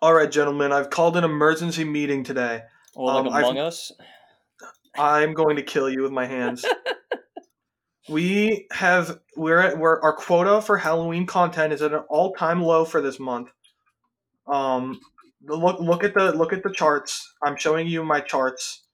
All 0.00 0.14
right, 0.14 0.30
gentlemen, 0.30 0.72
I've 0.72 0.90
called 0.90 1.16
an 1.16 1.24
emergency 1.24 1.84
meeting 1.84 2.22
today. 2.24 2.62
Or 2.94 3.12
like 3.12 3.26
Um, 3.26 3.32
I've- 3.32 3.44
Among 3.44 3.58
Us. 3.58 3.92
I'm 4.96 5.32
going 5.34 5.56
to 5.56 5.62
kill 5.62 5.88
you 5.90 6.02
with 6.02 6.12
my 6.12 6.26
hands. 6.26 6.64
we 8.08 8.66
have 8.72 9.18
we're 9.36 9.58
at 9.58 9.78
we're 9.78 10.00
our 10.02 10.14
quota 10.14 10.60
for 10.62 10.76
Halloween 10.78 11.26
content 11.26 11.72
is 11.72 11.82
at 11.82 11.92
an 11.92 12.02
all 12.08 12.32
time 12.34 12.62
low 12.62 12.84
for 12.84 13.00
this 13.00 13.20
month. 13.20 13.50
Um, 14.46 14.98
look 15.44 15.78
look 15.78 16.02
at 16.04 16.14
the 16.14 16.32
look 16.32 16.52
at 16.52 16.62
the 16.62 16.72
charts. 16.72 17.32
I'm 17.44 17.56
showing 17.56 17.86
you 17.86 18.02
my 18.04 18.20
charts. 18.20 18.84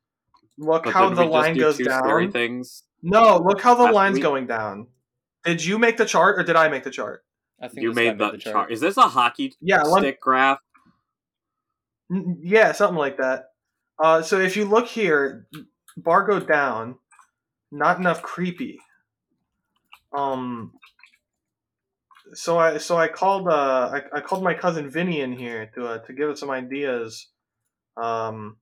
Look 0.59 0.85
But 0.85 0.93
how 0.93 1.09
the 1.11 1.23
we 1.23 1.29
just 1.29 1.33
line 1.33 1.55
do 1.55 1.61
goes 1.61 1.77
Scary 1.77 2.25
down. 2.25 2.33
things. 2.33 2.83
No, 3.03 3.39
look 3.39 3.61
how 3.63 3.75
the 3.75 3.85
Last 3.85 3.95
line's 3.95 4.15
week? 4.15 4.23
going 4.23 4.47
down. 4.47 4.89
Did 5.45 5.65
you 5.65 5.79
make 5.79 5.97
the 5.97 6.05
chart 6.07 6.39
or 6.39 6.43
did 6.43 6.57
I 6.57 6.69
make 6.69 6.85
the 6.85 6.91
chart? 6.91 7.25
I 7.61 7.69
think 7.69 7.83
You 7.83 7.93
made 7.93 8.19
the, 8.19 8.37
chart. 8.37 8.71
Is 8.73 8.81
this 8.81 8.97
a 8.97 9.03
hockey 9.03 9.55
Yeah, 9.61 9.83
let, 9.83 10.01
stick 10.01 10.21
graph? 10.21 10.59
Yeah, 12.11 12.73
something 12.73 12.99
like 12.99 13.17
that. 13.19 13.47
Uh, 14.03 14.23
so 14.23 14.41
if 14.41 14.57
you 14.57 14.65
look 14.65 14.87
here, 14.87 15.47
bar 15.97 16.27
go 16.27 16.41
down, 16.41 16.97
not 17.73 17.99
enough 17.99 18.23
creepy. 18.23 18.79
Um. 20.17 20.73
So 22.35 22.59
I 22.59 22.79
so 22.79 22.97
I 22.97 23.09
called 23.09 23.49
uh 23.49 23.91
I, 23.93 24.19
I 24.19 24.21
called 24.21 24.43
my 24.43 24.55
cousin 24.55 24.91
Vinny 24.91 25.21
in 25.21 25.33
here 25.33 25.71
to 25.75 25.87
uh, 25.87 25.99
to 25.99 26.13
give 26.13 26.31
us 26.31 26.41
some 26.41 26.51
ideas, 26.51 27.29
um, 27.97 28.57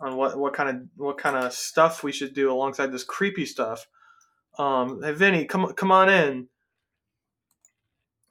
on 0.00 0.16
what 0.16 0.38
what 0.38 0.54
kind 0.54 0.68
of 0.70 0.76
what 0.96 1.18
kind 1.18 1.36
of 1.36 1.52
stuff 1.52 2.02
we 2.02 2.12
should 2.12 2.34
do 2.34 2.50
alongside 2.50 2.92
this 2.92 3.04
creepy 3.04 3.44
stuff. 3.44 3.86
Um, 4.58 5.02
hey 5.02 5.12
Vinny, 5.12 5.44
come 5.44 5.72
come 5.74 5.92
on 5.92 6.08
in. 6.08 6.48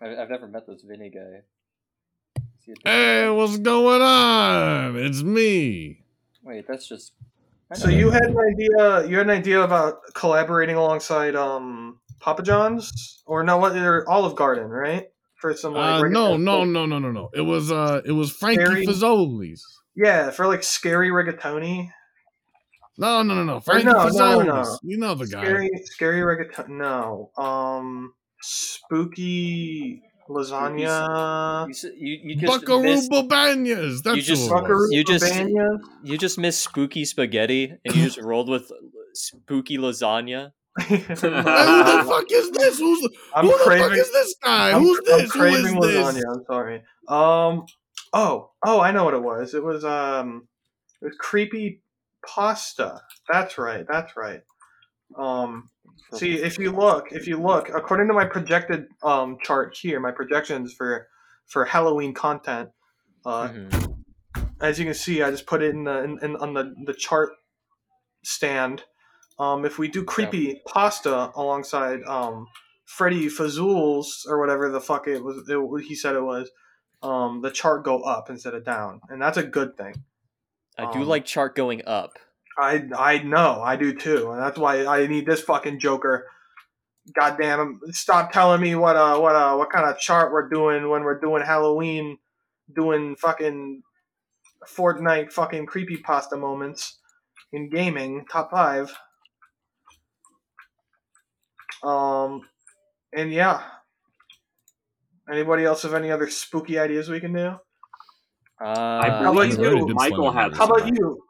I've 0.02 0.30
never 0.30 0.48
met 0.48 0.66
this 0.66 0.82
Vinny 0.84 1.10
guy. 1.10 1.44
Is 2.70 2.78
he 2.84 2.90
a- 2.90 2.92
Hey, 2.92 3.30
what's 3.30 3.58
going 3.58 4.02
on? 4.02 4.96
It's 4.98 5.22
me. 5.24 6.04
Wait, 6.44 6.66
that's 6.68 6.88
just. 6.88 7.14
So 7.74 7.88
know 7.88 7.96
you 7.96 8.10
had 8.10 8.24
an 8.24 8.38
idea. 8.38 9.08
You 9.08 9.18
had 9.18 9.28
an 9.30 9.38
idea 9.38 9.62
about 9.62 10.00
collaborating 10.14 10.76
alongside 10.76 11.36
um 11.36 12.00
Papa 12.20 12.42
John's 12.44 13.22
or 13.26 13.44
no? 13.44 13.58
What? 13.58 13.76
Or 13.76 14.10
Olive 14.10 14.36
Garden, 14.36 14.68
right? 14.68 15.08
For 15.36 15.54
some 15.54 15.74
like 15.74 16.04
Uh, 16.04 16.08
no, 16.10 16.36
no, 16.38 16.64
no, 16.66 16.86
no, 16.86 17.00
no, 17.00 17.12
no. 17.12 17.30
It 17.34 17.42
was 17.42 17.72
uh, 17.72 18.02
it 18.06 18.12
was 18.12 18.32
Frankie 18.32 18.66
Scary- 18.66 18.86
Fazoli's. 18.88 19.66
Yeah, 19.96 20.32
for 20.32 20.48
like 20.48 20.64
scary 20.64 21.10
rigatoni. 21.10 21.92
No, 22.98 23.22
no, 23.24 23.34
no, 23.36 23.44
no. 23.44 23.60
Frankie 23.62 23.86
no, 23.86 23.94
no, 23.94 24.00
Fazoli's. 24.10 24.46
no. 24.48 24.80
You 24.84 24.98
know 24.98 25.16
the 25.16 25.28
guy. 25.28 25.44
Scary, 25.44 25.70
scary 25.86 26.20
rigatoni. 26.22 26.70
No, 26.70 27.32
um, 27.38 28.14
spooky 28.42 30.02
lasagna. 30.30 31.66
You, 31.68 31.72
s- 31.72 31.84
you, 31.96 32.20
you 32.24 32.36
just 32.36 32.62
Buckaroo 32.66 32.84
missed, 32.84 33.12
Banyas. 33.12 34.04
That's 34.04 34.18
You 34.18 34.22
just- 34.24 34.50
who 34.50 34.58
it 34.58 34.64
was. 34.70 34.90
You 34.92 35.04
just- 35.04 35.34
you 36.04 36.18
just 36.18 36.38
missed 36.38 36.62
spooky 36.64 37.06
spaghetti 37.06 37.74
and 37.84 37.96
you 37.96 38.06
just 38.06 38.18
rolled 38.22 38.50
with 38.50 38.72
spooky 39.14 39.78
lasagna. 39.78 40.52
Who 40.88 40.98
the 40.98 42.06
fuck 42.08 42.32
is 42.32 42.52
this? 42.52 42.80
Who's 42.80 43.10
I'm 43.36 43.46
who 43.46 43.52
the 43.52 43.64
fuck 43.78 43.92
is 43.92 44.12
this 44.14 44.36
guy? 44.42 44.72
I'm, 44.72 44.82
Who's 44.82 45.00
I'm 45.00 45.06
this? 45.20 45.34
Who 45.34 45.40
craving 45.40 45.76
lasagna. 45.76 46.14
this? 46.14 46.26
I'm 46.26 46.44
sorry. 46.48 46.76
Um. 47.08 47.66
Oh. 48.14 48.52
Oh. 48.66 48.80
I 48.80 48.92
know 48.92 49.04
what 49.04 49.14
it 49.14 49.22
was. 49.24 49.54
It 49.54 49.64
was 49.64 49.84
um. 49.84 50.48
It 51.02 51.06
was 51.06 51.16
creepy 51.20 51.82
pasta. 52.26 53.02
That's 53.32 53.58
right. 53.58 53.86
That's 53.90 54.16
right. 54.16 54.42
Um. 55.18 55.70
See, 56.14 56.36
if 56.36 56.58
you 56.58 56.72
look, 56.72 57.12
if 57.12 57.28
you 57.28 57.38
look, 57.42 57.70
according 57.70 58.08
to 58.08 58.14
my 58.14 58.26
projected 58.26 58.88
um 59.04 59.38
chart 59.44 59.78
here, 59.78 60.00
my 60.00 60.12
projections 60.12 60.74
for 60.74 61.08
for 61.48 61.66
Halloween 61.66 62.14
content, 62.14 62.70
uh, 63.26 63.50
Mhm. 63.50 64.04
as 64.62 64.80
you 64.80 64.86
can 64.86 64.94
see, 64.94 65.22
I 65.22 65.32
just 65.32 65.46
put 65.46 65.62
it 65.62 65.74
in 65.74 65.84
the 65.84 66.04
in, 66.04 66.20
in, 66.24 66.36
on 66.38 66.54
the 66.54 66.74
the 66.86 66.94
chart 66.94 67.30
stand. 68.24 68.84
Um, 69.38 69.64
if 69.66 69.78
we 69.80 69.88
do 69.88 70.04
creepy 70.04 70.62
pasta 70.68 71.32
alongside 71.36 72.04
um 72.04 72.48
Freddy 72.86 73.28
Fazools 73.28 74.26
or 74.28 74.40
whatever 74.40 74.70
the 74.70 74.82
fuck 74.82 75.08
it 75.08 75.24
was, 75.24 75.48
it, 75.48 75.84
he 75.86 75.96
said 75.96 76.16
it 76.16 76.24
was, 76.24 76.50
um, 77.04 77.42
the 77.42 77.52
chart 77.52 77.84
go 77.86 78.02
up 78.02 78.30
instead 78.30 78.54
of 78.56 78.66
down, 78.66 79.00
and 79.10 79.22
that's 79.22 79.38
a 79.38 79.44
good 79.44 79.78
thing. 79.78 79.94
I 80.78 80.86
do 80.92 81.02
Um, 81.02 81.08
like 81.08 81.26
chart 81.26 81.56
going 81.56 81.84
up. 81.86 82.18
I 82.60 82.84
I 82.98 83.20
know 83.24 83.62
I 83.64 83.76
do 83.76 83.94
too, 83.94 84.32
and 84.32 84.42
that's 84.42 84.58
why 84.58 84.86
I 84.86 85.08
need 85.08 85.26
this 85.26 85.42
fucking 85.42 85.80
Joker. 85.80 86.26
Goddamn! 87.18 87.80
Stop 87.92 88.32
telling 88.32 88.62
me 88.62 88.76
what 88.76 88.96
uh 88.96 89.20
what 89.20 89.36
uh 89.36 89.56
what 89.56 89.72
kind 89.72 89.90
of 89.90 90.00
chart 90.00 90.32
we're 90.32 90.50
doing 90.50 90.90
when 90.90 91.04
we're 91.04 91.20
doing 91.20 91.44
Halloween, 91.44 92.18
doing 92.76 93.16
fucking 93.16 93.82
Fortnite 94.68 95.32
fucking 95.32 95.66
creepy 95.66 95.98
pasta 95.98 96.38
moments 96.38 97.00
in 97.52 97.70
gaming 97.70 98.26
top 98.32 98.52
five. 98.52 98.94
Um, 101.84 102.42
and 103.16 103.32
yeah. 103.32 103.62
Anybody 105.32 105.64
else 105.64 105.84
have 105.84 105.94
any 105.94 106.12
other 106.12 106.30
spooky 106.30 106.80
ideas 106.80 107.08
we 107.08 107.20
can 107.20 107.34
do? 107.34 107.56
Uh, 108.62 108.66
I 108.66 109.10
How 109.10 109.32
about 109.32 109.58
you? 109.58 109.88
Michael 109.94 110.32
had. 110.32 110.56
How 110.56 110.66
about 110.66 110.88
you? 110.88 111.24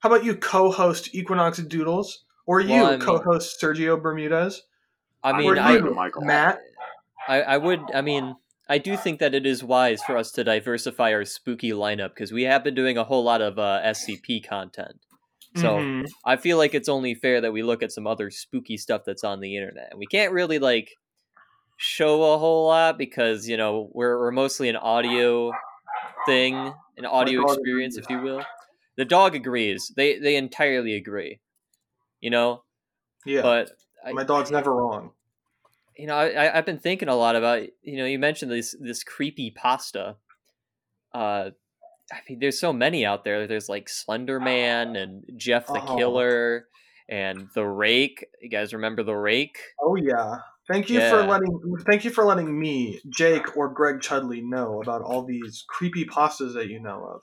How 0.00 0.08
about 0.08 0.24
you 0.24 0.34
co-host 0.34 1.14
Equinox 1.14 1.58
Doodles, 1.58 2.24
or 2.46 2.60
you 2.60 2.70
Well, 2.70 2.86
I 2.86 2.90
mean- 2.92 3.00
co-host 3.00 3.60
Sergio 3.62 4.00
Bermudez? 4.00 4.62
I 5.22 5.30
I 5.32 5.38
mean, 5.38 5.58
I, 5.58 5.72
you, 5.76 5.94
Michael. 5.94 6.22
Matt. 6.22 6.60
I, 7.28 7.42
I 7.42 7.56
would. 7.58 7.80
I 7.94 8.00
mean, 8.00 8.34
I 8.70 8.78
do 8.78 8.96
think 8.96 9.20
that 9.20 9.34
it 9.34 9.44
is 9.44 9.62
wise 9.62 10.02
for 10.02 10.16
us 10.16 10.30
to 10.32 10.44
diversify 10.44 11.12
our 11.12 11.26
spooky 11.26 11.72
lineup 11.72 12.10
because 12.10 12.32
we 12.32 12.44
have 12.44 12.64
been 12.64 12.74
doing 12.74 12.96
a 12.96 13.04
whole 13.04 13.22
lot 13.22 13.42
of 13.42 13.58
uh, 13.58 13.80
SCP 13.84 14.46
content. 14.46 14.98
So 15.56 15.76
Mhm. 15.78 16.06
I 16.24 16.36
feel 16.36 16.56
like 16.56 16.74
it's 16.74 16.88
only 16.88 17.14
fair 17.14 17.40
that 17.42 17.52
we 17.52 17.62
look 17.62 17.82
at 17.82 17.90
some 17.92 18.06
other 18.06 18.30
spooky 18.30 18.76
stuff 18.78 19.02
that's 19.04 19.24
on 19.24 19.40
the 19.40 19.56
internet. 19.56 19.88
And 19.90 19.98
we 19.98 20.06
can't 20.06 20.32
really 20.32 20.58
like 20.60 20.88
show 21.76 22.32
a 22.32 22.38
whole 22.38 22.66
lot 22.68 22.96
because 22.96 23.46
you 23.48 23.56
know 23.58 23.90
we're 23.92 24.18
we're 24.18 24.30
mostly 24.30 24.68
an 24.70 24.76
audio 24.76 25.52
thing, 26.24 26.54
an 26.96 27.04
audio 27.04 27.42
experience, 27.42 27.98
if 27.98 28.08
you 28.08 28.20
will. 28.20 28.42
The 29.00 29.06
dog 29.06 29.34
agrees. 29.34 29.90
They 29.96 30.18
they 30.18 30.36
entirely 30.36 30.94
agree. 30.94 31.40
You 32.20 32.28
know, 32.28 32.64
yeah, 33.24 33.40
but 33.40 33.70
I- 34.04 34.12
my 34.12 34.24
dog's 34.24 34.50
never 34.50 34.74
wrong. 34.76 35.12
you 35.96 36.06
know, 36.06 36.14
I, 36.16 36.26
I- 36.32 36.58
I've 36.58 36.66
been 36.66 36.78
thinking 36.78 37.08
a 37.08 37.14
lot 37.14 37.34
about. 37.34 37.62
You 37.82 37.96
know, 37.96 38.04
you 38.04 38.18
mentioned 38.18 38.52
this 38.52 38.76
this 38.78 39.02
creepy 39.02 39.52
pasta. 39.52 40.16
Uh, 41.14 41.50
I 42.12 42.16
mean, 42.28 42.40
there's 42.40 42.60
so 42.60 42.74
many 42.74 43.06
out 43.06 43.24
there. 43.24 43.46
There's 43.46 43.70
like 43.70 43.88
Slender 43.88 44.38
Man 44.38 44.96
and 44.96 45.24
Jeff 45.34 45.66
the 45.66 45.80
Oh. 45.82 45.96
Killer 45.96 46.66
and 47.08 47.48
the 47.54 47.64
Rake. 47.64 48.26
You 48.42 48.50
guys 48.50 48.74
remember 48.74 49.02
the 49.02 49.16
Rake? 49.16 49.56
Oh 49.80 49.96
yeah. 49.96 50.40
Thank 50.68 50.90
you 50.90 51.00
for 51.00 51.22
letting 51.24 51.58
thank 51.90 52.04
you 52.04 52.10
for 52.10 52.24
letting 52.24 52.60
me, 52.60 53.00
Jake, 53.08 53.56
or 53.56 53.70
Greg 53.70 54.02
Chudley 54.02 54.42
know 54.42 54.82
about 54.82 55.00
all 55.00 55.22
these 55.24 55.64
creepy 55.66 56.04
pastas 56.04 56.52
that 56.52 56.68
you 56.68 56.80
know 56.80 57.02
of. 57.14 57.22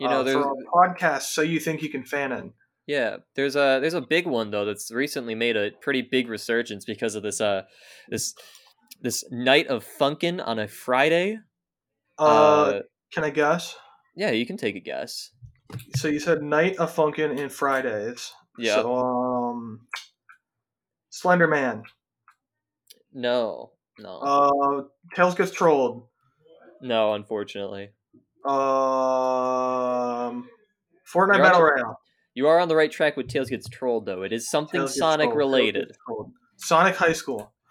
You 0.00 0.08
know, 0.08 0.20
uh, 0.20 0.22
there's 0.24 0.46
podcast, 0.74 1.22
so 1.32 1.42
you 1.42 1.60
think 1.60 1.82
you 1.82 1.90
can 1.90 2.02
fan 2.04 2.32
in. 2.32 2.52
yeah, 2.86 3.18
there's 3.36 3.54
a 3.54 3.78
there's 3.80 3.94
a 3.94 4.00
big 4.00 4.26
one 4.26 4.50
though 4.50 4.64
that's 4.64 4.90
recently 4.90 5.34
made 5.34 5.56
a 5.56 5.70
pretty 5.82 6.02
big 6.02 6.28
resurgence 6.28 6.84
because 6.84 7.14
of 7.14 7.22
this 7.22 7.40
uh 7.40 7.62
this 8.08 8.34
this 9.02 9.24
night 9.30 9.66
of 9.68 9.86
funkin' 10.00 10.40
on 10.44 10.58
a 10.58 10.66
Friday. 10.66 11.38
Uh, 12.18 12.22
Uh, 12.24 12.80
can 13.12 13.24
I 13.24 13.30
guess? 13.30 13.76
yeah, 14.16 14.30
you 14.30 14.44
can 14.46 14.56
take 14.56 14.74
a 14.76 14.80
guess. 14.80 15.30
So 15.96 16.08
you 16.08 16.18
said 16.18 16.42
Night 16.42 16.76
of 16.78 16.92
Funkin' 16.94 17.38
and 17.40 17.50
Fridays. 17.52 18.32
Yeah, 18.58 18.76
So 18.82 18.94
um, 18.96 19.86
Slender 21.10 21.46
Man. 21.46 21.84
no, 23.12 23.70
no, 23.98 24.18
Uh, 24.18 24.82
Tails 25.14 25.34
gets 25.34 25.50
trolled. 25.52 26.08
no. 26.80 27.14
Unfortunately. 27.14 27.90
Um, 28.44 28.54
Fortnite 31.12 31.14
You're 31.14 31.34
on 31.34 31.40
Battle 31.42 31.58
the- 31.60 31.64
Royale. 31.74 32.00
You 32.34 32.46
are 32.46 32.58
on 32.60 32.68
the 32.68 32.76
right 32.76 32.90
track 32.90 33.16
with 33.16 33.28
Tails 33.28 33.50
Gets 33.50 33.68
Trolled, 33.68 34.06
though. 34.06 34.22
It 34.22 34.32
is 34.32 34.48
something 34.48 34.80
Tails 34.80 34.96
Sonic 34.96 35.26
trolled. 35.26 35.36
Related. 35.38 35.92
Sonic 36.56 36.96
High 36.96 37.12
School. 37.12 37.52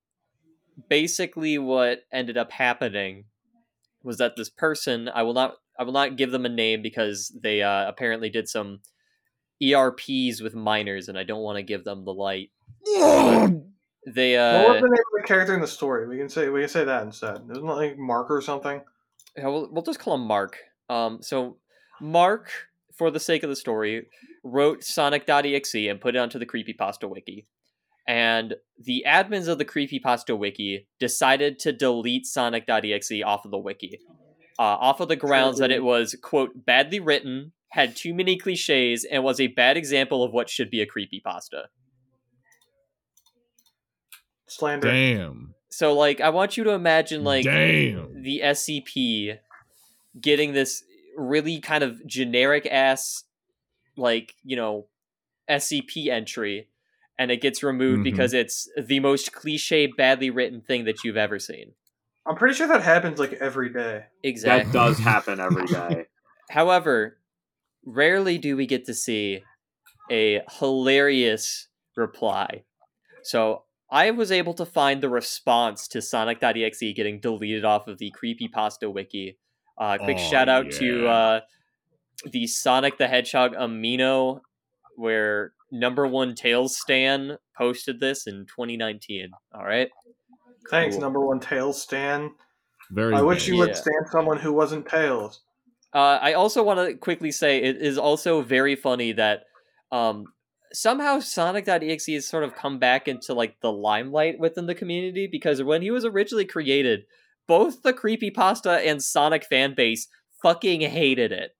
basically 0.89 1.57
what 1.57 2.01
ended 2.11 2.37
up 2.37 2.51
happening 2.51 3.25
was 4.03 4.17
that 4.17 4.35
this 4.35 4.49
person, 4.49 5.09
I 5.13 5.23
will 5.23 5.33
not 5.33 5.55
I 5.79 5.83
will 5.83 5.93
not 5.93 6.17
give 6.17 6.31
them 6.31 6.45
a 6.45 6.49
name 6.49 6.81
because 6.81 7.35
they 7.41 7.63
uh, 7.63 7.87
apparently 7.87 8.29
did 8.29 8.47
some 8.47 8.81
ERPs 9.63 10.41
with 10.41 10.53
minors 10.53 11.07
and 11.07 11.17
I 11.17 11.23
don't 11.23 11.41
want 11.41 11.57
to 11.57 11.63
give 11.63 11.83
them 11.83 12.05
the 12.05 12.13
light. 12.13 12.51
They 14.05 14.35
what 14.35 14.67
was 14.67 14.77
uh 14.77 14.81
the 14.81 14.87
name 14.87 14.91
of 14.91 15.21
the 15.21 15.27
character 15.27 15.53
in 15.53 15.61
the 15.61 15.67
story? 15.67 16.07
We 16.07 16.17
can 16.17 16.29
say 16.29 16.49
we 16.49 16.61
can 16.61 16.69
say 16.69 16.83
that 16.83 17.03
instead. 17.03 17.41
Isn't 17.49 17.57
it 17.57 17.73
like 17.73 17.97
Mark 17.97 18.29
or 18.29 18.41
something? 18.41 18.81
Yeah, 19.37 19.47
we'll, 19.47 19.69
we'll 19.71 19.83
just 19.83 19.99
call 19.99 20.15
him 20.15 20.27
Mark. 20.27 20.57
Um, 20.89 21.19
so 21.21 21.57
Mark, 21.99 22.49
for 22.93 23.09
the 23.09 23.19
sake 23.19 23.43
of 23.43 23.49
the 23.49 23.55
story, 23.55 24.07
wrote 24.43 24.83
Sonic.exe 24.83 25.75
and 25.75 26.01
put 26.01 26.15
it 26.15 26.19
onto 26.19 26.37
the 26.37 26.45
Creepypasta 26.45 27.09
wiki. 27.09 27.47
And 28.07 28.55
the 28.77 29.05
admins 29.07 29.47
of 29.47 29.57
the 29.57 29.65
Creepypasta 29.65 30.37
wiki 30.37 30.87
decided 30.99 31.57
to 31.59 31.71
delete 31.71 32.25
Sonic.exe 32.25 33.23
off 33.25 33.45
of 33.45 33.51
the 33.51 33.57
wiki, 33.57 33.99
uh, 34.59 34.61
off 34.61 34.99
of 34.99 35.07
the 35.07 35.15
grounds 35.15 35.59
that 35.59 35.71
it 35.71 35.83
was, 35.83 36.15
quote, 36.21 36.65
badly 36.65 36.99
written, 36.99 37.53
had 37.69 37.95
too 37.95 38.13
many 38.13 38.37
cliches, 38.37 39.05
and 39.05 39.23
was 39.23 39.39
a 39.39 39.47
bad 39.47 39.77
example 39.77 40.23
of 40.23 40.33
what 40.33 40.49
should 40.49 40.69
be 40.69 40.81
a 40.81 40.85
creepypasta. 40.85 41.67
Slander. 44.57 44.91
Damn. 44.91 45.53
So, 45.69 45.93
like, 45.93 46.21
I 46.21 46.29
want 46.29 46.55
you 46.57 46.63
to 46.65 46.71
imagine, 46.71 47.23
like, 47.23 47.45
Damn. 47.45 48.21
the 48.21 48.41
SCP 48.43 49.39
getting 50.19 50.53
this 50.53 50.83
really 51.17 51.59
kind 51.59 51.83
of 51.83 52.05
generic 52.05 52.67
ass 52.67 53.23
like, 53.95 54.35
you 54.43 54.55
know, 54.55 54.87
SCP 55.49 56.07
entry 56.07 56.67
and 57.19 57.29
it 57.31 57.41
gets 57.41 57.61
removed 57.63 58.01
Mhm. 58.01 58.03
because 58.03 58.33
it's 58.33 58.67
the 58.77 58.99
most 58.99 59.31
cliche 59.33 59.85
badly 59.87 60.29
written 60.29 60.61
thing 60.61 60.85
that 60.85 61.03
you've 61.03 61.17
ever 61.17 61.37
seen. 61.39 61.73
I'm 62.25 62.35
pretty 62.35 62.55
sure 62.55 62.67
that 62.67 62.81
happens 62.81 63.19
like 63.19 63.33
every 63.33 63.69
day. 63.69 64.05
Exactly. 64.23 64.71
That 64.71 64.73
does 64.73 64.97
happen 64.99 65.39
every 65.39 65.65
day. 65.67 66.05
However, 66.49 67.17
rarely 67.85 68.37
do 68.37 68.55
we 68.55 68.65
get 68.65 68.85
to 68.85 68.93
see 68.93 69.43
a 70.11 70.41
hilarious 70.59 71.67
reply. 71.95 72.63
So 73.23 73.63
I 73.93 74.09
was 74.09 74.31
able 74.31 74.55
to 74.55 74.65
find 74.65 75.01
the 75.03 75.09
response 75.09 75.87
to 75.89 76.01
Sonic.exe 76.01 76.79
getting 76.95 77.19
deleted 77.19 77.63
off 77.63 77.87
of 77.87 77.99
the 77.99 78.11
Creepypasta 78.11 78.91
wiki. 78.91 79.37
Uh, 79.77 79.99
quick 79.99 80.17
Oh, 80.19 80.29
shout 80.31 80.49
out 80.49 80.71
to 80.71 81.07
uh, 81.07 81.39
the 82.25 82.47
Sonic 82.47 82.97
the 82.97 83.07
Hedgehog 83.07 83.53
Amino, 83.53 84.39
where 84.95 85.53
number 85.71 86.07
one 86.07 86.33
Tails 86.33 86.75
Stan 86.75 87.37
posted 87.55 87.99
this 87.99 88.25
in 88.25 88.47
2019. 88.47 89.29
All 89.53 89.63
right. 89.63 89.89
Thanks, 90.71 90.95
Cool. 90.95 91.01
number 91.01 91.19
one 91.19 91.39
Tails 91.39 91.79
Stan. 91.79 92.31
Very. 92.89 93.13
I 93.13 93.21
wish 93.21 93.47
you 93.47 93.53
Yeah. 93.55 93.59
would 93.67 93.77
stand 93.77 94.07
someone 94.11 94.39
who 94.39 94.53
wasn't 94.53 94.87
Tails. 94.87 95.41
Uh, 95.93 96.17
I 96.19 96.33
also 96.33 96.63
want 96.63 96.79
to 96.79 96.95
quickly 96.97 97.31
say 97.31 97.59
it 97.61 97.77
is 97.77 97.99
also 97.99 98.41
very 98.41 98.75
funny 98.75 99.11
that 99.11 99.43
um, 99.91 100.25
somehow 100.73 101.19
Sonic.exe 101.19 102.07
has 102.07 102.27
sort 102.27 102.43
of 102.43 102.55
come 102.55 102.79
back 102.79 103.07
into 103.07 103.33
like 103.33 103.59
the 103.61 103.71
limelight 103.71 104.39
within 104.39 104.65
the 104.65 104.75
community 104.75 105.27
because 105.31 105.61
when 105.61 105.81
he 105.81 105.91
was 105.91 106.05
originally 106.05 106.45
created, 106.45 107.03
both 107.47 107.83
the 107.83 107.93
creepypasta 107.93 108.85
and 108.85 109.03
Sonic 109.03 109.45
fan 109.45 109.73
base 109.75 110.07
fucking 110.41 110.81
hated 110.81 111.31
it. 111.31 111.51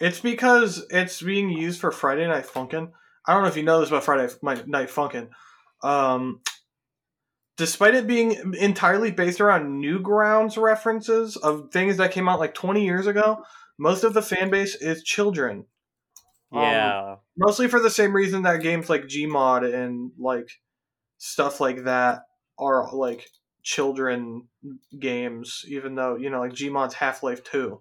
It's 0.00 0.20
because 0.20 0.84
it's 0.90 1.22
being 1.22 1.50
used 1.50 1.80
for 1.80 1.92
Friday 1.92 2.26
Night 2.26 2.46
Funkin'. 2.46 2.90
I 3.26 3.34
don't 3.34 3.42
know 3.42 3.48
if 3.48 3.56
you 3.56 3.62
know 3.62 3.80
this 3.80 3.88
about 3.88 4.04
Friday 4.04 4.32
Night 4.42 4.88
Funkin'. 4.88 5.28
Um, 5.82 6.40
despite 7.56 7.94
it 7.94 8.06
being 8.06 8.54
entirely 8.58 9.10
based 9.10 9.40
around 9.40 9.82
Newgrounds 9.82 10.60
references 10.60 11.36
of 11.36 11.70
things 11.72 11.96
that 11.98 12.12
came 12.12 12.28
out 12.28 12.40
like 12.40 12.54
20 12.54 12.84
years 12.84 13.06
ago, 13.06 13.44
most 13.78 14.04
of 14.04 14.14
the 14.14 14.22
fan 14.22 14.50
base 14.50 14.74
is 14.74 15.02
children. 15.02 15.66
Um, 16.52 16.60
Yeah. 16.60 17.16
mostly 17.36 17.68
for 17.68 17.80
the 17.80 17.90
same 17.90 18.14
reason 18.14 18.42
that 18.42 18.62
games 18.62 18.90
like 18.90 19.04
Gmod 19.04 19.72
and 19.72 20.12
like 20.18 20.48
stuff 21.18 21.60
like 21.60 21.84
that 21.84 22.22
are 22.58 22.92
like 22.94 23.28
children 23.62 24.48
games, 24.98 25.64
even 25.68 25.94
though 25.94 26.16
you 26.16 26.30
know 26.30 26.40
like 26.40 26.52
Gmod's 26.52 26.94
Half 26.94 27.22
Life 27.22 27.44
Two. 27.44 27.80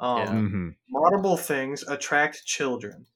Um, 0.00 0.18
Yeah. 0.26 0.40
hmm 0.40 0.68
Moddable 0.94 1.38
things 1.38 1.82
attract 1.88 2.44
children, 2.46 3.06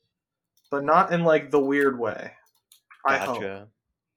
but 0.70 0.84
not 0.84 1.12
in 1.12 1.24
like 1.24 1.50
the 1.50 1.60
weird 1.60 1.98
way. 1.98 2.32
I 3.06 3.18
hope. 3.18 3.38
Gotcha. 3.38 3.68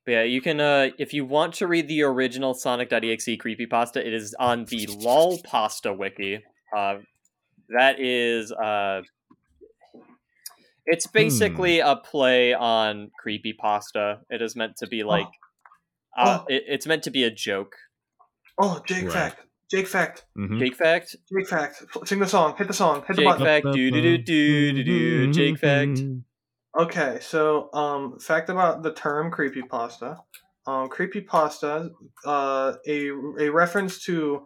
But 0.05 0.11
yeah, 0.11 0.23
you 0.23 0.41
can 0.41 0.59
uh 0.59 0.89
if 0.99 1.13
you 1.13 1.25
want 1.25 1.53
to 1.55 1.67
read 1.67 1.87
the 1.87 2.03
original 2.03 2.53
Sonic.exe 2.53 3.25
creepypasta, 3.37 3.97
it 3.97 4.13
is 4.13 4.35
on 4.39 4.65
the 4.65 4.87
LOLpasta 4.87 5.97
wiki. 5.97 6.43
Uh 6.75 6.99
that 7.69 7.99
is 7.99 8.51
uh 8.51 9.01
it's 10.85 11.07
basically 11.07 11.79
a 11.79 11.95
play 11.95 12.53
on 12.53 13.11
creepy 13.19 13.53
pasta. 13.53 14.19
It 14.29 14.41
is 14.41 14.55
meant 14.55 14.77
to 14.77 14.87
be 14.87 15.03
like 15.03 15.27
uh, 16.17 16.39
Oh. 16.41 16.45
it, 16.47 16.63
it's 16.67 16.85
meant 16.85 17.03
to 17.03 17.11
be 17.11 17.23
a 17.23 17.31
joke. 17.31 17.75
Oh, 18.61 18.81
Jake 18.85 19.05
Right. 19.05 19.13
Fact. 19.13 19.39
Jake 19.71 19.87
Fact. 19.87 20.25
hmm 20.35 20.59
Jake 20.59 20.75
fact? 20.75 21.15
Jake 21.35 21.47
Fact. 21.47 21.83
Sing 22.05 22.19
the 22.19 22.27
song. 22.27 22.53
Hit 22.57 22.67
the 22.67 22.73
song. 22.73 23.03
Hit 23.07 23.15
the 23.15 23.23
Jake 23.23 23.25
button. 23.25 23.45
fact 23.45 23.65
do 23.73 23.89
do 23.91 24.01
do 24.01 24.17
do 24.19 24.73
do 24.73 24.83
do 24.83 25.33
Jake 25.33 25.57
fact. 25.57 25.99
Okay, 26.79 27.17
so 27.21 27.69
um, 27.73 28.19
fact 28.19 28.49
about 28.49 28.83
the 28.83 28.91
term 28.93 29.31
creepypasta. 29.31 30.17
Um, 30.67 30.89
creepypasta, 30.89 31.89
uh, 32.25 32.73
a 32.87 33.09
a 33.39 33.49
reference 33.49 34.03
to 34.05 34.43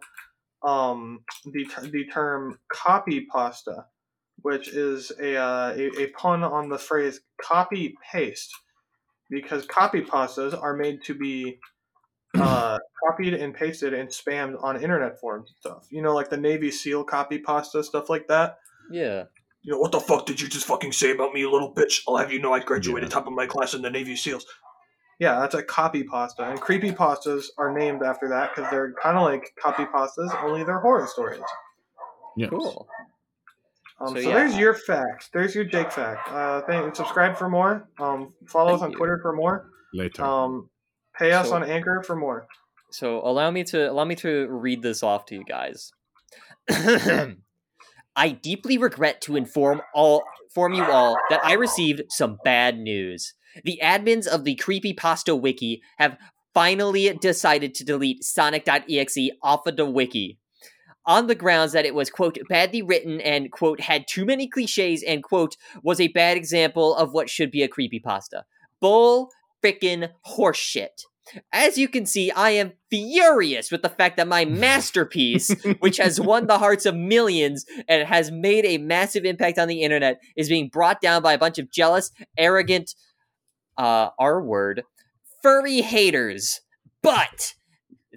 um 0.66 1.20
the 1.52 1.64
ter- 1.66 1.86
the 1.86 2.06
term 2.06 2.58
copy 2.72 3.26
pasta, 3.30 3.84
which 4.48 4.68
is 4.68 5.12
a, 5.20 5.36
uh, 5.36 5.74
a 5.76 6.02
a 6.04 6.06
pun 6.08 6.42
on 6.42 6.70
the 6.70 6.78
phrase 6.78 7.20
copy 7.40 7.94
paste, 8.10 8.50
because 9.28 9.66
copy 9.66 10.00
pastas 10.00 10.58
are 10.60 10.74
made 10.74 11.02
to 11.04 11.14
be 11.14 11.58
uh, 12.38 12.78
copied 13.06 13.34
and 13.34 13.52
pasted 13.54 13.92
and 13.92 14.08
spammed 14.08 14.54
on 14.64 14.82
internet 14.82 15.20
forums 15.20 15.50
and 15.50 15.58
stuff. 15.58 15.86
You 15.90 16.00
know, 16.00 16.14
like 16.14 16.30
the 16.30 16.38
Navy 16.38 16.70
SEAL 16.70 17.04
copy 17.04 17.38
pasta 17.38 17.84
stuff 17.84 18.08
like 18.08 18.26
that. 18.28 18.56
Yeah. 18.90 19.24
You 19.60 19.72
know, 19.72 19.78
what 19.80 19.92
the 19.92 20.00
fuck 20.00 20.24
did 20.24 20.40
you 20.40 20.48
just 20.48 20.66
fucking 20.66 20.92
say 20.92 21.10
about 21.10 21.34
me, 21.34 21.40
you 21.40 21.50
little 21.52 21.74
bitch? 21.74 22.00
I'll 22.08 22.16
have 22.16 22.32
you 22.32 22.40
know 22.40 22.54
I 22.54 22.60
graduated 22.60 23.10
Yeah. 23.10 23.14
top 23.14 23.26
of 23.26 23.34
my 23.34 23.44
class 23.46 23.74
in 23.74 23.82
the 23.82 23.90
Navy 23.90 24.16
SEALs. 24.16 24.46
Yeah, 25.18 25.40
that's 25.40 25.54
a 25.54 25.62
copy 25.62 26.04
pasta. 26.04 26.44
And 26.48 26.58
creepy 26.58 26.92
pastas 26.92 27.46
are 27.58 27.70
named 27.76 28.02
after 28.02 28.28
that 28.30 28.54
because 28.54 28.70
they're 28.70 28.94
kind 29.02 29.18
of 29.18 29.24
like 29.24 29.52
copy 29.62 29.84
pastas, 29.84 30.32
only 30.42 30.64
they're 30.64 30.78
horror 30.80 31.06
stories. 31.06 31.42
Cool. 32.48 32.86
Um, 34.00 34.08
So, 34.14 34.22
so 34.22 34.28
yeah. 34.28 34.34
there's 34.34 34.56
your 34.56 34.74
facts. 34.74 35.28
There's 35.32 35.54
your 35.54 35.64
Jake 35.64 35.90
fact. 35.92 36.28
Uh, 36.30 36.62
thank, 36.62 36.94
subscribe 36.94 37.36
for 37.36 37.48
more. 37.48 37.88
Um, 37.98 38.32
follow 38.46 38.74
us 38.74 38.82
on 38.82 38.92
you. 38.92 38.96
Twitter 38.96 39.18
for 39.20 39.32
more. 39.34 39.70
Later. 39.92 40.22
Um, 40.24 40.70
pay 41.18 41.32
us 41.32 41.48
So- 41.48 41.54
on 41.56 41.64
Anchor 41.64 42.02
for 42.06 42.14
more. 42.16 42.46
So 42.90 43.20
allow 43.22 43.50
me 43.50 43.64
to 43.64 43.90
allow 43.90 44.04
me 44.04 44.14
to 44.16 44.46
read 44.48 44.80
this 44.82 45.02
off 45.02 45.26
to 45.26 45.34
you 45.34 45.44
guys. 45.44 45.92
I 48.16 48.30
deeply 48.30 48.78
regret 48.78 49.20
to 49.22 49.36
inform 49.36 49.82
all 49.94 50.22
inform 50.48 50.72
you 50.74 50.84
all 50.84 51.16
that 51.30 51.44
I 51.44 51.52
received 51.54 52.02
some 52.08 52.38
bad 52.44 52.78
news. 52.78 53.34
The 53.64 53.78
admins 53.82 54.26
of 54.26 54.44
the 54.44 54.56
Creepypasta 54.56 55.38
wiki 55.38 55.82
have 55.98 56.16
finally 56.54 57.12
decided 57.20 57.74
to 57.74 57.84
delete 57.84 58.24
Sonic.exe 58.24 59.18
off 59.42 59.66
of 59.66 59.76
the 59.76 59.84
wiki. 59.86 60.38
On 61.08 61.26
the 61.26 61.34
grounds 61.34 61.72
that 61.72 61.86
it 61.86 61.94
was, 61.94 62.10
quote, 62.10 62.38
badly 62.48 62.82
written 62.82 63.20
and, 63.22 63.50
quote, 63.50 63.80
had 63.80 64.06
too 64.06 64.26
many 64.26 64.46
cliches 64.46 65.02
and, 65.02 65.22
quote, 65.24 65.56
was 65.82 66.00
a 66.00 66.08
bad 66.08 66.36
example 66.36 66.94
of 66.94 67.12
what 67.12 67.30
should 67.30 67.50
be 67.50 67.62
a 67.62 67.68
creepypasta. 67.68 68.42
Bull 68.78 69.30
frickin' 69.64 70.10
horseshit. 70.26 71.02
As 71.52 71.78
you 71.78 71.88
can 71.88 72.06
see, 72.06 72.30
I 72.30 72.50
am 72.50 72.72
furious 72.90 73.70
with 73.70 73.82
the 73.82 73.88
fact 73.88 74.18
that 74.18 74.28
my 74.28 74.44
masterpiece, 74.44 75.50
which 75.80 75.96
has 75.96 76.20
won 76.20 76.46
the 76.46 76.58
hearts 76.58 76.84
of 76.84 76.94
millions 76.94 77.64
and 77.88 78.06
has 78.06 78.30
made 78.30 78.66
a 78.66 78.78
massive 78.78 79.24
impact 79.24 79.58
on 79.58 79.68
the 79.68 79.82
internet, 79.82 80.20
is 80.36 80.50
being 80.50 80.68
brought 80.68 81.00
down 81.00 81.22
by 81.22 81.32
a 81.32 81.38
bunch 81.38 81.58
of 81.58 81.70
jealous, 81.70 82.10
arrogant, 82.36 82.94
uh, 83.78 84.10
R 84.18 84.42
word, 84.42 84.82
furry 85.42 85.80
haters. 85.80 86.60
But 87.02 87.54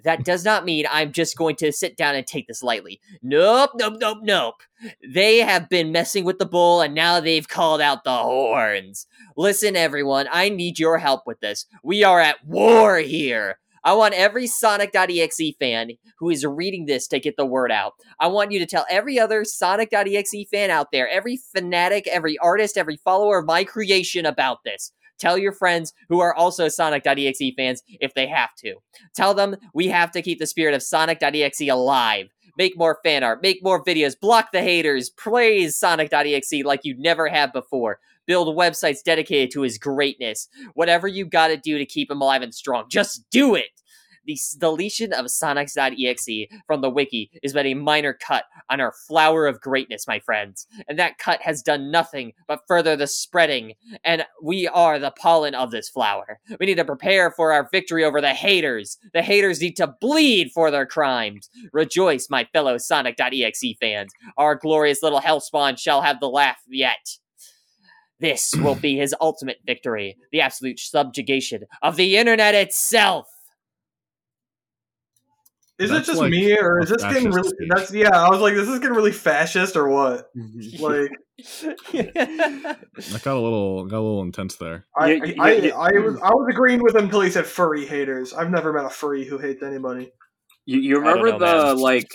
that 0.04 0.24
does 0.24 0.44
not 0.44 0.64
mean 0.64 0.86
I'm 0.90 1.12
just 1.12 1.36
going 1.36 1.56
to 1.56 1.72
sit 1.72 1.96
down 1.96 2.14
and 2.14 2.26
take 2.26 2.46
this 2.46 2.62
lightly. 2.62 3.00
Nope, 3.22 3.70
nope, 3.74 3.94
nope, 3.98 4.18
nope. 4.22 4.62
They 5.06 5.38
have 5.38 5.68
been 5.68 5.92
messing 5.92 6.24
with 6.24 6.38
the 6.38 6.46
bull 6.46 6.80
and 6.80 6.94
now 6.94 7.20
they've 7.20 7.48
called 7.48 7.80
out 7.80 8.04
the 8.04 8.16
horns. 8.16 9.06
Listen, 9.36 9.76
everyone, 9.76 10.28
I 10.30 10.48
need 10.48 10.78
your 10.78 10.98
help 10.98 11.22
with 11.26 11.40
this. 11.40 11.66
We 11.82 12.04
are 12.04 12.20
at 12.20 12.44
war 12.44 12.98
here. 12.98 13.58
I 13.84 13.94
want 13.94 14.14
every 14.14 14.46
Sonic.exe 14.46 15.56
fan 15.58 15.90
who 16.18 16.30
is 16.30 16.46
reading 16.46 16.86
this 16.86 17.08
to 17.08 17.18
get 17.18 17.36
the 17.36 17.44
word 17.44 17.72
out. 17.72 17.94
I 18.20 18.28
want 18.28 18.52
you 18.52 18.60
to 18.60 18.66
tell 18.66 18.86
every 18.88 19.18
other 19.18 19.44
Sonic.exe 19.44 20.48
fan 20.52 20.70
out 20.70 20.92
there, 20.92 21.08
every 21.08 21.36
fanatic, 21.36 22.06
every 22.06 22.38
artist, 22.38 22.78
every 22.78 22.96
follower 22.96 23.38
of 23.38 23.46
my 23.46 23.64
creation 23.64 24.24
about 24.24 24.58
this. 24.64 24.92
Tell 25.18 25.38
your 25.38 25.52
friends 25.52 25.92
who 26.08 26.20
are 26.20 26.34
also 26.34 26.68
Sonic.exe 26.68 27.54
fans 27.56 27.82
if 28.00 28.14
they 28.14 28.26
have 28.26 28.54
to. 28.56 28.74
Tell 29.14 29.34
them 29.34 29.56
we 29.74 29.88
have 29.88 30.10
to 30.12 30.22
keep 30.22 30.38
the 30.38 30.46
spirit 30.46 30.74
of 30.74 30.82
Sonic.exe 30.82 31.68
alive. 31.68 32.28
Make 32.58 32.76
more 32.76 32.98
fan 33.02 33.22
art, 33.22 33.42
make 33.42 33.62
more 33.62 33.82
videos, 33.82 34.18
block 34.18 34.52
the 34.52 34.62
haters, 34.62 35.10
praise 35.10 35.76
Sonic.exe 35.76 36.64
like 36.64 36.80
you 36.84 36.94
never 36.98 37.28
have 37.28 37.52
before. 37.52 37.98
Build 38.26 38.56
websites 38.56 39.02
dedicated 39.02 39.50
to 39.52 39.62
his 39.62 39.78
greatness. 39.78 40.48
Whatever 40.74 41.08
you 41.08 41.24
gotta 41.24 41.56
do 41.56 41.78
to 41.78 41.86
keep 41.86 42.10
him 42.10 42.20
alive 42.20 42.42
and 42.42 42.54
strong, 42.54 42.84
just 42.88 43.28
do 43.30 43.54
it! 43.54 43.81
The 44.24 44.38
deletion 44.58 45.12
of 45.12 45.26
Sonics.exe 45.26 46.48
from 46.66 46.80
the 46.80 46.90
wiki 46.90 47.30
is 47.42 47.52
but 47.52 47.66
a 47.66 47.74
minor 47.74 48.12
cut 48.12 48.44
on 48.70 48.80
our 48.80 48.92
flower 49.06 49.46
of 49.46 49.60
greatness, 49.60 50.06
my 50.06 50.20
friends. 50.20 50.66
And 50.88 50.98
that 50.98 51.18
cut 51.18 51.42
has 51.42 51.62
done 51.62 51.90
nothing 51.90 52.32
but 52.46 52.60
further 52.68 52.96
the 52.96 53.06
spreading 53.06 53.74
and 54.04 54.24
we 54.42 54.68
are 54.68 54.98
the 54.98 55.10
pollen 55.10 55.54
of 55.54 55.70
this 55.70 55.88
flower. 55.88 56.40
We 56.60 56.66
need 56.66 56.76
to 56.76 56.84
prepare 56.84 57.30
for 57.30 57.52
our 57.52 57.68
victory 57.70 58.04
over 58.04 58.20
the 58.20 58.34
haters. 58.34 58.98
The 59.12 59.22
haters 59.22 59.60
need 59.60 59.76
to 59.76 59.94
bleed 60.00 60.50
for 60.52 60.70
their 60.70 60.86
crimes. 60.86 61.48
Rejoice, 61.72 62.28
my 62.30 62.44
fellow 62.52 62.78
Sonic.exe 62.78 63.74
fans. 63.80 64.12
Our 64.36 64.54
glorious 64.54 65.02
little 65.02 65.20
hellspawn 65.20 65.78
shall 65.78 66.02
have 66.02 66.20
the 66.20 66.28
laugh 66.28 66.58
yet. 66.68 67.18
This 68.20 68.54
will 68.56 68.76
be 68.76 68.96
his 68.96 69.14
ultimate 69.20 69.58
victory, 69.66 70.16
the 70.30 70.40
absolute 70.40 70.78
subjugation 70.78 71.64
of 71.82 71.96
the 71.96 72.16
internet 72.16 72.54
itself. 72.54 73.26
Is 75.82 75.90
That's 75.90 76.08
it 76.08 76.12
just 76.12 76.20
like 76.20 76.30
me, 76.30 76.56
or 76.56 76.80
is 76.80 76.88
this 76.88 77.02
getting 77.02 77.30
really? 77.30 77.48
speech. 77.48 77.68
That's 77.74 77.92
yeah. 77.92 78.10
I 78.24 78.28
was 78.30 78.40
like, 78.40 78.54
is 78.54 78.66
this 78.68 78.78
getting 78.78 78.94
really 78.96 79.12
fascist 79.12 79.76
or 79.76 79.88
what? 79.88 80.30
Like, 80.78 81.10
I 81.94 83.18
got 83.22 83.36
a 83.36 83.40
little 83.40 83.84
got 83.86 83.98
a 83.98 84.04
little 84.04 84.22
intense 84.22 84.56
there. 84.56 84.86
I, 84.96 85.12
Yeah, 85.12 85.34
I, 85.40 85.52
yeah, 85.52 85.76
I, 85.76 85.88
I 85.96 85.98
was 85.98 86.16
I 86.22 86.30
was 86.30 86.46
agreeing 86.50 86.82
with 86.82 86.94
him 86.94 87.04
until 87.04 87.20
he 87.22 87.30
said 87.30 87.46
furry 87.46 87.86
haters. 87.86 88.32
I've 88.32 88.50
never 88.50 88.72
met 88.72 88.84
a 88.84 88.90
furry 88.90 89.24
who 89.24 89.38
hates 89.38 89.62
anybody. 89.62 90.12
You, 90.66 90.78
you 90.80 90.98
remember 90.98 91.32
know, 91.32 91.38
the 91.38 91.46
man. 91.74 91.76
like 91.78 92.14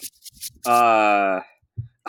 uh 0.65 1.41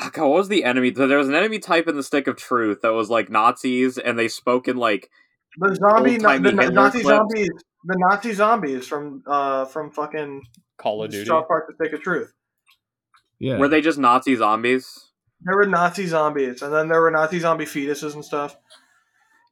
oh 0.00 0.10
God, 0.12 0.28
what 0.28 0.36
was 0.36 0.48
the 0.48 0.64
enemy? 0.64 0.90
There 0.90 1.18
was 1.18 1.28
an 1.28 1.34
enemy 1.34 1.58
type 1.58 1.88
in 1.88 1.96
the 1.96 2.02
Stick 2.04 2.28
of 2.28 2.36
Truth 2.36 2.82
that 2.82 2.92
was 2.92 3.10
like 3.10 3.30
Nazis, 3.30 3.98
and 3.98 4.18
they 4.18 4.28
spoke 4.28 4.68
in 4.68 4.76
like 4.76 5.10
The 5.58 5.74
zombie, 5.74 6.18
no, 6.18 6.30
Old-timey 6.30 6.50
the 6.50 6.62
Hitler 6.62 6.72
Nazi 6.72 7.00
clips. 7.02 7.16
zombies, 7.16 7.50
the 7.84 7.96
Nazi 7.98 8.32
zombies 8.34 8.86
from 8.86 9.22
uh 9.26 9.64
from 9.64 9.90
fucking 9.90 10.42
Call 10.78 11.02
of 11.02 11.10
Duty. 11.10 11.26
South 11.26 11.48
Park: 11.48 11.66
The 11.68 11.74
Stick 11.74 11.92
of 11.94 12.02
Truth. 12.02 12.32
Yeah. 13.40 13.58
were 13.58 13.68
they 13.68 13.80
just 13.80 13.98
Nazi 13.98 14.34
zombies? 14.34 15.10
There 15.42 15.56
were 15.56 15.66
Nazi 15.66 16.06
zombies, 16.06 16.62
and 16.62 16.72
then 16.72 16.88
there 16.88 17.00
were 17.00 17.10
Nazi 17.10 17.38
zombie 17.38 17.66
fetuses 17.66 18.14
and 18.14 18.24
stuff. 18.24 18.56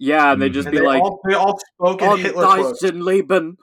Yeah, 0.01 0.33
and 0.33 0.43
they'd 0.43 0.53
just 0.53 0.67
And 0.67 0.73
be 0.73 0.79
they 0.79 0.87
like, 0.87 1.03
all 1.03 1.21
they 1.27 1.35
all 1.35 1.59
spoke 1.75 2.03
in 2.03 2.09
"Oh, 2.09 2.17
Hitler 2.17 2.45
quotes. 2.45 2.81
Deutschen 2.81 3.05
Leben." 3.05 3.57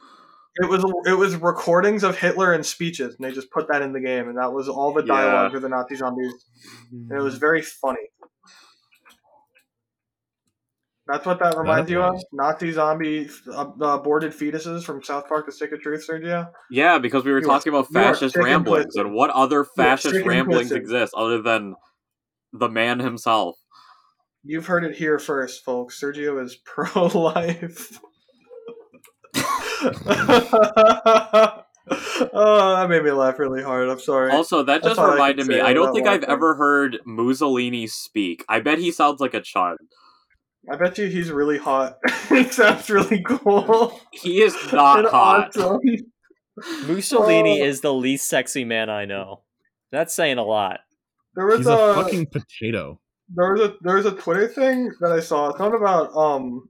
It 0.56 0.70
was 0.70 0.84
it 1.06 1.14
was 1.18 1.36
recordings 1.36 2.04
of 2.04 2.18
Hitler 2.18 2.54
and 2.54 2.66
speeches, 2.66 3.16
and 3.16 3.26
they 3.26 3.32
just 3.34 3.52
put 3.52 3.68
that 3.70 3.82
in 3.82 3.92
the 3.92 4.00
game, 4.00 4.30
and 4.30 4.38
that 4.38 4.54
was 4.54 4.70
all 4.70 4.94
the 4.94 5.02
Yeah. 5.02 5.16
dialogue 5.16 5.52
for 5.52 5.60
the 5.60 5.70
Nazi 5.70 5.96
zombies, 5.96 6.32
and 6.92 7.12
it 7.12 7.22
was 7.22 7.36
mm. 7.36 7.40
very 7.40 7.62
funny. 7.62 8.00
That's 11.08 11.26
what 11.26 11.38
that 11.40 11.58
reminds 11.58 11.92
you 11.92 12.02
of? 12.02 12.22
Nazi 12.32 12.72
zombie 12.72 13.30
uh, 13.54 13.66
aborted 13.82 14.32
fetuses 14.32 14.86
from 14.86 15.04
South 15.04 15.28
Park: 15.28 15.46
The 15.46 15.52
Stick 15.52 15.74
of 15.74 15.82
Truth, 15.82 16.08
Sergio. 16.10 16.50
Yeah, 16.72 16.98
because 16.98 17.26
we 17.26 17.32
were 17.34 17.40
You 17.42 17.46
are- 17.46 17.50
talking 17.58 17.74
about 17.74 17.92
fascist 17.92 18.38
ramblings, 18.38 18.96
and 18.96 19.14
what 19.14 19.30
other 19.32 19.66
fascist 19.66 20.26
ramblings 20.26 20.70
twisted. 20.70 20.78
exist 20.78 21.14
other 21.16 21.42
than 21.42 21.76
the 22.54 22.70
man 22.70 23.00
himself? 23.00 23.58
You've 24.46 24.66
heard 24.66 24.86
it 24.86 24.96
here 24.96 25.20
first, 25.20 25.66
folks. 25.66 26.00
Sergio 26.02 26.42
is 26.42 26.56
pro-life. 26.66 28.00
oh, 29.36 31.64
that 32.78 32.88
made 32.90 33.04
me 33.04 33.12
laugh 33.12 33.40
really 33.40 33.64
hard. 33.64 33.90
I'm 33.90 34.00
sorry. 34.00 34.32
Also, 34.32 34.64
that 34.64 34.82
That's 34.82 34.96
just 34.96 35.00
all 35.00 35.12
I 35.12 35.14
reminded 35.14 35.48
me. 35.48 35.60
I 35.60 35.74
don't 35.74 35.94
think 35.94 36.08
I've 36.08 36.24
ever 36.24 36.56
heard 36.56 37.00
Mussolini 37.06 37.88
speak. 37.88 38.46
I 38.48 38.60
bet 38.60 38.80
he 38.80 38.92
sounds 38.92 39.20
like 39.20 39.34
a 39.34 39.42
chud. 39.42 39.76
I 40.72 40.76
bet 40.78 40.98
you 40.98 41.08
he's 41.08 41.32
really 41.32 41.58
hot. 41.58 41.98
he 42.30 42.44
sounds 42.46 42.90
really 42.90 43.22
cool. 43.24 44.00
He 44.12 44.42
is 44.42 44.56
not 44.72 45.00
And 45.00 45.08
hot. 45.08 45.58
awesome. 45.58 45.80
Mussolini 46.88 47.62
Oh. 47.62 47.66
is 47.66 47.82
the 47.82 47.94
least 47.94 48.30
sexy 48.30 48.64
man 48.64 48.90
I 48.90 49.06
know. 49.06 49.42
That's 49.92 50.16
saying 50.16 50.38
a 50.38 50.44
lot. 50.44 50.80
There 51.36 51.46
was 51.48 51.60
He's 51.60 51.68
a, 51.68 51.74
a 51.74 51.94
fucking 51.96 52.28
potato. 52.28 53.00
there 53.34 53.54
was 53.54 53.62
a 53.62 53.76
there 53.82 53.96
was 53.96 54.06
a 54.06 54.12
Twitter 54.12 54.48
thing 54.48 54.92
that 55.02 55.12
I 55.12 55.20
saw. 55.20 55.50
It's 55.50 55.60
not 55.60 55.74
about 55.76 56.16
um 56.16 56.70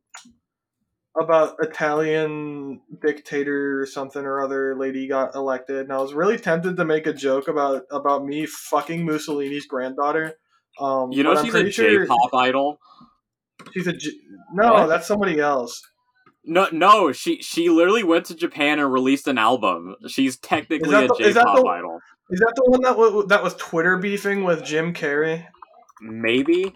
about 1.20 1.56
Italian 1.60 2.82
dictator 3.02 3.80
or 3.82 3.86
something 3.86 4.24
or 4.24 4.42
other 4.42 4.76
lady 4.76 5.08
got 5.08 5.36
elected, 5.36 5.78
and 5.82 5.94
I 5.94 5.98
was 5.98 6.14
really 6.14 6.38
tempted 6.38 6.76
to 6.78 6.86
make 6.86 7.06
a 7.06 7.14
joke 7.14 7.48
about 7.48 7.84
about 7.92 8.26
me 8.26 8.46
fucking 8.48 9.06
Mussolini's 9.06 9.68
granddaughter. 9.68 10.34
Um, 10.80 11.12
You 11.12 11.24
know 11.24 11.36
she's 11.36 11.50
a 11.54 11.58
pretty 11.58 11.72
sure 11.72 12.06
J-pop 12.06 12.34
idol. 12.34 12.80
She's 13.74 13.88
a 13.88 13.94
no, 14.54 14.74
What? 14.74 14.88
that's 14.88 15.08
somebody 15.08 15.40
else. 15.40 15.82
No, 16.46 16.68
no, 16.72 17.12
she 17.12 17.42
she 17.42 17.70
literally 17.70 18.04
went 18.04 18.26
to 18.26 18.36
Japan 18.36 18.80
and 18.80 18.92
released 18.92 19.28
an 19.28 19.38
album. 19.38 19.96
She's 20.08 20.38
technically 20.38 20.94
a 20.94 21.08
the- 21.08 21.16
is 21.20 21.36
that 21.36 21.42
J-pop 21.46 21.64
the- 21.64 21.70
idol. 21.70 22.00
Is 22.30 22.40
that 22.40 22.54
the 22.56 22.72
one 22.72 22.82
that 22.82 22.98
was, 22.98 23.26
that 23.28 23.44
was 23.44 23.54
Twitter 23.56 23.98
beefing 23.98 24.44
with 24.44 24.64
Jim 24.64 24.94
Carrey? 24.94 25.46
Maybe. 26.02 26.74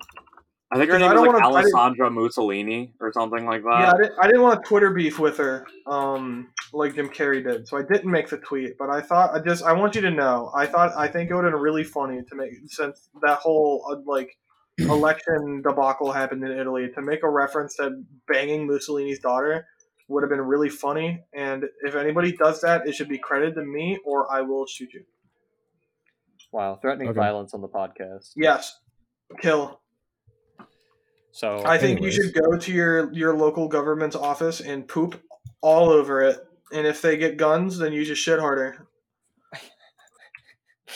I 0.69 0.77
think 0.77 0.91
her 0.91 0.99
name 0.99 1.11
is 1.13 1.19
like 1.21 1.31
wanna- 1.33 1.45
Alessandra 1.45 2.09
Mussolini 2.11 2.93
or 2.99 3.11
something 3.13 3.45
like 3.45 3.63
yeah, 3.65 3.85
that. 3.85 3.95
I 3.95 3.97
didn't, 4.01 4.19
I 4.19 4.27
didn't 4.27 4.41
want 4.41 4.63
to 4.63 4.67
Twitter 4.67 4.93
beef 4.93 5.17
with 5.19 5.37
her, 5.37 5.65
um, 5.85 6.49
like 6.73 6.95
Jim 6.95 7.07
Carrey 7.09 7.41
did, 7.41 7.67
so 7.67 7.77
I 7.77 7.83
didn't 7.83 8.11
make 8.11 8.27
the 8.29 8.37
tweet. 8.37 8.77
But 8.77 8.89
I 8.89 9.01
thought 9.01 9.33
I 9.33 9.39
just 9.39 9.63
I 9.63 9.71
want 9.73 9.95
you 9.95 10.01
to 10.01 10.11
know 10.11 10.51
I 10.53 10.65
thought 10.65 10.91
I 10.97 11.07
think 11.07 11.29
it 11.29 11.35
would 11.35 11.45
have 11.45 11.53
been 11.53 11.61
really 11.61 11.85
funny 11.85 12.21
to 12.21 12.35
make 12.35 12.51
since 12.67 13.09
that 13.21 13.39
whole 13.39 13.85
uh, 13.89 14.01
like 14.05 14.37
election 14.89 15.61
debacle 15.61 16.11
happened 16.11 16.43
in 16.43 16.51
Italy 16.51 16.89
to 16.95 17.01
make 17.01 17.23
a 17.23 17.29
reference 17.29 17.75
to 17.77 18.03
banging 18.27 18.67
Mussolini's 18.67 19.19
daughter 19.19 19.65
would 20.07 20.23
have 20.23 20.29
been 20.29 20.41
really 20.41 20.69
funny. 20.69 21.23
And 21.33 21.65
if 21.81 21.95
anybody 21.95 22.31
does 22.31 22.61
that, 22.61 22.87
it 22.87 22.95
should 22.95 23.09
be 23.09 23.17
credited 23.17 23.55
to 23.55 23.63
me 23.63 23.99
or 24.05 24.31
I 24.31 24.41
will 24.41 24.65
shoot 24.65 24.89
you. 24.93 25.03
Wow, 26.51 26.77
threatening 26.81 27.09
Okay. 27.09 27.17
violence 27.19 27.53
on 27.53 27.61
the 27.61 27.67
podcast. 27.67 28.31
Yes, 28.35 28.79
kill. 29.41 29.81
So 31.31 31.61
I 31.65 31.77
think 31.77 31.97
Anyways. 31.97 32.15
you 32.17 32.23
should 32.23 32.33
go 32.33 32.57
to 32.57 32.71
your 32.71 33.13
your 33.13 33.35
local 33.35 33.67
government's 33.67 34.15
office 34.15 34.61
and 34.61 34.87
poop 34.87 35.21
all 35.61 35.89
over 35.89 36.21
it. 36.21 36.37
And 36.71 36.87
if 36.87 37.01
they 37.01 37.17
get 37.17 37.37
guns, 37.37 37.77
then 37.77 37.93
you 37.93 38.05
just 38.05 38.21
shit 38.21 38.39
harder. 38.39 38.87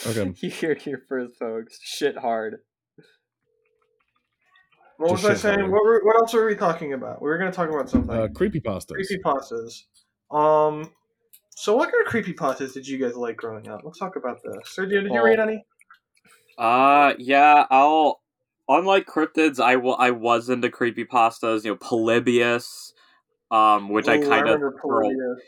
Okay. 0.08 0.34
you 0.38 0.50
heard 0.50 0.78
it 0.78 0.82
here 0.84 1.04
first, 1.10 1.38
folks. 1.38 1.78
Shit 1.82 2.18
hard. 2.18 2.60
What 5.02 5.12
was 5.12 5.26
I 5.26 5.34
saying? 5.34 5.72
What 5.72 5.84
were, 5.84 6.02
what 6.04 6.16
else 6.18 6.34
were 6.34 6.46
we 6.46 6.56
talking 6.56 6.94
about? 6.94 7.22
We 7.22 7.30
were 7.30 7.38
going 7.38 7.52
to 7.52 7.56
talk 7.56 7.70
about 7.70 7.90
something. 7.90 8.16
Uh, 8.16 8.28
creepypastas. 8.28 8.92
creepypastas. 8.92 9.84
Um. 10.36 10.92
So, 11.56 11.76
what 11.76 11.92
kind 11.92 12.06
of 12.06 12.10
creepy 12.10 12.34
pastas 12.34 12.74
did 12.74 12.88
you 12.88 12.98
guys 12.98 13.16
like 13.16 13.36
growing 13.36 13.68
up? 13.68 13.82
Let's 13.84 14.00
talk 14.00 14.16
about 14.16 14.40
this. 14.44 14.56
Sergio, 14.76 14.90
did 15.02 15.06
you 15.06 15.12
Well- 15.12 15.26
read 15.26 15.40
any? 15.40 15.66
Uh, 16.58 17.14
yeah, 17.18 17.66
I'll. 17.70 18.22
Unlike 18.70 19.08
cryptids, 19.08 19.60
I 19.60 19.76
wa- 19.76 19.96
I 20.00 20.12
was 20.12 20.50
into 20.50 20.70
creepy 20.70 21.04
pastas. 21.04 21.66
You 21.66 21.72
know, 21.72 21.76
Polybius, 21.78 22.94
um, 23.50 23.90
which 23.90 24.08
I 24.08 24.18
Ooh, 24.18 24.30
kind 24.30 24.48
of 24.48 24.62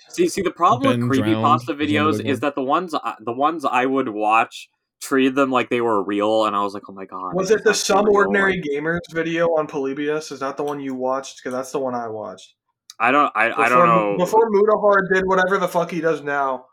see. 0.10 0.27
See, 0.27 0.41
the 0.41 0.51
problem 0.51 1.00
Ben 1.00 1.07
with 1.07 1.19
drowned 1.19 1.36
creepypasta 1.36 1.53
was 1.53 1.69
another 1.69 1.86
videos 1.86 2.25
is 2.25 2.39
that 2.41 2.55
the 2.55 2.63
ones 2.63 2.93
I- 2.93 3.15
the 3.22 3.31
ones 3.31 3.63
I 3.63 3.86
would 3.86 4.10
watch 4.10 4.69
treated 5.03 5.36
them 5.36 5.51
like 5.51 5.69
they 5.69 5.81
were 5.81 6.01
real, 6.03 6.45
and 6.45 6.55
I 6.55 6.63
was 6.63 6.74
like, 6.74 6.83
oh 6.89 6.93
my 6.93 7.05
god. 7.05 7.33
Was 7.36 7.51
it 7.51 7.63
the 7.63 7.74
Some. 7.74 8.07
Ordinary 8.10 8.53
Like, 8.53 8.63
Gamers 8.63 9.00
video 9.12 9.48
on 9.50 9.67
Polybius? 9.67 10.31
Is 10.31 10.39
that 10.39 10.57
the 10.57 10.63
one 10.63 10.79
you 10.79 10.95
watched? 10.95 11.38
Because 11.38 11.53
that's 11.53 11.72
the 11.72 11.79
one 11.79 11.93
I 11.95 12.07
watched. 12.07 12.55
I 13.00 13.12
don't. 13.12 13.31
I, 13.36 13.50
Before, 13.50 13.65
I 13.65 13.69
don't 13.69 13.88
know. 13.88 14.17
Before 14.17 14.50
Mutahar 14.51 15.13
did 15.13 15.25
whatever 15.25 15.57
the 15.57 15.67
fuck 15.67 15.91
he 15.91 16.00
does 16.00 16.22
now, 16.22 16.65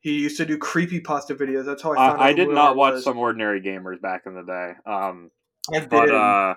he 0.00 0.20
used 0.20 0.36
to 0.36 0.44
do 0.44 0.58
creepy 0.58 1.00
pasta 1.00 1.34
videos. 1.34 1.66
That's 1.66 1.82
how 1.82 1.92
I 1.92 1.96
found 1.96 2.20
out. 2.20 2.20
I, 2.20 2.32
did 2.32 2.48
Mutahar 2.48 2.54
not 2.54 2.76
watch 2.76 2.94
was. 2.94 3.04
some 3.04 3.18
ordinary 3.18 3.60
gamers 3.60 4.00
back 4.00 4.22
in 4.26 4.34
the 4.34 4.42
day. 4.42 4.72
Um, 4.86 5.30
I 5.72 5.80
did. 5.80 5.90
but 5.90 6.10
uh, 6.10 6.54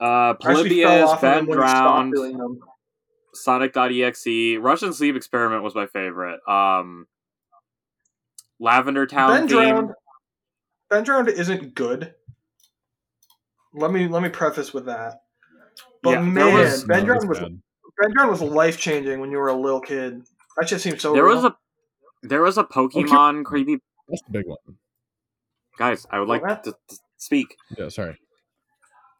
uh, 0.00 0.04
I 0.04 0.30
actually 0.30 0.82
fell 0.82 1.08
Polybius, 1.08 1.20
Ben 1.20 1.38
him 1.38 1.46
when 1.46 1.62
he 1.62 1.68
stopped 1.68 2.12
Drowned. 2.12 2.60
Sonic.exe, 3.34 4.58
Russian 4.60 4.92
Sleep 4.92 5.14
Experiment 5.14 5.62
was 5.62 5.74
my 5.74 5.86
favorite. 5.86 6.40
Um, 6.48 7.06
Lavender 8.60 9.06
Town 9.06 9.30
Ben 9.30 9.48
theme. 9.48 9.68
Drowned. 9.68 9.90
Ben 10.90 11.04
Drowned 11.04 11.28
isn't 11.28 11.74
good. 11.74 12.14
Let 13.74 13.92
me 13.92 14.08
let 14.08 14.22
me 14.22 14.28
preface 14.28 14.72
with 14.72 14.86
that. 14.86 15.22
But 16.02 16.10
Yeah, 16.10 16.16
there 16.22 16.24
man, 16.30 16.54
was- 16.54 16.84
Ben 16.84 17.00
No, 17.00 17.06
Drowned 17.06 17.28
was 17.28 17.38
bad. 17.40 17.60
Ben 18.00 18.12
Drowned 18.12 18.30
was 18.30 18.42
life 18.42 18.78
changing 18.78 19.20
when 19.20 19.30
you 19.30 19.38
were 19.38 19.48
a 19.48 19.54
little 19.54 19.80
kid. 19.80 20.22
That 20.56 20.68
shit 20.68 20.80
seems 20.80 21.02
so. 21.02 21.12
There 21.12 21.24
real. 21.24 21.34
was 21.36 21.44
a 21.44 21.56
there 22.22 22.42
was 22.42 22.56
a 22.58 22.64
Pokemon 22.64 23.44
creepy 23.44 23.78
That's 24.08 24.22
the 24.22 24.32
big 24.32 24.46
one. 24.46 24.58
guys. 25.78 26.06
I 26.10 26.18
would 26.18 26.28
like 26.28 26.42
What? 26.42 26.64
to, 26.64 26.72
to 26.72 26.98
speak. 27.18 27.56
Yeah, 27.76 27.88
sorry. 27.88 28.18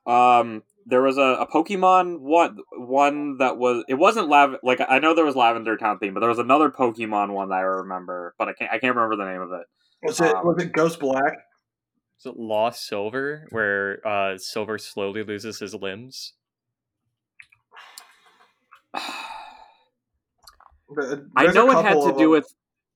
Um, 0.07 0.63
there 0.87 1.03
was 1.03 1.19
a, 1.19 1.21
a 1.21 1.47
Pokemon 1.47 2.21
one 2.21 2.59
one 2.77 3.39
that 3.39 3.59
was 3.59 3.85
it 3.89 3.95
wasn't 3.95 4.29
lav 4.29 4.55
like 4.63 4.81
I 4.89 4.99
know 5.01 5.15
there 5.15 5.25
was 5.25 5.37
Lavender 5.37 5.77
Town 5.77 5.99
theme, 5.99 6.15
but 6.15 6.21
there 6.21 6.29
was 6.29 6.39
another 6.39 6.71
Pokemon 6.71 7.33
one 7.33 7.49
that 7.49 7.57
I 7.57 7.61
remember, 7.61 8.35
but 8.39 8.49
I 8.49 8.53
can't 8.53 8.71
I 8.71 8.79
can't 8.79 8.95
remember 8.95 9.17
the 9.17 9.31
name 9.31 9.41
of 9.41 9.51
it. 9.53 9.67
Was 10.03 10.21
it 10.21 10.35
um, 10.35 10.47
was 10.47 10.63
it 10.63 10.73
Ghost 10.73 11.01
Black? 11.01 11.35
Is 12.19 12.27
it 12.27 12.37
Lost 12.39 12.87
Silver, 12.87 13.47
where 13.51 14.07
uh, 14.07 14.39
Silver 14.39 14.79
slowly 14.79 15.23
loses 15.23 15.59
his 15.59 15.75
limbs? 15.75 16.33
The- 20.89 21.29
I 21.37 21.47
know 21.49 21.71
it 21.71 21.83
had 21.85 22.01
to 22.01 22.13
do 22.13 22.19
them. 22.19 22.31
with. 22.31 22.47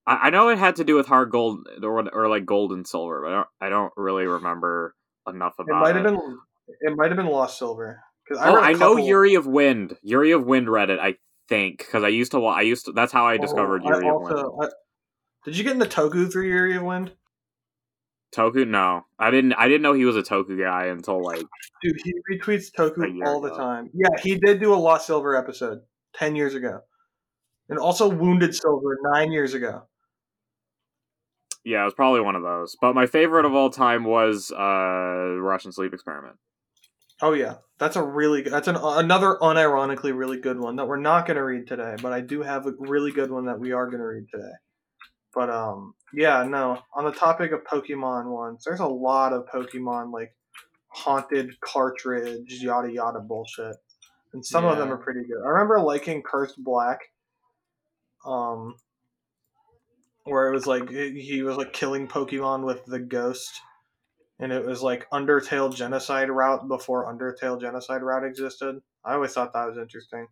I 0.07 0.15
I 0.29 0.31
know 0.31 0.49
it 0.49 0.59
had 0.59 0.77
to 0.77 0.85
do 0.85 0.95
with 0.95 1.07
HeartGold 1.09 1.83
or 1.83 2.09
or 2.15 2.29
like 2.29 2.47
gold 2.47 2.73
and 2.73 2.87
silver, 2.87 3.21
but 3.23 3.31
I 3.33 3.35
don't, 3.35 3.49
I 3.61 3.69
don't 3.69 3.93
really 3.97 4.27
remember 4.27 4.95
enough 5.29 5.55
about 5.59 5.77
It 5.77 5.81
might 5.81 5.97
it. 5.97 6.05
have 6.05 6.15
been. 6.15 6.39
It 6.81 6.97
might 6.97 7.09
have 7.09 7.17
been 7.17 7.27
Lost 7.27 7.59
Silver. 7.59 8.03
'Cause 8.29 8.39
oh, 8.41 8.57
I 8.57 8.71
a 8.71 8.71
I 8.71 8.73
know 8.75 8.97
Yuri 8.97 9.35
of 9.35 9.47
Wind. 9.47 9.97
Yuri 10.03 10.31
of 10.31 10.45
Wind 10.45 10.71
read 10.71 10.91
it, 10.91 11.01
I 11.01 11.17
think, 11.49 11.79
because 11.79 12.05
I 12.05 12.09
used 12.09 12.33
to. 12.33 12.45
I 12.47 12.63
used 12.63 12.87
to. 12.87 12.93
That's 12.93 13.13
how 13.13 13.27
I 13.27 13.37
discovered 13.39 13.83
Oh, 13.85 13.89
Yuri 13.89 14.07
I 14.07 14.11
of 14.11 14.23
Wind. 14.23 14.49
I, 14.63 14.69
did 15.45 15.57
you 15.57 15.65
get 15.65 15.73
in 15.73 15.79
the 15.79 15.87
Toku 15.87 16.31
through 16.31 16.47
Yuri 16.47 16.77
of 16.77 16.83
Wind? 16.83 17.13
Toku, 18.33 18.67
no, 18.69 19.05
I 19.19 19.33
didn't. 19.33 19.55
I 19.55 19.67
didn't 19.67 19.83
know 19.83 19.93
he 19.93 20.05
was 20.05 20.17
a 20.17 20.23
Toku 20.23 20.57
guy 20.57 20.87
until 20.87 21.21
like. 21.21 21.43
Dude, 21.83 21.97
he 22.05 22.15
retweets 22.31 22.67
Toku 22.73 23.27
all 23.27 23.41
the 23.41 23.51
time. 23.51 23.91
Yeah, 23.93 24.21
he 24.23 24.37
did 24.37 24.61
do 24.61 24.73
a 24.73 24.77
Lost 24.77 25.07
Silver 25.09 25.35
episode 25.35 25.81
ten 26.15 26.37
years 26.37 26.55
ago, 26.55 26.83
and 27.69 27.81
also 27.81 28.09
Wounded 28.09 28.55
Silver 28.55 28.99
nine 29.03 29.33
years 29.33 29.55
ago. 29.55 29.83
Yeah, 31.65 31.83
it 31.83 31.85
was 31.87 31.95
probably 31.95 32.21
one 32.21 32.37
of 32.37 32.43
those. 32.43 32.77
But 32.81 32.95
my 32.95 33.07
favorite 33.07 33.45
of 33.45 33.55
all 33.55 33.71
time 33.71 34.05
was 34.05 34.53
uh 34.53 35.35
Russian 35.41 35.73
Sleep 35.73 35.93
Experiment. 35.93 36.37
Oh 37.23 37.33
yeah, 37.33 37.57
that's 37.79 37.97
a 37.97 38.03
really 38.03 38.43
good. 38.43 38.53
That's 38.53 38.69
an 38.69 38.77
another 38.77 39.37
unironically 39.41 40.17
really 40.17 40.41
good 40.41 40.59
one 40.59 40.77
that 40.77 40.87
we're 40.87 40.97
not 40.97 41.27
going 41.27 41.37
to 41.37 41.45
read 41.45 41.67
today, 41.67 41.97
but 42.01 42.13
I 42.13 42.21
do 42.21 42.43
have 42.43 42.67
a 42.67 42.73
really 42.79 43.13
good 43.13 43.31
one 43.31 43.47
that 43.47 43.61
we 43.61 43.73
are 43.73 43.87
going 43.87 44.01
to 44.01 44.07
read 44.07 44.27
today. 44.33 44.53
But 45.35 45.51
um, 45.51 45.95
yeah, 46.15 46.43
no. 46.45 46.79
On 46.95 47.05
the 47.05 47.13
topic 47.13 47.53
of 47.53 47.65
Pokemon 47.65 48.31
ones, 48.31 48.65
there's 48.65 48.81
a 48.81 48.87
lot 48.87 49.33
of 49.33 49.47
Pokemon 49.47 50.13
like 50.13 50.35
haunted 50.89 51.61
cartridge 51.61 52.59
yada 52.63 52.91
yada 52.91 53.21
bullshit, 53.21 53.77
and 54.33 54.45
some 54.45 54.65
of 54.65 54.79
them 54.79 54.91
are 54.91 54.97
pretty 54.97 55.21
good. 55.21 55.43
I 55.45 55.49
remember 55.49 55.79
liking 55.79 56.23
Cursed 56.23 56.63
Black, 56.65 57.01
um, 58.25 58.77
where 60.25 60.49
it 60.49 60.55
was 60.55 60.67
like 60.67 60.89
he 60.89 61.21
he 61.21 61.43
was 61.43 61.59
like 61.59 61.75
killing 61.75 62.09
Pokemon 62.09 62.65
with 62.65 62.85
the 62.87 62.99
ghost 62.99 63.61
and 64.41 64.53
it 64.53 64.65
was 64.65 64.83
like 64.83 65.09
Undertale 65.11 65.75
Genocide 65.75 66.31
Route 66.31 66.67
before 66.69 67.07
Undertale 67.13 67.61
Genocide 67.61 68.03
Route 68.03 68.25
existed. 68.25 68.81
I 69.05 69.15
always 69.15 69.33
thought 69.33 69.53
that 69.53 69.67
was 69.69 69.79
interesting. 69.79 70.27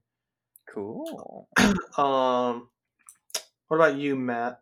Cool. 0.72 1.48
Um, 1.98 2.68
what 3.68 3.76
about 3.76 3.96
you, 3.96 4.14
Matt? 4.16 4.60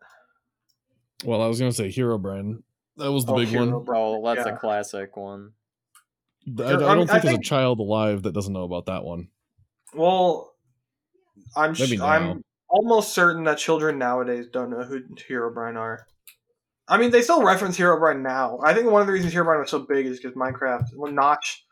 Well, 1.23 1.41
I 1.41 1.47
was 1.47 1.59
gonna 1.59 1.71
say 1.71 1.89
Herobrine. 1.89 2.63
That 2.97 3.11
was 3.11 3.25
the 3.25 3.33
Oh, 3.33 3.37
big 3.37 3.49
Hero 3.49 3.69
one. 3.75 3.83
Brain. 3.85 4.01
Oh, 4.01 4.25
that's 4.25 4.45
Yeah. 4.47 4.53
a 4.55 4.57
classic 4.57 5.15
one. 5.15 5.51
I, 6.47 6.63
I 6.63 6.71
don't 6.71 6.83
I 6.83 6.95
mean, 6.95 7.07
think 7.07 7.09
I 7.11 7.19
there's 7.19 7.23
think- 7.33 7.39
a 7.41 7.43
child 7.43 7.79
alive 7.79 8.23
that 8.23 8.33
doesn't 8.33 8.53
know 8.53 8.63
about 8.63 8.87
that 8.87 9.03
one. 9.03 9.27
Well, 9.93 10.53
I'm 11.55 11.73
sh- 11.73 11.99
I'm 12.01 12.43
almost 12.69 13.13
certain 13.13 13.43
that 13.45 13.57
children 13.59 13.97
nowadays 13.99 14.47
don't 14.51 14.69
know 14.71 14.83
who 14.83 15.01
Herobrine 15.29 15.77
are. 15.77 16.07
I 16.87 16.97
mean, 16.97 17.11
they 17.11 17.21
still 17.21 17.43
reference 17.43 17.77
Herobrine 17.77 18.21
now. 18.21 18.59
I 18.63 18.73
think 18.73 18.89
one 18.89 19.01
of 19.01 19.07
the 19.07 19.13
reasons 19.13 19.33
Herobrine 19.33 19.59
was 19.59 19.69
so 19.69 19.79
big 19.79 20.05
is 20.05 20.19
because 20.19 20.37
Minecraft, 20.37 20.85
well, 20.95 21.11
Notch, 21.11 21.65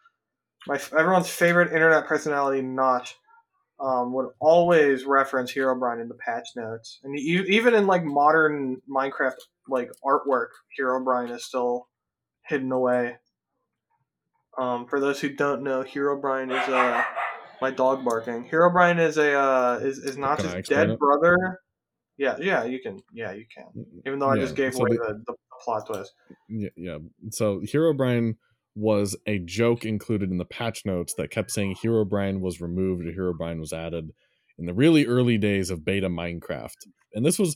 my 0.68 0.80
everyone's 0.98 1.30
favorite 1.30 1.72
internet 1.72 2.06
personality, 2.06 2.62
Notch, 2.62 3.16
um, 3.80 4.14
would 4.14 4.30
always 4.40 5.06
reference 5.06 5.54
Herobrine 5.54 6.02
in 6.02 6.08
the 6.08 6.16
patch 6.16 6.48
notes, 6.56 7.00
and 7.04 7.18
e- 7.18 7.46
even 7.48 7.74
in 7.74 7.88
like 7.88 8.04
modern 8.04 8.82
Minecraft 8.90 9.36
like 9.68 9.90
artwork, 10.04 10.48
Herobrine 10.80 11.32
is 11.32 11.46
still 11.46 11.88
hidden 12.48 12.72
away. 12.72 13.18
Um, 14.58 14.88
for 14.88 15.00
those 15.00 15.20
who 15.20 15.30
don't 15.30 15.64
know, 15.64 15.84
Herobrine 15.84 16.52
is 16.52 16.70
uh 16.70 17.04
my 17.62 17.72
dog 17.72 18.04
barking. 18.06 18.50
Herobrine 18.50 19.00
is 19.00 19.18
a 19.18 19.34
uh, 19.34 19.80
is 19.82 19.98
is 19.98 20.18
not 20.18 20.40
Can 20.40 20.48
I 20.48 20.58
his 20.58 20.68
dead 20.70 20.90
it? 20.92 21.00
brother. 21.00 21.60
Yeah, 22.18 22.38
yeah, 22.40 22.64
you 22.64 22.80
can. 22.80 23.00
Yeah, 23.14 23.34
you 23.34 23.46
can. 23.54 23.66
Even 24.06 24.20
though 24.20 24.30
I 24.30 24.36
Yeah, 24.36 24.42
just 24.44 24.56
gave 24.56 24.74
so 24.74 24.82
away 24.82 24.92
the- 24.98 25.22
the, 25.26 25.34
the 25.34 25.36
plot 25.64 25.86
twist. 25.88 26.14
Yeah, 26.48 26.70
yeah. 26.78 26.98
So 27.32 27.60
Herobrine 27.62 28.36
was 28.76 29.16
a 29.26 29.40
joke 29.40 29.86
included 29.86 30.32
in 30.32 30.38
the 30.38 30.46
patch 30.46 30.86
notes 30.86 31.14
that 31.16 31.30
kept 31.32 31.52
saying 31.52 31.76
Herobrine 31.84 32.40
was 32.42 32.60
removed 32.62 33.06
or 33.08 33.12
Herobrine 33.12 33.60
was 33.60 33.72
added 33.74 34.12
in 34.58 34.66
the 34.66 34.74
really 34.74 35.06
early 35.06 35.38
days 35.38 35.70
of 35.70 35.84
beta 35.86 36.08
Minecraft. 36.10 36.88
And 37.14 37.26
this 37.26 37.40
was 37.40 37.56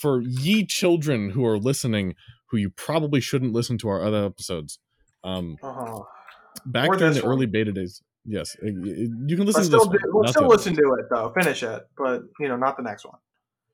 for 0.00 0.20
ye 0.22 0.64
children 0.66 1.30
who 1.30 1.44
are 1.46 1.58
listening, 1.58 2.14
who 2.50 2.56
you 2.58 2.70
probably 2.70 3.20
shouldn't 3.20 3.52
listen 3.52 3.78
to 3.78 3.88
our 3.88 4.02
other 4.02 4.24
episodes. 4.26 4.78
Um, 5.24 5.56
Uh-huh. 5.62 6.02
back 6.66 6.88
Or 6.90 6.96
during 6.96 7.14
the 7.14 7.22
one. 7.22 7.30
early 7.32 7.46
beta 7.46 7.72
days, 7.72 8.02
yes, 8.26 8.54
you 8.62 9.36
can 9.36 9.46
listen 9.46 9.62
to 9.62 9.66
still, 9.66 9.86
this. 9.86 10.02
do, 10.02 10.10
we'll 10.12 10.28
still 10.32 10.46
listen 10.48 10.74
to 10.76 10.94
it 10.98 11.06
though. 11.10 11.32
Finish 11.38 11.62
it, 11.62 11.82
but 11.96 12.22
you 12.40 12.48
know, 12.48 12.56
not 12.56 12.76
the 12.76 12.82
next 12.82 13.04
one. 13.06 13.18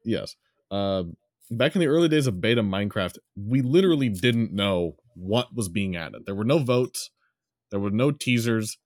Yes. 0.04 0.36
Uh, 0.70 1.04
back 1.50 1.74
in 1.74 1.80
the 1.80 1.86
early 1.86 2.08
days 2.08 2.26
of 2.26 2.40
beta 2.40 2.62
Minecraft, 2.62 3.18
we 3.36 3.62
literally 3.62 4.08
didn't 4.08 4.52
know 4.52 4.96
what 5.14 5.54
was 5.54 5.68
being 5.68 5.96
added. 5.96 6.22
There 6.26 6.34
were 6.34 6.44
no 6.44 6.58
votes, 6.58 7.10
there 7.70 7.80
were 7.80 7.90
no 7.90 8.10
teasers. 8.10 8.78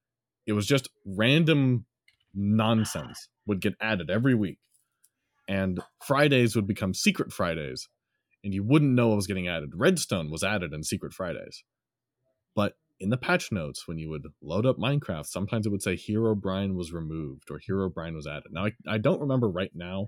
It 0.47 0.53
was 0.55 0.67
just 0.67 0.89
random 1.07 1.87
nonsense 2.35 3.29
would 3.47 3.61
get 3.61 3.75
added 3.81 4.11
every 4.11 4.35
week. 4.35 4.59
And 5.49 5.81
Fridays 6.05 6.57
would 6.57 6.67
become 6.67 6.95
Secret 6.95 7.33
Fridays, 7.33 7.89
and 8.43 8.55
you 8.55 8.65
wouldn't 8.65 8.95
know 8.95 9.09
what 9.09 9.17
was 9.17 9.27
getting 9.27 9.49
added. 9.49 9.71
Redstone 9.75 10.31
was 10.31 10.43
added 10.43 10.73
in 10.73 10.83
Secret 10.83 11.13
Fridays. 11.13 11.63
But 12.55 12.75
in 12.99 13.11
the 13.11 13.17
patch 13.17 13.51
notes, 13.51 13.87
when 13.87 13.99
you 13.99 14.09
would 14.11 14.27
load 14.41 14.67
up 14.67 14.79
Minecraft, 14.79 15.27
sometimes 15.27 15.67
it 15.67 15.71
would 15.71 15.83
say 15.83 15.95
Herobrine 15.95 16.75
was 16.75 16.93
removed 16.93 17.51
or 17.51 17.61
Herobrine 17.61 18.15
was 18.15 18.27
added. 18.27 18.53
Now, 18.53 18.67
I, 18.67 18.73
I 18.89 18.99
don't 18.99 19.21
remember 19.21 19.49
right 19.49 19.73
now 19.75 20.07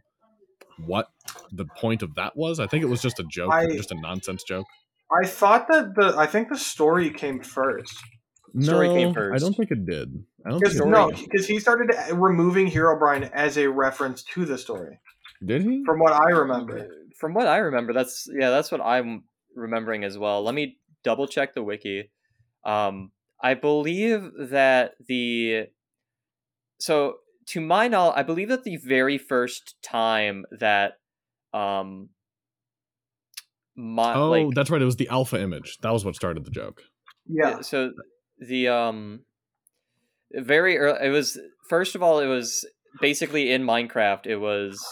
what 0.87 1.09
the 1.53 1.67
point 1.81 2.03
of 2.03 2.15
that 2.17 2.37
was. 2.37 2.61
I 2.61 2.67
think 2.67 2.83
it 2.83 2.89
was 2.89 3.03
just 3.03 3.19
a 3.21 3.25
joke, 3.25 3.53
I- 3.53 3.67
just 3.67 3.93
a 3.93 4.01
nonsense 4.01 4.43
joke. 4.43 4.67
I 5.23 5.27
thought 5.27 5.69
that 5.69 5.95
the 5.95 6.15
I 6.17 6.27
think 6.27 6.49
the 6.49 6.59
story 6.59 7.11
came 7.11 7.41
first. 7.41 7.97
Story 8.61 8.89
came 8.89 9.13
first. 9.13 9.35
I 9.35 9.45
don't 9.45 9.55
think 9.55 9.71
it 9.71 9.85
did. 9.85 10.25
I 10.47 10.51
don't 10.51 10.61
Because 10.61 10.75
think 10.77 10.87
it 10.87 10.91
no, 10.91 11.11
because 11.11 11.47
he 11.47 11.59
started 11.61 11.91
removing 12.13 12.71
Herobrine 12.71 13.31
as 13.33 13.57
a 13.59 13.69
reference 13.69 14.23
to 14.35 14.45
the 14.45 14.57
story, 14.57 14.99
Did 15.45 15.63
he? 15.63 15.83
from 15.85 15.99
what 15.99 16.13
I 16.13 16.31
remember. 16.31 16.89
From 17.19 17.35
what 17.35 17.47
I 17.47 17.59
remember, 17.59 17.93
that's 17.93 18.27
yeah, 18.33 18.51
that's 18.51 18.71
what 18.73 18.81
I'm 18.81 19.25
remembering 19.55 20.05
as 20.05 20.17
well. 20.19 20.43
Let 20.43 20.55
me 20.55 20.79
double 21.03 21.27
check 21.27 21.55
the 21.55 21.63
wiki. 21.63 22.11
Um, 22.65 23.13
I 23.43 23.55
believe 23.55 24.31
that 24.39 24.93
the 25.07 25.67
so 26.81 27.17
to 27.49 27.61
my 27.61 27.89
knowledge, 27.89 28.15
I 28.17 28.23
believe 28.23 28.49
that 28.49 28.65
the 28.65 28.77
very 28.77 29.19
first 29.19 29.77
time 29.83 30.45
that 30.59 30.95
um 31.53 32.11
my 33.77 34.15
oh, 34.15 34.31
like 34.31 34.55
that's 34.55 34.71
right. 34.71 34.81
It 34.81 34.87
was 34.87 34.97
the 34.97 35.09
alpha 35.09 35.41
image. 35.41 35.79
That 35.83 35.93
was 35.93 36.05
what 36.05 36.15
started 36.15 36.45
the 36.45 36.51
joke. 36.51 36.83
Yeah, 37.27 37.61
so 37.61 37.93
the 38.39 38.69
um 38.69 39.21
very 40.33 40.79
early 40.79 41.07
it 41.07 41.11
was 41.11 41.39
first 41.69 41.95
of 41.95 42.03
all 42.03 42.21
it 42.21 42.27
was 42.27 42.67
basically 43.01 43.51
in 43.51 43.63
minecraft 43.63 44.27
it 44.27 44.37
was 44.37 44.85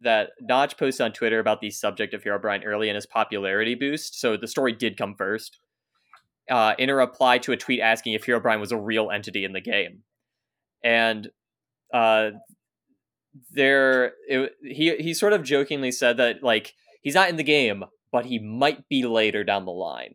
that 0.00 0.30
Notch 0.40 0.76
posted 0.76 1.04
on 1.04 1.12
Twitter 1.12 1.38
about 1.38 1.60
the 1.60 1.70
subject 1.70 2.14
of 2.14 2.22
Herobrine 2.22 2.64
early 2.64 2.88
in 2.88 2.94
his 2.94 3.06
popularity 3.06 3.74
boost. 3.74 4.20
So 4.20 4.36
the 4.36 4.46
story 4.46 4.72
did 4.72 4.96
come 4.96 5.14
first. 5.16 5.58
Uh, 6.48 6.74
in 6.78 6.88
a 6.88 6.94
reply 6.94 7.36
to 7.36 7.52
a 7.52 7.56
tweet 7.58 7.80
asking 7.80 8.14
if 8.14 8.24
Herobrine 8.24 8.60
was 8.60 8.72
a 8.72 8.78
real 8.78 9.10
entity 9.10 9.44
in 9.44 9.52
the 9.52 9.60
game, 9.60 10.02
and 10.82 11.28
uh, 11.92 12.30
there 13.50 14.12
it, 14.28 14.52
he 14.62 14.96
he 14.96 15.14
sort 15.14 15.32
of 15.32 15.42
jokingly 15.42 15.92
said 15.92 16.16
that 16.16 16.42
like 16.42 16.74
he's 17.02 17.14
not 17.14 17.28
in 17.28 17.36
the 17.36 17.42
game, 17.42 17.84
but 18.12 18.26
he 18.26 18.38
might 18.38 18.88
be 18.88 19.04
later 19.06 19.44
down 19.44 19.64
the 19.64 19.72
line. 19.72 20.14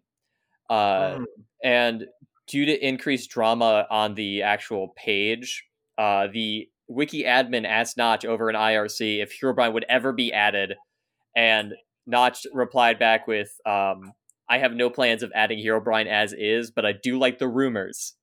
Uh, 0.70 1.18
Mm. 1.18 1.26
and 1.64 2.08
due 2.48 2.66
to 2.66 2.86
increased 2.86 3.30
drama 3.30 3.86
on 3.90 4.16
the 4.16 4.42
actual 4.42 4.90
page, 4.98 5.64
uh, 5.98 6.28
the 6.28 6.68
wiki 6.88 7.24
admin 7.24 7.66
asked 7.66 7.98
Notch 7.98 8.26
over 8.26 8.50
an 8.50 8.56
IRC 8.56 9.22
if 9.22 9.40
Herobrine 9.40 9.74
would 9.74 9.86
ever 9.90 10.12
be 10.12 10.34
added, 10.34 10.76
and 11.36 11.74
Notch 12.06 12.46
replied 12.54 13.00
back 13.00 13.28
with, 13.28 13.56
um, 13.66 14.14
"I 14.50 14.58
have 14.58 14.74
no 14.74 14.90
plans 14.90 15.24
of 15.24 15.32
adding 15.36 15.60
Herobrine 15.60 16.08
as 16.08 16.34
is, 16.34 16.72
but 16.72 16.86
I 16.86 16.92
do 16.94 17.18
like 17.20 17.38
the 17.40 17.48
rumors." 17.48 18.16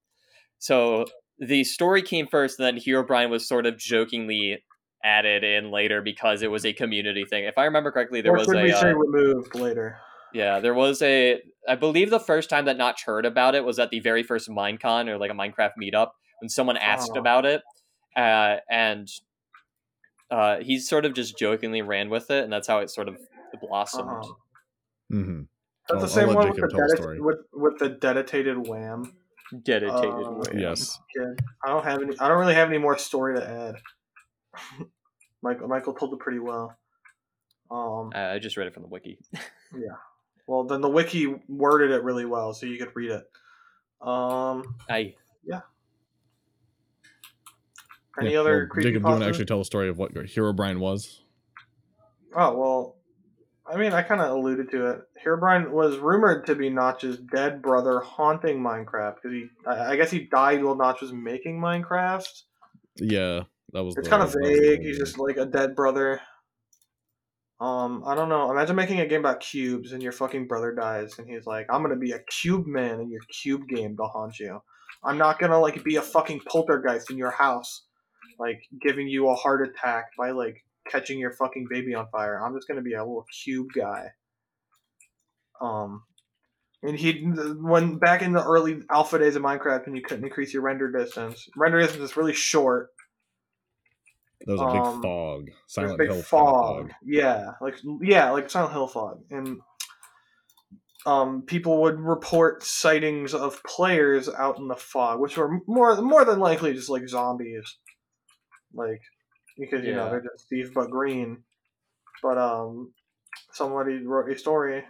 So 0.59 1.07
the 1.41 1.65
story 1.65 2.03
came 2.03 2.27
first, 2.27 2.59
and 2.61 2.67
then 2.67 2.77
Herobrine 2.85 3.31
was 3.31 3.49
sort 3.49 3.67
of 3.67 3.77
jokingly 3.79 4.63
added 5.03 5.43
in 5.43 5.71
later 5.71 6.03
because 6.03 6.43
it 6.43 6.51
was 6.51 6.65
a 6.67 6.73
community 6.75 7.25
thing. 7.25 7.45
If 7.45 7.57
I 7.59 7.65
remember 7.65 7.91
correctly, 7.91 8.21
there 8.21 8.33
or 8.33 8.37
was 8.39 8.45
should 8.47 8.57
a 8.57 8.63
we 8.63 8.73
uh, 8.73 8.87
removed 8.93 9.55
later? 9.55 9.99
yeah, 10.35 10.61
there 10.61 10.75
was 10.75 11.01
a. 11.03 11.41
I 11.69 11.75
believe 11.77 12.11
the 12.11 12.21
first 12.21 12.51
time 12.51 12.67
that 12.67 12.77
Notch 12.77 13.05
heard 13.05 13.25
about 13.27 13.55
it 13.55 13.65
was 13.65 13.79
at 13.79 13.91
the 13.91 14.01
very 14.01 14.23
first 14.23 14.49
Minecon 14.49 15.09
or 15.09 15.19
like 15.19 15.31
a 15.31 15.35
Minecraft 15.35 15.73
meetup 15.81 16.11
when 16.41 16.49
someone 16.49 16.77
asked 16.77 17.13
Oh. 17.17 17.19
about 17.21 17.45
it, 17.47 17.63
uh, 18.17 18.57
and 18.71 19.09
uh, 20.31 20.59
he 20.61 20.79
sort 20.79 21.05
of 21.05 21.15
just 21.15 21.39
jokingly 21.39 21.83
ran 21.83 22.09
with 22.11 22.31
it, 22.31 22.45
and 22.45 22.53
that's 22.53 22.69
how 22.69 22.79
it 22.79 22.91
sort 22.91 23.09
of 23.09 23.17
blossomed. 23.61 24.09
Uh-huh. 24.11 24.33
hmm 25.11 25.41
That's 25.89 25.95
I'll- 25.97 26.01
the 26.01 26.09
same 26.09 26.29
I'll 26.31 26.37
one 26.37 26.49
with 26.51 26.57
the, 26.61 26.69
tell 26.69 27.09
dedi- 27.09 27.21
with 27.21 27.39
with 27.53 27.79
the 27.79 27.89
dedicated 27.89 28.67
wham. 28.67 29.13
Dedicated. 29.63 30.27
Uh, 30.27 30.31
way. 30.33 30.61
Yes. 30.61 30.99
kid. 31.15 31.41
I 31.65 31.69
don't 31.69 31.85
have 31.85 32.03
any. 32.03 32.19
I 32.21 32.29
don't 32.29 32.39
really 32.39 32.55
have 32.55 32.69
any 32.69 32.79
more 32.79 32.97
story 32.97 33.37
to 33.39 33.49
add. 33.49 33.77
Michael 35.43 35.69
Michael 35.69 35.95
told 35.95 36.13
it 36.13 36.21
pretty 36.21 36.39
well. 36.39 36.77
Um, 37.71 38.13
Uh, 38.15 38.19
I 38.35 38.39
just 38.39 38.57
read 38.57 38.67
it 38.67 38.75
from 38.75 38.83
the 38.83 38.89
wiki. 38.89 39.19
Yeah. 39.73 39.95
Well, 40.49 40.65
then 40.65 40.81
the 40.81 40.89
wiki 40.89 41.33
worded 41.47 41.93
it 41.93 42.03
really 42.03 42.25
well, 42.25 42.53
so 42.55 42.67
you 42.67 42.77
could 42.77 42.91
read 42.97 43.13
it. 43.13 43.31
Um, 44.01 44.75
I 44.89 45.15
Yeah. 45.45 45.61
any 48.21 48.33
Yeah, 48.33 48.41
other 48.41 48.59
well, 48.59 48.67
creepy 48.69 48.89
Jacob, 48.91 49.03
do 49.03 49.09
you 49.09 49.13
want 49.13 49.23
to 49.23 49.29
actually 49.29 49.45
tell 49.45 49.59
the 49.59 49.65
story 49.65 49.89
of 49.89 49.97
what 49.97 50.13
Herobrine 50.13 50.81
was? 50.81 51.23
Oh 52.35 52.57
well, 52.57 52.97
I 53.71 53.77
mean, 53.77 53.93
I 53.93 54.03
kind 54.03 54.21
of 54.21 54.31
alluded 54.31 54.71
to 54.73 54.87
it. 54.87 55.01
Herobrine 55.25 55.71
was 55.71 55.97
rumored 55.99 56.47
to 56.47 56.55
be 56.55 56.71
Notch's 56.71 57.19
dead 57.19 57.63
brother 57.63 58.01
haunting 58.01 58.61
Minecraft 58.61 59.17
because 59.17 59.33
he, 59.33 59.47
I 59.67 59.93
I 59.93 59.97
guess, 59.97 60.11
he 60.11 60.25
died 60.25 60.63
while 60.65 60.75
Notch 60.75 61.01
was 61.01 61.13
making 61.13 61.61
Minecraft. 61.61 62.43
Yeah, 62.97 63.45
that 63.73 63.85
was. 63.85 63.97
It's 63.97 64.09
kind 64.09 64.23
of 64.23 64.33
that 64.33 64.41
was 64.41 64.51
the 64.51 64.69
vague. 64.69 64.83
He's 64.83 64.99
just 64.99 65.19
like 65.19 65.37
a 65.37 65.47
dead 65.47 65.77
brother. 65.77 66.21
Um, 67.61 68.03
I 68.07 68.15
don't 68.15 68.29
know. 68.29 68.51
Imagine 68.51 68.75
making 68.75 69.01
a 69.01 69.07
game 69.07 69.21
about 69.21 69.41
cubes 69.41 69.93
and 69.93 70.03
your 70.03 70.13
fucking 70.13 70.49
brother 70.49 70.75
dies, 70.75 71.19
and 71.19 71.29
he's 71.29 71.47
like, 71.47 71.67
"I'm 71.71 71.83
gonna 71.83 71.97
be 71.97 72.13
a 72.13 72.19
cube 72.19 72.67
man 72.67 73.01
in 73.01 73.11
your 73.11 73.23
cube 73.43 73.69
game 73.69 73.97
to 73.99 74.05
haunt 74.05 74.41
you. 74.41 74.61
I'm 75.05 75.19
not 75.19 75.39
gonna 75.39 75.61
like 75.61 75.85
be 75.85 75.97
a 75.97 76.03
fucking 76.03 76.41
poltergeist 76.49 77.11
in 77.11 77.19
your 77.19 77.31
house, 77.31 77.85
like 78.39 78.63
giving 78.81 79.09
you 79.09 79.29
a 79.29 79.35
heart 79.35 79.67
attack 79.69 80.07
by 80.19 80.31
like 80.31 80.65
catching 80.91 81.19
your 81.19 81.33
fucking 81.33 81.67
baby 81.71 81.95
on 81.95 82.09
fire. 82.11 82.43
I'm 82.43 82.55
just 82.55 82.69
gonna 82.69 82.83
be 82.83 82.95
a 82.95 83.05
little 83.05 83.27
cube 83.45 83.69
guy." 83.75 84.09
Um, 85.61 86.03
and 86.83 86.99
he 86.99 87.21
when 87.23 87.99
back 87.99 88.23
in 88.23 88.33
the 88.33 88.45
early 88.45 88.83
alpha 88.91 89.19
days 89.19 89.37
of 89.37 89.43
Minecraft, 89.43 89.87
when 89.87 89.97
you 89.97 90.03
couldn't 90.03 90.25
increase 90.25 90.53
your 90.53 90.63
render 90.63 90.91
distance, 90.91 91.49
render 91.57 91.81
distance 91.81 92.11
is 92.11 92.17
really 92.17 92.33
short. 92.33 92.89
There 94.47 94.55
was 94.55 94.63
a 94.63 94.73
big 94.73 94.83
um, 94.83 95.03
fog, 95.03 95.51
Silent 95.67 95.99
big 95.99 96.11
Hill 96.11 96.23
fog. 96.23 96.93
Yeah, 97.05 97.53
like 97.61 97.77
yeah, 98.01 98.31
like 98.31 98.49
Silent 98.49 98.73
Hill 98.73 98.89
fog, 98.89 99.21
and 99.31 99.59
um, 101.05 101.43
people 101.43 101.83
would 101.83 102.01
report 102.01 102.63
sightings 102.63 103.35
of 103.35 103.63
players 103.65 104.31
out 104.31 104.59
in 104.59 104.69
the 104.69 104.77
fog, 104.77 105.21
which 105.21 105.37
were 105.37 105.61
more 105.67 106.01
more 106.01 106.25
than 106.25 106.39
likely 106.39 106.73
just 106.73 106.89
like 106.89 107.07
zombies, 107.07 107.77
like 108.73 109.03
because 109.61 109.85
you 109.85 109.95
know 109.95 110.11
they're 110.11 110.23
just 110.23 110.47
Steve 110.47 110.73
but 110.75 110.91
green. 110.91 111.45
But 112.23 112.39
um, 112.39 112.93
somebody 113.53 114.05
wrote 114.05 114.31
a 114.31 114.39
story 114.39 114.85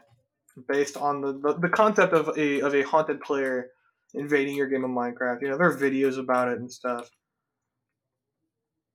based 0.68 0.96
on 0.96 1.20
the, 1.20 1.32
the, 1.32 1.58
the 1.60 1.68
concept 1.68 2.12
of 2.12 2.36
a 2.38 2.60
of 2.60 2.74
a 2.74 2.82
haunted 2.82 3.20
player 3.20 3.68
invading 4.14 4.56
your 4.56 4.68
game 4.68 4.84
of 4.84 4.90
Minecraft. 4.90 5.42
You 5.42 5.48
know, 5.50 5.58
there 5.58 5.68
are 5.68 5.76
videos 5.76 6.18
about 6.18 6.48
it 6.48 6.58
and 6.58 6.70
stuff. 6.70 7.10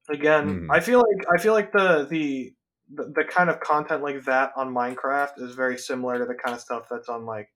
Again, 0.10 0.60
Hmm. 0.66 0.72
I 0.72 0.80
feel 0.80 1.00
like 1.00 1.26
I 1.34 1.42
feel 1.42 1.54
like 1.54 1.72
the, 1.72 2.08
the 2.10 2.54
the 2.94 3.12
the 3.16 3.24
kind 3.24 3.50
of 3.50 3.60
content 3.60 4.04
like 4.04 4.26
that 4.26 4.52
on 4.56 4.74
Minecraft 4.74 5.42
is 5.42 5.56
very 5.56 5.78
similar 5.78 6.20
to 6.20 6.26
the 6.26 6.36
kind 6.36 6.56
of 6.56 6.62
stuff 6.62 6.88
that's 6.90 7.10
on 7.10 7.26
like 7.26 7.50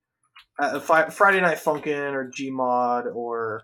uh, 0.58 0.80
Fi- 0.80 1.10
Friday 1.10 1.42
Night 1.42 1.58
Funkin' 1.58 2.14
or 2.14 2.32
Gmod 2.32 3.14
or 3.14 3.64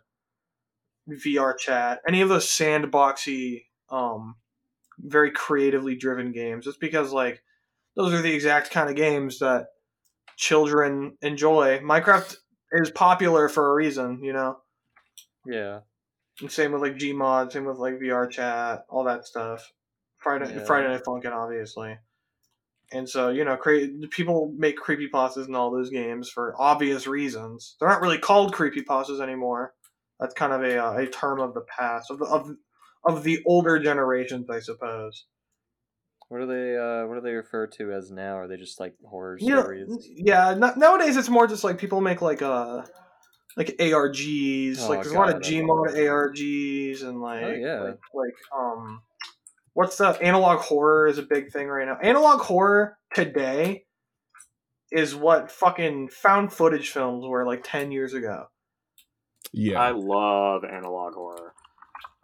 VR 1.10 1.58
Chat. 1.58 2.02
Any 2.08 2.22
of 2.22 2.30
those 2.30 2.46
sandboxy, 2.46 3.64
um, 3.90 4.36
very 5.00 5.32
creatively 5.32 5.96
driven 5.96 6.32
games. 6.32 6.66
Just 6.66 6.80
because 6.80 7.12
like 7.12 7.42
those 7.96 8.14
are 8.14 8.22
the 8.22 8.34
exact 8.34 8.72
kind 8.72 8.90
of 8.90 8.96
games 8.96 9.40
that 9.40 9.68
children 10.38 11.18
enjoy. 11.22 11.80
Minecraft 11.80 12.36
is 12.72 12.92
popular 12.92 13.48
for 13.50 13.72
a 13.72 13.74
reason, 13.74 14.24
you 14.24 14.34
know. 14.34 14.58
yeah. 15.46 15.80
And 16.42 16.52
same 16.52 16.74
with 16.74 16.82
like 16.82 16.98
Gmod, 16.98 17.54
same 17.54 17.64
with 17.64 17.78
like 17.78 17.94
VR 17.94 18.30
chat, 18.30 18.86
all 18.90 19.06
that 19.06 19.26
stuff. 19.26 19.72
Friday 20.18 20.54
Yeah. 20.54 20.66
Friday 20.66 20.90
Night 20.90 21.04
Funkin', 21.06 21.32
obviously. 21.32 21.98
And 22.92 23.08
so, 23.08 23.30
you 23.30 23.46
know, 23.46 23.56
cre- 23.56 24.08
people 24.12 24.54
make 24.58 24.78
creepypastas 24.78 25.48
in 25.48 25.56
all 25.56 25.72
those 25.72 25.90
games 25.90 26.30
for 26.30 26.54
obvious 26.60 27.08
reasons. 27.08 27.78
They're 27.80 27.90
not 27.90 28.02
really 28.02 28.18
called 28.18 28.54
creepypastas 28.54 29.22
anymore. 29.22 29.74
That's 30.20 30.34
kind 30.34 30.54
of 30.54 30.62
a, 30.64 30.78
uh, 30.78 30.98
a 30.98 31.08
term 31.08 31.40
of 31.40 31.54
the 31.54 31.62
past, 31.62 32.12
of 32.12 32.20
the, 32.20 32.26
of, 32.26 32.50
of 33.08 33.24
the 33.24 33.40
older 33.46 33.80
generations, 33.80 34.50
I 34.50 34.60
suppose. 34.60 35.26
What 36.30 36.42
are 36.42 36.46
they? 36.48 36.76
Uh, 36.76 37.08
what 37.08 37.18
are 37.18 37.22
they 37.22 37.34
refer 37.34 37.68
to 37.68 37.92
as 37.94 38.12
now? 38.12 38.38
Are 38.38 38.48
they 38.48 38.58
just 38.58 38.80
like 38.80 38.96
horror 39.06 39.38
You 39.40 39.54
know, 39.56 39.62
stories? 39.62 40.10
yeah, 40.16 40.56
no- 40.58 40.74
nowadays 40.76 41.18
it's 41.18 41.30
more 41.30 41.46
just 41.48 41.64
like 41.64 41.78
people 41.78 42.02
make 42.02 42.22
like 42.22 42.42
uh 42.42 42.82
like 43.58 43.68
ARGs. 43.80 44.80
Oh, 44.80 44.90
like 44.90 45.04
there's 45.04 45.14
a 45.14 45.18
lot 45.18 45.30
of 45.30 45.36
I 45.36 45.40
Gmod 45.40 45.96
ARGs 45.96 47.04
and 47.04 47.22
like, 47.22 47.44
Oh, 47.44 47.52
yeah. 47.54 47.80
like 47.82 48.00
like 48.14 48.34
um 48.58 49.02
what's 49.74 49.98
the 49.98 50.10
analog 50.22 50.60
horror 50.60 51.08
is 51.08 51.20
a 51.20 51.24
big 51.24 51.52
thing 51.52 51.68
right 51.68 51.86
now. 51.86 51.98
Analog 52.02 52.42
horror 52.42 52.98
today 53.14 53.86
is 54.92 55.14
what 55.16 55.52
fucking 55.52 56.10
found 56.10 56.52
footage 56.54 56.90
films 56.90 57.26
were 57.28 57.46
like 57.46 57.62
10 57.64 57.92
years 57.92 58.14
ago. 58.14 58.46
Yeah, 59.54 59.80
I 59.80 59.92
love 59.92 60.64
analog 60.64 61.14
horror. 61.14 61.54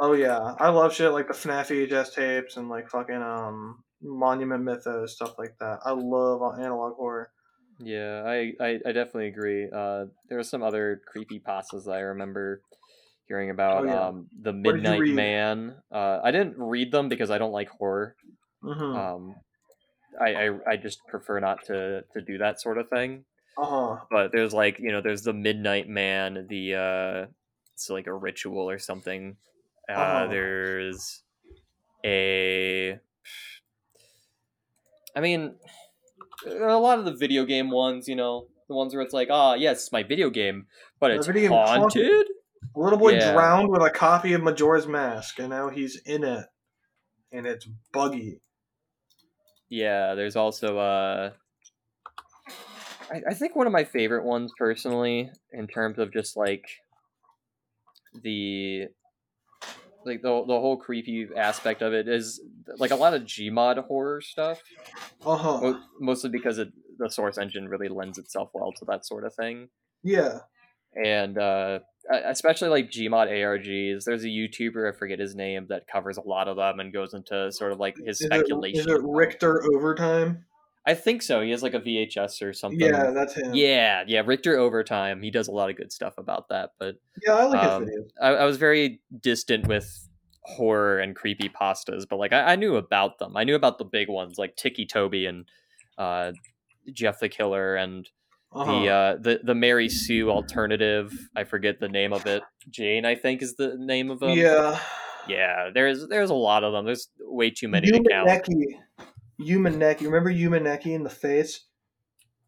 Oh 0.01 0.11
yeah, 0.13 0.55
I 0.59 0.67
love 0.69 0.93
shit 0.93 1.13
like 1.13 1.27
the 1.27 1.33
FNAF 1.33 1.67
VHS 1.67 2.13
tapes 2.13 2.57
and 2.57 2.67
like 2.67 2.89
fucking 2.89 3.21
um 3.21 3.83
Monument 4.01 4.63
Mythos 4.63 5.13
stuff 5.15 5.37
like 5.37 5.57
that. 5.59 5.79
I 5.85 5.91
love 5.91 6.41
analog 6.59 6.95
horror. 6.95 7.31
Yeah, 7.79 8.23
I, 8.25 8.53
I, 8.59 8.79
I 8.85 8.91
definitely 8.91 9.27
agree. 9.27 9.67
Uh, 9.71 10.05
there 10.29 10.37
were 10.37 10.43
some 10.43 10.61
other 10.61 11.01
creepy 11.07 11.39
pastas 11.39 11.85
that 11.85 11.91
I 11.93 12.01
remember 12.01 12.61
hearing 13.27 13.49
about. 13.49 13.81
Oh, 13.81 13.85
yeah. 13.85 14.07
Um, 14.07 14.29
the 14.39 14.53
Midnight? 14.53 15.01
Man. 15.01 15.81
Uh, 15.91 16.19
I 16.23 16.31
didn't 16.31 16.57
read 16.57 16.91
them 16.91 17.09
because 17.09 17.31
I 17.31 17.37
don't 17.37 17.51
like 17.51 17.69
horror. 17.69 18.15
hmm 18.61 18.93
Um, 18.95 19.35
I, 20.19 20.35
I 20.35 20.59
I 20.71 20.77
just 20.77 20.99
prefer 21.07 21.39
not 21.39 21.65
to 21.65 22.03
to 22.13 22.21
do 22.21 22.37
that 22.39 22.61
sort 22.61 22.77
of 22.77 22.89
thing. 22.89 23.25
uh 23.57 23.65
huh. 23.65 24.05
But 24.09 24.31
there's 24.31 24.53
like 24.53 24.79
you 24.79 24.91
know 24.91 25.01
there's 25.01 25.23
the 25.23 25.33
Midnight 25.33 25.87
Man. 25.89 26.47
The 26.49 26.75
uh, 26.75 27.27
it's 27.73 27.89
like 27.89 28.07
a 28.07 28.13
ritual 28.13 28.69
or 28.69 28.79
something. 28.79 29.37
Uh, 29.95 29.99
Uh-huh. 29.99 30.27
There's 30.27 31.23
a. 32.05 32.99
I 35.15 35.19
mean, 35.19 35.55
a 36.45 36.77
lot 36.77 36.99
of 36.99 37.05
the 37.05 37.13
video 37.15 37.45
game 37.45 37.69
ones, 37.69 38.07
you 38.07 38.15
know, 38.15 38.47
the 38.67 38.75
ones 38.75 38.93
where 38.93 39.03
it's 39.03 39.13
like, 39.13 39.27
ah, 39.29 39.55
yes, 39.55 39.83
it's 39.83 39.91
my 39.91 40.03
video 40.03 40.29
game, 40.29 40.67
but 40.99 41.11
it's 41.11 41.27
haunted. 41.27 41.49
haunted. 41.49 42.27
A 42.75 42.79
little 42.79 42.97
boy 42.99 43.13
Yeah. 43.13 43.33
drowned 43.33 43.69
with 43.69 43.81
a 43.81 43.89
copy 43.89 44.33
of 44.33 44.41
Majora's 44.41 44.87
Mask, 44.87 45.39
and 45.39 45.49
now 45.49 45.69
he's 45.69 45.97
in 46.05 46.23
it, 46.23 46.45
and 47.31 47.45
it's 47.45 47.67
buggy. 47.91 48.39
Yeah, 49.69 50.15
there's 50.15 50.35
also 50.35 50.77
uh 50.77 51.31
I, 53.11 53.21
I 53.29 53.33
think 53.33 53.55
one 53.55 53.67
of 53.67 53.73
my 53.73 53.83
favorite 53.83 54.23
ones 54.23 54.53
personally, 54.57 55.31
in 55.51 55.67
terms 55.67 55.99
of 55.99 56.13
just 56.13 56.37
like 56.37 56.65
the 58.23 58.87
like 60.05 60.21
the 60.21 60.43
the 60.47 60.59
whole 60.59 60.77
creepy 60.77 61.27
aspect 61.37 61.81
of 61.81 61.93
it 61.93 62.07
is 62.07 62.41
like 62.77 62.91
a 62.91 62.95
lot 62.95 63.13
of 63.13 63.23
Gmod 63.23 63.85
horror 63.85 64.21
stuff, 64.21 64.61
Uh 65.25 65.35
huh. 65.37 65.59
mo- 65.61 65.79
mostly 65.99 66.29
because 66.29 66.57
it, 66.57 66.69
the 66.97 67.09
source 67.09 67.37
engine 67.37 67.67
really 67.67 67.89
lends 67.89 68.17
itself 68.17 68.49
well 68.53 68.71
to 68.73 68.85
that 68.85 69.05
sort 69.05 69.25
of 69.25 69.33
thing. 69.35 69.69
Yeah. 70.03 70.39
and 70.95 71.37
uh, 71.37 71.79
especially 72.25 72.69
like 72.69 72.89
Gmod 72.91 73.29
ARGs. 73.29 74.03
There's 74.03 74.23
a 74.23 74.27
YouTuber 74.27 74.93
I 74.93 74.97
forget 74.97 75.19
his 75.19 75.35
name 75.35 75.67
that 75.69 75.87
covers 75.87 76.17
a 76.17 76.21
lot 76.27 76.47
of 76.47 76.57
them 76.57 76.79
and 76.79 76.91
goes 76.91 77.13
into 77.13 77.51
sort 77.51 77.71
of 77.71 77.79
like 77.79 77.95
his 78.03 78.19
Is 78.19 78.25
speculation. 78.27 78.79
is 78.81 78.85
it 78.87 79.01
Richter 79.03 79.63
Overtime? 79.73 80.43
I 80.85 80.93
think 80.95 81.21
so. 81.21 81.41
He 81.41 81.51
has 81.51 81.61
like 81.61 81.73
a 81.75 81.79
VHS 81.79 82.41
or 82.41 82.53
something. 82.53 82.79
Yeah, 82.79 83.11
that's 83.11 83.35
him. 83.35 83.53
yeah, 83.53 84.03
yeah. 84.07 84.21
Richter 84.25 84.57
Overtime. 84.57 85.21
He 85.21 85.29
does 85.29 85.47
a 85.47 85.51
lot 85.51 85.69
of 85.69 85.75
good 85.77 85.91
stuff 85.91 86.15
about 86.17 86.49
that. 86.49 86.71
But 86.79 86.95
Yeah, 87.25 87.33
I 87.35 87.43
like 87.45 87.63
Um, 87.63 87.83
his 87.83 87.91
videos. 87.91 88.07
I, 88.21 88.27
I 88.29 88.45
was 88.45 88.57
very 88.57 88.99
distant 89.21 89.67
with 89.67 90.07
horror 90.43 90.97
and 90.99 91.15
creepy 91.15 91.49
pastas, 91.49 92.05
but 92.09 92.17
like 92.17 92.33
I, 92.33 92.53
I 92.53 92.55
knew 92.55 92.75
about 92.77 93.19
them. 93.19 93.37
I 93.37 93.43
knew 93.43 93.55
about 93.55 93.77
the 93.77 93.85
big 93.85 94.09
ones 94.09 94.39
like 94.39 94.55
Ticci 94.55 94.89
Toby 94.89 95.27
and 95.27 95.45
uh, 95.99 96.31
Jeff 96.91 97.19
the 97.19 97.29
Killer 97.29 97.75
and 97.75 98.09
Uh-huh. 98.53 98.65
the 98.71 98.89
uh 98.89 99.15
the 99.21 99.39
the 99.43 99.55
Mary 99.55 99.87
Sue 99.87 100.31
alternative. 100.31 101.13
I 101.35 101.43
forget 101.43 101.79
the 101.79 101.89
name 101.89 102.11
of 102.11 102.25
it. 102.25 102.41
Jane, 102.71 103.05
I 103.05 103.13
think, 103.15 103.41
is 103.43 103.55
the 103.55 103.75
name 103.77 104.09
of 104.09 104.19
them. 104.19 104.31
yeah. 104.31 104.79
yeah. 105.27 105.69
There's 105.73 106.07
there's 106.07 106.31
a 106.31 106.33
lot 106.49 106.63
of 106.63 106.73
them. 106.73 106.85
There's 106.85 107.07
way 107.19 107.51
too 107.51 107.67
many 107.67 107.91
to 107.91 108.01
count. 108.09 108.27
Yume 109.41 109.75
Nikki. 109.75 110.05
Remember 110.05 110.31
Yume 110.31 110.61
Nikki 110.61 110.93
in 110.93 111.03
the 111.03 111.09
face? 111.09 111.65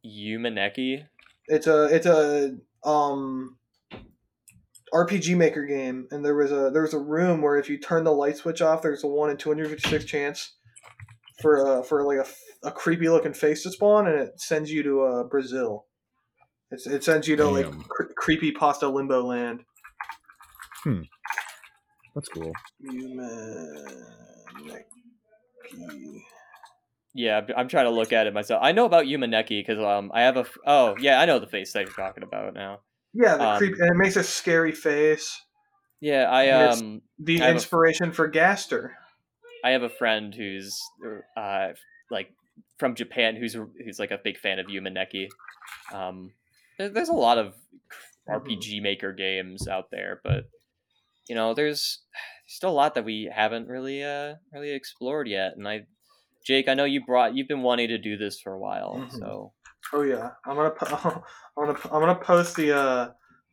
Yume 0.06 0.54
Nikki. 0.54 1.06
It's 1.48 1.68
a 1.68 1.86
it's 1.86 2.06
a 2.06 2.56
um 2.84 3.58
RPG 4.94 5.36
Maker 5.36 5.66
game, 5.66 6.08
and 6.12 6.24
there 6.24 6.36
was 6.36 6.52
a 6.52 6.70
there 6.72 6.84
was 6.84 6.94
a 6.94 7.00
room 7.00 7.42
where 7.42 7.58
if 7.58 7.70
you 7.70 7.80
turn 7.80 8.04
the 8.04 8.12
light 8.12 8.38
switch 8.38 8.62
off, 8.62 8.82
there's 8.82 9.04
a 9.04 9.08
one 9.08 9.30
in 9.30 9.38
two 9.38 9.50
hundred 9.50 9.70
fifty 9.70 9.90
six 9.90 10.06
chance 10.06 10.54
for 11.42 11.66
uh 11.66 11.84
for 11.84 12.04
like 12.04 12.26
a, 12.26 12.68
a 12.68 12.72
creepy 12.72 13.10
looking 13.10 13.34
face 13.34 13.64
to 13.64 13.72
spawn, 13.72 14.08
and 14.08 14.20
it 14.20 14.40
sends 14.40 14.72
you 14.72 14.84
to 14.84 15.02
uh, 15.02 15.24
Brazil. 15.24 15.86
It's, 16.72 16.88
it 16.88 17.04
sends 17.04 17.28
you 17.28 17.36
to 17.36 17.44
Damn. 17.44 17.54
like 17.54 17.88
cre- 17.88 18.14
creepy 18.16 18.52
pasta 18.52 18.88
limbo 18.88 19.24
land. 19.24 19.64
Hmm, 20.84 21.02
that's 22.14 22.30
cool. 22.30 22.52
Yume 22.84 23.18
Nikki. 24.66 26.24
Yeah, 27.14 27.42
I'm- 27.56 27.68
trying 27.68 27.86
to 27.86 27.92
look 27.92 28.12
at 28.12 28.26
it 28.28 28.34
myself. 28.34 28.60
I 28.64 28.72
know 28.72 28.86
about 28.86 29.06
Yume 29.06 29.30
Nikki 29.30 29.62
because 29.62 29.80
um 29.84 30.12
I 30.14 30.22
have 30.24 30.38
a 30.38 30.42
f- 30.42 30.58
oh 30.66 30.96
yeah 31.00 31.20
I 31.20 31.26
know 31.26 31.40
the 31.40 31.48
face 31.48 31.74
that 31.74 31.82
you're 31.86 31.94
talking 31.94 32.24
about 32.24 32.54
now. 32.54 32.80
Yeah, 33.14 33.38
the 33.38 33.48
Um, 33.48 33.58
creep, 33.60 33.76
and 33.80 33.90
it 33.92 33.96
makes 33.98 34.16
a 34.16 34.24
scary 34.24 34.72
face. 34.72 35.40
Yeah, 36.00 36.24
I 36.30 36.50
um 36.50 37.02
The 37.20 37.42
I 37.42 37.46
have 37.46 37.54
a- 37.54 37.58
inspiration 37.58 38.12
for 38.12 38.28
Gaster. 38.28 38.96
I 39.64 39.72
have 39.72 39.84
a 39.84 39.90
friend 39.90 40.34
who's 40.34 40.80
uh 41.38 41.70
like 42.10 42.34
from 42.78 42.96
Japan 42.96 43.36
who's 43.36 43.54
who's 43.54 44.00
like 44.00 44.12
a 44.12 44.18
big 44.18 44.38
fan 44.40 44.58
of 44.60 44.66
Yume 44.68 44.92
Nikki. 44.92 45.30
Um, 45.94 46.32
there, 46.80 46.90
there's 46.90 47.10
a 47.10 47.14
lot 47.14 47.38
of 47.38 47.54
RPG 48.30 48.82
Maker 48.82 49.14
games 49.14 49.68
out 49.68 49.92
there, 49.92 50.20
but 50.24 50.46
you 51.30 51.36
know, 51.36 51.54
there's 51.54 52.02
still 52.48 52.70
a 52.72 52.72
lot 52.72 52.96
that 52.96 53.06
we 53.06 53.32
haven't 53.34 53.68
really 53.68 54.04
uh 54.04 54.36
really 54.52 54.72
explored 54.72 55.28
yet. 55.28 55.54
And 55.56 55.68
I, 55.68 55.86
Jake, 56.46 56.68
I 56.68 56.74
know 56.74 56.84
you 56.86 57.04
brought 57.06 57.36
you've 57.36 57.48
been 57.48 57.62
wanting 57.62 57.88
to 57.90 57.98
do 57.98 58.18
this 58.18 58.40
for 58.40 58.54
a 58.54 58.60
while, 58.60 58.96
Mhm. 58.96 59.12
so 59.20 59.54
Oh 59.94 60.02
yeah, 60.02 60.32
I'm 60.46 60.56
gonna 60.56 60.72
po- 60.72 61.24
I'm 61.58 61.66
gonna 61.68 61.80
I'm 61.92 62.00
gonna 62.02 62.16
post 62.16 62.56
the 62.56 62.72
uh 62.76 63.10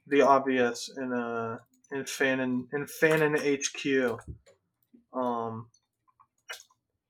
the 0.07 0.23
obvious 0.23 0.91
in 0.97 1.13
uh 1.13 1.59
in 1.93 2.03
Fanon 2.05 2.67
in 2.73 2.87
Fanon 2.87 3.37
HQ, 3.37 4.21
um, 5.13 5.67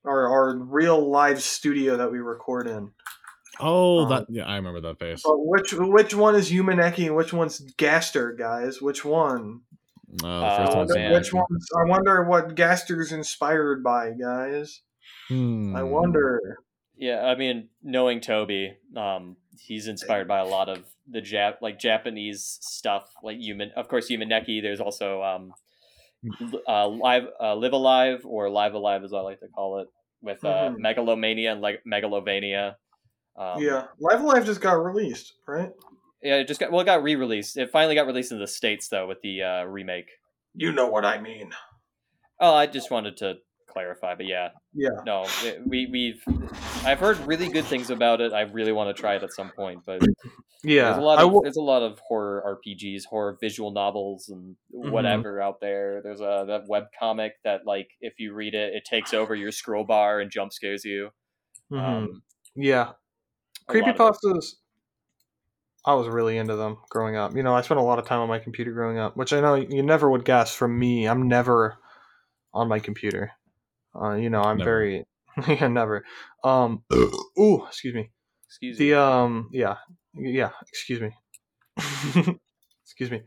our 0.05 0.29
our 0.29 0.57
real 0.57 1.11
live 1.11 1.43
studio 1.43 1.97
that 1.99 2.11
we 2.11 2.19
record 2.19 2.67
in. 2.67 2.93
Oh, 3.59 4.01
Um, 4.05 4.09
that 4.11 4.27
yeah, 4.31 4.47
I 4.47 4.57
remember 4.57 4.81
that 4.81 4.99
face. 4.99 5.23
But 5.23 5.37
which 5.39 5.73
which 5.75 6.15
one 6.15 6.35
is 6.35 6.51
Yume 6.51 6.77
Nikki 6.77 7.07
and 7.07 7.17
which 7.17 7.33
one's 7.33 7.61
Gaster, 7.77 8.33
guys? 8.33 8.81
Which 8.81 9.05
one? 9.05 9.61
Uh, 10.25 10.41
the 10.41 10.57
first 10.57 10.73
Oh, 10.73 10.77
one's. 10.79 11.13
Which 11.13 11.33
one's? 11.35 11.69
I 11.79 11.89
wonder 11.89 12.25
what 12.25 12.55
Gaster's 12.55 13.13
inspired 13.13 13.85
by, 13.85 14.13
guys. 14.13 14.81
Hmm. 15.31 15.75
I 15.77 15.83
wonder. 15.83 16.59
yeah, 16.97 17.23
I 17.25 17.35
mean, 17.37 17.69
knowing 17.83 18.21
Toby, 18.21 18.77
um, 18.97 19.37
he's 19.59 19.87
inspired 19.89 20.27
by 20.29 20.39
a 20.41 20.45
lot 20.45 20.69
of 20.69 20.85
the 21.09 21.21
Jap 21.21 21.61
like 21.63 21.79
Japanese 21.79 22.59
stuff, 22.61 23.11
like 23.23 23.39
human. 23.39 23.71
Of 23.77 23.89
course, 23.89 24.11
Yume 24.11 24.27
Nikki. 24.27 24.61
There's 24.61 24.81
also 24.81 25.23
um, 25.23 25.53
uh, 26.69 26.89
live 26.89 27.25
uh, 27.41 27.55
live 27.57 27.73
alive 27.73 28.23
or 28.25 28.51
live 28.51 28.75
alive, 28.75 29.05
as 29.05 29.13
I 29.13 29.21
like 29.21 29.41
to 29.41 29.49
call 29.49 29.79
it, 29.81 29.89
with 30.21 30.45
uh, 30.45 30.71
Mhm. 30.71 30.79
megalomania 30.79 31.53
and 31.53 31.61
like 31.61 31.83
megalovania. 31.87 32.75
Um, 33.37 33.63
yeah, 33.63 33.87
Live 34.01 34.21
Alive 34.21 34.45
just 34.45 34.61
got 34.61 34.73
released, 34.75 35.35
right? 35.47 35.71
yeah. 36.23 36.37
It 36.37 36.49
just 36.49 36.61
got 36.61 36.71
well, 36.73 36.81
it 36.81 36.85
got 36.85 37.03
re-released. 37.03 37.57
It 37.57 37.71
finally 37.71 37.95
got 37.95 38.07
released 38.07 38.33
in 38.33 38.39
the 38.41 38.47
states 38.47 38.89
though 38.89 39.07
with 39.07 39.23
the 39.23 39.43
uh, 39.43 39.65
remake. 39.65 40.11
You 40.55 40.73
know 40.73 40.89
what 40.89 41.05
I 41.07 41.21
mean. 41.21 41.53
Oh, 42.41 42.53
I 42.55 42.67
just 42.67 42.91
wanted 42.91 43.17
to 43.19 43.37
clarify, 43.71 44.15
but 44.15 44.27
yeah, 44.27 44.51
Yeah. 44.75 44.89
no, 45.07 45.25
it- 45.45 45.63
we 45.67 45.87
we've 45.87 46.23
I've 46.85 46.99
heard 47.01 47.19
really 47.27 47.49
good 47.49 47.65
things 47.65 47.91
about 47.91 48.21
it. 48.21 48.33
I 48.33 48.43
really 48.43 48.73
want 48.73 48.95
to 48.95 49.01
try 49.01 49.15
it 49.17 49.23
at 49.23 49.33
some 49.33 49.51
point, 49.51 49.81
but 49.87 50.03
Yeah, 50.63 50.85
there's 50.85 50.99
a 50.99 51.01
lot 51.01 51.19
of 51.21 51.33
will- 51.33 51.43
there's 51.43 51.57
a 51.57 51.63
lot 51.63 51.83
of 51.83 51.99
horror 52.01 52.43
RPGs, 52.67 53.05
horror 53.07 53.39
visual 53.41 53.71
novels, 53.71 54.29
and 54.29 54.57
Mm-hmm. 54.75 54.91
whatever 54.93 55.41
out 55.41 55.61
there. 55.61 56.01
There's 56.03 56.21
a 56.21 56.45
that 56.49 56.63
web 56.69 56.85
comic 56.99 57.35
that 57.45 57.67
like 57.67 57.89
if 58.01 58.15
you 58.19 58.35
read 58.35 58.55
it, 58.55 58.75
it 58.75 58.85
takes 58.85 59.13
over 59.15 59.35
your 59.35 59.53
scroll 59.53 59.85
bar 59.85 60.21
and 60.21 60.31
jump 60.31 60.53
scares 60.53 60.85
you. 60.85 61.11
Mhm. 61.73 61.79
Um, 61.81 62.23
yeah, 62.55 62.93
creepy 63.69 63.87
lot 63.93 64.01
of 64.01 64.17
it. 64.17 64.27
creepypastas. 64.27 64.55
I 65.85 65.95
was 65.95 66.09
really 66.09 66.37
into 66.37 66.57
them 66.57 66.77
growing 66.91 67.17
up. 67.17 67.35
You 67.35 67.43
know, 67.43 67.55
I 67.55 67.63
spent 67.63 67.81
a 67.81 67.83
lot 67.83 67.99
of 67.99 68.05
time 68.07 68.21
on 68.21 68.29
my 68.29 68.39
computer 68.39 68.71
growing 68.73 68.99
up, 68.99 69.17
which 69.17 69.33
I 69.33 69.41
know 69.41 69.55
you 69.55 69.83
never 69.83 70.11
would 70.11 70.27
guess 70.27 70.55
from 70.55 70.79
me. 70.79 71.09
I'm 71.09 71.27
never 71.27 71.79
on 72.53 72.69
my 72.69 72.79
computer. 72.81 73.33
Uh, 73.95 74.15
you 74.15 74.31
know, 74.31 74.43
I'm 74.43 74.59
Never. 74.59 74.71
very 74.71 75.05
yeah, 75.49 75.69
never. 75.69 76.05
Um, 76.45 76.83
ooh, 77.39 77.65
excuse 77.67 77.95
me. 77.95 78.11
Excuse 78.47 78.79
me. 78.79 78.91
The 78.91 79.01
um, 79.01 79.49
yeah, 79.53 79.77
yeah. 80.15 80.51
Excuse 80.69 81.01
me. 81.01 81.11
excuse 82.85 83.11
me. 83.11 83.23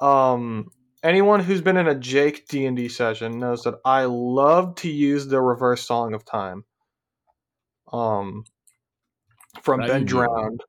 Um, 0.00 0.68
anyone 1.02 1.40
who's 1.40 1.60
been 1.60 1.76
in 1.76 1.86
a 1.86 1.94
Jake 1.94 2.48
D 2.48 2.66
and 2.66 2.76
D 2.76 2.88
session 2.88 3.38
knows 3.38 3.62
that 3.62 3.74
I 3.84 4.04
love 4.04 4.74
to 4.76 4.90
use 4.90 5.26
the 5.26 5.40
reverse 5.40 5.86
song 5.86 6.14
of 6.14 6.24
time. 6.24 6.64
Um, 7.92 8.44
from 9.62 9.80
That 9.80 9.88
Ben 9.88 10.00
you 10.00 10.06
do. 10.06 10.14
Drowned. 10.14 10.60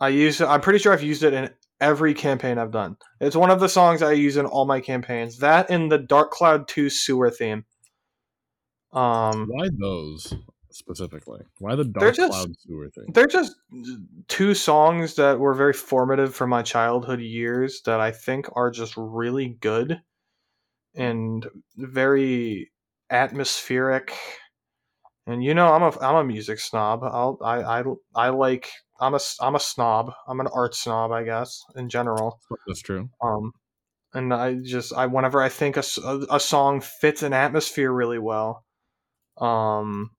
I 0.00 0.08
use. 0.08 0.40
I'm 0.40 0.60
pretty 0.60 0.78
sure 0.78 0.92
I've 0.92 1.02
used 1.02 1.22
it 1.22 1.32
in 1.32 1.50
every 1.80 2.14
campaign 2.14 2.58
I've 2.58 2.72
done. 2.72 2.96
It's 3.20 3.36
one 3.36 3.50
of 3.50 3.60
the 3.60 3.68
songs 3.68 4.02
I 4.02 4.12
use 4.12 4.36
in 4.36 4.46
all 4.46 4.64
my 4.64 4.80
campaigns. 4.80 5.38
That 5.38 5.70
and 5.70 5.90
the 5.90 5.98
Dark 5.98 6.30
Cloud 6.30 6.68
Two 6.68 6.90
sewer 6.90 7.30
theme. 7.30 7.64
Um, 8.92 9.46
Why 9.48 9.68
those 9.78 10.34
specifically? 10.70 11.40
Why 11.58 11.74
the 11.74 11.84
dark 11.84 12.14
just- 12.14 12.32
cloud 12.32 12.50
sewer 12.58 12.88
thing? 12.88 13.06
they're 13.12 13.26
just 13.26 13.54
two 14.28 14.54
songs 14.54 15.14
that 15.16 15.38
were 15.38 15.54
very 15.54 15.72
formative 15.72 16.34
for 16.34 16.46
my 16.46 16.62
childhood 16.62 17.20
years 17.20 17.82
that 17.84 18.00
I 18.00 18.12
think 18.12 18.46
are 18.54 18.70
just 18.70 18.94
really 18.96 19.56
good 19.60 20.00
and 20.94 21.46
very 21.76 22.70
atmospheric. 23.10 24.14
And 25.26 25.44
you 25.44 25.52
know, 25.54 25.72
I'm 25.72 25.82
a 25.82 25.98
I'm 26.00 26.16
a 26.16 26.24
music 26.24 26.58
snob. 26.58 27.04
I'll, 27.04 27.38
I 27.42 27.80
I 27.80 27.84
I 28.14 28.28
like 28.30 28.70
I'm 29.00 29.14
a 29.14 29.20
I'm 29.40 29.54
a 29.54 29.60
snob. 29.60 30.12
I'm 30.26 30.40
an 30.40 30.48
art 30.54 30.74
snob, 30.74 31.12
I 31.12 31.24
guess, 31.24 31.62
in 31.76 31.88
general. 31.90 32.40
That's 32.66 32.80
true. 32.80 33.10
Um, 33.22 33.52
and 34.14 34.32
I 34.32 34.54
just 34.54 34.94
I 34.94 35.04
whenever 35.06 35.42
I 35.42 35.50
think 35.50 35.76
a 35.76 35.82
a 36.30 36.40
song 36.40 36.80
fits 36.80 37.22
an 37.22 37.34
atmosphere 37.34 37.92
really 37.92 38.18
well, 38.18 38.64
um, 39.40 40.10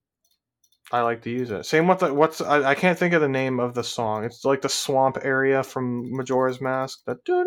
I 0.92 1.02
like 1.02 1.22
to 1.24 1.30
use 1.30 1.52
it. 1.52 1.66
Same 1.66 1.88
with 1.88 2.00
the 2.00 2.14
what's 2.14 2.42
I, 2.42 2.72
I 2.72 2.76
can't 2.76 2.98
think 2.98 3.14
of 3.14 3.22
the 3.22 3.30
name 3.30 3.60
of 3.60 3.74
the 3.74 3.84
song. 3.84 4.24
It's 4.24 4.44
like 4.44 4.62
the 4.62 4.70
swamp 4.70 5.18
area 5.22 5.64
from 5.64 6.16
Majora's 6.16 6.62
Mask. 6.62 7.00
That 7.06 7.18
or 7.30 7.46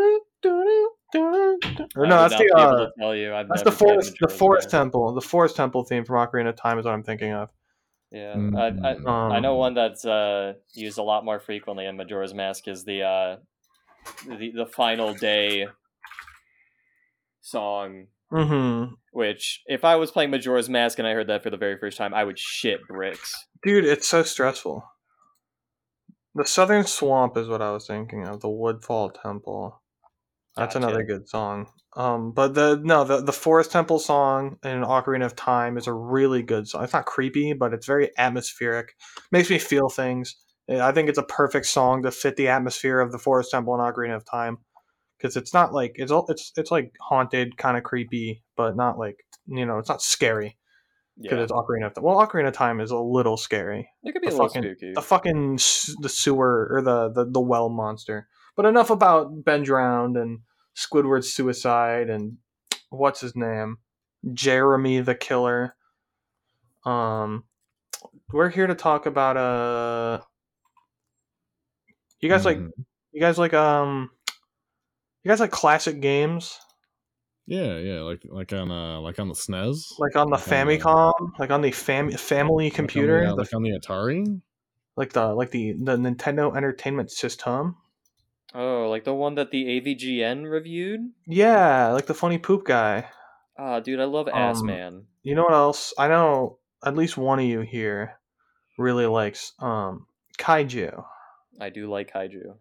I 1.15 2.09
no, 2.09 2.29
that's 2.29 2.37
the 2.37 2.53
uh, 2.55 2.89
tell 2.99 3.15
you. 3.15 3.35
I've 3.35 3.49
that's 3.49 3.63
the 3.63 3.73
forest 3.73 4.15
the 4.21 4.29
forest 4.29 4.67
Mask. 4.67 4.71
temple. 4.71 5.15
The 5.15 5.21
forest 5.21 5.57
temple 5.57 5.85
theme 5.85 6.05
from 6.05 6.17
Ocarina 6.17 6.51
of 6.51 6.57
Time 6.57 6.79
is 6.79 6.85
what 6.85 6.95
I'm 6.95 7.03
thinking 7.03 7.33
of. 7.33 7.51
Yeah, 8.11 8.37
Mm. 8.37 8.55
I, 8.55 8.89
I, 8.89 9.37
I 9.37 9.37
Um, 9.37 9.43
know 9.43 9.57
one 9.57 9.75
that's 9.75 10.05
uh, 10.05 10.55
used 10.75 10.99
a 10.99 11.03
lot 11.03 11.25
more 11.25 11.41
frequently 11.41 11.87
in 11.87 11.97
Majora's 11.97 12.35
Mask 12.35 12.69
is 12.69 12.85
the 12.85 13.03
uh, 13.03 13.37
the 14.27 14.53
the 14.55 14.67
final 14.67 15.15
day 15.15 15.69
song. 17.41 18.07
Mm-hmm. 18.33 18.95
Which, 19.12 19.61
if 19.66 19.85
I 19.85 19.97
was 19.97 20.11
playing 20.11 20.31
Majora's 20.31 20.71
Mask 20.71 20.99
and 20.99 21.07
I 21.07 21.12
heard 21.12 21.29
that 21.29 21.42
for 21.42 21.51
the 21.51 21.59
very 21.59 21.77
first 21.79 21.99
time, 21.99 22.14
I 22.14 22.25
would 22.25 22.38
shit 22.38 22.81
bricks. 22.88 23.35
Dude, 23.62 23.85
it's 23.85 24.09
so 24.09 24.23
stressful. 24.23 24.83
The 26.35 26.47
Southern 26.47 26.87
Swamp 26.87 27.37
is 27.37 27.47
what 27.47 27.61
I 27.61 27.73
was 27.73 27.87
thinking 27.87 28.27
of. 28.27 28.40
The 28.40 28.49
Woodfall 28.49 29.11
Temple. 29.11 29.83
That's 30.57 30.75
Gotcha. 30.75 30.87
another 30.87 31.05
good 31.05 31.29
song. 31.29 31.66
Um, 31.95 32.33
but 32.33 32.55
the 32.55 32.81
no, 32.83 33.05
the 33.05 33.23
the 33.23 33.33
Forest 33.33 33.71
Temple 33.71 33.99
song 33.99 34.57
in 34.64 34.81
Ocarina 34.83 35.27
of 35.27 35.37
Time 35.37 35.77
is 35.77 35.87
a 35.87 35.92
really 35.92 36.42
good 36.42 36.66
song. 36.66 36.85
It's 36.85 36.95
not 36.95 37.05
creepy, 37.05 37.53
but 37.53 37.75
it's 37.75 37.87
very 37.87 38.11
atmospheric. 38.16 38.97
Makes 39.31 39.51
me 39.51 39.59
feel 39.59 39.90
things. 39.90 40.37
I 40.71 40.92
think 40.92 41.11
it's 41.11 41.18
a 41.18 41.25
perfect 41.25 41.66
song 41.66 42.03
to 42.03 42.11
fit 42.11 42.37
the 42.37 42.49
atmosphere 42.49 43.01
of 43.01 43.12
the 43.12 43.18
Forest 43.18 43.51
Temple 43.51 43.75
and 43.75 43.83
Ocarina 43.83 44.16
of 44.16 44.25
Time 44.25 44.59
because 45.23 45.37
it's 45.37 45.55
not 45.55 45.73
like 45.73 45.93
it's 45.95 46.11
all 46.11 46.27
it's 46.29 46.53
it's 46.57 46.73
like 46.73 46.93
haunted, 47.01 47.57
kind 47.57 47.77
of 47.77 47.85
creepy, 47.85 48.43
but 48.57 48.77
not 48.77 48.99
like 48.99 49.25
you 49.47 49.65
know 49.65 49.79
it's 49.79 49.89
not 49.89 50.03
scary 50.03 50.57
because 51.21 51.37
Yeah. 51.37 51.43
it's 51.45 51.53
Ocarina 51.53 51.87
of 51.87 51.95
Time. 51.95 52.03
Well, 52.05 52.17
Ocarina 52.17 52.49
of 52.49 52.55
Time 52.55 52.81
is 52.81 52.91
a 52.91 52.99
little 52.99 53.37
scary 53.37 53.89
It 54.03 54.13
could 54.13 54.23
be 54.23 54.29
the 54.29 54.35
a 54.35 54.37
little 54.37 54.49
fucking- 54.49 54.63
spooky. 54.63 54.93
the 54.95 55.03
fucking 55.03 55.53
the 56.01 56.09
sewer 56.09 56.69
or 56.73 56.83
the, 56.83 57.09
the 57.11 57.31
the 57.31 57.41
well 57.41 57.69
monster. 57.69 58.27
But 58.57 58.67
enough 58.67 58.91
about 58.91 59.45
Ben 59.45 59.63
Drowned 59.63 60.17
and 60.17 60.41
Squidward's 60.77 61.33
suicide 61.33 62.11
and 62.11 62.39
what's 62.91 63.21
his 63.21 63.37
name, 63.37 63.79
Jeremy 64.33 65.01
the 65.01 65.15
killer. 65.15 65.77
Um, 66.85 67.45
we're 68.33 68.51
here 68.51 68.67
to 68.67 68.75
talk 68.75 69.07
about 69.07 69.37
uh. 69.37 70.21
You 72.21 72.29
guys 72.29 72.45
like 72.45 72.59
Mhm. 72.59 72.71
you 73.13 73.21
guys 73.21 73.39
like 73.39 73.55
um. 73.55 74.11
You 75.25 75.31
guys 75.31 75.41
like 75.41 75.51
classic 75.53 76.01
games 76.01 76.59
Yeah, 77.47 77.79
yeah, 77.79 78.01
like 78.01 78.23
like 78.29 78.53
on 78.53 78.71
uh 78.71 79.01
like 79.01 79.19
on 79.19 79.29
the 79.29 79.35
SNES, 79.35 79.99
like 79.99 80.17
on 80.17 80.31
the 80.31 80.37
Like 80.37 80.43
on 80.49 80.67
the- 80.67 80.77
Famicom, 80.79 81.13
like 81.39 81.51
on 81.51 81.61
the 81.61 81.71
fam- 81.73 82.11
family 82.13 82.65
Like 82.67 82.73
on 82.73 82.75
the, 82.75 82.77
computer, 82.77 83.25
uh, 83.27 83.31
the- 83.31 83.37
like 83.37 83.55
on 83.55 83.63
the 83.63 83.79
Atari. 83.79 84.41
like 84.97 85.13
the 85.13 85.35
like 85.35 85.51
the 85.51 85.73
the 85.73 85.97
Nintendo 85.97 86.57
Entertainment 86.57 87.11
System. 87.11 87.77
Oh, 88.55 88.89
like 88.91 89.05
the 89.05 89.15
one 89.15 89.35
that 89.37 89.51
the 89.51 89.65
AVGN 89.81 90.45
reviewed? 90.51 91.01
Yeah, 91.27 91.93
like 91.93 92.07
the 92.07 92.15
funny 92.15 92.37
poop 92.39 92.65
guy. 92.67 93.09
Ah, 93.59 93.81
dude, 93.81 93.99
I 94.01 94.05
love 94.05 94.29
Ass 94.29 94.61
Um, 94.61 94.67
Man. 94.67 95.07
You 95.23 95.35
know 95.35 95.45
what 95.45 95.55
else? 95.55 95.95
I 95.99 96.09
know 96.09 96.59
at 96.85 96.95
least 96.97 97.17
one 97.17 97.39
of 97.39 97.45
you 97.47 97.61
here 97.61 98.19
really 98.79 99.07
likes 99.07 99.53
um 99.59 100.07
kaiju. 100.39 101.03
I 101.61 101.71
do 101.71 101.89
like 101.91 102.13
kaiju. 102.13 102.57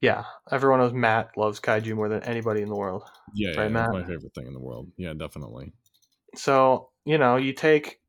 yeah, 0.00 0.24
everyone 0.50 0.80
knows 0.80 0.92
Matt 0.92 1.36
loves 1.36 1.60
kaiju 1.60 1.94
more 1.94 2.08
than 2.08 2.22
anybody 2.22 2.62
in 2.62 2.68
the 2.68 2.76
world. 2.76 3.02
Yeah, 3.34 3.50
yeah, 3.50 3.58
Right, 3.58 3.64
it's 3.66 3.72
Matt? 3.72 3.90
my 3.92 4.04
favorite 4.04 4.34
thing 4.34 4.46
in 4.46 4.52
the 4.52 4.60
world. 4.60 4.90
Yeah, 4.96 5.14
definitely. 5.14 5.72
So, 6.34 6.90
you 7.04 7.18
know, 7.18 7.36
you 7.36 7.52
take 7.52 8.00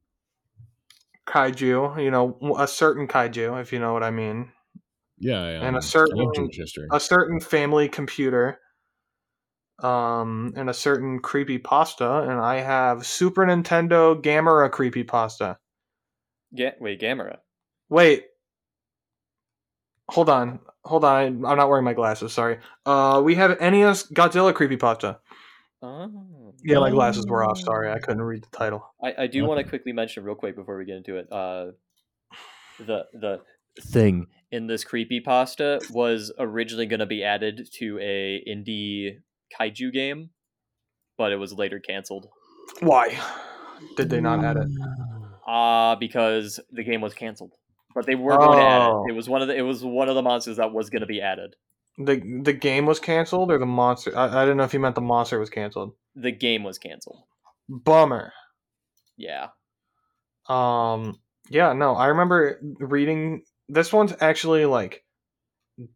kaiju, 1.27 2.01
you 2.03 2.11
know, 2.11 2.55
a 2.57 2.67
certain 2.67 3.07
kaiju, 3.07 3.59
if 3.61 3.71
you 3.73 3.79
know 3.79 3.93
what 3.93 4.03
I 4.03 4.11
mean, 4.11 4.51
Yeah, 5.19 5.43
yeah. 5.49 5.67
And 5.67 5.75
a 5.77 5.81
certain- 5.81 6.19
I 6.19 6.23
love 6.23 6.33
Jewish 6.35 6.57
history. 6.57 6.87
a 6.91 6.99
certain 6.99 7.39
family 7.39 7.89
computer, 7.89 8.59
um, 9.79 10.53
and 10.55 10.69
a 10.69 10.73
certain 10.73 11.19
creepy 11.19 11.57
pasta, 11.57 12.21
and 12.21 12.39
I 12.39 12.57
have 12.61 13.05
Super 13.05 13.45
Nintendo 13.45 14.19
Gamera 14.21 14.71
creepy 14.71 15.03
pasta. 15.03 15.57
Ga- 16.55 16.75
wait, 16.79 16.99
Gamera. 17.01 17.39
Wait. 17.89 18.25
Hold 20.09 20.29
on. 20.29 20.59
Hold 20.85 21.03
on. 21.03 21.45
I'm 21.45 21.57
not 21.57 21.69
wearing 21.69 21.85
my 21.85 21.93
glasses. 21.93 22.33
Sorry. 22.33 22.59
Uh, 22.85 23.21
we 23.23 23.35
have 23.35 23.59
NES 23.59 24.07
Godzilla 24.11 24.53
creepypasta. 24.53 25.17
Oh. 25.81 26.53
Yeah, 26.63 26.79
my 26.79 26.89
glasses 26.89 27.25
were 27.27 27.43
off. 27.43 27.59
Sorry, 27.59 27.91
I 27.91 27.99
couldn't 27.99 28.21
read 28.21 28.43
the 28.43 28.57
title. 28.57 28.93
I, 29.03 29.13
I 29.19 29.27
do 29.27 29.45
want 29.45 29.59
to 29.59 29.69
quickly 29.69 29.93
mention 29.93 30.23
real 30.23 30.35
quick 30.35 30.55
before 30.55 30.77
we 30.77 30.85
get 30.85 30.97
into 30.97 31.17
it. 31.17 31.31
Uh, 31.31 31.67
the 32.79 33.05
the 33.13 33.41
thing 33.81 34.27
in 34.51 34.67
this 34.67 34.83
creepy 34.83 35.19
pasta 35.19 35.79
was 35.91 36.31
originally 36.39 36.85
going 36.85 36.99
to 36.99 37.05
be 37.05 37.23
added 37.23 37.67
to 37.73 37.99
a 37.99 38.43
indie 38.47 39.19
kaiju 39.59 39.93
game, 39.93 40.31
but 41.17 41.31
it 41.31 41.37
was 41.37 41.53
later 41.53 41.79
canceled. 41.79 42.27
Why 42.79 43.17
did 43.95 44.09
they 44.09 44.21
not 44.21 44.43
add 44.43 44.57
it? 44.57 44.67
Uh 45.47 45.95
because 45.95 46.59
the 46.71 46.83
game 46.83 47.01
was 47.01 47.13
canceled. 47.13 47.53
But 47.97 48.05
they 48.05 48.13
were 48.13 48.37
going 48.37 48.59
to 48.59 48.63
add 48.63 48.91
Oh. 48.91 49.05
it. 49.07 49.11
It 49.13 49.15
was 49.15 49.27
one 49.27 49.41
of 49.41 49.47
the 49.47 49.55
it 49.57 49.63
was 49.63 49.83
one 49.83 50.07
of 50.07 50.13
the 50.13 50.21
monsters 50.21 50.57
that 50.57 50.71
was 50.71 50.91
going 50.91 50.99
to 51.01 51.07
be 51.07 51.19
added. 51.19 51.55
The 51.97 52.21
the 52.43 52.53
game 52.53 52.85
was 52.85 52.99
canceled, 52.99 53.51
or 53.51 53.57
the 53.57 53.65
monster? 53.65 54.15
I, 54.15 54.25
I 54.27 54.41
didn't 54.45 54.57
know 54.57 54.65
if 54.65 54.73
you 54.75 54.79
meant 54.79 54.93
the 54.93 55.01
monster 55.01 55.39
was 55.39 55.49
canceled. 55.49 55.93
The 56.15 56.31
game 56.31 56.63
was 56.63 56.77
canceled. 56.77 57.23
Bummer. 57.67 58.33
Yeah. 59.17 59.47
Um. 60.47 61.19
Yeah. 61.49 61.73
No, 61.73 61.95
I 61.95 62.05
remember 62.07 62.59
reading. 62.79 63.41
This 63.67 63.91
one's 63.91 64.13
actually 64.21 64.65
like 64.65 65.03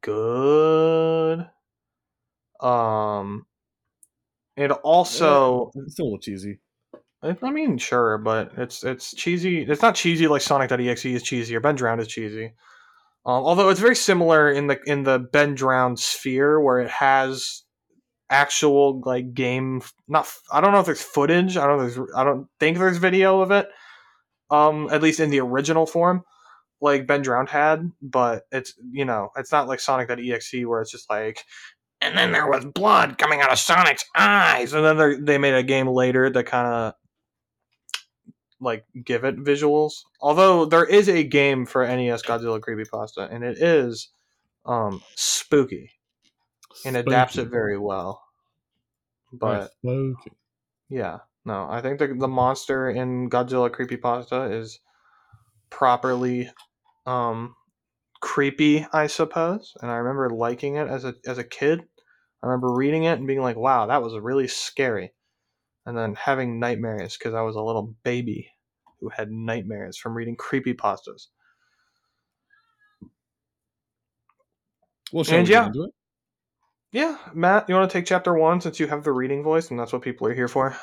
good. 0.02 1.48
Um. 2.62 3.46
It 4.58 4.72
also 4.72 5.72
It's 5.76 5.94
still 5.94 6.06
a 6.06 6.08
little 6.08 6.20
cheesy. 6.20 6.60
I 7.24 7.52
mean, 7.52 7.78
sure, 7.78 8.18
but 8.18 8.52
it's 8.58 8.84
it's 8.84 9.14
cheesy. 9.14 9.62
It's 9.62 9.82
not 9.82 9.96
cheesy 9.96 10.28
like 10.28 10.42
Sonic.exe 10.42 11.06
is 11.06 11.24
cheesy 11.24 11.56
or 11.56 11.60
Ben 11.60 11.76
Drowned 11.76 12.02
is 12.02 12.08
cheesy. 12.08 12.54
Um, 13.26 13.44
although 13.44 13.70
it's 13.70 13.80
very 13.80 13.96
similar 13.96 14.52
in 14.52 14.68
the 14.68 14.80
in 14.88 15.04
the 15.04 15.20
Ben 15.20 15.54
Drowned 15.54 16.00
sphere 16.00 16.60
where 16.60 16.80
it 16.80 16.90
has 16.90 17.64
actual 18.32 19.02
like 19.06 19.36
game. 19.36 19.84
Not 20.08 20.28
I 20.52 20.62
don't 20.62 20.72
know 20.72 20.80
if 20.80 20.88
there's 20.88 21.04
footage. 21.04 21.58
I 21.58 21.68
don't 21.68 21.78
there's 21.78 22.00
I 22.16 22.24
don't 22.24 22.48
think 22.60 22.80
there's 22.80 22.98
video 22.98 23.42
of 23.42 23.52
it. 23.52 23.68
Um, 24.50 24.90
at 24.92 25.04
least 25.04 25.20
in 25.20 25.30
the 25.30 25.40
original 25.42 25.86
form, 25.86 26.24
like 26.82 27.06
Ben 27.08 27.22
Drowned 27.22 27.50
had, 27.50 27.92
but 28.02 28.44
it's 28.52 28.74
you 28.92 29.06
know 29.06 29.30
it's 29.38 29.52
not 29.52 29.68
like 29.68 29.80
Sonic.exe 29.80 30.66
where 30.66 30.82
it's 30.82 30.92
just 30.92 31.10
like. 31.10 31.44
And 32.04 32.18
then 32.18 32.32
there 32.32 32.48
was 32.48 32.66
blood 32.66 33.20
coming 33.20 33.42
out 33.42 33.52
of 33.52 33.60
Sonic's 33.60 34.06
eyes, 34.16 34.74
and 34.74 34.84
then 34.84 35.24
they 35.24 35.38
made 35.38 35.54
a 35.54 35.62
game 35.62 35.88
later 35.88 36.32
that 36.32 36.48
kind 36.48 36.66
of 36.66 36.94
like 38.62 38.86
give 39.04 39.24
it 39.24 39.38
visuals. 39.38 40.04
Although 40.22 40.66
there 40.66 40.86
is 40.86 41.10
a 41.10 41.24
game 41.24 41.66
for 41.66 41.86
NES 41.86 42.22
Godzilla 42.24 42.60
Creepypasta, 42.60 43.28
and 43.32 43.44
it 43.44 43.58
is 43.58 44.10
um 44.66 45.02
spooky 45.16 45.92
and 46.86 46.96
adapts 46.96 47.38
it 47.38 47.50
very 47.50 47.78
well. 47.78 48.24
But 49.34 49.72
yeah, 50.90 51.20
no, 51.46 51.68
I 51.70 51.82
think 51.82 52.00
the 52.00 52.08
the 52.08 52.28
monster 52.28 52.90
in 52.90 53.30
Godzilla 53.30 53.70
Creepypasta 53.70 54.54
is 54.54 54.80
properly 55.70 56.52
um 57.06 57.56
creepy, 58.22 58.86
I 58.94 59.08
suppose. 59.08 59.74
And 59.82 59.90
I 59.90 59.96
remember 59.96 60.30
liking 60.30 60.76
it 60.76 60.88
as 60.88 61.04
a 61.06 61.16
as 61.26 61.38
a 61.38 61.44
kid. 61.44 61.82
I 62.44 62.48
remember 62.48 62.72
reading 62.72 63.04
it 63.04 63.18
and 63.18 63.28
being 63.28 63.42
like, 63.42 63.58
"Wow, 63.58 63.88
that 63.88 64.02
was 64.02 64.14
really 64.18 64.48
scary." 64.48 65.14
And 65.86 65.98
then 65.98 66.14
having 66.14 66.60
nightmares 66.60 67.18
because 67.18 67.34
I 67.34 67.42
was 67.42 67.56
a 67.56 67.62
little 67.62 67.96
baby 68.04 68.52
who 69.00 69.10
had 69.10 69.32
nightmares 69.32 69.98
from 69.98 70.16
reading 70.16 70.38
creepypastas. 70.38 71.28
Well, 75.12 75.24
shall 75.24 75.40
And 75.40 75.48
we 75.48 75.54
get 75.54 75.62
yeah. 75.62 75.68
into 75.68 75.84
it? 75.84 75.92
Yeah, 76.94 77.18
Matt, 77.34 77.70
you 77.70 77.76
want 77.76 77.90
to 77.90 77.98
take 77.98 78.06
chapter 78.06 78.34
1 78.34 78.62
since 78.62 78.80
you 78.80 78.88
have 78.88 79.04
the 79.04 79.12
reading 79.14 79.44
voice 79.44 79.72
and 79.72 79.80
that's 79.80 79.94
what 79.94 80.02
people 80.02 80.28
are 80.28 80.34
here 80.34 80.50
for? 80.50 80.76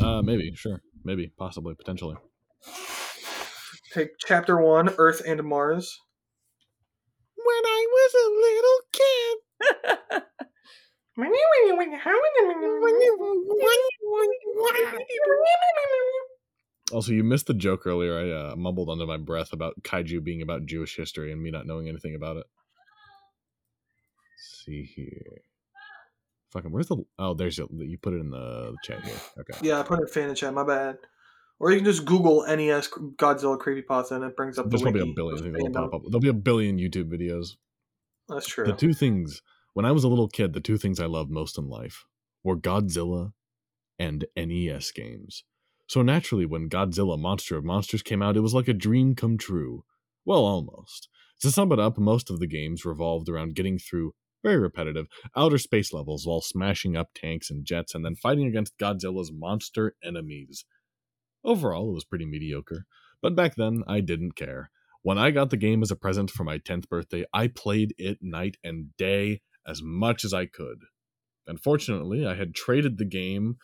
Uh, 0.00 0.22
maybe, 0.22 0.52
sure, 0.54 0.80
maybe, 1.04 1.30
possibly, 1.36 1.74
potentially. 1.74 2.16
Take 3.92 4.10
chapter 4.18 4.58
1, 4.58 4.94
Earth 4.96 5.20
and 5.26 5.42
Mars. 5.44 6.00
When 7.36 7.46
I 7.46 7.86
was 7.92 8.14
a 8.14 8.28
little 8.40 8.80
kid. 8.92 10.22
Also, 16.92 17.12
you 17.12 17.24
missed 17.24 17.46
the 17.46 17.54
joke 17.54 17.86
earlier. 17.86 18.18
I 18.18 18.52
uh, 18.52 18.56
mumbled 18.56 18.88
under 18.88 19.06
my 19.06 19.16
breath 19.16 19.52
about 19.52 19.82
kaiju 19.82 20.22
being 20.24 20.42
about 20.42 20.66
Jewish 20.66 20.96
history 20.96 21.32
and 21.32 21.42
me 21.42 21.50
not 21.50 21.66
knowing 21.66 21.88
anything 21.88 22.14
about 22.14 22.36
it. 22.36 22.44
Let's 24.34 24.64
see 24.64 24.84
here. 24.84 25.42
Fucking, 26.50 26.70
where's 26.70 26.88
the? 26.88 27.04
Oh, 27.18 27.34
there's 27.34 27.58
you 27.58 27.98
put 28.00 28.12
it 28.12 28.20
in 28.20 28.30
the 28.30 28.74
chat 28.82 29.02
here. 29.04 29.16
Okay. 29.40 29.58
Yeah, 29.62 29.80
I 29.80 29.82
put 29.82 29.98
it 30.00 30.02
in 30.02 30.08
fan 30.08 30.34
chat, 30.34 30.52
my 30.52 30.64
bad. 30.64 30.98
Or 31.58 31.70
you 31.70 31.76
can 31.76 31.84
just 31.84 32.04
Google 32.04 32.44
NES 32.46 32.88
Godzilla 32.88 33.58
creepypasta 33.58 34.12
and 34.12 34.24
it 34.24 34.36
brings 34.36 34.58
up 34.58 34.68
There's 34.68 34.82
the 34.82 34.90
wiki. 34.90 35.10
a 35.10 35.14
billion 35.14 35.52
that'll 35.52 35.88
pop 35.88 35.94
up. 35.94 36.02
There'll 36.06 36.20
be 36.20 36.28
a 36.28 36.34
billion 36.34 36.78
YouTube 36.78 37.10
videos. 37.10 37.56
That's 38.28 38.46
true. 38.46 38.64
The 38.64 38.72
two 38.72 38.92
things 38.92 39.42
when 39.72 39.86
I 39.86 39.92
was 39.92 40.04
a 40.04 40.08
little 40.08 40.28
kid, 40.28 40.52
the 40.52 40.60
two 40.60 40.78
things 40.78 41.00
I 41.00 41.06
loved 41.06 41.30
most 41.30 41.58
in 41.58 41.68
life 41.68 42.04
were 42.44 42.56
Godzilla 42.56 43.32
and 43.98 44.24
NES 44.36 44.90
games. 44.92 45.44
So 45.88 46.02
naturally, 46.02 46.46
when 46.46 46.68
Godzilla 46.68 47.18
Monster 47.18 47.56
of 47.56 47.64
Monsters 47.64 48.02
came 48.02 48.22
out, 48.22 48.36
it 48.36 48.40
was 48.40 48.54
like 48.54 48.68
a 48.68 48.74
dream 48.74 49.14
come 49.14 49.38
true. 49.38 49.84
Well, 50.24 50.44
almost. 50.44 51.08
To 51.40 51.50
sum 51.50 51.72
it 51.72 51.78
up, 51.78 51.98
most 51.98 52.30
of 52.30 52.38
the 52.38 52.46
games 52.46 52.84
revolved 52.84 53.28
around 53.28 53.54
getting 53.54 53.78
through 53.78 54.14
very 54.42 54.58
repetitive 54.58 55.06
outer 55.36 55.58
space 55.58 55.92
levels 55.92 56.26
while 56.26 56.40
smashing 56.40 56.96
up 56.96 57.10
tanks 57.14 57.50
and 57.50 57.64
jets 57.64 57.94
and 57.94 58.04
then 58.04 58.16
fighting 58.16 58.46
against 58.46 58.78
Godzilla's 58.78 59.32
monster 59.32 59.94
enemies. 60.04 60.64
Overall, 61.44 61.90
it 61.90 61.94
was 61.94 62.04
pretty 62.04 62.26
mediocre, 62.26 62.86
but 63.20 63.36
back 63.36 63.54
then 63.56 63.82
I 63.86 64.00
didn't 64.00 64.36
care. 64.36 64.70
When 65.02 65.18
I 65.18 65.30
got 65.32 65.50
the 65.50 65.56
game 65.56 65.82
as 65.82 65.90
a 65.90 65.96
present 65.96 66.30
for 66.30 66.44
my 66.44 66.58
10th 66.58 66.88
birthday, 66.88 67.24
I 67.34 67.48
played 67.48 67.94
it 67.98 68.18
night 68.20 68.56
and 68.62 68.96
day 68.96 69.40
as 69.66 69.80
much 69.82 70.24
as 70.24 70.32
I 70.34 70.46
could. 70.46 70.78
Unfortunately, 71.46 72.26
I 72.26 72.34
had 72.34 72.54
traded 72.54 72.98
the 72.98 73.04
game 73.04 73.56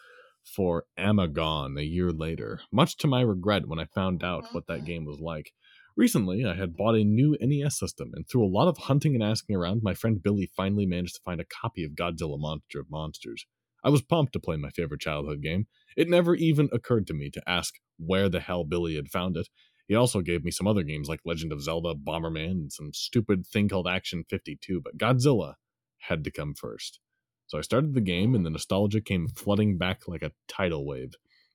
for 0.44 0.84
Amagon 0.99 1.78
a 1.78 1.84
year 1.84 2.11
later, 2.11 2.61
much 2.72 2.96
to 2.99 3.07
my 3.07 3.20
regret 3.20 3.66
when 3.66 3.78
I 3.78 3.84
found 3.84 4.24
out 4.24 4.53
what 4.53 4.66
that 4.66 4.78
mm-hmm. 4.78 4.86
game 4.86 5.05
was 5.05 5.20
like. 5.20 5.53
Recently, 5.96 6.44
I 6.44 6.55
had 6.55 6.76
bought 6.76 6.94
a 6.94 7.05
new 7.05 7.36
NES 7.40 7.78
system, 7.78 8.12
and 8.14 8.24
through 8.28 8.44
a 8.44 8.49
lot 8.49 8.68
of 8.68 8.78
hunting 8.78 9.14
and 9.14 9.22
asking 9.22 9.57
around, 9.57 9.82
my 9.82 9.94
friend 9.94 10.22
Billy 10.22 10.49
finally 10.57 10.86
managed 10.86 11.16
to 11.16 11.22
find 11.24 11.40
a 11.40 11.44
copy 11.44 11.84
of 11.84 11.92
Godzilla 11.92 12.38
Monster 12.38 12.80
of 12.80 12.90
Monsters. 12.90 13.46
I 13.84 13.90
was 13.90 14.03
pumped 14.03 14.32
to 14.34 14.40
play 14.40 14.57
my 14.57 14.70
favorite 14.70 15.01
childhood 15.01 15.42
game. 15.42 15.66
It 15.96 16.09
never 16.09 16.34
even 16.34 16.68
occurred 16.72 17.07
to 17.09 17.14
me 17.14 17.30
to 17.30 17.42
ask 17.49 17.74
where 17.99 18.28
the 18.28 18.40
hell 18.40 18.64
Billy 18.64 18.94
had 18.94 19.09
found 19.09 19.36
it. 19.36 19.49
He 19.88 19.94
also 19.94 20.20
gave 20.20 20.44
me 20.44 20.51
some 20.51 20.66
other 20.66 20.82
games 20.82 21.09
like 21.09 21.20
Legend 21.24 21.53
of 21.53 21.62
Zelda, 21.62 21.94
Bomberman, 21.94 22.51
and 22.51 22.72
some 22.72 22.92
stupid 22.92 23.46
thing 23.46 23.68
called 23.68 23.88
Action 23.88 24.24
52, 24.28 24.80
but 24.82 24.99
Godzilla 24.99 25.55
had 25.99 26.24
to 26.24 26.30
come 26.30 26.55
first. 26.55 27.01
So 27.46 27.59
I 27.59 27.62
started 27.62 27.94
the 27.94 28.01
game, 28.01 28.34
and 28.34 28.44
the 28.44 28.51
nostalgia 28.51 29.01
came 29.01 29.28
flooding 29.28 29.78
back 29.78 30.07
like 30.07 30.22
a 30.22 30.32
tidal 30.49 30.86
wave. 30.86 31.14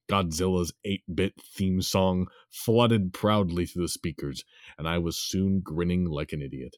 Godzilla's 0.10 0.74
8 0.84 1.04
bit 1.14 1.34
theme 1.42 1.82
song 1.82 2.28
flooded 2.52 3.14
proudly 3.14 3.66
through 3.66 3.84
the 3.84 3.90
speakers, 3.90 4.44
and 4.78 4.88
I 4.88 4.98
was 4.98 5.18
soon 5.18 5.62
grinning 5.62 6.06
like 6.06 6.34
an 6.34 6.42
idiot. 6.42 6.76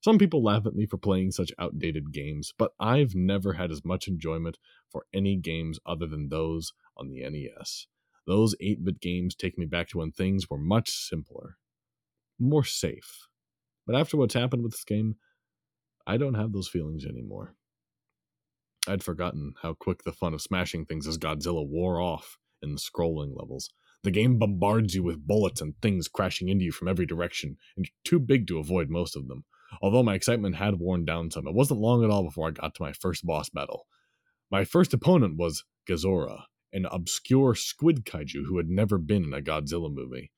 Some 0.00 0.18
people 0.18 0.44
laugh 0.44 0.64
at 0.64 0.76
me 0.76 0.86
for 0.86 0.96
playing 0.96 1.32
such 1.32 1.50
outdated 1.58 2.12
games, 2.12 2.52
but 2.56 2.72
I've 2.78 3.14
never 3.16 3.54
had 3.54 3.72
as 3.72 3.84
much 3.84 4.06
enjoyment 4.06 4.58
for 4.90 5.06
any 5.12 5.36
games 5.36 5.80
other 5.84 6.06
than 6.06 6.28
those 6.28 6.72
on 6.96 7.08
the 7.08 7.28
NES. 7.28 7.86
Those 8.26 8.54
8 8.60 8.84
bit 8.84 9.00
games 9.00 9.34
take 9.34 9.58
me 9.58 9.66
back 9.66 9.88
to 9.88 9.98
when 9.98 10.12
things 10.12 10.48
were 10.48 10.58
much 10.58 10.90
simpler, 10.90 11.56
more 12.38 12.64
safe. 12.64 13.26
But 13.86 13.96
after 13.96 14.16
what's 14.16 14.34
happened 14.34 14.62
with 14.62 14.72
this 14.72 14.84
game, 14.84 15.16
I 16.08 16.16
don't 16.16 16.34
have 16.34 16.52
those 16.52 16.68
feelings 16.68 17.04
anymore. 17.04 17.54
I'd 18.88 19.02
forgotten 19.02 19.52
how 19.60 19.74
quick 19.74 20.04
the 20.04 20.12
fun 20.12 20.32
of 20.32 20.40
smashing 20.40 20.86
things 20.86 21.06
as 21.06 21.18
Godzilla 21.18 21.68
wore 21.68 22.00
off 22.00 22.38
in 22.62 22.72
the 22.72 22.80
scrolling 22.80 23.36
levels. 23.36 23.70
The 24.04 24.10
game 24.10 24.38
bombards 24.38 24.94
you 24.94 25.02
with 25.02 25.26
bullets 25.26 25.60
and 25.60 25.74
things 25.82 26.08
crashing 26.08 26.48
into 26.48 26.64
you 26.64 26.72
from 26.72 26.88
every 26.88 27.04
direction, 27.04 27.58
and 27.76 27.84
you're 27.84 27.92
too 28.04 28.18
big 28.18 28.46
to 28.46 28.58
avoid 28.58 28.88
most 28.88 29.16
of 29.16 29.28
them. 29.28 29.44
Although 29.82 30.02
my 30.02 30.14
excitement 30.14 30.56
had 30.56 30.78
worn 30.78 31.04
down 31.04 31.30
some, 31.30 31.46
it 31.46 31.54
wasn't 31.54 31.80
long 31.80 32.02
at 32.02 32.10
all 32.10 32.22
before 32.22 32.48
I 32.48 32.52
got 32.52 32.74
to 32.76 32.82
my 32.82 32.94
first 32.94 33.26
boss 33.26 33.50
battle. 33.50 33.86
My 34.50 34.64
first 34.64 34.94
opponent 34.94 35.36
was 35.36 35.64
Gazora, 35.86 36.44
an 36.72 36.86
obscure 36.90 37.54
squid 37.54 38.06
kaiju 38.06 38.46
who 38.46 38.56
had 38.56 38.70
never 38.70 38.96
been 38.96 39.24
in 39.24 39.34
a 39.34 39.42
Godzilla 39.42 39.92
movie. 39.92 40.30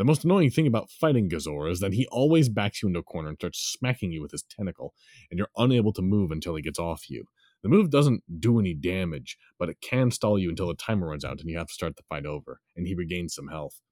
The 0.00 0.04
most 0.06 0.24
annoying 0.24 0.48
thing 0.48 0.66
about 0.66 0.90
fighting 0.90 1.28
Gazora 1.28 1.70
is 1.70 1.80
that 1.80 1.92
he 1.92 2.06
always 2.06 2.48
backs 2.48 2.82
you 2.82 2.88
into 2.88 3.00
a 3.00 3.02
corner 3.02 3.28
and 3.28 3.36
starts 3.36 3.58
smacking 3.58 4.12
you 4.12 4.22
with 4.22 4.30
his 4.30 4.42
tentacle, 4.42 4.94
and 5.30 5.36
you're 5.36 5.50
unable 5.58 5.92
to 5.92 6.00
move 6.00 6.30
until 6.30 6.54
he 6.54 6.62
gets 6.62 6.78
off 6.78 7.10
you. 7.10 7.26
The 7.62 7.68
move 7.68 7.90
doesn't 7.90 8.22
do 8.40 8.58
any 8.58 8.72
damage, 8.72 9.36
but 9.58 9.68
it 9.68 9.82
can 9.82 10.10
stall 10.10 10.38
you 10.38 10.48
until 10.48 10.68
the 10.68 10.74
timer 10.74 11.08
runs 11.08 11.22
out 11.22 11.38
and 11.38 11.50
you 11.50 11.58
have 11.58 11.66
to 11.66 11.74
start 11.74 11.96
the 11.96 12.02
fight 12.08 12.24
over, 12.24 12.62
and 12.74 12.86
he 12.86 12.94
regains 12.94 13.34
some 13.34 13.48
health. 13.48 13.82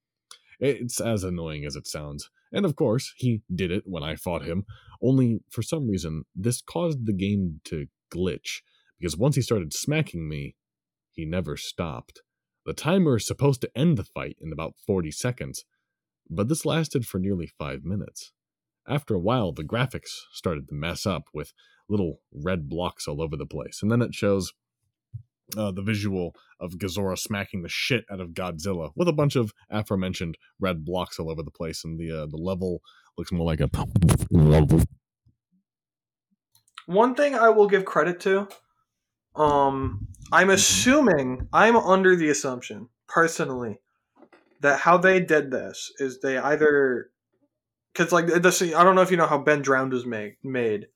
It's 0.59 0.99
as 0.99 1.25
annoying 1.25 1.67
as 1.67 1.77
it 1.77 1.87
sounds. 1.87 2.31
And 2.55 2.65
of 2.65 2.75
course, 2.75 3.13
he 3.19 3.43
did 3.55 3.71
it 3.71 3.83
when 3.85 4.03
I 4.03 4.17
fought 4.17 4.47
him, 4.47 4.65
only 5.03 5.41
for 5.51 5.61
some 5.61 5.91
reason, 5.91 6.25
this 6.35 6.63
caused 6.63 7.05
the 7.05 7.13
game 7.13 7.61
to 7.65 7.87
glitch, 8.11 8.63
because 8.99 9.19
once 9.19 9.37
he 9.37 9.43
started 9.43 9.75
smacking 9.75 10.27
me, 10.27 10.57
he 11.11 11.27
never 11.27 11.59
stopped. 11.59 12.23
The 12.65 12.73
timer 12.73 13.17
is 13.17 13.27
supposed 13.27 13.61
to 13.61 13.71
end 13.77 13.99
the 13.99 14.05
fight 14.05 14.39
in 14.41 14.55
about 14.55 14.75
40 14.87 15.11
seconds, 15.11 15.67
but 16.31 16.49
this 16.49 16.65
lasted 16.65 17.07
for 17.07 17.19
nearly 17.19 17.47
5 17.47 17.85
minutes. 17.85 18.33
After 18.87 19.15
a 19.15 19.21
while, 19.21 19.53
the 19.53 19.65
graphics 19.65 20.11
started 20.33 20.69
to 20.69 20.75
mess 20.75 21.07
up 21.07 21.25
with 21.35 21.53
little 21.89 22.21
red 22.33 22.69
blocks 22.69 23.07
all 23.07 23.23
over 23.23 23.37
the 23.37 23.47
place. 23.47 23.81
And 23.83 23.91
then 23.91 24.03
it 24.03 24.15
shows 24.15 24.53
uh, 25.57 25.71
the 25.71 25.83
visual 25.83 26.35
of 26.61 26.73
Gazora 26.73 27.19
smacking 27.19 27.63
the 27.63 27.69
shit 27.69 28.05
out 28.11 28.21
of 28.21 28.31
Godzilla 28.31 28.91
with 28.95 29.09
a 29.09 29.13
bunch 29.13 29.37
of 29.37 29.53
aforementioned 29.71 30.37
red 30.61 30.85
blocks 30.85 31.19
all 31.19 31.31
over 31.31 31.43
the 31.43 31.51
place, 31.51 31.85
and 31.85 31.99
the 31.99 32.11
uh, 32.11 32.27
the 32.27 32.37
level 32.37 32.81
looks 33.17 33.33
more 33.33 33.47
like 33.47 33.61
a 33.61 33.69
One 36.87 37.15
thing 37.15 37.35
I 37.35 37.49
will 37.51 37.67
give 37.67 37.85
credit 37.85 38.21
to, 38.21 38.49
um, 39.35 40.07
I'm 40.33 40.51
assuming 40.51 41.49
I'm 41.53 41.77
under 41.77 42.17
the 42.17 42.29
assumption 42.29 42.89
personally 43.07 43.81
that 44.61 44.81
how 44.81 44.99
they 44.99 45.21
did 45.21 45.51
this 45.51 45.93
is 45.99 46.21
they 46.21 46.39
either 46.39 47.11
because 47.93 48.13
like 48.13 48.27
the 48.27 48.75
I 48.77 48.85
don't 48.85 48.95
know 48.95 49.03
if 49.03 49.11
you 49.11 49.17
know 49.17 49.27
how 49.27 49.39
Ben 49.39 49.63
Drowned 49.63 49.93
was 49.93 50.07
made 50.07 50.37
made 50.43 50.87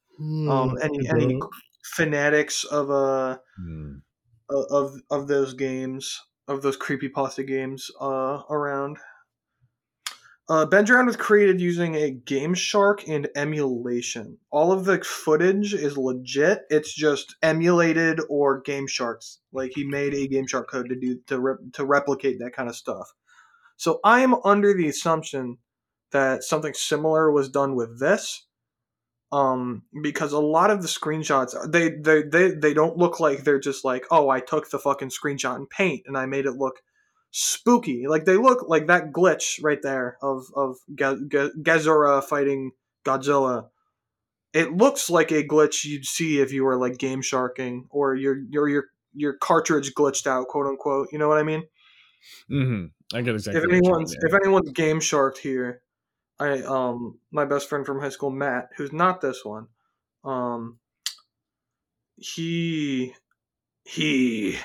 um 0.51 0.77
any 0.83 1.09
any 1.09 1.41
fanatics 1.85 2.65
of 2.65 2.91
uh 2.91 3.39
Hmm. 3.57 3.95
of 4.51 4.95
of 5.11 5.29
those 5.29 5.55
games 5.55 6.21
of 6.49 6.63
those 6.63 6.77
creepy 6.77 7.09
pasta 7.09 7.43
games 7.43 7.91
uh 8.01 8.43
around 8.51 8.99
uh, 10.49 10.67
Ben 10.67 10.85
Drowned 10.85 11.07
was 11.07 11.17
created 11.17 11.61
using 11.61 11.95
a 11.95 12.11
Game 12.11 12.53
Shark 12.53 13.09
and 13.09 13.29
emulation. 13.37 14.37
All 14.51 14.73
of 14.73 14.85
the 14.85 15.03
footage 15.03 15.73
is 15.73 15.97
legit. 15.97 16.63
It's 16.69 16.93
just 16.93 17.37
emulated 17.43 18.21
or 18.29 18.61
Game 18.61 18.87
Sharks. 18.89 19.39
Like 19.53 19.71
he 19.75 19.85
made 19.85 20.15
a 20.15 20.27
Game 20.27 20.47
Shark 20.47 20.69
code 20.69 20.89
to 20.89 20.97
do 20.97 21.21
to 21.29 21.41
re- 21.41 21.71
to 21.75 21.85
replicate 21.85 22.41
that 22.41 22.55
kind 22.55 22.69
of 22.69 22.77
stuff. 22.77 23.09
So 23.77 24.01
I 24.05 24.20
am 24.20 24.37
under 24.45 24.75
the 24.75 24.89
assumption 24.89 25.59
that 26.12 26.45
something 26.45 26.75
similar 26.75 27.31
was 27.31 27.49
done 27.49 27.75
with 27.75 27.99
this, 27.99 28.47
um, 29.33 29.83
because 30.03 30.33
a 30.33 30.39
lot 30.39 30.70
of 30.70 30.83
the 30.83 30.89
screenshots 30.89 31.55
they 31.70 31.91
they 31.91 32.23
they 32.23 32.51
they 32.51 32.75
don't 32.75 32.99
look 32.99 33.18
like 33.18 33.45
they're 33.45 33.59
just 33.59 33.85
like 33.85 34.05
oh 34.11 34.29
I 34.29 34.41
took 34.41 34.70
the 34.70 34.79
fucking 34.79 35.09
screenshot 35.09 35.57
in 35.57 35.66
Paint 35.66 36.03
and 36.07 36.16
I 36.16 36.27
made 36.27 36.47
it 36.47 36.53
look 36.53 36.83
spooky. 37.31 38.07
Like 38.07 38.27
they 38.27 38.37
look 38.37 38.68
like 38.68 38.87
that 38.87 39.11
glitch 39.11 39.59
right 39.62 39.81
there 39.83 40.18
of 40.23 40.47
of 40.55 40.77
Ga- 40.95 41.16
Gazora 41.27 42.23
fighting 42.23 42.73
Godzilla. 43.05 43.68
It 44.53 44.77
looks 44.77 45.09
like 45.09 45.33
a 45.33 45.43
glitch 45.43 45.85
you'd 45.85 46.05
see 46.05 46.41
if 46.41 46.53
you 46.53 46.64
were 46.64 46.77
like 46.77 46.99
game 46.99 47.23
sharking 47.23 47.87
or 47.91 48.14
your 48.14 48.37
your 48.51 48.68
your 48.68 48.85
your 49.14 49.33
cartridge 49.35 49.95
glitched 49.95 50.27
out, 50.27 50.49
quote 50.49 50.66
unquote. 50.66 51.09
You 51.11 51.18
know 51.18 51.29
what 51.29 51.39
I 51.39 51.43
mean? 51.43 51.64
Mm-hmm. 52.51 52.87
I 53.13 53.23
get 53.23 53.35
exactly. 53.35 53.63
if 53.63 53.69
anyone's 53.69 54.15
if 54.15 54.35
anyone's 54.35 54.71
game 54.73 55.01
sharked 55.01 55.39
here, 55.39 55.83
I 56.39 56.63
um 56.63 57.19
my 57.31 57.45
best 57.45 57.69
friend 57.69 57.85
from 57.85 58.01
high 58.01 58.09
school, 58.11 58.31
Matt, 58.31 58.71
who's 58.77 58.93
not 58.93 59.21
this 59.21 59.45
one, 59.45 59.69
um 60.25 60.79
he 62.17 63.15
he 63.85 64.59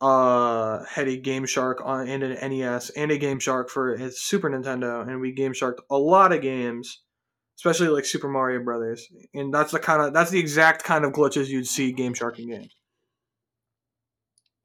uh 0.00 0.84
had 0.84 1.08
a 1.08 1.16
Game 1.16 1.46
Shark 1.46 1.80
on 1.84 2.08
and 2.08 2.22
an 2.22 2.50
NES 2.50 2.90
and 2.90 3.10
a 3.10 3.18
Game 3.18 3.38
Shark 3.38 3.70
for 3.70 3.96
his 3.96 4.20
Super 4.20 4.50
Nintendo, 4.50 5.06
and 5.06 5.20
we 5.20 5.32
Game 5.32 5.52
Sharked 5.52 5.80
a 5.90 5.98
lot 5.98 6.32
of 6.32 6.42
games, 6.42 7.00
especially 7.56 7.88
like 7.88 8.04
Super 8.04 8.28
Mario 8.28 8.62
Brothers, 8.62 9.08
and 9.34 9.52
that's 9.52 9.72
the 9.72 9.78
kind 9.78 10.02
of 10.02 10.12
that's 10.12 10.30
the 10.30 10.38
exact 10.38 10.84
kind 10.84 11.04
of 11.04 11.12
glitches 11.12 11.48
you'd 11.48 11.66
see 11.66 11.92
Game 11.92 12.14
Sharking 12.14 12.50
games. 12.50 12.75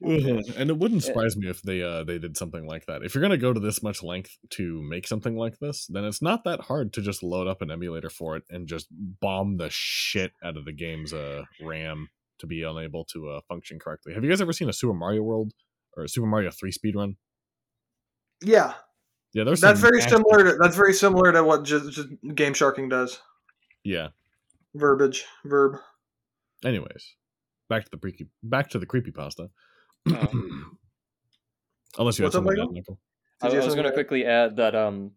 Mhm. 0.01 0.55
And 0.57 0.69
it 0.69 0.77
wouldn't 0.77 1.03
surprise 1.03 1.37
me 1.37 1.47
if 1.47 1.61
they 1.61 1.83
uh 1.83 2.03
they 2.03 2.17
did 2.17 2.35
something 2.35 2.65
like 2.65 2.85
that. 2.87 3.03
If 3.03 3.13
you're 3.13 3.21
gonna 3.21 3.37
go 3.37 3.53
to 3.53 3.59
this 3.59 3.83
much 3.83 4.01
length 4.01 4.37
to 4.51 4.81
make 4.81 5.07
something 5.07 5.35
like 5.35 5.59
this, 5.59 5.85
then 5.87 6.05
it's 6.05 6.21
not 6.21 6.43
that 6.45 6.61
hard 6.61 6.93
to 6.93 7.01
just 7.01 7.21
load 7.21 7.47
up 7.47 7.61
an 7.61 7.69
emulator 7.69 8.09
for 8.09 8.35
it 8.35 8.43
and 8.49 8.67
just 8.67 8.87
bomb 8.91 9.57
the 9.57 9.69
shit 9.69 10.31
out 10.43 10.57
of 10.57 10.65
the 10.65 10.71
game's 10.73 11.13
uh 11.13 11.43
RAM 11.61 12.09
to 12.39 12.47
be 12.47 12.63
unable 12.63 13.05
to 13.05 13.29
uh, 13.29 13.41
function 13.47 13.77
correctly. 13.77 14.13
Have 14.15 14.23
you 14.23 14.29
guys 14.31 14.41
ever 14.41 14.53
seen 14.53 14.67
a 14.67 14.73
Super 14.73 14.95
Mario 14.95 15.21
World 15.21 15.53
or 15.95 16.03
a 16.03 16.09
Super 16.09 16.25
Mario 16.25 16.49
Three 16.49 16.71
speedrun? 16.71 17.17
Yeah, 18.41 18.73
Yeah, 19.33 19.43
there's 19.43 19.61
that's 19.61 19.79
very 19.79 20.01
similar 20.01 20.43
to 20.43 20.57
that's 20.59 20.75
very 20.75 20.93
similar 20.93 21.31
to 21.31 21.43
what 21.43 21.63
just, 21.63 21.91
just 21.91 22.09
Game 22.33 22.55
Sharking 22.55 22.89
does. 22.89 23.21
Yeah. 23.83 24.09
Verbage, 24.73 25.25
verb. 25.45 25.77
Anyways, 26.65 27.15
back 27.69 27.83
to 27.85 27.91
the 27.91 27.97
creepy 27.97 28.27
back 28.41 28.69
to 28.71 28.79
the 28.79 28.85
creepy 28.87 29.11
pasta. 29.11 29.49
Oh. 30.09 30.13
Unless 31.97 32.19
you 32.19 32.23
What's 32.23 32.35
had 32.35 32.39
up, 32.39 32.45
something 32.45 32.55
to 32.55 32.61
Michael? 32.61 32.69
add, 32.69 32.73
Michael. 32.73 32.99
I, 33.43 33.47
Did 33.49 33.53
I 33.53 33.57
was 33.57 33.65
something 33.65 33.81
going 33.81 33.83
to 33.85 33.89
to 33.91 33.95
quickly 33.95 34.25
add 34.25 34.55
that 34.57 34.75
um 34.75 35.11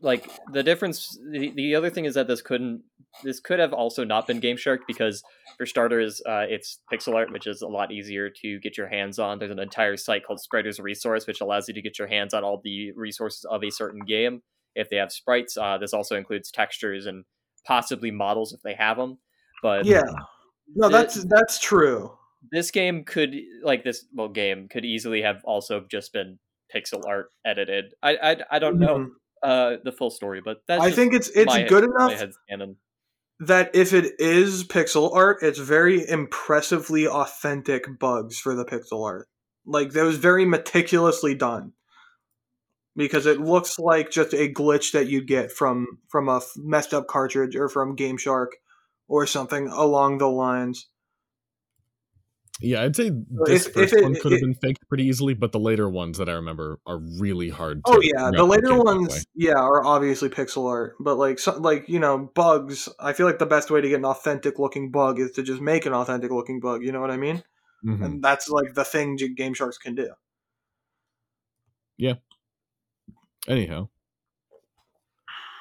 like 0.00 0.26
the 0.52 0.62
difference 0.62 1.18
the, 1.30 1.50
the 1.54 1.74
other 1.74 1.90
thing 1.90 2.06
is 2.06 2.14
that 2.14 2.26
this 2.26 2.40
couldn't 2.40 2.82
this 3.22 3.40
could 3.40 3.58
have 3.58 3.74
also 3.74 4.04
not 4.04 4.26
been 4.26 4.40
game 4.40 4.56
shark 4.56 4.80
because 4.86 5.22
for 5.58 5.66
starters 5.66 6.22
uh, 6.26 6.46
it's 6.48 6.78
pixel 6.90 7.14
art 7.14 7.30
which 7.30 7.46
is 7.46 7.60
a 7.60 7.68
lot 7.68 7.92
easier 7.92 8.30
to 8.30 8.58
get 8.60 8.78
your 8.78 8.88
hands 8.88 9.18
on 9.18 9.38
there's 9.38 9.50
an 9.50 9.58
entire 9.58 9.96
site 9.98 10.24
called 10.24 10.40
Spriters 10.40 10.80
Resource 10.82 11.26
which 11.26 11.42
allows 11.42 11.68
you 11.68 11.74
to 11.74 11.82
get 11.82 11.98
your 11.98 12.08
hands 12.08 12.32
on 12.32 12.42
all 12.42 12.60
the 12.64 12.92
resources 12.92 13.44
of 13.44 13.62
a 13.62 13.70
certain 13.70 14.00
game 14.06 14.40
if 14.74 14.88
they 14.88 14.96
have 14.96 15.12
sprites 15.12 15.58
uh, 15.58 15.76
this 15.76 15.92
also 15.92 16.16
includes 16.16 16.50
textures 16.50 17.04
and 17.04 17.24
possibly 17.66 18.10
models 18.10 18.54
if 18.54 18.62
they 18.62 18.74
have 18.74 18.96
them 18.96 19.18
but 19.62 19.84
Yeah. 19.84 20.02
No, 20.74 20.88
The- 20.88 20.96
that's 20.96 21.24
that's 21.24 21.58
true. 21.58 22.12
This 22.50 22.70
game 22.70 23.04
could 23.04 23.34
like 23.62 23.84
this 23.84 24.04
well 24.14 24.28
game 24.28 24.68
could 24.68 24.84
easily 24.84 25.22
have 25.22 25.42
also 25.44 25.84
just 25.90 26.12
been 26.12 26.38
pixel 26.74 27.02
art 27.06 27.30
edited 27.44 27.94
i 28.02 28.16
i, 28.22 28.36
I 28.52 28.58
don't 28.58 28.78
know 28.78 28.98
Mhm. 28.98 29.10
uh, 29.42 29.76
the 29.82 29.92
full 29.92 30.10
story, 30.10 30.40
but 30.44 30.62
that's 30.68 30.82
I 30.82 30.90
think 30.90 31.14
it's 31.14 31.28
it's 31.28 31.56
good 31.68 31.88
my 31.96 32.06
enough 32.06 32.30
that 33.40 33.74
if 33.74 33.94
it 33.94 34.12
is 34.18 34.64
pixel 34.64 35.14
art, 35.14 35.38
it's 35.42 35.58
very 35.58 36.06
impressively 36.06 37.08
authentic 37.08 37.98
bugs 37.98 38.38
for 38.38 38.54
the 38.54 38.66
pixel 38.66 39.04
art. 39.06 39.28
Like 39.64 39.92
that 39.92 40.04
was 40.04 40.18
very 40.18 40.44
meticulously 40.44 41.34
done. 41.34 41.72
Because 42.96 43.24
it 43.24 43.40
looks 43.40 43.78
like 43.78 44.10
just 44.10 44.34
a 44.34 44.52
glitch 44.52 44.92
that 44.92 45.08
you'd 45.08 45.26
get 45.26 45.52
from 45.52 45.86
from 46.08 46.28
a 46.28 46.42
messed 46.56 46.92
up 46.92 47.06
cartridge 47.06 47.56
or 47.56 47.68
from 47.68 47.94
Game 47.94 48.18
Shark 48.18 48.56
or 49.08 49.26
something 49.26 49.68
along 49.68 50.18
the 50.18 50.28
lines. 50.28 50.88
Yeah, 52.62 52.82
I'd 52.82 52.94
say 52.94 53.10
this 53.46 53.66
if 53.66 53.72
first 53.72 53.94
it- 53.94 54.02
one 54.02 54.14
could 54.14 54.32
have 54.32 54.40
been 54.42 54.54
faked 54.54 54.86
pretty 54.88 55.04
easily, 55.04 55.32
but 55.34 55.52
the 55.52 55.58
later 55.58 55.88
ones 55.88 56.18
that 56.18 56.28
I 56.28 56.32
remember 56.32 56.78
are 56.86 56.98
really 57.18 57.48
hard. 57.48 57.82
to 57.86 57.92
Oh 57.92 58.00
yeah, 58.02 58.30
the 58.30 58.44
later 58.44 58.68
replicate 58.68 58.68
that 58.68 58.84
way. 58.84 58.98
ones, 58.98 59.26
yeah, 59.34 59.54
are 59.58 59.84
obviously 59.84 60.28
pixel 60.28 60.68
art, 60.68 60.94
but 61.00 61.16
like, 61.16 61.38
so, 61.38 61.56
like 61.58 61.88
you 61.88 61.98
know, 61.98 62.30
bugs. 62.34 62.88
I 62.98 63.12
feel 63.14 63.26
like 63.26 63.38
the 63.38 63.46
best 63.46 63.70
way 63.70 63.80
to 63.80 63.88
get 63.88 63.98
an 63.98 64.04
authentic 64.04 64.58
looking 64.58 64.90
bug 64.90 65.18
is 65.18 65.30
to 65.32 65.42
just 65.42 65.62
make 65.62 65.86
an 65.86 65.94
authentic 65.94 66.30
looking 66.30 66.60
bug. 66.60 66.82
You 66.84 66.92
know 66.92 67.00
what 67.00 67.10
I 67.10 67.16
mean? 67.16 67.42
Mhm. 67.86 68.04
And 68.04 68.22
that's 68.22 68.48
like 68.50 68.74
the 68.74 68.84
thing 68.84 69.16
Game 69.16 69.54
Sharks 69.54 69.78
can 69.78 69.94
do. 69.94 70.10
Yeah. 71.96 72.14
Anyhow, 73.48 73.88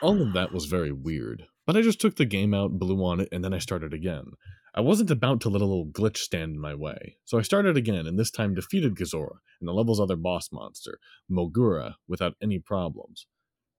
all 0.01 0.21
of 0.21 0.33
that 0.33 0.51
was 0.51 0.65
very 0.65 0.91
weird, 0.91 1.45
but 1.65 1.77
I 1.77 1.81
just 1.81 2.01
took 2.01 2.15
the 2.17 2.25
game 2.25 2.53
out, 2.53 2.77
blew 2.77 3.03
on 3.05 3.21
it, 3.21 3.29
and 3.31 3.43
then 3.43 3.53
I 3.53 3.59
started 3.59 3.93
again. 3.93 4.31
I 4.75 4.81
wasn't 4.81 5.11
about 5.11 5.41
to 5.41 5.49
let 5.49 5.61
a 5.61 5.65
little 5.65 5.87
glitch 5.87 6.17
stand 6.17 6.53
in 6.53 6.59
my 6.59 6.75
way, 6.75 7.17
so 7.25 7.39
I 7.39 7.41
started 7.41 7.75
again 7.75 8.05
and 8.05 8.19
this 8.19 8.31
time 8.31 8.53
defeated 8.53 8.95
Gazora 8.95 9.39
and 9.59 9.67
the 9.67 9.73
level's 9.73 9.99
other 9.99 10.15
boss 10.15 10.49
monster, 10.51 10.99
Mogera, 11.29 11.95
without 12.07 12.35
any 12.41 12.59
problems. 12.59 13.25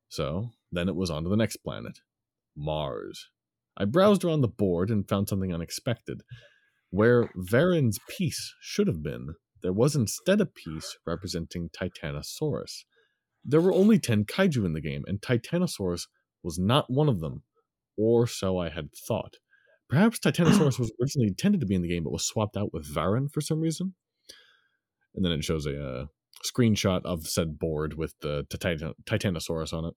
So, 0.09 0.51
then 0.72 0.88
it 0.88 0.97
was 0.97 1.11
on 1.11 1.22
to 1.22 1.28
the 1.28 1.36
next 1.36 1.59
planet, 1.59 2.01
Mars. 2.57 3.28
I 3.76 3.84
browsed 3.84 4.24
around 4.24 4.41
the 4.41 4.49
board 4.49 4.91
and 4.91 5.09
found 5.09 5.28
something 5.28 5.55
unexpected. 5.55 6.22
Where 6.91 7.30
Varan's 7.36 8.01
piece 8.09 8.53
should 8.61 8.88
have 8.88 9.03
been, 9.03 9.34
there 9.62 9.72
was 9.72 9.95
instead 9.95 10.41
a 10.41 10.47
piece 10.47 10.99
representing 11.07 11.70
Titanosaurus. 11.70 12.84
There 13.45 13.61
were 13.61 13.72
only 13.72 13.99
10 13.99 14.24
kaiju 14.24 14.64
in 14.64 14.72
the 14.72 14.80
game, 14.80 15.05
and 15.07 15.20
Titanosaurus 15.20 16.09
was 16.43 16.59
not 16.59 16.91
one 16.91 17.09
of 17.09 17.20
them, 17.20 17.45
or 17.97 18.26
so 18.26 18.59
I 18.59 18.70
had 18.70 18.91
thought. 18.93 19.36
Perhaps 19.91 20.20
Titanosaurus 20.20 20.78
was 20.78 20.93
originally 21.01 21.28
intended 21.28 21.61
to 21.61 21.66
be 21.66 21.74
in 21.74 21.82
the 21.82 21.88
game, 21.88 22.05
but 22.05 22.12
was 22.12 22.26
swapped 22.26 22.57
out 22.57 22.72
with 22.72 22.86
Varan 22.93 23.30
for 23.30 23.41
some 23.41 23.61
reason. 23.61 23.95
And 25.14 25.24
then 25.24 25.32
it 25.32 25.45
shows 25.45 25.66
a 25.66 25.82
uh, 25.84 26.05
screenshot 26.47 27.03
of 27.05 27.26
said 27.26 27.59
board 27.59 27.95
with 27.95 28.14
the 28.20 28.45
Titan- 28.49 28.95
Titanosaurus 29.05 29.72
on 29.72 29.84
it. 29.86 29.95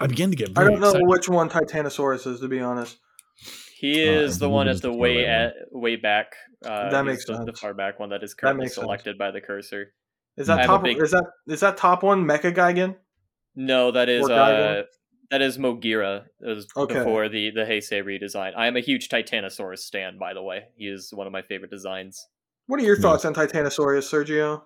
I 0.00 0.06
began 0.08 0.30
to 0.30 0.36
get 0.36 0.50
I 0.50 0.52
very 0.62 0.72
don't 0.72 0.80
know 0.80 0.88
excited. 0.88 1.06
which 1.08 1.28
one 1.28 1.48
Titanosaurus 1.48 2.26
is, 2.26 2.40
to 2.40 2.48
be 2.48 2.60
honest. 2.60 2.98
He 3.78 4.02
Uh, 4.08 4.12
is 4.12 4.38
the 4.40 4.48
one 4.48 4.66
it 4.66 4.72
at 4.72 4.82
the 4.82 4.90
the 4.90 4.96
way 4.96 5.24
at 5.26 5.52
way 5.70 5.94
back. 5.96 6.32
Uh, 6.64 6.90
That 6.90 7.04
makes 7.04 7.24
the, 7.24 7.34
the 7.34 7.44
sense. 7.46 7.60
far 7.60 7.74
back 7.74 8.00
one 8.00 8.10
that 8.10 8.24
is 8.24 8.34
currently 8.34 8.64
makes 8.64 8.74
sense. 8.74 8.84
selected 8.84 9.16
by 9.16 9.30
the 9.30 9.40
cursor. 9.40 9.92
Is 10.36 10.48
that 10.48 10.58
have 10.60 10.64
a 10.64 10.66
top? 10.66 10.82
big- 10.84 11.00
Is 11.00 11.12
that 11.12 11.24
is 11.46 11.60
that 11.60 11.76
top 11.76 12.02
one 12.02 12.24
Mecha 12.24 12.52
Geigen? 12.54 12.96
No, 13.54 13.90
that 13.92 14.08
is 14.08 14.28
uh, 14.28 14.28
Gigan? 14.30 14.84
That 15.30 15.42
is 15.42 15.58
Mogera. 15.58 16.24
It 16.40 16.46
was 16.46 16.66
Okay. 16.76 16.94
before 16.94 17.28
the 17.28 17.50
the 17.50 17.64
Heisei 17.64 18.02
redesign. 18.02 18.52
I 18.56 18.66
am 18.66 18.76
a 18.76 18.80
huge 18.80 19.08
Titanosaurus 19.08 19.80
stan, 19.80 20.18
by 20.18 20.32
the 20.32 20.42
way. 20.42 20.68
He 20.76 20.86
is 20.88 21.12
one 21.12 21.26
of 21.26 21.32
my 21.32 21.42
favorite 21.42 21.70
designs. 21.70 22.26
What 22.66 22.80
are 22.80 22.84
your 22.84 22.96
Hmm. 22.96 23.02
thoughts 23.02 23.24
on 23.24 23.34
Titanosaurus, 23.34 24.08
Sergio? 24.10 24.62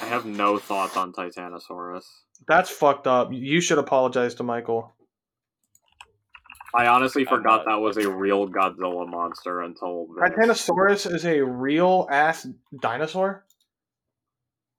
I 0.00 0.06
have 0.06 0.26
no 0.26 0.58
thoughts 0.58 0.96
on 0.96 1.12
Titanosaurus. 1.12 2.04
That's 2.48 2.68
fucked 2.70 3.06
up. 3.06 3.32
You 3.32 3.60
should 3.60 3.78
apologize 3.78 4.34
to 4.36 4.42
Michael. 4.42 4.92
I 6.74 6.88
honestly 6.88 7.22
I'm 7.22 7.28
forgot 7.38 7.64
not- 7.64 7.66
that 7.66 7.76
was 7.80 7.96
a 7.96 8.10
real 8.10 8.46
Godzilla 8.48 9.08
monster 9.08 9.62
until 9.62 10.08
this. 10.08 10.30
Titanosaurus 10.30 11.10
is 11.14 11.24
a 11.24 11.40
real 11.42 12.06
ass 12.10 12.46
dinosaur. 12.82 13.46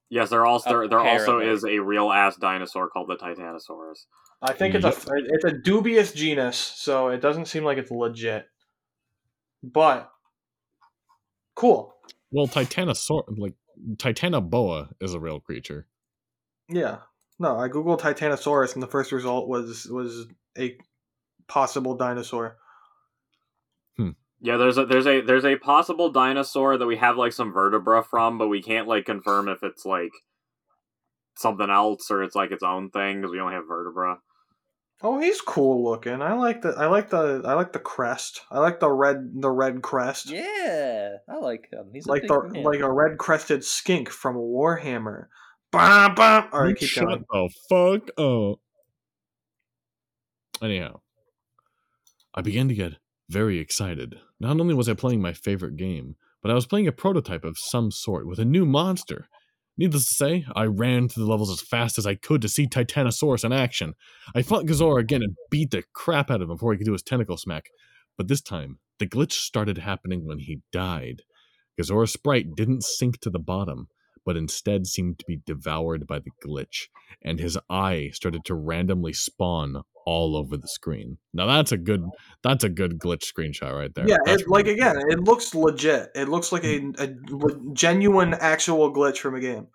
Yes, 0.10 0.30
there 0.30 0.46
also 0.46 0.70
there, 0.70 0.88
there 0.88 1.00
also 1.00 1.40
is 1.40 1.66
a 1.66 1.80
real 1.80 2.12
ass 2.12 2.38
dinosaur 2.38 2.90
called 2.90 3.10
the 3.10 3.18
Titanosaurus. 3.18 4.06
I 4.42 4.54
think 4.54 4.76
it's 4.76 4.86
a 4.86 4.94
it's 5.16 5.44
a 5.44 5.52
dubious 5.52 6.14
genus, 6.14 6.58
so 6.58 7.10
it 7.10 7.22
doesn't 7.22 7.48
seem 7.48 7.64
like 7.64 7.78
it's 7.78 7.92
legit. 7.92 8.46
But 9.64 10.10
cool. 11.56 11.96
Well, 12.32 12.48
Titanosaur, 12.48 13.24
like 13.38 13.54
Titanoboa, 13.96 14.94
is 15.02 15.14
a 15.14 15.20
real 15.20 15.40
creature. 15.40 15.88
Yeah. 16.70 17.00
No, 17.40 17.58
I 17.58 17.68
googled 17.68 18.00
Titanosaurus 18.00 18.74
and 18.74 18.84
the 18.84 18.88
first 18.88 19.12
result 19.12 19.48
was 19.48 19.88
was 19.88 20.28
a 20.58 20.78
possible 21.48 21.96
dinosaur. 21.96 22.58
Hmm. 23.98 24.12
Yeah, 24.40 24.58
there's 24.58 24.78
a 24.78 24.86
there's 24.86 25.08
a 25.08 25.22
there's 25.22 25.46
a 25.46 25.56
possible 25.58 26.12
dinosaur 26.12 26.78
that 26.78 26.86
we 26.86 26.98
have 26.98 27.18
like 27.18 27.34
some 27.34 27.52
vertebra 27.52 28.04
from, 28.04 28.38
but 28.38 28.48
we 28.50 28.62
can't 28.62 28.88
like 28.88 29.06
confirm 29.06 29.48
if 29.50 29.64
it's 29.64 29.86
like 29.86 30.12
something 31.38 31.70
else 31.70 32.10
or 32.12 32.24
it's 32.24 32.36
like 32.36 32.52
its 32.52 32.64
own 32.64 32.90
thing 32.92 33.18
because 33.22 33.32
we 33.32 33.40
only 33.40 33.56
have 33.56 33.68
vertebra. 33.68 34.20
Oh, 35.02 35.20
he's 35.20 35.42
cool 35.42 35.84
looking. 35.84 36.22
I 36.22 36.34
like 36.34 36.62
the 36.62 36.70
I 36.70 36.88
like 36.88 37.10
the 37.10 37.42
I 37.46 37.54
like 37.54 37.74
the 37.74 37.80
crest. 37.80 38.42
I 38.52 38.60
like 38.60 38.80
the 38.80 38.92
red 38.92 39.32
the 39.36 39.50
red 39.52 39.82
crest. 39.82 40.30
Yeah, 40.30 41.18
I 41.30 41.38
like 41.38 41.70
him. 41.72 41.90
He's 41.94 42.06
a 42.06 42.10
like 42.10 42.24
big 42.24 42.30
the 42.32 42.50
man. 42.52 42.64
like 42.64 42.80
a 42.80 42.92
red 42.92 43.18
crested 43.18 43.64
skink 43.64 44.10
from 44.10 44.36
Warhammer. 44.36 45.28
Bah, 45.72 46.14
bah. 46.16 46.48
All 46.52 46.62
right, 46.62 46.70
You 46.70 46.76
keep 46.76 46.90
shut 46.90 47.06
going. 47.06 47.26
the 47.32 47.50
fuck 47.70 48.10
up. 48.20 48.60
Anyhow, 50.64 51.02
I 52.34 52.42
begin 52.42 52.68
to 52.70 52.74
get 52.76 52.94
very 53.30 53.60
excited. 53.60 54.20
Not 54.40 54.60
only 54.60 54.74
was 54.74 54.90
I 54.90 54.94
playing 54.94 55.22
my 55.22 55.34
favorite 55.34 55.78
game, 55.78 56.16
but 56.42 56.52
I 56.52 56.54
was 56.54 56.66
playing 56.66 56.88
a 56.88 56.92
prototype 56.92 57.44
of 57.44 57.58
some 57.58 57.92
sort 57.92 58.28
with 58.28 58.40
a 58.40 58.46
new 58.46 58.66
monster. 58.66 59.28
Needless 59.78 60.08
to 60.08 60.14
say, 60.14 60.46
I 60.56 60.66
ran 60.66 61.08
through 61.08 61.26
the 61.26 61.30
levels 61.30 61.52
as 61.52 61.62
fast 61.62 61.98
as 61.98 62.08
I 62.08 62.16
could 62.16 62.42
to 62.42 62.50
see 62.50 62.68
Titanosaurus 62.68 63.44
in 63.44 63.54
action. 63.54 63.94
I 64.34 64.42
fought 64.42 64.66
Gazora 64.66 65.00
again 65.00 65.22
and 65.22 65.36
beat 65.52 65.72
the 65.72 65.84
crap 65.94 66.32
out 66.32 66.42
of 66.42 66.50
him 66.50 66.56
before 66.56 66.72
he 66.72 66.78
could 66.78 66.88
do 66.88 66.94
his 66.94 67.04
tentacle 67.04 67.38
smack. 67.38 67.70
But 68.18 68.28
this 68.28 68.42
time, 68.42 68.80
the 68.98 69.06
glitch 69.06 69.34
started 69.34 69.78
happening 69.78 70.26
when 70.26 70.40
he 70.40 70.62
died. 70.72 71.22
Gazora's 71.80 72.14
sprite 72.14 72.56
didn't 72.56 72.84
sink 72.84 73.20
to 73.20 73.30
the 73.30 73.40
bottom, 73.40 73.90
but 74.28 74.36
instead 74.36 74.86
seemed 74.86 75.18
to 75.18 75.24
be 75.26 75.40
devoured 75.46 76.06
by 76.06 76.20
the 76.20 76.32
glitch, 76.46 76.90
and 77.24 77.40
his 77.40 77.58
eye 77.70 78.10
started 78.12 78.44
to 78.44 78.54
randomly 78.54 79.14
spawn 79.14 79.82
all 80.06 80.36
over 80.36 80.58
the 80.58 80.68
screen. 80.68 81.18
Now 81.34 81.46
that's 81.46 81.72
a 81.72 81.78
good 81.78 82.04
that's 82.44 82.66
a 82.66 82.70
good 82.70 83.00
glitch 83.00 83.24
screenshot 83.24 83.74
right 83.74 83.96
there. 83.96 84.06
Yeah, 84.06 84.18
it, 84.28 84.46
like 84.50 84.68
again, 84.68 84.98
it 85.10 85.22
looks 85.22 85.56
legit. 85.56 86.10
It 86.14 86.28
looks 86.28 86.52
like 86.52 86.66
a, 86.66 86.92
a 87.00 87.08
genuine, 87.72 88.34
actual 88.34 88.94
glitch 88.94 89.20
from 89.20 89.36
a 89.36 89.40
game. 89.40 89.68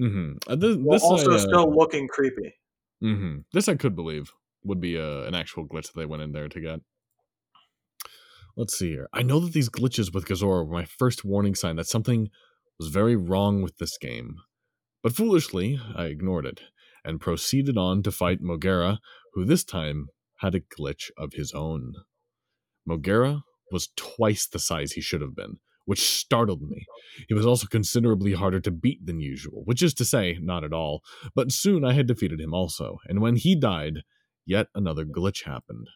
Mhm. 0.00 0.38
Uh, 0.46 0.54
this, 0.54 0.76
this 0.88 1.02
also 1.02 1.32
I, 1.32 1.34
uh, 1.34 1.38
still 1.38 1.74
looking 1.74 2.06
creepy. 2.06 2.54
mhm. 3.02 3.42
This 3.52 3.68
I 3.68 3.74
could 3.74 3.96
believe 3.96 4.30
would 4.62 4.80
be 4.80 4.96
uh, 4.96 5.22
an 5.22 5.34
actual 5.34 5.66
glitch 5.66 5.92
that 5.92 5.96
they 5.96 6.06
went 6.06 6.22
in 6.22 6.30
there 6.30 6.48
to 6.48 6.60
get. 6.60 6.78
Let's 8.56 8.78
see 8.78 8.90
here. 8.90 9.08
I 9.12 9.22
know 9.22 9.40
that 9.40 9.52
these 9.52 9.68
glitches 9.68 10.14
with 10.14 10.26
Gazora 10.26 10.64
were 10.64 10.72
my 10.72 10.84
first 10.84 11.24
warning 11.24 11.56
sign 11.56 11.74
that 11.74 11.88
something 11.88 12.30
was 12.78 12.88
very 12.88 13.16
wrong 13.16 13.62
with 13.62 13.78
this 13.78 13.96
game. 13.98 14.36
But 15.02 15.14
foolishly, 15.14 15.80
I 15.94 16.06
ignored 16.06 16.46
it 16.46 16.62
and 17.04 17.20
proceeded 17.20 17.78
on 17.78 18.02
to 18.02 18.10
fight 18.10 18.42
Mogera, 18.42 18.98
who 19.34 19.44
this 19.44 19.64
time 19.64 20.08
had 20.38 20.54
a 20.54 20.60
glitch 20.60 21.10
of 21.16 21.34
his 21.34 21.52
own. 21.52 21.92
Mogera 22.88 23.42
was 23.70 23.88
twice 23.96 24.46
the 24.46 24.58
size 24.58 24.92
he 24.92 25.00
should 25.00 25.20
have 25.20 25.34
been, 25.34 25.58
which 25.84 26.00
startled 26.00 26.62
me. 26.62 26.84
He 27.28 27.34
was 27.34 27.46
also 27.46 27.66
considerably 27.66 28.32
harder 28.32 28.60
to 28.60 28.70
beat 28.70 29.06
than 29.06 29.20
usual, 29.20 29.62
which 29.64 29.82
is 29.82 29.94
to 29.94 30.04
say, 30.04 30.38
not 30.40 30.64
at 30.64 30.72
all. 30.72 31.02
But 31.34 31.52
soon 31.52 31.84
I 31.84 31.92
had 31.92 32.06
defeated 32.06 32.40
him 32.40 32.52
also, 32.52 32.98
and 33.06 33.20
when 33.20 33.36
he 33.36 33.54
died, 33.54 34.02
yet 34.44 34.68
another 34.74 35.04
glitch 35.04 35.44
happened. 35.44 35.88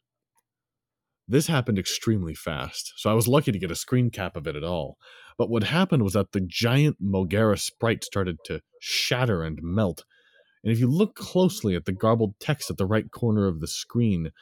This 1.28 1.46
happened 1.46 1.78
extremely 1.78 2.34
fast, 2.34 2.92
so 2.96 3.08
I 3.08 3.14
was 3.14 3.28
lucky 3.28 3.52
to 3.52 3.58
get 3.58 3.70
a 3.70 3.76
screen 3.76 4.10
cap 4.10 4.36
of 4.36 4.48
it 4.48 4.56
at 4.56 4.64
all. 4.64 4.96
But 5.40 5.48
what 5.48 5.62
happened 5.62 6.02
was 6.02 6.12
that 6.12 6.32
the 6.32 6.42
giant 6.42 6.98
Mogera 7.02 7.58
sprite 7.58 8.04
started 8.04 8.36
to 8.44 8.60
shatter 8.78 9.42
and 9.42 9.58
melt. 9.62 10.04
And 10.62 10.70
if 10.70 10.78
you 10.78 10.86
look 10.86 11.14
closely 11.14 11.74
at 11.74 11.86
the 11.86 11.92
garbled 11.92 12.34
text 12.38 12.68
at 12.68 12.76
the 12.76 12.84
right 12.84 13.10
corner 13.10 13.46
of 13.46 13.60
the 13.60 13.66
screen, 13.66 14.32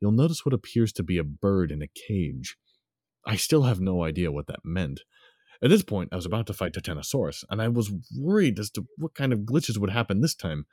you'll 0.00 0.12
notice 0.12 0.46
what 0.46 0.54
appears 0.54 0.94
to 0.94 1.02
be 1.02 1.18
a 1.18 1.24
bird 1.24 1.70
in 1.70 1.82
a 1.82 1.90
cage. 2.08 2.56
I 3.26 3.36
still 3.36 3.64
have 3.64 3.80
no 3.80 4.02
idea 4.02 4.32
what 4.32 4.46
that 4.46 4.60
meant. 4.64 5.02
At 5.62 5.68
this 5.68 5.82
point, 5.82 6.08
I 6.10 6.16
was 6.16 6.24
about 6.24 6.46
to 6.46 6.54
fight 6.54 6.72
Titanosaurus, 6.72 7.44
and 7.50 7.60
I 7.60 7.68
was 7.68 7.92
worried 8.18 8.58
as 8.58 8.70
to 8.70 8.86
what 8.96 9.14
kind 9.14 9.34
of 9.34 9.40
glitches 9.40 9.76
would 9.76 9.90
happen 9.90 10.22
this 10.22 10.34
time. 10.34 10.64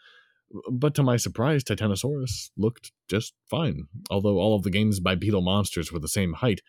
But 0.72 0.96
to 0.96 1.04
my 1.04 1.18
surprise, 1.18 1.62
Titanosaurus 1.62 2.52
looked 2.56 2.94
just 3.10 3.34
fine. 3.50 3.88
Although 4.10 4.38
all 4.38 4.56
of 4.56 4.64
the 4.64 4.72
games 4.72 5.02
by 5.02 5.16
Beetle 5.16 5.42
monsters 5.42 5.92
were 5.92 6.00
the 6.00 6.08
same 6.08 6.36
height, 6.36 6.62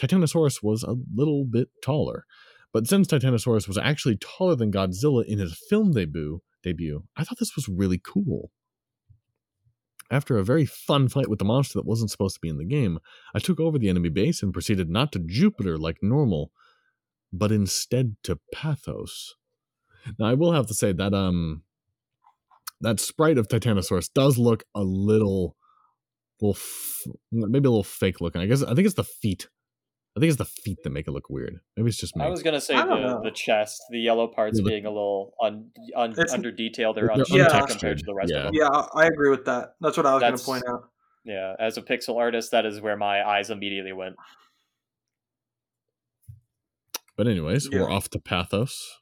Titanosaurus 0.00 0.62
was 0.62 0.84
a 0.84 0.94
little 1.12 1.44
bit 1.44 1.70
taller. 1.82 2.26
But 2.72 2.86
since 2.86 3.08
Titanosaurus 3.08 3.66
was 3.66 3.78
actually 3.78 4.16
taller 4.16 4.54
than 4.54 4.72
Godzilla 4.72 5.24
in 5.24 5.38
his 5.38 5.58
film 5.68 5.92
debut, 5.92 6.40
debut, 6.62 7.04
I 7.16 7.24
thought 7.24 7.38
this 7.38 7.56
was 7.56 7.68
really 7.68 7.98
cool. 7.98 8.50
After 10.10 10.38
a 10.38 10.44
very 10.44 10.66
fun 10.66 11.08
fight 11.08 11.28
with 11.28 11.38
the 11.38 11.44
monster 11.44 11.78
that 11.78 11.86
wasn't 11.86 12.10
supposed 12.10 12.34
to 12.34 12.40
be 12.40 12.48
in 12.48 12.58
the 12.58 12.64
game, 12.64 12.98
I 13.34 13.38
took 13.38 13.60
over 13.60 13.78
the 13.78 13.88
enemy 13.88 14.08
base 14.08 14.42
and 14.42 14.52
proceeded 14.52 14.90
not 14.90 15.12
to 15.12 15.20
Jupiter 15.20 15.78
like 15.78 15.98
normal, 16.02 16.50
but 17.32 17.52
instead 17.52 18.16
to 18.24 18.40
Pathos. 18.52 19.36
Now 20.18 20.26
I 20.26 20.34
will 20.34 20.52
have 20.52 20.66
to 20.66 20.74
say 20.74 20.92
that 20.92 21.14
um 21.14 21.62
that 22.80 22.98
sprite 22.98 23.38
of 23.38 23.46
Titanosaurus 23.48 24.10
does 24.12 24.38
look 24.38 24.64
a 24.74 24.82
little 24.82 25.56
well 26.40 26.52
f- 26.52 27.06
maybe 27.30 27.66
a 27.66 27.70
little 27.70 27.84
fake 27.84 28.20
looking. 28.20 28.40
I 28.40 28.46
guess 28.46 28.62
I 28.62 28.74
think 28.74 28.86
it's 28.86 28.94
the 28.94 29.04
feet. 29.04 29.48
I 30.16 30.20
think 30.20 30.28
it's 30.30 30.38
the 30.38 30.44
feet 30.44 30.78
that 30.82 30.90
make 30.90 31.06
it 31.06 31.12
look 31.12 31.30
weird. 31.30 31.60
Maybe 31.76 31.88
it's 31.88 31.96
just 31.98 32.16
me. 32.16 32.24
I 32.24 32.28
was 32.28 32.42
gonna 32.42 32.60
say 32.60 32.74
the, 32.74 33.20
the 33.22 33.30
chest, 33.30 33.80
the 33.90 33.98
yellow 34.00 34.26
parts 34.26 34.58
Yeah, 34.58 34.68
being 34.68 34.84
a 34.84 34.90
little 34.90 35.34
un, 35.40 35.70
un, 35.94 36.14
under 36.32 36.50
detailed 36.50 36.98
or 36.98 37.06
they're 37.06 37.16
untextured 37.16 37.28
Yeah. 37.52 37.66
compared 37.66 37.98
to 37.98 38.04
the 38.04 38.14
rest 38.14 38.32
Yeah. 38.32 38.38
of 38.38 38.44
them. 38.46 38.54
Yeah, 38.54 38.86
I 38.94 39.06
agree 39.06 39.30
with 39.30 39.44
that. 39.44 39.74
That's 39.80 39.96
what 39.96 40.06
I 40.06 40.14
was 40.14 40.20
gonna 40.22 40.36
point 40.38 40.64
out. 40.68 40.90
Yeah, 41.24 41.54
as 41.60 41.76
a 41.76 41.82
pixel 41.82 42.16
artist, 42.16 42.50
that 42.50 42.66
is 42.66 42.80
where 42.80 42.96
my 42.96 43.22
eyes 43.26 43.50
immediately 43.50 43.92
went. 43.92 44.16
But 47.16 47.28
anyways, 47.28 47.68
Yeah. 47.70 47.82
we're 47.82 47.90
off 47.90 48.08
to 48.10 48.18
Pathos. 48.18 48.98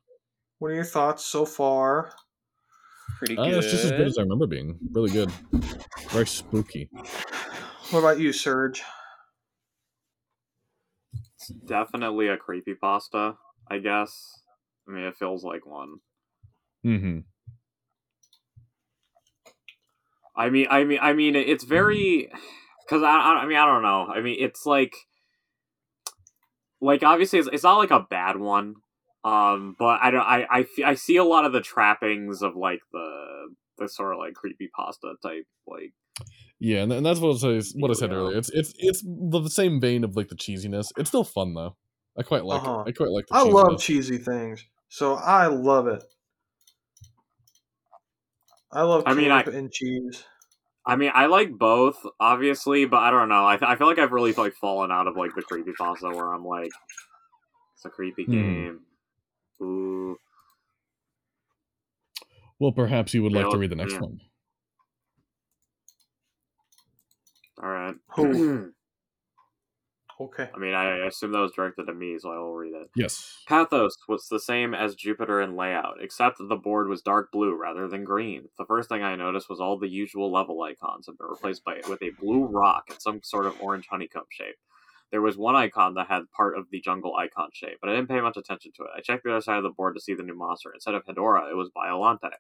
What 0.59 0.73
are 0.73 0.75
your 0.75 0.85
thoughts 0.85 1.25
so 1.25 1.47
far? 1.47 2.13
Pretty 3.19 3.37
Uh, 3.39 3.45
good. 3.47 3.55
it's 3.65 3.71
just 3.71 3.85
as 3.85 3.91
good 3.93 4.07
as 4.09 4.19
I 4.19 4.23
remember 4.23 4.47
being. 4.47 4.79
Really 4.93 5.11
good. 5.11 5.31
Very 6.11 6.27
spooky. 6.27 6.91
What 7.91 8.01
about 8.01 8.19
you, 8.19 8.33
Serge? 8.33 8.83
It's 11.49 11.61
definitely 11.67 12.29
a 12.29 12.37
creepy 12.37 12.75
pasta, 12.75 13.35
I 13.71 13.79
guess. 13.79 14.41
I 14.89 14.93
mean, 14.93 15.05
it 15.05 15.17
feels 15.17 15.45
like 15.45 15.67
one. 15.67 15.97
Mm-hmm. 16.85 17.21
I 20.37 20.51
mean, 20.51 20.67
I 20.71 20.85
mean, 20.85 20.99
I 21.03 21.13
mean, 21.15 21.35
it's 21.35 21.65
very 21.65 22.31
because 22.87 23.03
I, 23.03 23.11
I, 23.11 23.43
I 23.43 23.47
mean, 23.47 23.59
I 23.59 23.67
don't 23.67 23.83
know. 23.83 24.07
I 24.07 24.21
mean, 24.21 24.37
it's 24.39 24.65
like, 24.67 24.95
like 26.81 27.03
obviously, 27.03 27.39
it's, 27.41 27.49
it's 27.53 27.65
not 27.65 27.79
like 27.79 27.91
a 27.91 28.07
bad 28.09 28.37
one. 28.37 28.77
Um, 29.25 29.75
but 29.79 29.99
I 30.01 30.11
don't. 30.11 30.23
I, 30.23 30.47
I 30.51 30.67
I 30.85 30.95
see 30.95 31.17
a 31.17 31.25
lot 31.25 31.45
of 31.45 31.53
the 31.53 31.61
trappings 31.61 32.41
of 32.41 32.55
like 32.57 32.81
the 32.93 33.49
the 33.79 33.89
sort 33.89 34.13
of 34.13 34.19
like 34.19 34.35
creepy 34.35 34.69
pasta 34.75 35.15
type 35.23 35.45
like 35.67 35.93
Yeah, 36.61 36.83
and, 36.83 36.93
and 36.93 37.07
that's 37.07 37.21
what 37.21 37.43
I, 37.45 37.61
what 37.77 37.91
I 37.91 37.95
said 37.95 38.11
Yeah. 38.11 38.17
earlier. 38.17 38.37
It's 38.37 38.51
it's 38.51 38.73
it's 38.79 39.03
the 39.03 39.41
the 39.41 39.51
same 39.51 39.81
vein 39.81 40.05
of 40.05 40.17
like 40.17 40.29
the 40.29 40.35
cheesiness. 40.35 40.93
It's 40.97 41.09
still 41.09 41.25
fun 41.25 41.55
though. 41.55 41.77
I 42.17 42.23
quite 42.25 42.45
like 42.45 42.63
Uh-huh. 42.63 42.81
it. 42.85 42.89
I 42.89 42.93
quite 42.93 43.11
like 43.11 43.27
the 43.29 43.35
I 43.35 43.43
love 43.43 43.81
cheesy 43.81 44.19
things, 44.19 44.65
so 44.89 45.15
I 45.15 45.47
love 45.47 45.87
it. 45.87 46.03
I 48.73 48.83
love 48.83 49.05
I 49.07 49.15
mean, 49.15 49.31
camp 49.31 49.47
I- 49.47 49.51
and 49.51 49.71
cheese. 49.73 50.25
I 50.87 50.97
mean, 50.97 51.13
I 51.15 51.27
like 51.27 51.53
both, 51.53 51.99
obviously, 52.21 52.87
but 52.87 52.99
I 53.03 53.11
don't 53.11 53.29
know. 53.29 53.45
I, 53.47 53.59
I 53.63 53.77
feel 53.77 53.87
like 53.87 53.99
I've 53.99 54.13
really 54.13 54.33
like 54.33 54.55
fallen 54.55 54.91
out 54.91 55.07
of 55.07 55.17
like 55.17 55.35
the 55.35 55.43
creepy 55.43 55.73
pasta 55.73 56.09
where 56.11 56.33
I'm 56.33 56.45
like, 56.45 56.71
it's 57.75 57.85
a 57.85 57.91
creepy 57.91 58.27
Hmm. 58.27 58.33
game. 58.33 58.81
Ooh, 59.63 60.17
Well, 62.61 62.71
perhaps 62.73 63.15
you 63.15 63.23
would 63.25 63.33
like 63.33 63.49
Yeah, 63.49 63.51
to 63.51 63.59
read 63.59 63.71
the 63.71 63.77
next 63.77 63.95
yeah. 63.95 64.01
one. 64.01 64.21
All 67.63 67.71
right. 67.71 67.95
Who? 68.17 68.73
Okay. 70.21 70.49
I 70.53 70.59
mean, 70.59 70.75
I 70.75 71.07
assume 71.07 71.31
that 71.33 71.39
was 71.39 71.53
directed 71.53 71.89
at 71.89 71.97
me, 71.97 72.19
so 72.19 72.33
I 72.33 72.39
will 72.39 72.57
read 72.57 72.75
it. 72.75 72.91
Yes. 72.97 73.45
Pathos 73.47 73.97
was 74.09 74.27
the 74.29 74.41
same 74.41 74.75
as 74.75 74.97
Jupiter 74.97 75.41
in 75.41 75.55
layout, 75.55 75.99
except 76.01 76.39
that 76.39 76.49
the 76.49 76.57
board 76.57 76.89
was 76.89 77.03
dark 77.03 77.31
blue 77.31 77.55
rather 77.55 77.87
than 77.87 78.03
green. 78.03 78.49
The 78.59 78.65
first 78.65 78.89
thing 78.89 79.03
I 79.05 79.15
noticed 79.15 79.49
was 79.49 79.61
all 79.61 79.79
the 79.79 79.89
usual 79.89 80.33
level 80.33 80.61
icons 80.63 81.07
had 81.07 81.19
been 81.19 81.29
replaced 81.29 81.65
by 81.65 81.81
with 81.89 82.03
a 82.03 82.11
blue 82.21 82.47
rock 82.47 82.87
and 82.91 83.01
some 83.01 83.21
sort 83.23 83.47
of 83.47 83.61
orange 83.61 83.87
honeycomb 83.89 84.25
shape. 84.31 84.57
There 85.11 85.23
was 85.23 85.39
one 85.39 85.57
icon 85.57 85.95
that 85.95 86.09
had 86.09 86.31
part 86.37 86.57
of 86.59 86.67
the 86.71 86.81
jungle 86.81 87.17
icon 87.17 87.49
shape, 87.53 87.79
but 87.81 87.89
I 87.89 87.95
didn't 87.95 88.11
pay 88.11 88.21
much 88.21 88.37
attention 88.37 88.73
to 88.77 88.83
it. 88.85 88.91
I 88.97 89.01
checked 89.01 89.25
the 89.25 89.31
other 89.31 89.41
side 89.41 89.57
of 89.57 89.63
the 89.63 89.71
board 89.71 89.95
to 89.95 90.01
see 90.01 90.15
the 90.15 90.23
new 90.23 90.37
monster. 90.37 90.71
Instead 90.73 90.95
of 90.95 91.05
Hedorah, 91.05 91.51
it 91.51 91.57
was 91.57 91.71
Biolante. 91.77 92.31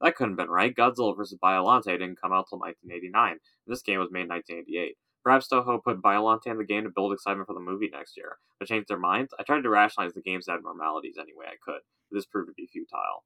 That 0.00 0.14
couldn't 0.14 0.32
have 0.32 0.46
been 0.46 0.50
right. 0.50 0.74
Godzilla 0.74 1.16
vs. 1.16 1.38
Biolante 1.42 1.84
didn't 1.84 2.20
come 2.20 2.32
out 2.32 2.46
till 2.48 2.58
1989. 2.58 3.32
and 3.32 3.40
This 3.66 3.82
game 3.82 3.98
was 3.98 4.10
made 4.10 4.22
in 4.22 4.28
1988. 4.28 4.96
Perhaps 5.24 5.48
Toho 5.48 5.82
put 5.82 6.02
Biolante 6.02 6.46
in 6.46 6.58
the 6.58 6.64
game 6.64 6.84
to 6.84 6.90
build 6.90 7.12
excitement 7.12 7.46
for 7.46 7.54
the 7.54 7.60
movie 7.60 7.90
next 7.90 8.16
year, 8.16 8.36
but 8.58 8.68
changed 8.68 8.88
their 8.88 8.98
minds. 8.98 9.34
I 9.38 9.42
tried 9.42 9.62
to 9.62 9.70
rationalize 9.70 10.14
the 10.14 10.22
game's 10.22 10.48
abnormalities 10.48 11.16
any 11.18 11.32
way 11.34 11.46
I 11.46 11.56
could, 11.62 11.80
but 12.10 12.16
this 12.16 12.26
proved 12.26 12.48
to 12.48 12.54
be 12.54 12.68
futile. 12.70 13.24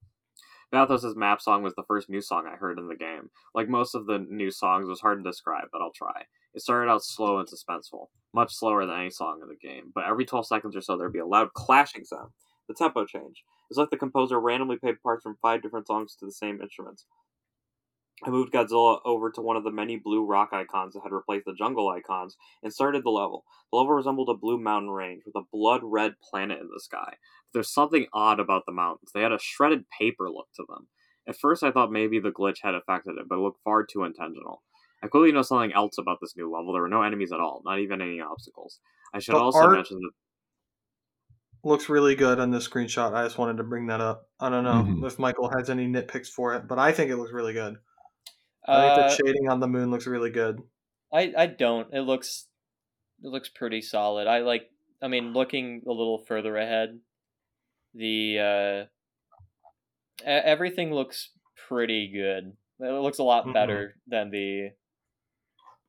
Pathos' 0.73 1.15
map 1.15 1.43
song 1.43 1.63
was 1.63 1.75
the 1.75 1.85
first 1.87 2.09
new 2.09 2.23
song 2.23 2.47
I 2.47 2.57
heard 2.57 2.79
in 2.79 2.89
the 2.89 2.97
game. 2.97 3.29
Like 3.55 3.69
most 3.69 3.95
of 3.95 4.07
the 4.07 4.19
new 4.19 4.51
songs, 4.51 4.87
it 4.87 4.91
was 4.91 5.01
hard 5.01 5.23
to 5.23 5.31
describe, 5.31 5.69
but 5.71 5.83
I'll 5.83 5.93
try. 5.93 6.23
It 6.55 6.63
started 6.63 6.91
out 6.91 7.05
slow 7.05 7.39
and 7.39 7.49
suspenseful, 7.49 8.07
much 8.35 8.55
slower 8.55 8.87
than 8.87 8.99
any 8.99 9.11
song 9.11 9.41
in 9.43 9.49
the 9.49 9.55
game, 9.57 9.93
but 9.95 10.05
every 10.05 10.25
12 10.25 10.47
seconds 10.47 10.75
or 10.75 10.81
so 10.81 10.97
there'd 10.97 11.13
be 11.13 11.19
a 11.19 11.27
loud 11.27 11.53
clashing 11.53 12.05
sound. 12.05 12.31
The 12.69 12.75
tempo 12.75 13.05
change. 13.05 13.45
It's 13.69 13.79
like 13.79 13.91
the 13.91 13.99
composer 13.99 14.41
randomly 14.41 14.77
played 14.77 15.03
parts 15.03 15.23
from 15.25 15.37
five 15.43 15.63
different 15.63 15.87
songs 15.87 16.17
to 16.17 16.25
the 16.25 16.33
same 16.33 16.63
instruments. 16.63 17.05
I 18.25 18.31
moved 18.31 18.53
Godzilla 18.53 19.01
over 19.05 19.31
to 19.33 19.41
one 19.41 19.57
of 19.57 19.65
the 19.65 19.73
many 19.73 19.97
blue 19.97 20.25
rock 20.25 20.51
icons 20.53 20.95
that 20.95 21.03
had 21.03 21.13
replaced 21.13 21.45
the 21.47 21.55
jungle 21.55 21.89
icons 21.89 22.37
and 22.63 22.73
started 22.73 23.03
the 23.05 23.11
level. 23.11 23.45
The 23.73 23.79
level 23.79 23.95
resembled 23.95 24.29
a 24.29 24.35
blue 24.35 24.59
mountain 24.59 24.91
range 24.91 25.23
with 25.27 25.35
a 25.35 25.47
blood 25.53 25.81
red 25.83 26.15
planet 26.31 26.61
in 26.61 26.69
the 26.73 26.81
sky. 26.81 27.09
But 27.11 27.53
There's 27.55 27.73
something 27.75 28.07
odd 28.13 28.39
about 28.39 28.63
the 28.67 28.73
mountains. 28.73 29.11
They 29.13 29.23
had 29.23 29.33
a 29.33 29.39
shredded 29.41 29.85
paper 29.99 30.31
look 30.31 30.47
to 30.57 30.65
them. 30.69 30.87
At 31.27 31.37
first, 31.39 31.63
I 31.65 31.73
thought 31.73 31.91
maybe 31.91 32.21
the 32.21 32.31
glitch 32.31 32.59
had 32.63 32.75
affected 32.75 33.17
it, 33.19 33.29
but 33.29 33.39
it 33.39 33.43
looked 33.43 33.63
far 33.65 33.85
too 33.85 34.05
intentional. 34.05 34.63
I 35.03 35.09
quickly 35.09 35.33
know 35.33 35.43
something 35.43 35.73
else 35.73 35.99
about 35.99 36.19
this 36.21 36.37
new 36.37 36.49
level. 36.53 36.73
There 36.73 36.83
were 36.83 36.89
no 36.89 37.03
enemies 37.03 37.33
at 37.33 37.41
all, 37.41 37.63
not 37.65 37.81
even 37.81 38.01
any 38.01 38.21
obstacles. 38.21 38.79
I 39.13 39.19
should 39.19 39.35
The 39.35 39.41
also 39.41 39.59
art- 39.59 39.73
mention 39.73 39.99
that 39.99 40.11
Looks 41.65 41.89
really 41.89 42.17
good 42.17 42.41
on 42.41 42.51
this 42.51 42.69
screenshot. 42.69 43.13
I 43.15 43.23
just 43.23 43.39
wanted 43.39 43.57
to 43.59 43.63
bring 43.63 43.87
that 43.87 44.01
up. 44.01 44.29
I 44.41 44.49
don't 44.49 44.65
know 44.65 44.83
Mhm. 44.83 45.07
if 45.07 45.19
Michael 45.21 45.49
has 45.57 45.71
any 45.71 45.87
nitpicks 45.87 46.27
for 46.29 46.55
it, 46.55 46.67
but 46.67 46.77
I 46.81 46.91
think 46.91 47.09
it 47.11 47.17
looks 47.17 47.33
really 47.33 47.53
good. 47.53 47.79
I 48.67 48.81
think 48.81 48.93
Uh, 48.93 49.09
the 49.09 49.17
shading 49.17 49.49
on 49.49 49.61
the 49.61 49.69
moon 49.69 49.91
looks 49.91 50.07
really 50.07 50.31
good. 50.31 50.61
I 51.13 51.33
I 51.37 51.47
don't. 51.47 51.93
It 51.93 52.03
looks 52.03 52.47
it 53.23 53.29
looks 53.29 53.49
pretty 53.49 53.83
solid. 53.83 54.27
I 54.27 54.41
like. 54.41 54.71
I 55.01 55.09
mean, 55.09 55.33
looking 55.33 55.83
a 55.87 55.91
little 55.91 56.25
further 56.27 56.57
ahead, 56.57 57.01
the 57.95 58.89
uh, 60.25 60.25
everything 60.25 60.93
looks 60.93 61.31
pretty 61.69 62.09
good. 62.13 62.53
It 62.81 63.03
looks 63.03 63.19
a 63.19 63.25
lot 63.25 63.53
better 63.53 63.97
than 64.07 64.31
the 64.31 64.71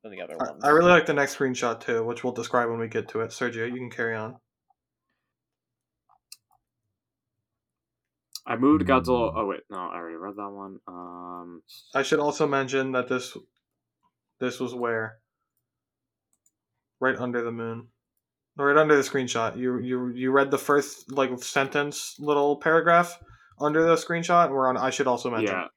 than 0.03 0.11
the 0.11 0.21
other 0.21 0.36
I, 0.39 0.51
ones. 0.51 0.63
I 0.63 0.69
really 0.69 0.91
like 0.91 1.05
the 1.05 1.13
next 1.13 1.38
screenshot 1.38 1.80
too, 1.80 2.03
which 2.03 2.24
we'll 2.24 2.34
describe 2.34 2.69
when 2.69 2.80
we 2.80 2.88
get 2.88 3.07
to 3.09 3.21
it. 3.21 3.30
Sergio, 3.30 3.67
you 3.67 3.78
can 3.78 3.89
carry 3.89 4.15
on. 4.15 4.38
I 8.46 8.56
moved 8.58 8.84
Hmm. 8.84 8.89
Godzilla. 8.91 9.34
Oh 9.36 9.46
wait, 9.46 9.62
no, 9.70 9.78
I 9.78 9.96
already 9.96 10.18
read 10.18 10.36
that 10.36 10.50
one. 10.50 10.80
Um, 10.88 11.62
I 11.96 12.04
should 12.04 12.20
also 12.20 12.48
mention 12.48 12.91
that 12.94 13.08
this 13.08 13.38
this 14.39 14.60
was 14.60 14.74
where 14.76 15.20
right 17.00 17.18
under 17.18 17.41
the 17.44 17.52
moon, 17.52 17.88
right 18.58 18.78
under 18.78 18.96
the 18.96 19.02
screenshot. 19.02 19.58
You 19.58 19.80
you 19.80 20.10
you 20.10 20.32
read 20.32 20.52
the 20.52 20.58
first 20.58 21.12
like 21.12 21.41
sentence, 21.44 22.16
little 22.20 22.58
paragraph 22.58 23.18
under 23.60 23.84
the 23.84 23.96
screenshot. 23.96 24.50
We're 24.50 24.68
on. 24.68 24.78
I 24.78 24.89
should 24.89 25.08
also 25.08 25.30
mention. 25.32 25.56
Yeah, 25.56 25.68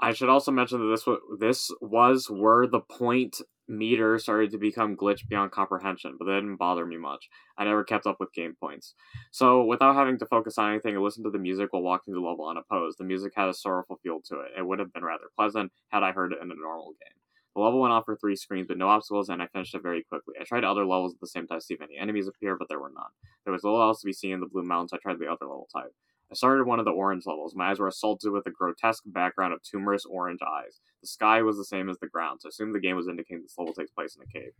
I 0.00 0.12
should 0.12 0.28
also 0.28 0.50
mention 0.50 0.80
that 0.80 0.90
this 0.94 1.06
was 1.06 1.18
this 1.38 1.70
was 1.80 2.28
where 2.30 2.66
the 2.66 2.80
point 2.80 3.36
meter 3.68 4.18
started 4.18 4.50
to 4.50 4.58
become 4.58 4.96
glitched 4.96 5.28
beyond 5.28 5.50
comprehension, 5.50 6.16
but 6.18 6.26
that 6.26 6.34
didn't 6.34 6.56
bother 6.56 6.84
me 6.84 6.96
much. 6.96 7.28
I 7.56 7.64
never 7.64 7.84
kept 7.84 8.06
up 8.06 8.16
with 8.20 8.32
game 8.32 8.54
points. 8.58 8.94
So 9.30 9.64
without 9.64 9.94
having 9.94 10.18
to 10.18 10.26
focus 10.26 10.58
on 10.58 10.70
anything 10.70 10.96
or 10.96 11.00
listen 11.00 11.24
to 11.24 11.30
the 11.30 11.38
music 11.38 11.72
while 11.72 11.82
walking 11.82 12.14
the 12.14 12.20
level 12.20 12.48
unopposed, 12.48 12.98
the 12.98 13.04
music 13.04 13.32
had 13.34 13.48
a 13.48 13.54
sorrowful 13.54 13.98
feel 14.02 14.20
to 14.26 14.40
it. 14.40 14.52
It 14.58 14.66
would 14.66 14.78
have 14.78 14.92
been 14.92 15.04
rather 15.04 15.24
pleasant 15.36 15.72
had 15.88 16.02
I 16.02 16.12
heard 16.12 16.32
it 16.32 16.42
in 16.42 16.50
a 16.50 16.54
normal 16.54 16.92
game. 16.92 17.18
The 17.54 17.62
level 17.62 17.80
went 17.80 17.92
on 17.92 18.02
for 18.02 18.16
three 18.16 18.34
screens, 18.34 18.66
but 18.66 18.78
no 18.78 18.88
obstacles, 18.88 19.28
and 19.28 19.40
I 19.40 19.46
finished 19.46 19.74
it 19.74 19.82
very 19.82 20.02
quickly. 20.02 20.34
I 20.40 20.44
tried 20.44 20.64
other 20.64 20.84
levels 20.84 21.14
at 21.14 21.20
the 21.20 21.28
same 21.28 21.46
time 21.46 21.60
to 21.60 21.64
see 21.64 21.74
if 21.74 21.80
any 21.80 21.96
enemies 21.96 22.26
appeared, 22.26 22.58
but 22.58 22.68
there 22.68 22.80
were 22.80 22.90
none. 22.94 23.12
There 23.44 23.52
was 23.52 23.62
little 23.62 23.80
else 23.80 24.00
to 24.00 24.06
be 24.06 24.12
seen 24.12 24.32
in 24.32 24.40
the 24.40 24.46
Blue 24.46 24.64
Mountains. 24.64 24.92
I 24.92 24.98
tried 24.98 25.20
the 25.20 25.26
other 25.26 25.46
level 25.46 25.68
type. 25.72 25.94
I 26.34 26.36
started 26.36 26.66
one 26.66 26.80
of 26.80 26.84
the 26.84 26.90
orange 26.90 27.26
levels. 27.26 27.54
My 27.54 27.70
eyes 27.70 27.78
were 27.78 27.86
assaulted 27.86 28.32
with 28.32 28.44
a 28.44 28.50
grotesque 28.50 29.04
background 29.06 29.54
of 29.54 29.62
tumorous 29.62 30.04
orange 30.04 30.40
eyes. 30.42 30.80
The 31.00 31.06
sky 31.06 31.42
was 31.42 31.56
the 31.56 31.64
same 31.64 31.88
as 31.88 31.96
the 32.00 32.08
ground, 32.08 32.40
so 32.40 32.48
I 32.48 32.50
assumed 32.50 32.74
the 32.74 32.80
game 32.80 32.96
was 32.96 33.06
indicating 33.06 33.42
this 33.42 33.54
level 33.56 33.72
takes 33.72 33.92
place 33.92 34.16
in 34.16 34.22
a 34.22 34.26
cave. 34.26 34.50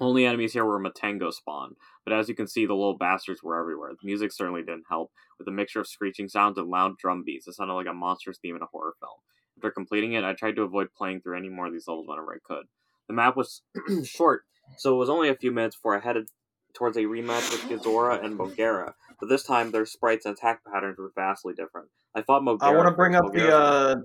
Only 0.00 0.24
enemies 0.24 0.54
here 0.54 0.64
were 0.64 0.80
Matango 0.80 1.34
spawn, 1.34 1.74
but 2.02 2.14
as 2.14 2.30
you 2.30 2.34
can 2.34 2.46
see, 2.46 2.64
the 2.64 2.72
little 2.72 2.96
bastards 2.96 3.42
were 3.42 3.60
everywhere. 3.60 3.90
The 3.90 4.06
music 4.06 4.32
certainly 4.32 4.62
didn't 4.62 4.86
help, 4.88 5.12
with 5.38 5.46
a 5.48 5.50
mixture 5.50 5.80
of 5.80 5.86
screeching 5.86 6.30
sounds 6.30 6.56
and 6.56 6.70
loud 6.70 6.96
drum 6.96 7.24
beats. 7.26 7.46
It 7.46 7.52
sounded 7.52 7.74
like 7.74 7.86
a 7.86 7.92
monstrous 7.92 8.38
theme 8.38 8.56
in 8.56 8.62
a 8.62 8.66
horror 8.72 8.94
film. 8.98 9.18
After 9.58 9.70
completing 9.70 10.14
it, 10.14 10.24
I 10.24 10.32
tried 10.32 10.56
to 10.56 10.62
avoid 10.62 10.94
playing 10.96 11.20
through 11.20 11.36
any 11.36 11.50
more 11.50 11.66
of 11.66 11.74
these 11.74 11.86
levels 11.86 12.08
whenever 12.08 12.32
I 12.32 12.38
could. 12.42 12.64
The 13.06 13.12
map 13.12 13.36
was 13.36 13.60
short, 14.04 14.44
so 14.78 14.94
it 14.94 14.98
was 14.98 15.10
only 15.10 15.28
a 15.28 15.36
few 15.36 15.52
minutes 15.52 15.76
before 15.76 15.94
I 15.94 16.00
headed 16.00 16.28
towards 16.74 16.96
a 16.96 17.02
rematch 17.02 17.52
with 17.52 17.82
Gazora 17.82 18.24
and 18.24 18.38
Mogera, 18.38 18.94
but 19.20 19.28
this 19.28 19.42
time 19.42 19.70
their 19.70 19.86
sprites 19.86 20.26
and 20.26 20.36
attack 20.36 20.60
patterns 20.64 20.98
were 20.98 21.12
vastly 21.14 21.54
different. 21.54 21.88
I 22.14 22.22
fought 22.22 22.42
Mogera. 22.42 22.62
I 22.62 22.74
want 22.74 22.88
to 22.88 22.94
bring 22.94 23.12
first. 23.12 23.24
up 23.24 23.32
the 23.32 23.56
uh 23.56 23.96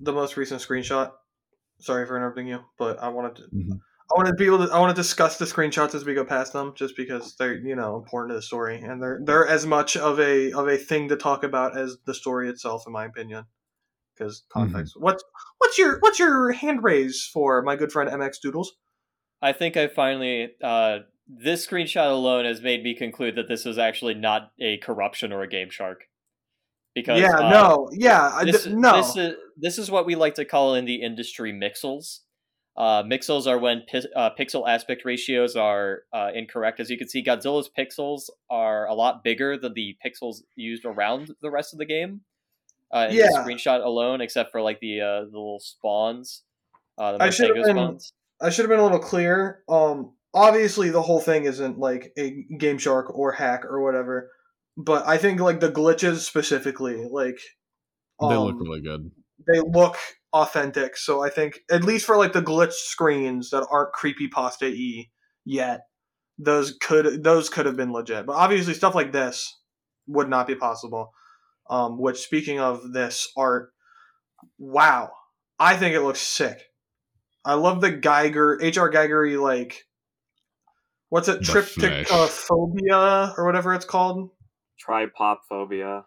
the 0.00 0.12
most 0.12 0.36
recent 0.36 0.60
screenshot. 0.60 1.12
Sorry 1.80 2.06
for 2.06 2.16
interrupting 2.16 2.48
you, 2.48 2.60
but 2.78 3.00
I 3.02 3.08
wanted 3.08 3.36
to. 3.36 3.42
Mhm. 3.54 3.80
I 4.10 4.14
wanted 4.16 4.30
to 4.30 4.36
be 4.36 4.46
able 4.46 4.66
to. 4.66 4.72
I 4.72 4.78
want 4.78 4.94
to 4.94 5.00
discuss 5.00 5.36
the 5.36 5.44
screenshots 5.44 5.94
as 5.94 6.04
we 6.04 6.14
go 6.14 6.24
past 6.24 6.54
them, 6.54 6.72
just 6.74 6.96
because 6.96 7.36
they're 7.36 7.54
you 7.54 7.76
know 7.76 7.96
important 7.96 8.30
to 8.30 8.36
the 8.36 8.42
story, 8.42 8.80
and 8.80 9.02
they're 9.02 9.20
they're 9.22 9.46
as 9.46 9.66
much 9.66 9.96
of 9.96 10.18
a 10.18 10.52
of 10.52 10.66
a 10.66 10.78
thing 10.78 11.08
to 11.08 11.16
talk 11.16 11.44
about 11.44 11.76
as 11.76 11.98
the 12.06 12.14
story 12.14 12.48
itself, 12.48 12.84
in 12.86 12.92
my 12.92 13.04
opinion. 13.04 13.44
Because 14.14 14.44
context. 14.48 14.94
What's 14.98 15.22
what's 15.58 15.78
your 15.78 15.98
what's 16.00 16.18
your 16.18 16.52
hand 16.52 16.82
raise 16.82 17.28
for 17.32 17.62
my 17.62 17.76
good 17.76 17.92
friend 17.92 18.10
MX 18.10 18.40
Doodles? 18.42 18.72
I 19.42 19.52
think 19.52 19.76
I 19.76 19.86
finally 19.88 20.52
uh, 20.62 21.00
this 21.28 21.66
screenshot 21.66 22.10
alone 22.10 22.44
has 22.44 22.60
made 22.62 22.82
me 22.82 22.94
conclude 22.94 23.36
that 23.36 23.48
this 23.48 23.64
was 23.64 23.78
actually 23.78 24.14
not 24.14 24.50
a 24.58 24.78
corruption 24.78 25.32
or 25.32 25.42
a 25.42 25.48
game 25.48 25.70
shark. 25.70 26.04
Because 26.94 27.20
yeah, 27.20 27.36
uh, 27.36 27.50
no, 27.50 27.88
yeah, 27.92 28.42
this, 28.44 28.66
no. 28.66 28.96
this 28.96 29.16
is 29.16 29.34
this 29.56 29.78
is 29.78 29.90
what 29.90 30.06
we 30.06 30.16
like 30.16 30.34
to 30.34 30.44
call 30.44 30.74
in 30.74 30.84
the 30.84 30.96
industry 30.96 31.52
mixels. 31.52 32.20
Uh, 32.76 33.02
mixels 33.02 33.46
are 33.46 33.58
when 33.58 33.82
pi- 33.90 34.02
uh, 34.16 34.30
pixel 34.38 34.68
aspect 34.68 35.04
ratios 35.04 35.54
are 35.54 36.02
uh, 36.12 36.30
incorrect. 36.34 36.80
As 36.80 36.90
you 36.90 36.96
can 36.98 37.08
see, 37.08 37.22
Godzilla's 37.22 37.70
pixels 37.76 38.30
are 38.48 38.86
a 38.86 38.94
lot 38.94 39.22
bigger 39.22 39.56
than 39.58 39.74
the 39.74 39.96
pixels 40.04 40.38
used 40.56 40.84
around 40.84 41.34
the 41.42 41.50
rest 41.50 41.72
of 41.72 41.78
the 41.78 41.84
game. 41.86 42.22
Uh, 42.92 43.08
in 43.10 43.16
Yeah. 43.16 43.26
the 43.26 43.38
screenshot 43.38 43.84
alone, 43.84 44.20
except 44.20 44.50
for 44.50 44.62
like 44.62 44.80
the 44.80 45.00
uh, 45.00 45.20
the 45.20 45.26
little 45.26 45.60
spawns, 45.60 46.42
uh, 46.96 47.18
the 47.18 47.24
I 47.24 47.30
should've 47.30 47.54
been- 47.54 47.76
spawns. 47.76 48.12
I 48.40 48.50
should 48.50 48.62
have 48.62 48.70
been 48.70 48.78
a 48.78 48.84
little 48.84 49.00
clear. 49.00 49.62
Um, 49.68 50.12
obviously 50.38 50.90
the 50.90 51.02
whole 51.02 51.20
thing 51.20 51.44
isn't 51.44 51.78
like 51.78 52.12
a 52.16 52.44
Game 52.58 52.78
Shark 52.78 53.12
or 53.12 53.32
hack 53.32 53.64
or 53.64 53.82
whatever, 53.82 54.30
but 54.76 55.04
I 55.06 55.18
think 55.18 55.40
like 55.40 55.58
the 55.58 55.72
glitches 55.72 56.18
specifically, 56.18 57.04
like 57.10 57.38
they 58.20 58.36
look 58.36 58.54
um, 58.54 58.62
really 58.62 58.80
good. 58.80 59.10
they 59.48 59.60
look 59.60 59.96
authentic. 60.32 60.96
So 60.96 61.22
I 61.22 61.28
think 61.28 61.58
at 61.70 61.82
least 61.82 62.06
for 62.06 62.16
like 62.16 62.32
the 62.32 62.42
glitch 62.42 62.72
screens 62.72 63.50
that 63.50 63.66
aren't 63.68 63.92
creepy 63.92 64.28
pasta 64.28 64.66
e 64.66 65.10
yet, 65.44 65.80
those 66.38 66.76
could 66.80 67.24
those 67.24 67.48
could 67.48 67.66
have 67.66 67.76
been 67.76 67.92
legit. 67.92 68.24
But 68.24 68.36
obviously 68.36 68.74
stuff 68.74 68.94
like 68.94 69.10
this 69.10 69.60
would 70.06 70.28
not 70.28 70.46
be 70.46 70.54
possible. 70.54 71.10
Um, 71.68 72.00
which 72.00 72.18
speaking 72.18 72.60
of 72.60 72.92
this 72.92 73.28
art, 73.36 73.70
wow, 74.56 75.10
I 75.58 75.76
think 75.76 75.96
it 75.96 76.02
looks 76.02 76.20
sick. 76.20 76.58
I 77.44 77.54
love 77.54 77.80
the 77.80 77.90
Geiger 77.90 78.54
HR 78.62 78.90
Geigery 78.90 79.40
like 79.40 79.84
what's 81.08 81.28
it 81.28 81.40
The 81.40 81.52
tryptophobia 81.52 83.36
or 83.36 83.44
whatever 83.44 83.74
it's 83.74 83.84
called. 83.84 84.30
Tripop 84.84 85.38
phobia. 85.48 86.04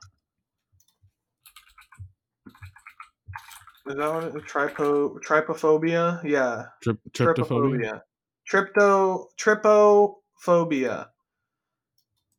Is 3.88 3.96
that 3.96 4.14
what 4.14 4.24
it 4.24 4.36
is? 4.36 4.44
Tripo 4.44 5.18
trypophobia? 5.20 6.24
Yeah. 6.24 6.66
Trip, 6.84 7.00
tryptophobia. 7.12 8.02
Trypto 8.50 9.26
trypophobia. 9.38 11.08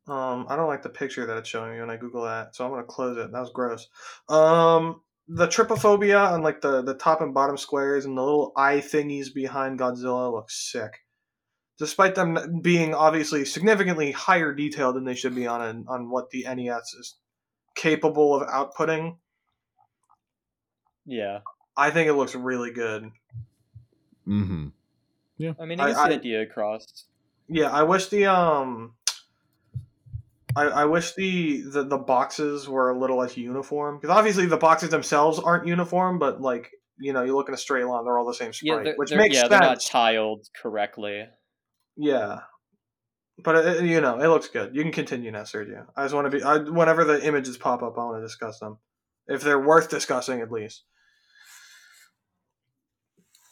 Um, 0.09 0.47
I 0.49 0.57
don't 0.57 0.69
like 0.69 0.83
the 0.83 0.89
picture 0.89 1.27
that 1.27 1.37
it's 1.37 1.49
showing 1.49 1.73
me 1.73 1.81
when 1.81 1.91
I 1.91 1.97
Google 1.97 2.25
that, 2.25 2.57
so 2.57 2.65
I'm 2.65 2.71
gonna 2.71 2.85
close 2.85 3.17
it. 3.17 3.31
That 3.33 3.41
was 3.41 3.53
gross. 3.53 3.89
Um, 4.29 5.01
the 5.29 5.47
trypophobia 5.47 6.33
on 6.33 6.43
like 6.43 6.61
the 6.61 6.83
the 6.83 6.95
top 6.95 7.21
and 7.21 7.35
bottom 7.35 7.57
squares 7.57 8.05
and 8.05 8.17
the 8.17 8.23
little 8.23 8.53
eye 8.57 8.79
thingies 8.79 9.33
behind 9.33 9.79
Godzilla 9.79 10.33
looks 10.33 10.71
sick. 10.71 11.02
Despite 11.83 12.14
them 12.14 12.61
being 12.62 12.95
obviously 12.95 13.45
significantly 13.45 14.12
higher 14.12 14.55
detail 14.55 14.93
than 14.93 15.03
they 15.03 15.16
should 15.16 15.35
be 15.35 15.49
on 15.49 15.61
an, 15.61 15.85
on 15.89 16.09
what 16.11 16.30
the 16.30 16.45
NES 16.45 16.95
is 16.95 17.16
capable 17.74 18.37
of 18.41 18.47
outputting, 18.49 19.16
Yeah, 21.05 21.41
I 21.76 21.91
think 21.91 22.09
it 22.09 22.12
looks 22.14 22.37
really 22.37 22.70
good. 22.70 23.11
Mm-hmm. 24.28 24.68
Yeah, 25.39 25.55
I 25.59 25.64
mean, 25.64 25.80
I 25.80 25.87
I- 25.87 25.93
see 25.93 26.09
the 26.11 26.14
idea 26.20 26.43
across. 26.43 27.07
Yeah, 27.49 27.70
I 27.70 27.83
wish 27.83 28.07
the 28.07 28.26
um 28.26 28.95
I, 30.55 30.62
I 30.66 30.85
wish 30.85 31.14
the, 31.14 31.62
the 31.62 31.83
the 31.83 31.99
boxes 31.99 32.68
were 32.68 32.91
a 32.91 32.97
little 32.99 33.16
less 33.18 33.37
uniform 33.37 33.99
because 33.99 34.16
obviously 34.16 34.47
the 34.47 34.57
boxes 34.57 34.91
themselves 34.91 35.41
aren't 35.41 35.66
uniform, 35.66 36.20
but 36.20 36.41
like 36.41 36.70
you 36.99 37.12
know 37.12 37.24
you 37.24 37.35
look 37.35 37.49
in 37.49 37.55
a 37.55 37.59
straight 37.59 37.87
line, 37.87 38.05
they're 38.05 38.16
all 38.18 38.26
the 38.26 38.35
same 38.35 38.53
Yeah, 38.62 38.74
sprite, 38.74 38.85
they're, 38.85 38.95
which 38.95 39.09
they're- 39.11 39.18
makes 39.18 39.35
yeah, 39.35 39.41
sense. 39.41 39.51
they're 39.51 39.61
not 39.61 39.80
tiled 39.80 40.49
correctly. 40.55 41.26
Yeah, 41.97 42.40
but 43.43 43.57
it, 43.57 43.84
you 43.84 44.01
know 44.01 44.18
it 44.20 44.28
looks 44.28 44.49
good. 44.49 44.74
You 44.74 44.82
can 44.82 44.93
continue 44.93 45.30
now, 45.30 45.43
Sergio. 45.43 45.86
I 45.97 46.05
just 46.05 46.14
want 46.14 46.30
to 46.30 46.36
be 46.36 46.43
I, 46.43 46.59
whenever 46.59 47.05
the 47.05 47.24
images 47.24 47.57
pop 47.57 47.82
up, 47.82 47.99
I 47.99 48.05
want 48.05 48.18
to 48.18 48.26
discuss 48.26 48.59
them 48.59 48.78
if 49.26 49.43
they're 49.43 49.61
worth 49.61 49.88
discussing 49.88 50.40
at 50.40 50.53
least. 50.53 50.84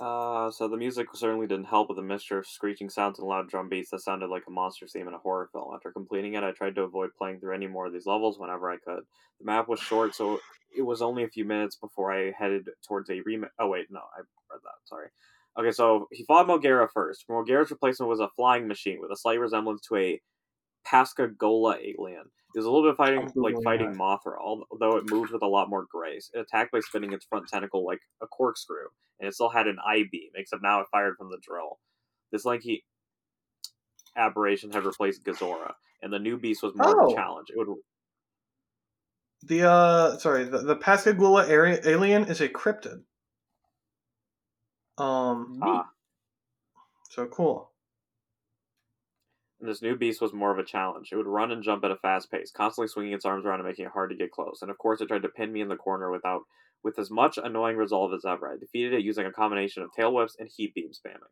Uh, 0.00 0.50
so 0.50 0.66
the 0.66 0.78
music 0.78 1.08
certainly 1.12 1.46
didn't 1.46 1.66
help 1.66 1.88
with 1.88 1.96
the 1.96 2.02
mixture 2.02 2.38
of 2.38 2.46
screeching 2.46 2.88
sounds 2.88 3.18
and 3.18 3.28
loud 3.28 3.50
drum 3.50 3.68
beats 3.68 3.90
that 3.90 4.00
sounded 4.00 4.30
like 4.30 4.44
a 4.48 4.50
monster 4.50 4.86
theme 4.86 5.06
in 5.06 5.12
a 5.12 5.18
horror 5.18 5.50
film. 5.52 5.74
After 5.74 5.92
completing 5.92 6.34
it, 6.34 6.42
I 6.42 6.52
tried 6.52 6.74
to 6.76 6.82
avoid 6.84 7.10
playing 7.18 7.40
through 7.40 7.54
any 7.54 7.66
more 7.66 7.86
of 7.86 7.92
these 7.92 8.06
levels 8.06 8.38
whenever 8.38 8.70
I 8.70 8.78
could. 8.78 9.00
The 9.40 9.44
map 9.44 9.68
was 9.68 9.78
short, 9.78 10.14
so 10.14 10.40
it 10.74 10.80
was 10.80 11.02
only 11.02 11.24
a 11.24 11.28
few 11.28 11.44
minutes 11.44 11.76
before 11.76 12.12
I 12.12 12.32
headed 12.38 12.66
towards 12.88 13.10
a 13.10 13.20
remake. 13.26 13.50
Oh 13.58 13.68
wait, 13.68 13.88
no, 13.90 14.00
I 14.00 14.20
read 14.20 14.60
that. 14.62 14.88
Sorry. 14.88 15.08
Okay, 15.58 15.72
so 15.72 16.06
he 16.12 16.24
fought 16.24 16.46
Mogera 16.46 16.88
first. 16.92 17.26
Mogera's 17.28 17.70
replacement 17.70 18.08
was 18.08 18.20
a 18.20 18.28
flying 18.36 18.68
machine 18.68 18.98
with 19.00 19.10
a 19.10 19.16
slight 19.16 19.40
resemblance 19.40 19.80
to 19.88 19.96
a 19.96 20.20
Pascagoula 20.86 21.76
alien. 21.76 22.24
It 22.54 22.58
was 22.58 22.66
a 22.66 22.70
little 22.70 22.88
bit 22.90 22.96
fighting 22.96 23.30
like 23.36 23.54
fighting 23.62 23.94
Mothra, 23.94 24.36
although 24.40 24.96
it 24.96 25.10
moved 25.10 25.32
with 25.32 25.42
a 25.42 25.46
lot 25.46 25.68
more 25.70 25.86
grace. 25.90 26.30
It 26.34 26.40
attacked 26.40 26.72
by 26.72 26.80
spinning 26.80 27.12
its 27.12 27.24
front 27.26 27.46
tentacle 27.48 27.84
like 27.84 28.00
a 28.22 28.26
corkscrew, 28.26 28.86
and 29.20 29.28
it 29.28 29.34
still 29.34 29.50
had 29.50 29.68
an 29.68 29.78
eye 29.86 30.04
beam, 30.10 30.30
except 30.34 30.62
now 30.62 30.80
it 30.80 30.86
fired 30.90 31.16
from 31.16 31.30
the 31.30 31.38
drill. 31.42 31.78
This 32.32 32.44
lanky 32.44 32.84
aberration 34.16 34.72
had 34.72 34.84
replaced 34.84 35.24
Gazora, 35.24 35.74
and 36.02 36.12
the 36.12 36.18
new 36.18 36.38
beast 36.38 36.62
was 36.62 36.74
more 36.74 36.90
of 37.00 37.08
Oh. 37.08 37.12
a 37.12 37.14
challenge. 37.14 37.50
It 37.50 37.58
would 37.58 37.76
The 39.42 39.68
uh, 39.70 40.18
sorry, 40.18 40.44
the 40.44 40.58
the 40.58 40.76
Pascagoula 40.76 41.46
alien 41.48 42.24
is 42.24 42.40
a 42.40 42.48
cryptid. 42.48 43.04
Um, 45.00 45.58
ah, 45.62 45.88
so 47.08 47.26
cool. 47.26 47.70
and 49.60 49.68
this 49.68 49.82
new 49.82 49.96
beast 49.96 50.20
was 50.20 50.32
more 50.32 50.50
of 50.50 50.58
a 50.58 50.64
challenge. 50.64 51.10
It 51.12 51.16
would 51.16 51.26
run 51.26 51.50
and 51.50 51.62
jump 51.62 51.84
at 51.84 51.90
a 51.90 51.96
fast 51.96 52.30
pace, 52.30 52.50
constantly 52.50 52.88
swinging 52.88 53.12
its 53.12 53.24
arms 53.24 53.44
around 53.44 53.60
and 53.60 53.68
making 53.68 53.84
it 53.84 53.92
hard 53.92 54.10
to 54.10 54.16
get 54.16 54.30
close. 54.30 54.62
And 54.62 54.70
of 54.70 54.78
course, 54.78 55.00
it 55.00 55.08
tried 55.08 55.22
to 55.22 55.28
pin 55.28 55.52
me 55.52 55.60
in 55.60 55.68
the 55.68 55.76
corner 55.76 56.10
without 56.10 56.42
with 56.82 56.98
as 56.98 57.10
much 57.10 57.38
annoying 57.38 57.76
resolve 57.76 58.14
as 58.14 58.24
ever. 58.24 58.50
I 58.50 58.56
defeated 58.56 58.94
it 58.94 59.04
using 59.04 59.26
a 59.26 59.32
combination 59.32 59.82
of 59.82 59.92
tail 59.92 60.14
whips 60.14 60.36
and 60.38 60.48
heat 60.48 60.74
beam 60.74 60.90
spamming. 60.92 61.28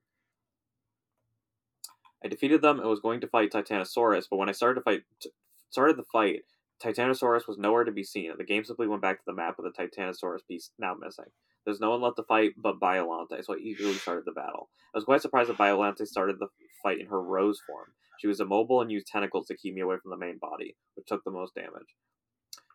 I 2.23 2.29
defeated 2.29 2.61
them 2.61 2.81
and 2.81 2.89
was 2.89 3.01
going 3.01 3.21
to 3.23 3.29
fight 3.29 3.53
Titanosaurus, 3.53 4.27
but 4.31 4.37
when 4.37 4.49
I 4.51 4.53
started 4.53 4.81
to 4.81 4.85
fight, 4.85 5.03
t- 5.21 5.31
started 5.71 5.97
the 5.97 6.05
fight, 6.13 6.43
Titanosaurus 6.83 7.49
was 7.49 7.59
nowhere 7.59 7.85
to 7.85 7.93
be 7.93 8.05
seen, 8.05 8.31
and 8.31 8.39
the 8.39 8.45
game 8.45 8.65
simply 8.65 8.87
went 8.87 9.03
back 9.03 9.19
to 9.19 9.25
the 9.27 9.33
map 9.33 9.57
with 9.59 9.73
the 9.73 9.83
Titanosaurus 9.83 10.47
piece 10.47 10.71
now 10.79 10.95
missing. 10.95 11.27
There's 11.65 11.81
no 11.81 11.91
one 11.91 12.01
left 12.01 12.17
to 12.17 12.23
fight 12.23 12.53
but 12.57 12.81
Biolante, 12.81 13.45
so 13.45 13.55
I 13.55 13.59
eagerly 13.59 13.95
started 13.95 14.25
the 14.25 14.33
battle. 14.33 14.71
I 14.95 14.99
was 14.99 15.05
quite 15.05 15.21
surprised 15.21 15.51
that 15.51 15.59
Biolante 15.59 16.07
started 16.07 16.39
the 16.39 16.49
fight 16.83 17.01
in 17.01 17.07
her 17.07 17.21
rose 17.21 17.61
form. 17.67 17.89
She 18.19 18.27
was 18.27 18.41
immobile 18.41 18.81
and 18.81 18.91
used 18.91 19.07
tentacles 19.07 19.47
to 19.47 19.57
keep 19.57 19.75
me 19.75 19.81
away 19.81 19.97
from 20.01 20.11
the 20.11 20.17
main 20.17 20.39
body, 20.39 20.77
which 20.95 21.07
took 21.07 21.25
the 21.25 21.31
most 21.31 21.55
damage. 21.55 21.95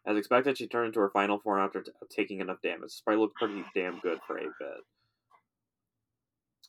As 0.06 0.18
expected, 0.18 0.58
she 0.58 0.68
turned 0.68 0.88
into 0.88 1.00
her 1.00 1.10
final 1.10 1.40
form 1.40 1.60
after 1.60 1.82
t- 1.82 1.92
uh, 2.02 2.06
taking 2.10 2.42
enough 2.42 2.62
damage. 2.62 2.82
The 2.82 2.90
sprite 2.90 3.18
looked 3.18 3.36
pretty 3.36 3.64
damn 3.74 4.00
good 4.00 4.20
for 4.28 4.38
a 4.38 4.44
bit. 4.44 4.84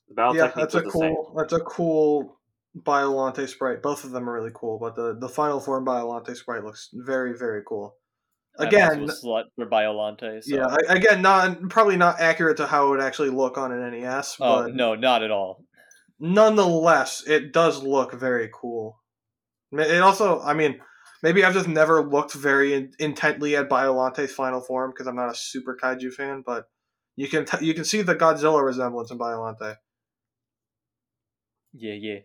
The 0.09 0.15
battle 0.15 0.37
yeah, 0.37 0.47
technique 0.47 0.63
that's 0.63 0.75
a 0.77 0.81
the 0.81 0.91
same. 0.91 1.15
cool. 1.15 1.35
That's 1.37 1.53
a 1.53 1.61
cool 1.61 2.39
Biolante 2.77 3.49
sprite. 3.49 3.83
Both 3.83 4.05
of 4.05 4.11
them 4.11 4.29
are 4.29 4.33
really 4.33 4.51
cool, 4.55 4.79
but 4.79 4.97
the 4.97 5.17
the 5.19 5.29
final 5.29 5.61
form 5.61 5.85
Biolante 5.85 6.35
sprite 6.37 6.65
looks 6.65 6.91
very 6.93 7.37
very 7.37 7.63
cool. 7.67 7.97
Again, 8.59 9.07
slut 9.09 9.45
for 9.57 9.67
Biolante. 9.67 10.43
So. 10.43 10.55
yeah, 10.57 10.77
again, 10.89 11.23
not 11.23 11.69
probably 11.71 11.97
not 11.97 12.21
accurate 12.21 12.57
to 12.59 12.67
how 12.67 12.87
it 12.87 12.91
would 12.91 13.01
actually 13.01 13.31
look 13.31 13.59
on 13.59 13.73
an 13.73 13.91
NES, 13.91 14.37
Oh 14.41 14.63
but 14.65 14.75
no, 14.75 14.95
not 14.95 15.23
at 15.25 15.31
all. 15.33 15.65
nonetheless, 16.21 17.25
it 17.27 17.53
does 17.53 17.83
look 17.83 18.13
very 18.15 18.49
cool. 18.55 19.01
It 19.73 20.01
also, 20.01 20.41
I 20.41 20.55
mean, 20.55 20.79
maybe 21.21 21.45
I've 21.45 21.53
just 21.55 21.67
never 21.67 22.01
looked 22.09 22.33
very 22.35 22.75
in- 22.75 22.93
intently 23.01 23.57
at 23.57 23.69
Biolante's 23.69 24.33
final 24.33 24.61
form 24.61 24.93
because 24.93 25.09
I'm 25.09 25.17
not 25.17 25.31
a 25.33 25.35
super 25.35 25.77
kaiju 25.83 26.13
fan, 26.13 26.45
but 26.47 26.67
you 27.17 27.27
can 27.27 27.45
t- 27.45 27.65
you 27.67 27.75
can 27.75 27.85
see 27.85 28.03
the 28.03 28.15
Godzilla 28.15 28.65
resemblance 28.65 29.11
in 29.11 29.19
Biolante. 29.19 29.77
Yeah, 31.73 31.95
yeah. 31.95 32.19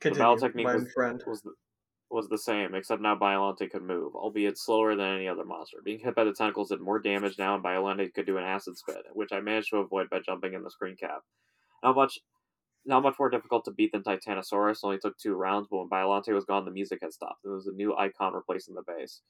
Continue, 0.00 0.18
battle 0.18 0.36
technique 0.36 0.66
my 0.66 0.74
was- 0.76 0.92
friend. 0.92 1.22
was 1.26 1.42
the, 1.42 1.52
was 2.10 2.28
the 2.28 2.38
same, 2.38 2.74
except 2.74 3.02
now 3.02 3.14
Biolante 3.16 3.70
could 3.70 3.82
move, 3.82 4.14
albeit 4.14 4.56
slower 4.56 4.96
than 4.96 5.16
any 5.16 5.28
other 5.28 5.44
monster. 5.44 5.78
Being 5.84 5.98
hit 5.98 6.14
by 6.14 6.24
the 6.24 6.32
tentacles 6.32 6.70
did 6.70 6.80
more 6.80 6.98
damage 6.98 7.38
now, 7.38 7.54
and 7.54 7.62
Biolante 7.62 8.12
could 8.14 8.26
do 8.26 8.38
an 8.38 8.44
acid 8.44 8.78
spit, 8.78 9.04
which 9.12 9.32
I 9.32 9.40
managed 9.40 9.70
to 9.70 9.78
avoid 9.78 10.08
by 10.08 10.20
jumping 10.20 10.54
in 10.54 10.62
the 10.62 10.70
screen 10.70 10.96
cap. 10.96 11.20
Not 11.82 11.96
much, 11.96 12.18
not 12.86 13.02
much 13.02 13.16
more 13.18 13.28
difficult 13.28 13.64
to 13.66 13.72
beat 13.72 13.92
than 13.92 14.02
Titanosaurus. 14.02 14.80
Only 14.82 14.98
took 14.98 15.18
two 15.18 15.34
rounds, 15.34 15.68
but 15.70 15.78
when 15.78 15.88
Biolante 15.88 16.32
was 16.32 16.46
gone, 16.46 16.64
the 16.64 16.70
music 16.70 17.00
had 17.02 17.12
stopped. 17.12 17.42
There 17.44 17.52
was 17.52 17.66
a 17.66 17.72
new 17.72 17.94
icon 17.96 18.32
replacing 18.32 18.74
the 18.74 18.82
base, 18.86 19.20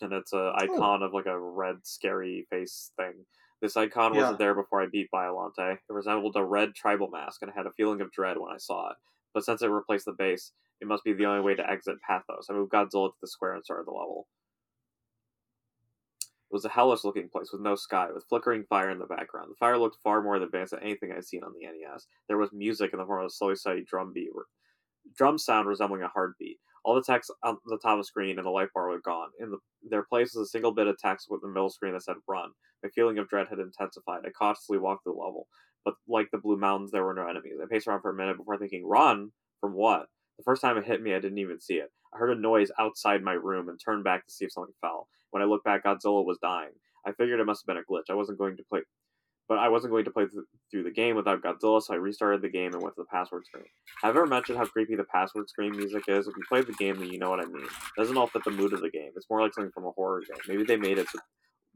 and 0.00 0.12
it's 0.12 0.32
an 0.32 0.40
oh. 0.40 0.52
icon 0.56 1.02
of 1.02 1.14
like 1.14 1.26
a 1.26 1.38
red 1.38 1.76
scary 1.84 2.46
face 2.50 2.90
thing. 2.96 3.24
This 3.62 3.76
icon 3.76 4.14
Yeah. 4.14 4.22
wasn't 4.22 4.38
there 4.38 4.54
before 4.54 4.82
I 4.82 4.86
beat 4.86 5.08
Biolante. 5.14 5.74
It 5.74 5.80
resembled 5.88 6.36
a 6.36 6.44
red 6.44 6.74
tribal 6.74 7.08
mask, 7.08 7.42
and 7.42 7.50
I 7.50 7.54
had 7.54 7.66
a 7.66 7.72
feeling 7.72 8.00
of 8.00 8.10
dread 8.10 8.36
when 8.36 8.52
I 8.52 8.58
saw 8.58 8.90
it. 8.90 8.96
But 9.36 9.44
since 9.44 9.60
it 9.60 9.66
replaced 9.66 10.06
the 10.06 10.14
base, 10.14 10.52
it 10.80 10.88
must 10.88 11.04
be 11.04 11.12
the 11.12 11.26
only 11.26 11.42
way 11.42 11.54
to 11.54 11.70
exit 11.70 12.00
Pathos. 12.00 12.46
I 12.48 12.54
moved 12.54 12.72
Godzilla 12.72 13.10
to 13.10 13.16
the 13.20 13.28
square 13.28 13.52
and 13.52 13.62
started 13.62 13.86
the 13.86 13.90
level. 13.90 14.28
It 16.22 16.54
was 16.54 16.64
a 16.64 16.70
hellish 16.70 17.04
looking 17.04 17.28
place 17.28 17.52
with 17.52 17.60
no 17.60 17.74
sky, 17.74 18.08
with 18.14 18.24
flickering 18.30 18.64
fire 18.64 18.88
in 18.88 18.98
the 18.98 19.04
background. 19.04 19.50
The 19.50 19.56
fire 19.56 19.76
looked 19.76 19.98
far 20.02 20.22
more 20.22 20.36
advanced 20.36 20.70
than 20.70 20.82
anything 20.82 21.12
I'd 21.12 21.26
seen 21.26 21.44
on 21.44 21.52
the 21.52 21.66
NES. 21.66 22.06
There 22.28 22.38
was 22.38 22.50
music 22.54 22.94
in 22.94 22.98
the 22.98 23.04
form 23.04 23.20
of 23.20 23.26
a 23.26 23.30
slowly 23.30 23.56
steady 23.56 23.84
drum 23.84 24.14
beat, 24.14 24.30
drum 25.14 25.36
sound 25.36 25.68
resembling 25.68 26.00
a 26.00 26.08
heartbeat. 26.08 26.56
All 26.82 26.94
the 26.94 27.02
text 27.02 27.30
on 27.42 27.58
the 27.66 27.78
top 27.82 27.92
of 27.92 27.98
the 27.98 28.04
screen 28.04 28.38
and 28.38 28.46
the 28.46 28.50
light 28.50 28.68
bar 28.72 28.88
were 28.88 29.02
gone. 29.02 29.28
In 29.38 29.50
the, 29.50 29.58
their 29.82 30.04
place 30.04 30.34
was 30.34 30.48
a 30.48 30.50
single 30.50 30.72
bit 30.72 30.86
of 30.86 30.96
text 30.96 31.26
with 31.28 31.42
the 31.42 31.48
middle 31.48 31.68
screen 31.68 31.92
that 31.92 32.04
said 32.04 32.16
"Run." 32.26 32.52
My 32.82 32.88
feeling 32.88 33.18
of 33.18 33.28
dread 33.28 33.48
had 33.50 33.58
intensified. 33.58 34.24
I 34.24 34.30
cautiously 34.30 34.78
walked 34.78 35.04
the 35.04 35.10
level, 35.10 35.46
but 35.86 35.94
like 36.08 36.28
the 36.32 36.38
Blue 36.38 36.56
Mountains, 36.56 36.90
there 36.90 37.04
were 37.04 37.14
no 37.14 37.28
enemies. 37.28 37.58
I 37.62 37.66
paced 37.70 37.86
around 37.86 38.02
for 38.02 38.10
a 38.10 38.14
minute 38.14 38.36
before 38.36 38.58
thinking, 38.58 38.84
"Run 38.84 39.30
from 39.60 39.72
what?" 39.72 40.08
The 40.36 40.42
first 40.42 40.60
time 40.60 40.76
it 40.76 40.84
hit 40.84 41.00
me, 41.00 41.14
I 41.14 41.20
didn't 41.20 41.38
even 41.38 41.60
see 41.60 41.74
it. 41.74 41.92
I 42.12 42.18
heard 42.18 42.36
a 42.36 42.40
noise 42.40 42.72
outside 42.78 43.22
my 43.22 43.34
room 43.34 43.68
and 43.68 43.78
turned 43.80 44.02
back 44.02 44.26
to 44.26 44.32
see 44.32 44.44
if 44.44 44.52
something 44.52 44.74
fell. 44.80 45.08
When 45.30 45.42
I 45.42 45.46
looked 45.46 45.64
back, 45.64 45.84
Godzilla 45.84 46.24
was 46.24 46.38
dying. 46.42 46.72
I 47.06 47.12
figured 47.12 47.38
it 47.38 47.46
must 47.46 47.62
have 47.62 47.72
been 47.72 47.82
a 47.82 47.90
glitch. 47.90 48.10
I 48.10 48.14
wasn't 48.14 48.38
going 48.38 48.56
to 48.56 48.64
play, 48.64 48.80
but 49.48 49.58
I 49.58 49.68
wasn't 49.68 49.92
going 49.92 50.04
to 50.06 50.10
play 50.10 50.24
th- 50.26 50.44
through 50.72 50.82
the 50.82 50.90
game 50.90 51.14
without 51.14 51.40
Godzilla, 51.40 51.80
so 51.80 51.94
I 51.94 51.98
restarted 51.98 52.42
the 52.42 52.48
game 52.48 52.74
and 52.74 52.82
went 52.82 52.96
to 52.96 53.02
the 53.02 53.16
password 53.16 53.46
screen. 53.46 53.64
Have 54.02 54.16
I 54.16 54.18
ever 54.18 54.26
mentioned 54.26 54.58
how 54.58 54.66
creepy 54.66 54.96
the 54.96 55.04
password 55.04 55.48
screen 55.48 55.76
music 55.76 56.02
is? 56.08 56.26
If 56.26 56.36
you 56.36 56.42
played 56.48 56.66
the 56.66 56.72
game, 56.72 56.98
then 56.98 57.10
you 57.10 57.20
know 57.20 57.30
what 57.30 57.40
I 57.40 57.46
mean. 57.46 57.64
It 57.64 57.96
doesn't 58.00 58.16
all 58.16 58.26
fit 58.26 58.42
the 58.44 58.50
mood 58.50 58.72
of 58.72 58.80
the 58.80 58.90
game. 58.90 59.12
It's 59.14 59.30
more 59.30 59.40
like 59.40 59.54
something 59.54 59.72
from 59.72 59.86
a 59.86 59.92
horror 59.92 60.20
game. 60.20 60.40
Maybe 60.48 60.64
they 60.64 60.76
made 60.76 60.98
it 60.98 61.08
so 61.08 61.20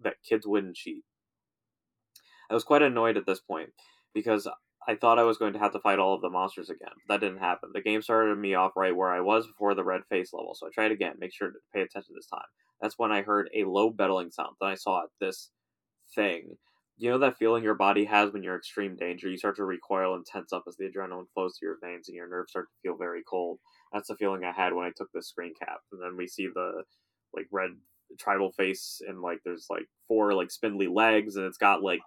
that 0.03 0.17
kids 0.29 0.47
wouldn't 0.49 0.75
cheat. 0.75 1.05
I 2.51 2.55
was 2.55 2.65
quite 2.65 2.83
annoyed 2.83 3.17
at 3.17 3.27
this 3.27 3.39
point 3.39 3.71
because 4.15 4.49
I 4.89 4.97
thought 4.97 5.19
I 5.19 5.25
was 5.25 5.39
going 5.39 5.53
to 5.53 5.59
have 5.59 5.73
to 5.73 5.81
fight 5.81 5.99
all 5.99 6.15
of 6.15 6.23
the 6.23 6.31
monsters 6.31 6.71
again. 6.71 6.95
That 7.09 7.21
didn't 7.21 7.39
happen. 7.39 7.71
The 7.73 7.83
game 7.83 8.03
started 8.03 8.39
me 8.39 8.55
off 8.55 8.73
right 8.77 8.97
where 8.97 9.11
I 9.11 9.21
was 9.21 9.47
before 9.47 9.75
the 9.75 9.85
red 9.85 10.03
face 10.09 10.33
level, 10.33 10.55
so 10.55 10.67
I 10.67 10.71
tried 10.73 10.93
again. 10.93 11.15
Make 11.19 11.35
sure 11.35 11.51
to 11.51 11.59
pay 11.75 11.83
attention 11.83 12.15
this 12.15 12.27
time. 12.27 12.47
That's 12.81 12.99
when 12.99 13.13
I 13.13 13.23
heard 13.23 13.51
a 13.55 13.65
low 13.65 13.91
bellowing 13.91 14.31
sound. 14.31 14.57
Then 14.61 14.71
I 14.71 14.75
saw 14.75 15.03
this 15.21 15.51
thing. 16.15 16.57
You 16.97 17.11
know 17.11 17.19
that 17.19 17.39
feeling 17.39 17.63
your 17.63 17.75
body 17.75 18.05
has 18.07 18.33
when 18.33 18.43
you're 18.43 18.55
in 18.55 18.59
extreme 18.59 18.97
danger? 18.97 19.29
You 19.29 19.39
start 19.39 19.57
to 19.57 19.65
recoil 19.65 20.15
and 20.15 20.25
tense 20.25 20.53
up 20.53 20.65
as 20.67 20.77
the 20.77 20.85
adrenaline 20.85 21.31
flows 21.35 21.57
through 21.59 21.71
your 21.71 21.79
veins 21.83 22.09
and 22.09 22.17
your 22.17 22.29
nerves 22.29 22.51
start 22.51 22.67
to 22.69 22.89
feel 22.89 22.97
very 22.99 23.23
cold. 23.29 23.59
That's 23.93 24.09
the 24.09 24.17
feeling 24.17 24.45
I 24.45 24.53
had 24.53 24.75
when 24.75 24.87
I 24.87 24.93
took 24.97 25.09
this 25.13 25.29
screen 25.29 25.53
cap. 25.59 25.79
And 25.93 26.03
then 26.03 26.17
we 26.17 26.27
see 26.27 26.49
the 26.53 26.85
like 27.35 27.47
red 27.51 27.71
tribal 28.19 28.53
face 28.53 29.01
and 29.07 29.21
like 29.21 29.39
there's 29.45 29.67
like 29.71 29.87
four 30.09 30.35
like 30.35 30.51
spindly 30.51 30.89
legs 30.89 31.37
and 31.37 31.47
it's 31.47 31.59
got 31.59 31.83
like 31.83 32.01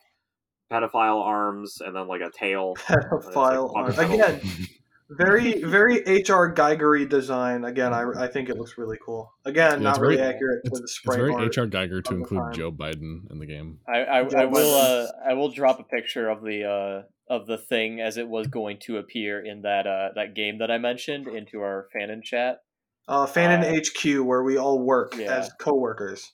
pedophile 0.71 1.21
arms 1.23 1.81
and 1.81 1.95
then 1.95 2.07
like 2.07 2.21
a 2.21 2.31
tail. 2.31 2.75
Pedophile 2.77 3.73
like, 3.73 3.97
arm. 3.99 4.11
Again, 4.11 4.41
very 5.09 5.61
very 5.63 5.97
HR 5.99 6.51
Geigery 6.53 7.07
design. 7.07 7.63
Again, 7.65 7.93
I, 7.93 8.03
I 8.17 8.27
think 8.27 8.49
it 8.49 8.57
looks 8.57 8.77
really 8.77 8.97
cool. 9.05 9.31
Again, 9.45 9.73
Yeah, 9.73 9.77
not 9.83 9.89
it's 9.91 9.99
really 9.99 10.17
very- 10.17 10.33
accurate 10.33 10.61
It's, 10.63 10.71
with 10.71 10.79
the 10.81 10.83
it's 10.83 10.93
spray 10.95 11.17
very 11.17 11.33
art. 11.33 11.57
HR 11.57 11.65
Geiger 11.65 12.01
to 12.01 12.13
include 12.15 12.41
time. 12.41 12.53
Joe 12.53 12.71
Biden 12.71 13.29
in 13.31 13.39
the 13.39 13.45
game. 13.45 13.79
I, 13.87 13.99
I, 13.99 14.19
I 14.19 14.45
will 14.45 14.75
uh, 14.75 15.07
I 15.29 15.33
will 15.33 15.49
drop 15.51 15.79
a 15.79 15.83
picture 15.83 16.29
of 16.29 16.41
the 16.41 16.63
uh, 16.65 17.33
of 17.33 17.47
the 17.47 17.57
thing 17.57 18.01
as 18.01 18.17
it 18.17 18.27
was 18.27 18.47
going 18.47 18.77
to 18.83 18.97
appear 18.97 19.43
in 19.45 19.61
that 19.61 19.87
uh, 19.87 20.09
that 20.15 20.35
game 20.35 20.57
that 20.59 20.71
I 20.71 20.77
mentioned 20.77 21.27
into 21.27 21.59
our 21.61 21.87
fanon 21.95 22.23
chat. 22.23 22.57
Uh, 23.05 23.25
Fanon 23.27 23.63
Uh, 23.63 23.81
HQ, 23.81 24.25
where 24.25 24.43
we 24.43 24.57
all 24.57 24.79
work 24.79 25.15
yeah. 25.17 25.35
as 25.35 25.51
coworkers, 25.59 26.31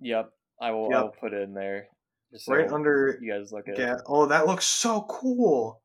Yep, 0.00 0.30
I 0.60 0.70
will 0.70 0.88
I 0.94 1.02
will 1.02 1.14
put 1.20 1.32
it 1.32 1.42
in 1.42 1.52
there. 1.52 1.88
So 2.36 2.54
right 2.54 2.70
under. 2.70 3.18
you 3.20 3.32
guys 3.32 3.52
look 3.52 3.68
at. 3.68 3.78
Yeah. 3.78 3.96
Oh, 4.06 4.26
that 4.26 4.46
looks 4.46 4.66
so 4.66 5.02
cool. 5.08 5.82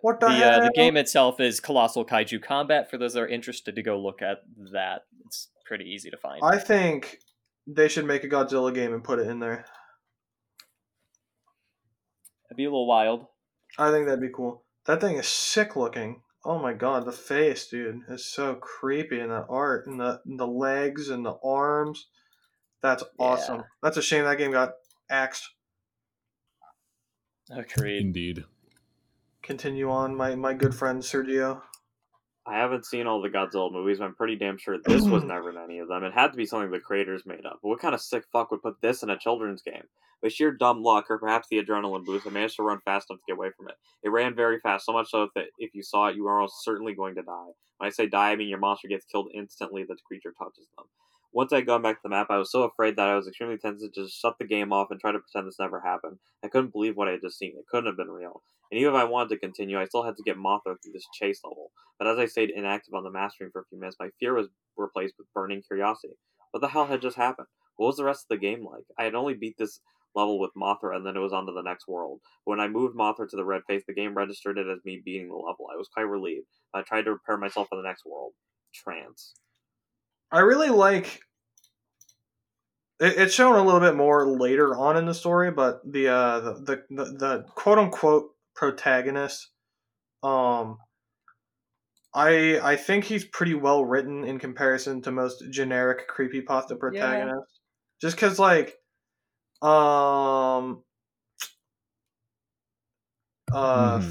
What 0.00 0.20
the, 0.20 0.28
The 0.28 0.32
hell? 0.34 0.60
uh, 0.60 0.64
the 0.64 0.72
game 0.74 0.96
itself 0.96 1.40
is 1.40 1.60
Colossal 1.60 2.04
Kaiju 2.06 2.42
Combat. 2.42 2.90
For 2.90 2.98
those 2.98 3.14
that 3.14 3.20
are 3.20 3.28
interested 3.28 3.74
to 3.74 3.82
go 3.82 3.98
look 3.98 4.22
at 4.22 4.38
that, 4.72 5.02
it's 5.26 5.48
pretty 5.66 5.84
easy 5.86 6.08
to 6.10 6.16
find. 6.16 6.40
I 6.42 6.56
think 6.58 7.18
they 7.66 7.88
should 7.88 8.06
make 8.06 8.24
a 8.24 8.28
Godzilla 8.28 8.72
game 8.74 8.94
and 8.94 9.02
put 9.04 9.18
it 9.18 9.26
in 9.26 9.40
there. 9.40 9.64
It'd 12.48 12.56
be 12.56 12.64
a 12.64 12.68
little 12.68 12.86
wild. 12.86 13.26
I 13.76 13.90
think 13.90 14.06
that'd 14.06 14.20
be 14.20 14.32
cool. 14.34 14.64
That 14.86 15.00
thing 15.00 15.16
is 15.16 15.28
sick 15.28 15.76
looking. 15.76 16.22
Oh 16.44 16.58
my 16.58 16.72
god, 16.72 17.04
the 17.04 17.12
face, 17.12 17.68
dude, 17.68 18.00
is 18.08 18.24
so 18.24 18.54
creepy, 18.54 19.20
and 19.20 19.30
the 19.30 19.44
art, 19.50 19.86
and 19.86 20.00
the 20.00 20.20
and 20.24 20.38
the 20.38 20.46
legs, 20.46 21.10
and 21.10 21.26
the 21.26 21.36
arms. 21.44 22.06
That's 22.80 23.02
awesome. 23.18 23.56
Yeah. 23.56 23.62
That's 23.82 23.96
a 23.96 24.02
shame 24.02 24.24
that 24.24 24.38
game 24.38 24.52
got 24.52 24.70
axed. 25.10 25.46
Agreed. 27.50 28.00
Indeed. 28.00 28.44
Continue 29.42 29.90
on, 29.90 30.14
my 30.14 30.34
my 30.34 30.52
good 30.52 30.74
friend 30.74 31.02
Sergio. 31.02 31.62
I 32.46 32.56
haven't 32.56 32.86
seen 32.86 33.06
all 33.06 33.20
the 33.20 33.28
Godzilla 33.28 33.70
movies, 33.70 33.98
but 33.98 34.06
I'm 34.06 34.14
pretty 34.14 34.36
damn 34.36 34.56
sure 34.56 34.78
this 34.78 35.02
was 35.02 35.22
never 35.24 35.50
in 35.50 35.58
any 35.58 35.78
of 35.80 35.88
them. 35.88 36.02
It 36.02 36.14
had 36.14 36.32
to 36.32 36.36
be 36.36 36.46
something 36.46 36.70
the 36.70 36.80
creators 36.80 37.26
made 37.26 37.44
up. 37.44 37.58
But 37.62 37.68
what 37.68 37.80
kind 37.80 37.94
of 37.94 38.00
sick 38.00 38.24
fuck 38.32 38.50
would 38.50 38.62
put 38.62 38.80
this 38.80 39.02
in 39.02 39.10
a 39.10 39.18
children's 39.18 39.62
game? 39.62 39.84
With 40.22 40.32
sheer 40.32 40.50
dumb 40.50 40.82
luck, 40.82 41.10
or 41.10 41.18
perhaps 41.18 41.46
the 41.48 41.62
adrenaline 41.62 42.04
boost, 42.04 42.26
I 42.26 42.30
managed 42.30 42.56
to 42.56 42.62
run 42.62 42.80
fast 42.80 43.10
enough 43.10 43.20
to 43.20 43.24
get 43.28 43.36
away 43.36 43.50
from 43.56 43.68
it. 43.68 43.74
It 44.02 44.08
ran 44.08 44.34
very 44.34 44.58
fast, 44.58 44.86
so 44.86 44.92
much 44.92 45.10
so 45.10 45.28
that 45.34 45.46
if 45.58 45.74
you 45.74 45.82
saw 45.82 46.08
it, 46.08 46.16
you 46.16 46.24
were 46.24 46.34
almost 46.34 46.64
certainly 46.64 46.94
going 46.94 47.14
to 47.16 47.22
die. 47.22 47.52
When 47.76 47.86
I 47.86 47.90
say 47.90 48.08
die, 48.08 48.30
I 48.30 48.36
mean 48.36 48.48
your 48.48 48.58
monster 48.58 48.88
gets 48.88 49.04
killed 49.04 49.30
instantly 49.34 49.84
that 49.84 49.94
the 49.94 50.02
creature 50.06 50.34
touches 50.36 50.66
them. 50.76 50.86
Once 51.32 51.52
I 51.52 51.56
had 51.56 51.66
gone 51.66 51.82
back 51.82 51.96
to 51.96 52.00
the 52.02 52.08
map, 52.08 52.28
I 52.30 52.38
was 52.38 52.50
so 52.50 52.62
afraid 52.62 52.96
that 52.96 53.08
I 53.08 53.14
was 53.14 53.28
extremely 53.28 53.58
tempted 53.58 53.92
to 53.92 54.02
just 54.02 54.18
shut 54.20 54.36
the 54.38 54.46
game 54.46 54.72
off 54.72 54.90
and 54.90 54.98
try 54.98 55.12
to 55.12 55.18
pretend 55.18 55.46
this 55.46 55.58
never 55.58 55.80
happened. 55.80 56.18
I 56.42 56.48
couldn't 56.48 56.72
believe 56.72 56.96
what 56.96 57.08
I 57.08 57.12
had 57.12 57.20
just 57.20 57.38
seen. 57.38 57.54
It 57.56 57.66
couldn't 57.68 57.86
have 57.86 57.96
been 57.96 58.10
real. 58.10 58.42
And 58.70 58.80
even 58.80 58.94
if 58.94 59.00
I 59.00 59.04
wanted 59.04 59.30
to 59.30 59.38
continue, 59.38 59.78
I 59.78 59.84
still 59.84 60.04
had 60.04 60.16
to 60.16 60.22
get 60.22 60.36
Mothra 60.36 60.76
through 60.82 60.92
this 60.92 61.06
chase 61.12 61.40
level. 61.44 61.70
But 61.98 62.08
as 62.08 62.18
I 62.18 62.26
stayed 62.26 62.50
inactive 62.50 62.94
on 62.94 63.04
the 63.04 63.10
mastering 63.10 63.50
for 63.50 63.60
a 63.60 63.64
few 63.66 63.78
minutes, 63.78 63.96
my 64.00 64.08
fear 64.18 64.34
was 64.34 64.48
replaced 64.76 65.14
with 65.18 65.32
burning 65.34 65.62
curiosity. 65.66 66.14
What 66.50 66.60
the 66.60 66.68
hell 66.68 66.86
had 66.86 67.02
just 67.02 67.16
happened? 67.16 67.48
What 67.76 67.88
was 67.88 67.96
the 67.96 68.04
rest 68.04 68.24
of 68.24 68.28
the 68.30 68.46
game 68.46 68.64
like? 68.64 68.84
I 68.98 69.04
had 69.04 69.14
only 69.14 69.34
beat 69.34 69.56
this 69.58 69.80
level 70.14 70.38
with 70.38 70.54
Mothra 70.56 70.96
and 70.96 71.06
then 71.06 71.16
it 71.16 71.20
was 71.20 71.32
on 71.32 71.46
to 71.46 71.52
the 71.52 71.62
next 71.62 71.86
world. 71.86 72.20
When 72.44 72.58
I 72.58 72.68
moved 72.68 72.96
Mothra 72.96 73.28
to 73.28 73.36
the 73.36 73.44
red 73.44 73.62
face, 73.68 73.84
the 73.86 73.94
game 73.94 74.16
registered 74.16 74.58
it 74.58 74.66
as 74.66 74.84
me 74.84 75.00
beating 75.04 75.28
the 75.28 75.34
level. 75.34 75.68
I 75.72 75.76
was 75.76 75.88
quite 75.92 76.08
relieved. 76.08 76.46
I 76.74 76.82
tried 76.82 77.02
to 77.02 77.16
prepare 77.16 77.36
myself 77.36 77.68
for 77.68 77.76
the 77.76 77.86
next 77.86 78.04
world. 78.06 78.32
Trance. 78.74 79.34
I 80.30 80.40
really 80.40 80.68
like. 80.70 81.20
It, 83.00 83.14
it's 83.16 83.34
shown 83.34 83.54
a 83.56 83.62
little 83.64 83.80
bit 83.80 83.94
more 83.96 84.26
later 84.26 84.76
on 84.76 84.96
in 84.96 85.06
the 85.06 85.14
story, 85.14 85.50
but 85.50 85.80
the 85.90 86.08
uh 86.08 86.40
the 86.40 86.54
the, 86.64 86.84
the, 86.90 87.04
the 87.04 87.44
quote 87.54 87.78
unquote 87.78 88.30
protagonist, 88.54 89.48
um, 90.22 90.78
I 92.14 92.58
I 92.62 92.76
think 92.76 93.04
he's 93.04 93.24
pretty 93.24 93.54
well 93.54 93.84
written 93.84 94.24
in 94.24 94.38
comparison 94.38 95.00
to 95.02 95.12
most 95.12 95.44
generic 95.50 96.08
creepypasta 96.10 96.78
protagonists. 96.78 97.60
Just 98.00 98.16
because 98.16 98.38
like, 98.38 98.76
um, 99.62 100.82
uh, 103.52 104.02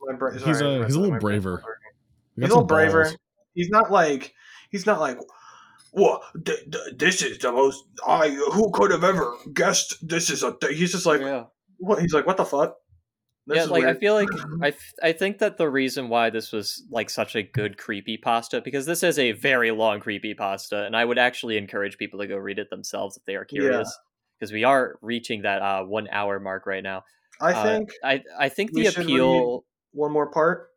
my 0.00 0.16
bra- 0.16 0.32
He's 0.32 0.60
a- 0.60 0.84
he's 0.84 0.94
a 0.94 1.00
little 1.00 1.18
braver. 1.18 1.52
not 1.52 1.64
working. 1.64 1.92
We 2.36 2.42
He's 2.42 2.50
got 2.50 2.54
a 2.56 2.60
little 2.60 2.66
braver. 2.66 3.02
balls. 3.04 3.16
He's 3.54 3.68
not 3.70 3.90
like 3.92 4.34
he's 4.70 4.86
not 4.86 4.98
like. 5.00 5.18
Well, 5.96 6.22
th- 6.44 6.70
th- 6.70 6.96
this 6.98 7.22
is 7.22 7.38
the 7.38 7.52
most. 7.52 7.84
I 8.06 8.28
who 8.30 8.70
could 8.72 8.90
have 8.90 9.04
ever 9.04 9.32
guessed 9.52 9.96
this 10.06 10.28
is 10.28 10.42
a. 10.42 10.52
Th-? 10.60 10.76
He's 10.76 10.90
just 10.90 11.06
like 11.06 11.20
yeah. 11.20 11.44
what? 11.78 12.00
He's 12.00 12.12
like 12.12 12.26
what 12.26 12.36
the 12.36 12.44
fuck? 12.44 12.74
This 13.46 13.58
yeah, 13.58 13.62
is 13.64 13.70
like 13.70 13.84
I 13.84 13.94
feel 13.94 14.14
like 14.14 14.28
I 14.62 14.70
th- 14.70 14.94
I 15.02 15.12
think 15.12 15.38
that 15.38 15.56
the 15.56 15.70
reason 15.70 16.08
why 16.08 16.30
this 16.30 16.50
was 16.50 16.82
like 16.90 17.10
such 17.10 17.36
a 17.36 17.42
good 17.44 17.78
creepy 17.78 18.16
pasta 18.16 18.60
because 18.60 18.86
this 18.86 19.04
is 19.04 19.20
a 19.20 19.32
very 19.32 19.70
long 19.70 20.00
creepy 20.00 20.34
pasta, 20.34 20.84
and 20.84 20.96
I 20.96 21.04
would 21.04 21.18
actually 21.18 21.58
encourage 21.58 21.96
people 21.96 22.18
to 22.18 22.26
go 22.26 22.36
read 22.38 22.58
it 22.58 22.70
themselves 22.70 23.16
if 23.16 23.24
they 23.24 23.36
are 23.36 23.44
curious, 23.44 23.96
because 24.40 24.52
we 24.52 24.64
are 24.64 24.98
reaching 25.00 25.42
that 25.42 25.62
uh, 25.62 25.84
one 25.84 26.08
hour 26.10 26.40
mark 26.40 26.66
right 26.66 26.82
now. 26.82 27.04
I 27.40 27.52
uh, 27.52 27.62
think 27.62 27.92
I 28.02 28.22
I 28.36 28.48
think 28.48 28.72
the 28.72 28.86
appeal. 28.86 29.64
one 29.92 30.10
more 30.10 30.30
part, 30.32 30.70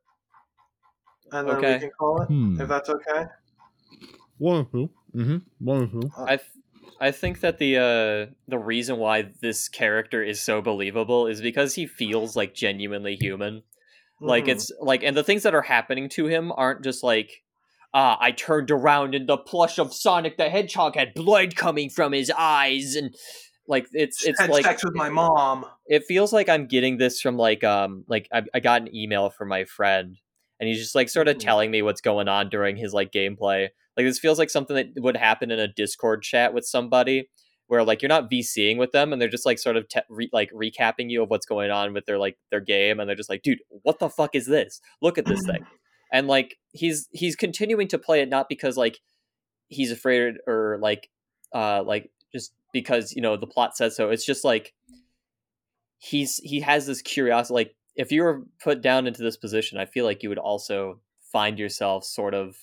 and 1.32 1.48
then 1.48 1.56
Okay. 1.56 1.74
we 1.74 1.80
can 1.80 1.92
call 1.98 2.22
it 2.22 2.28
Hmm. 2.28 2.62
if 2.62 2.68
that's 2.68 2.90
okay. 2.90 3.26
Wonderful. 4.38 4.92
Mm-hmm. 5.16 5.38
Wonderful. 5.66 6.12
I 6.18 6.38
th- 6.38 6.50
I 7.00 7.12
think 7.12 7.42
that 7.42 7.58
the 7.60 7.78
uh 7.78 8.34
the 8.48 8.58
reason 8.58 8.98
why 8.98 9.30
this 9.42 9.70
character 9.70 10.24
is 10.24 10.42
so 10.42 10.62
believable 10.62 11.28
is 11.28 11.42
because 11.42 11.76
he 11.76 11.86
feels 11.86 12.36
like 12.36 12.54
genuinely 12.56 13.16
human. 13.16 13.64
Like 14.20 14.46
Mhm. 14.46 14.50
it's 14.50 14.72
like 14.80 15.04
and 15.04 15.16
the 15.16 15.24
things 15.24 15.44
that 15.44 15.54
are 15.54 15.62
happening 15.62 16.10
to 16.10 16.26
him 16.28 16.52
aren't 16.56 16.84
just 16.84 17.04
like 17.04 17.44
ah 17.94 18.18
I 18.20 18.32
turned 18.32 18.72
around 18.72 19.14
and 19.16 19.28
the 19.30 19.38
plush 19.38 19.78
of 19.78 19.94
Sonic 19.94 20.38
the 20.38 20.50
Hedgehog 20.50 20.96
had 20.96 21.14
blood 21.14 21.56
coming 21.56 21.90
from 21.90 22.14
his 22.14 22.32
eyes 22.32 22.96
and 22.96 23.14
like 23.68 23.88
it's 23.94 24.26
it's 24.26 24.40
had 24.40 24.50
like 24.50 24.66
sex 24.66 24.84
with 24.84 24.96
my 24.96 25.10
mom. 25.10 25.66
it 25.86 26.04
feels 26.08 26.34
like 26.34 26.50
I'm 26.50 26.66
getting 26.68 26.98
this 26.98 27.22
from 27.22 27.38
like 27.38 27.64
um 27.64 28.06
like 28.08 28.28
I, 28.34 28.42
I 28.56 28.60
got 28.60 28.82
an 28.82 28.96
email 28.96 29.30
from 29.30 29.50
my 29.50 29.66
friend 29.66 30.18
and 30.60 30.68
he's 30.68 30.80
just 30.80 30.96
like 30.96 31.10
sort 31.10 31.28
of 31.28 31.36
Mhm. 31.38 31.42
telling 31.42 31.70
me 31.72 31.82
what's 31.84 32.02
going 32.02 32.28
on 32.28 32.50
during 32.50 32.76
his 32.78 32.92
like 32.94 33.12
gameplay. 33.12 33.70
Like 33.98 34.06
this 34.06 34.20
feels 34.20 34.38
like 34.38 34.52
something 34.52 34.76
that 34.76 35.02
would 35.02 35.18
happen 35.18 35.50
in 35.50 35.60
a 35.60 35.68
Discord 35.68 36.22
chat 36.22 36.54
with 36.54 36.66
somebody 36.66 37.30
where 37.68 37.84
like 37.84 38.02
you're 38.02 38.10
not 38.10 38.30
VCing 38.30 38.78
with 38.78 38.92
them 38.92 39.12
and 39.12 39.22
they're 39.22 39.28
just 39.28 39.46
like 39.46 39.60
sort 39.60 39.76
of 39.76 39.88
te- 39.90 40.00
re- 40.10 40.30
like 40.32 40.52
recapping 40.52 41.10
you 41.10 41.24
of 41.24 41.30
what's 41.30 41.46
going 41.46 41.72
on 41.72 41.94
with 41.94 42.06
their 42.06 42.18
like 42.18 42.38
their 42.50 42.62
game 42.62 43.00
and 43.00 43.10
they're 43.10 43.16
just 43.16 43.30
like, 43.30 43.42
dude, 43.42 43.60
what 43.82 44.00
the 44.00 44.10
fuck 44.10 44.36
is 44.36 44.46
this? 44.46 44.80
Look 45.02 45.18
at 45.18 45.26
this 45.26 45.46
thing. 45.46 45.66
And 46.10 46.30
like 46.30 46.56
he's 46.72 47.10
he's 47.12 47.36
continuing 47.36 47.90
to 47.90 47.98
play 47.98 48.22
it 48.22 48.30
not 48.30 48.48
because 48.48 48.78
like 48.78 48.98
he's 49.68 49.92
afraid 49.92 50.36
or 50.48 50.78
like 50.82 51.10
uh 51.54 51.84
like 51.84 52.10
just 52.32 52.54
because 52.72 53.12
you 53.14 53.22
know 53.22 53.36
the 53.36 53.46
plot 53.46 53.76
says 53.76 53.98
so. 53.98 54.10
It's 54.10 54.26
just 54.26 54.46
like 54.46 54.74
he's 55.98 56.38
he 56.38 56.62
has 56.62 56.86
this 56.86 57.02
curiosity 57.02 57.54
like 57.54 57.76
if 57.98 58.14
you 58.14 58.24
were 58.24 58.44
put 58.64 58.82
down 58.82 59.06
into 59.06 59.22
this 59.22 59.36
position, 59.36 59.80
I 59.80 59.86
feel 59.86 60.06
like 60.06 60.24
you 60.24 60.30
would 60.30 60.38
also 60.38 61.02
find 61.30 61.60
yourself 61.60 62.06
sort 62.06 62.34
of 62.34 62.56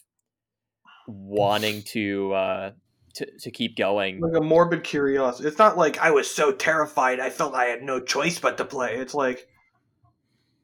wanting 1.07 1.83
to 1.83 2.33
uh 2.33 2.71
to, 3.15 3.39
to 3.39 3.51
keep 3.51 3.77
going. 3.77 4.21
Like 4.21 4.37
a 4.37 4.45
morbid 4.45 4.83
curiosity. 4.83 5.49
It's 5.49 5.59
not 5.59 5.79
like 5.79 5.99
I 5.99 6.11
was 6.11 6.31
so 6.31 6.53
terrified 6.53 7.21
I 7.21 7.31
felt 7.31 7.55
I 7.55 7.67
had 7.67 7.83
no 7.83 8.01
choice 8.01 8.39
but 8.39 8.57
to 8.59 8.65
play. 8.65 8.97
It's 8.97 9.15
like 9.15 9.47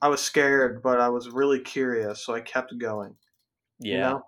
I 0.02 0.08
was 0.08 0.20
scared, 0.20 0.82
but 0.82 1.00
I 1.00 1.10
was 1.10 1.28
really 1.28 1.60
curious, 1.60 2.24
so 2.24 2.34
I 2.34 2.40
kept 2.40 2.76
going. 2.78 3.14
Yeah. 3.78 3.94
You 3.94 4.00
know? 4.00 4.22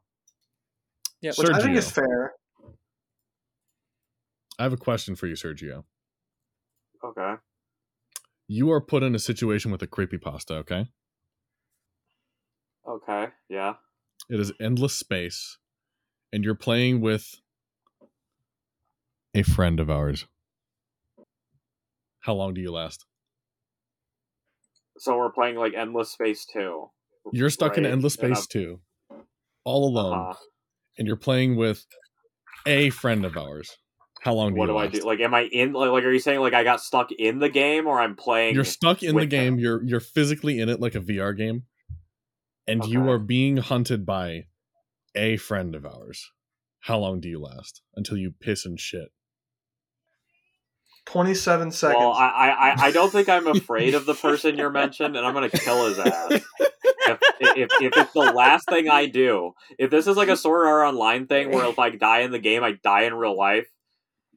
Yeah. 1.23 1.33
Which 1.37 1.51
I 1.51 1.61
think 1.61 1.77
Sergio. 1.77 1.79
is 1.79 1.91
fair. 1.91 2.33
I 4.59 4.65
have 4.65 4.73
a 4.73 4.79
question 4.79 5.17
for 5.17 5.27
you, 5.27 5.35
Sergio. 5.35 5.85
Okay. 7.03 7.35
You 8.47 8.71
are 8.71 8.81
put 8.81 9.03
in 9.03 9.15
a 9.15 9.19
situation 9.19 9.73
with 9.73 9.83
a 9.83 9.87
creepy 9.87 10.19
pasta 10.19 10.55
okay? 10.57 10.87
Okay. 12.87 13.29
Yeah. 13.49 13.75
It 14.29 14.39
is 14.39 14.53
endless 14.61 14.95
space, 14.95 15.59
and 16.33 16.45
you're 16.45 16.55
playing 16.55 17.01
with 17.01 17.41
a 19.35 19.43
friend 19.43 19.81
of 19.81 19.91
ours. 19.91 20.27
How 22.21 22.35
long 22.35 22.55
do 22.55 22.61
you 22.61 22.73
last? 22.73 23.05
So 24.99 25.17
we're 25.17 25.33
playing 25.33 25.57
like 25.57 25.75
Endless 25.75 26.13
Space 26.13 26.47
2. 26.53 26.89
You're 27.33 27.51
stuck 27.51 27.79
in 27.79 27.87
endless 27.87 28.15
space 28.15 28.47
2 28.47 28.81
all 29.65 29.89
alone, 29.89 30.19
uh-huh. 30.19 30.35
and 30.99 31.07
you're 31.07 31.17
playing 31.17 31.57
with 31.57 31.87
a 32.67 32.91
friend 32.91 33.25
of 33.25 33.37
ours. 33.37 33.79
How 34.23 34.35
long 34.35 34.55
do 34.55 34.59
What 34.61 34.69
you 34.69 34.75
do 34.75 34.79
I 34.79 34.87
do? 34.87 35.01
Like, 35.01 35.21
am 35.21 35.35
I 35.35 35.43
in? 35.43 35.73
Like, 35.73 35.91
like, 35.91 36.05
are 36.05 36.13
you 36.13 36.21
saying 36.21 36.41
like 36.41 36.55
I 36.55 36.63
got 36.63 36.81
stuck 36.81 37.11
in 37.11 37.41
the 37.41 37.49
game, 37.49 37.87
or 37.87 38.01
I'm 38.01 38.15
playing? 38.15 38.55
You're 38.55 38.65
stuck 38.65 39.03
in 39.03 39.17
the 39.17 39.27
game. 39.27 39.57
them? 39.57 39.61
You're 39.61 39.83
you're 39.83 40.01
physically 40.01 40.61
in 40.61 40.69
it 40.69 40.81
like 40.81 40.95
a 40.95 41.01
VR 41.01 41.37
game, 41.37 41.65
and 42.69 42.85
you 42.85 43.09
are 43.11 43.19
being 43.19 43.57
hunted 43.57 44.07
by 44.07 44.47
a 45.15 45.37
friend 45.37 45.75
of 45.75 45.85
ours. 45.87 46.31
How 46.81 46.99
long 46.99 47.21
do 47.21 47.29
you 47.29 47.41
last 47.41 47.83
until 47.95 48.17
you 48.17 48.33
piss 48.41 48.65
and 48.67 48.79
shit? 48.79 49.09
27 51.07 51.73
seconds. 51.73 51.99
Well, 51.99 52.13
I, 52.13 52.27
I, 52.29 52.49
I- 52.49 52.75
I 52.87 52.91
don't 52.93 53.11
think 53.11 53.29
I'm 53.29 53.47
afraid 53.57 53.95
of 53.95 54.07
the 54.07 54.15
person 54.15 54.57
you're 54.57 54.71
mentioned, 54.71 55.17
and 55.17 55.27
I'm 55.27 55.35
gonna 55.35 55.51
kill 55.51 55.87
his 55.89 55.99
ass. 55.99 56.33
If, 57.05 57.19
if, 57.41 57.71
if 57.83 57.97
it's 57.97 58.13
the 58.13 58.21
last 58.33 58.69
thing 58.69 58.89
I 58.89 59.07
do, 59.07 59.53
if 59.79 59.91
this 59.91 60.07
is 60.07 60.17
like 60.17 60.29
a 60.29 60.37
Sword 60.37 60.67
Art 60.67 60.87
Online 60.87 61.27
thing 61.27 61.51
where 61.51 61.67
if 61.67 61.79
I 61.79 61.91
die 61.91 62.21
in 62.21 62.31
the 62.31 62.39
game, 62.39 62.63
I 62.63 62.73
die 62.85 63.03
in 63.03 63.15
real 63.15 63.37
life. 63.37 63.67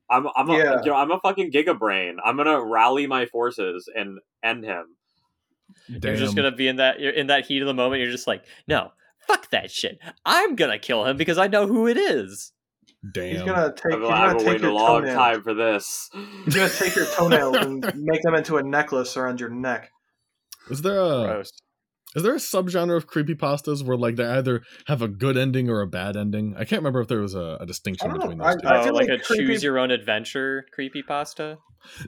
I'm 0.09 0.27
I'm 0.35 0.49
a, 0.49 0.57
Yeah. 0.57 0.79
you 0.83 0.91
know 0.91 0.95
I'm 0.95 1.11
a 1.11 1.19
fucking 1.19 1.51
Giga 1.51 1.77
Brain. 1.77 2.17
I'm 2.23 2.35
gonna 2.37 2.63
rally 2.63 3.05
my 3.07 3.27
forces 3.27 3.87
and 3.93 4.19
end 4.43 4.63
him. 4.65 4.85
Damn. 5.99 6.01
You're 6.11 6.15
just 6.19 6.35
gonna 6.35 6.51
be 6.51 6.67
in 6.67 6.77
that 6.77 6.99
you're 6.99 7.13
in 7.13 7.27
that 7.27 7.45
heat 7.45 7.61
of 7.61 7.67
the 7.67 7.73
moment. 7.75 8.01
You're 8.01 8.11
just 8.11 8.27
like, 8.27 8.43
no, 8.67 8.91
fuck 9.27 9.49
that 9.51 9.71
shit. 9.71 9.99
I'm 10.25 10.55
gonna 10.55 10.79
kill 10.79 11.05
him 11.05 11.17
because 11.17 11.37
I 11.37 11.47
know 11.47 11.67
who 11.67 11.87
it 11.87 11.97
is. 11.97 12.51
Damn. 13.13 13.31
he's 13.35 13.43
gonna 13.43 13.73
take. 13.75 13.93
I've, 13.93 13.99
He's 14.01 14.09
gonna 14.09 14.27
been 14.29 14.37
take 14.39 14.47
waiting 14.47 14.61
your 14.63 14.71
a 14.71 14.73
long 14.73 15.01
toenails. 15.01 15.15
time 15.17 15.41
for 15.43 15.53
this. 15.53 16.09
He's 16.45 16.55
gonna 16.55 16.69
take 16.69 16.95
your 16.95 17.05
toenails 17.05 17.57
and 17.57 17.81
make 17.95 18.21
them 18.23 18.33
into 18.35 18.57
a 18.57 18.63
necklace 18.63 19.15
around 19.15 19.39
your 19.39 19.49
neck. 19.49 19.91
Is 20.71 20.81
there 20.81 20.99
a 20.99 21.25
Gross. 21.27 21.51
is 22.15 22.23
there 22.23 22.33
a 22.33 22.37
subgenre 22.37 22.97
of 22.97 23.05
creepypastas 23.07 23.83
where 23.83 23.95
like 23.97 24.15
they 24.15 24.25
either 24.25 24.63
have 24.87 25.03
a 25.03 25.07
good 25.07 25.37
ending 25.37 25.69
or 25.69 25.81
a 25.81 25.87
bad 25.87 26.17
ending? 26.17 26.55
I 26.57 26.65
can't 26.65 26.79
remember 26.81 26.99
if 27.01 27.07
there 27.07 27.21
was 27.21 27.35
a, 27.35 27.57
a 27.61 27.65
distinction 27.67 28.11
between 28.11 28.39
know. 28.39 28.45
those 28.45 28.55
I- 28.55 28.61
two. 28.61 28.67
I 28.67 28.79
oh, 28.79 28.83
feel 28.85 28.93
like, 28.95 29.09
like 29.09 29.19
a 29.19 29.23
creepy- 29.23 29.45
choose 29.45 29.63
your 29.63 29.77
own 29.77 29.91
adventure 29.91 30.65
creepypasta. 30.77 31.57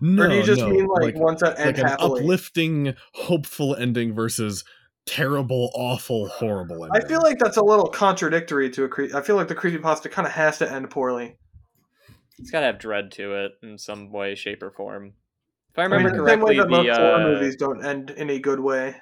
no, 0.02 0.24
or 0.24 0.30
do 0.30 0.36
you 0.36 0.44
just 0.44 0.62
no, 0.62 0.70
mean 0.70 0.88
like, 0.88 1.16
ones 1.16 1.42
that 1.42 1.60
end 1.60 1.68
like 1.68 1.78
an 1.78 1.86
happily? 1.86 2.22
uplifting, 2.22 2.96
hopeful 3.14 3.76
ending 3.76 4.16
versus 4.16 4.64
terrible, 5.08 5.72
awful, 5.74 6.28
horrible 6.28 6.86
ending. 6.86 7.02
I 7.04 7.08
feel 7.08 7.22
like 7.22 7.40
that's 7.40 7.58
a 7.58 7.64
little 7.64 7.88
contradictory 7.88 8.70
to 8.72 8.84
a 8.84 8.88
cre- 8.90 9.16
I 9.16 9.22
feel 9.22 9.36
like 9.36 9.48
the 9.48 9.56
creepypasta 9.56 10.12
kind 10.12 10.28
of 10.28 10.34
has 10.34 10.60
to 10.60 10.72
end 10.72 10.90
poorly. 10.92 11.38
It's 12.38 12.52
gotta 12.52 12.68
have 12.68 12.78
dread 12.80 13.12
to 13.14 13.34
it 13.46 13.54
in 13.64 13.78
some 13.80 14.12
way, 14.12 14.36
shape, 14.36 14.62
or 14.62 14.70
form. 14.72 15.14
If 15.72 15.80
I 15.80 15.84
I 15.84 15.88
mean, 15.88 15.98
remember 15.98 16.24
the 16.24 16.30
same 16.30 16.40
way 16.42 16.56
correctly, 16.58 16.58
that 16.58 16.70
most 16.70 16.98
the 16.98 17.02
horror 17.04 17.16
uh, 17.16 17.28
movies 17.34 17.56
don't 17.56 17.84
end 17.86 18.10
in 18.12 18.30
a 18.30 18.38
good 18.40 18.60
way. 18.60 18.96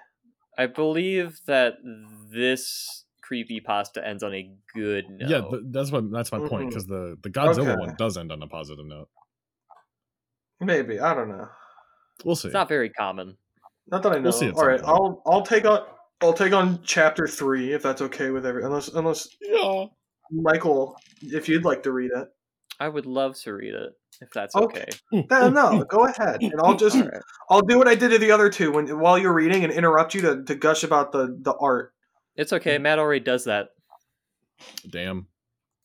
I 0.58 0.68
believe 0.68 1.40
that 1.48 1.74
this 2.32 3.04
creepypasta 3.30 4.06
ends 4.06 4.24
on 4.24 4.34
a 4.34 4.50
good 4.74 5.06
note. 5.10 5.30
yeah, 5.30 5.42
that's 5.72 5.92
what 5.92 6.10
that's 6.12 6.32
my 6.32 6.40
point 6.40 6.68
Mhm. 6.68 6.70
because 6.70 6.86
the 6.88 7.18
the 7.24 7.30
Godzilla 7.30 7.72
Okay. 7.74 7.76
one 7.80 7.96
does 7.98 8.18
end 8.18 8.32
on 8.32 8.42
a 8.42 8.48
positive 8.48 8.86
note. 8.86 9.10
Maybe 10.62 11.00
I 11.00 11.14
don't 11.14 11.30
know. 11.30 11.50
We'll 12.24 12.36
see. 12.36 12.48
it's 12.48 12.54
not 12.54 12.70
very 12.70 12.90
common. 12.90 13.38
Not 13.88 14.04
that 14.04 14.14
I 14.14 14.16
know. 14.16 14.24
We'll 14.24 14.32
see 14.32 14.48
at 14.48 14.54
All 14.56 14.62
point. 14.64 14.82
I'll 14.86 15.22
I'll 15.26 15.42
take 15.42 15.66
on 15.66 15.86
I'll 16.22 16.34
take 16.34 16.54
on 16.54 16.80
chapter 16.84 17.28
three 17.28 17.74
if 17.74 17.84
that's 17.84 18.02
okay 18.02 18.30
with 18.32 18.46
every 18.46 18.64
unless 18.64 18.88
unless 18.90 19.28
Yeah. 19.42 19.86
Michael 20.32 20.98
if 21.22 21.48
you'd 21.50 21.66
like 21.66 21.84
to 21.84 21.92
read 21.92 22.12
it. 22.16 22.28
I 22.80 22.88
would 22.90 23.06
love 23.06 23.38
to 23.42 23.54
read 23.54 23.74
it 23.74 23.94
if 24.22 24.30
that's 24.34 24.56
Okay. 24.56 24.82
okay. 24.82 24.98
Hmm. 25.12 25.22
No, 25.30 25.50
no, 25.50 25.84
go 25.84 26.06
ahead, 26.06 26.42
and 26.42 26.54
I'll 26.64 26.76
just 26.76 26.96
All 26.96 27.04
right. 27.04 27.22
I'll 27.50 27.62
do 27.62 27.78
what 27.78 27.88
I 27.88 27.96
did 27.96 28.10
to 28.12 28.18
the 28.18 28.32
other 28.32 28.50
two 28.50 28.72
when 28.72 28.88
while 29.00 29.18
you're 29.18 29.34
reading 29.34 29.64
and 29.64 29.72
interrupt 29.72 30.14
you 30.16 30.22
to, 30.22 30.44
to 30.44 30.56
gush 30.56 30.84
about 30.84 31.12
the 31.12 31.38
the 31.42 31.54
art. 31.54 31.94
It's 32.36 32.54
okay. 32.54 32.78
Matt 32.78 33.00
already 33.00 33.24
does 33.24 33.46
that. 33.46 33.68
Damn. 34.90 35.28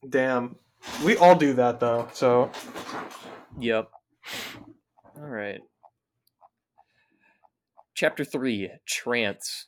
Damn, 0.09 0.57
we 1.05 1.17
all 1.17 1.35
do 1.35 1.53
that 1.55 1.81
though. 1.81 2.09
So 2.13 2.51
Yep. 3.59 3.89
All 5.17 5.27
right. 5.27 5.61
Chapter 7.95 8.25
3 8.25 8.71
Trance. 8.87 9.67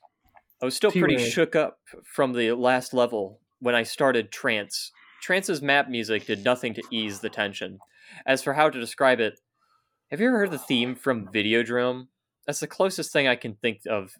I 0.62 0.64
was 0.64 0.76
still 0.76 0.92
pretty 0.92 1.16
T-Ray. 1.16 1.28
shook 1.28 1.56
up 1.56 1.78
from 2.04 2.32
the 2.32 2.52
last 2.52 2.94
level 2.94 3.40
when 3.58 3.74
I 3.74 3.82
started 3.82 4.30
Trance. 4.30 4.92
Trance's 5.20 5.60
map 5.60 5.88
music 5.88 6.26
did 6.26 6.44
nothing 6.44 6.72
to 6.74 6.82
ease 6.90 7.18
the 7.18 7.28
tension. 7.28 7.80
As 8.24 8.42
for 8.44 8.54
how 8.54 8.70
to 8.70 8.78
describe 8.78 9.18
it, 9.18 9.40
have 10.10 10.20
you 10.20 10.28
ever 10.28 10.38
heard 10.38 10.52
the 10.52 10.58
theme 10.58 10.94
from 10.94 11.26
Videodrome? 11.26 12.06
That's 12.46 12.60
the 12.60 12.68
closest 12.68 13.12
thing 13.12 13.26
I 13.26 13.34
can 13.34 13.54
think 13.54 13.80
of. 13.90 14.12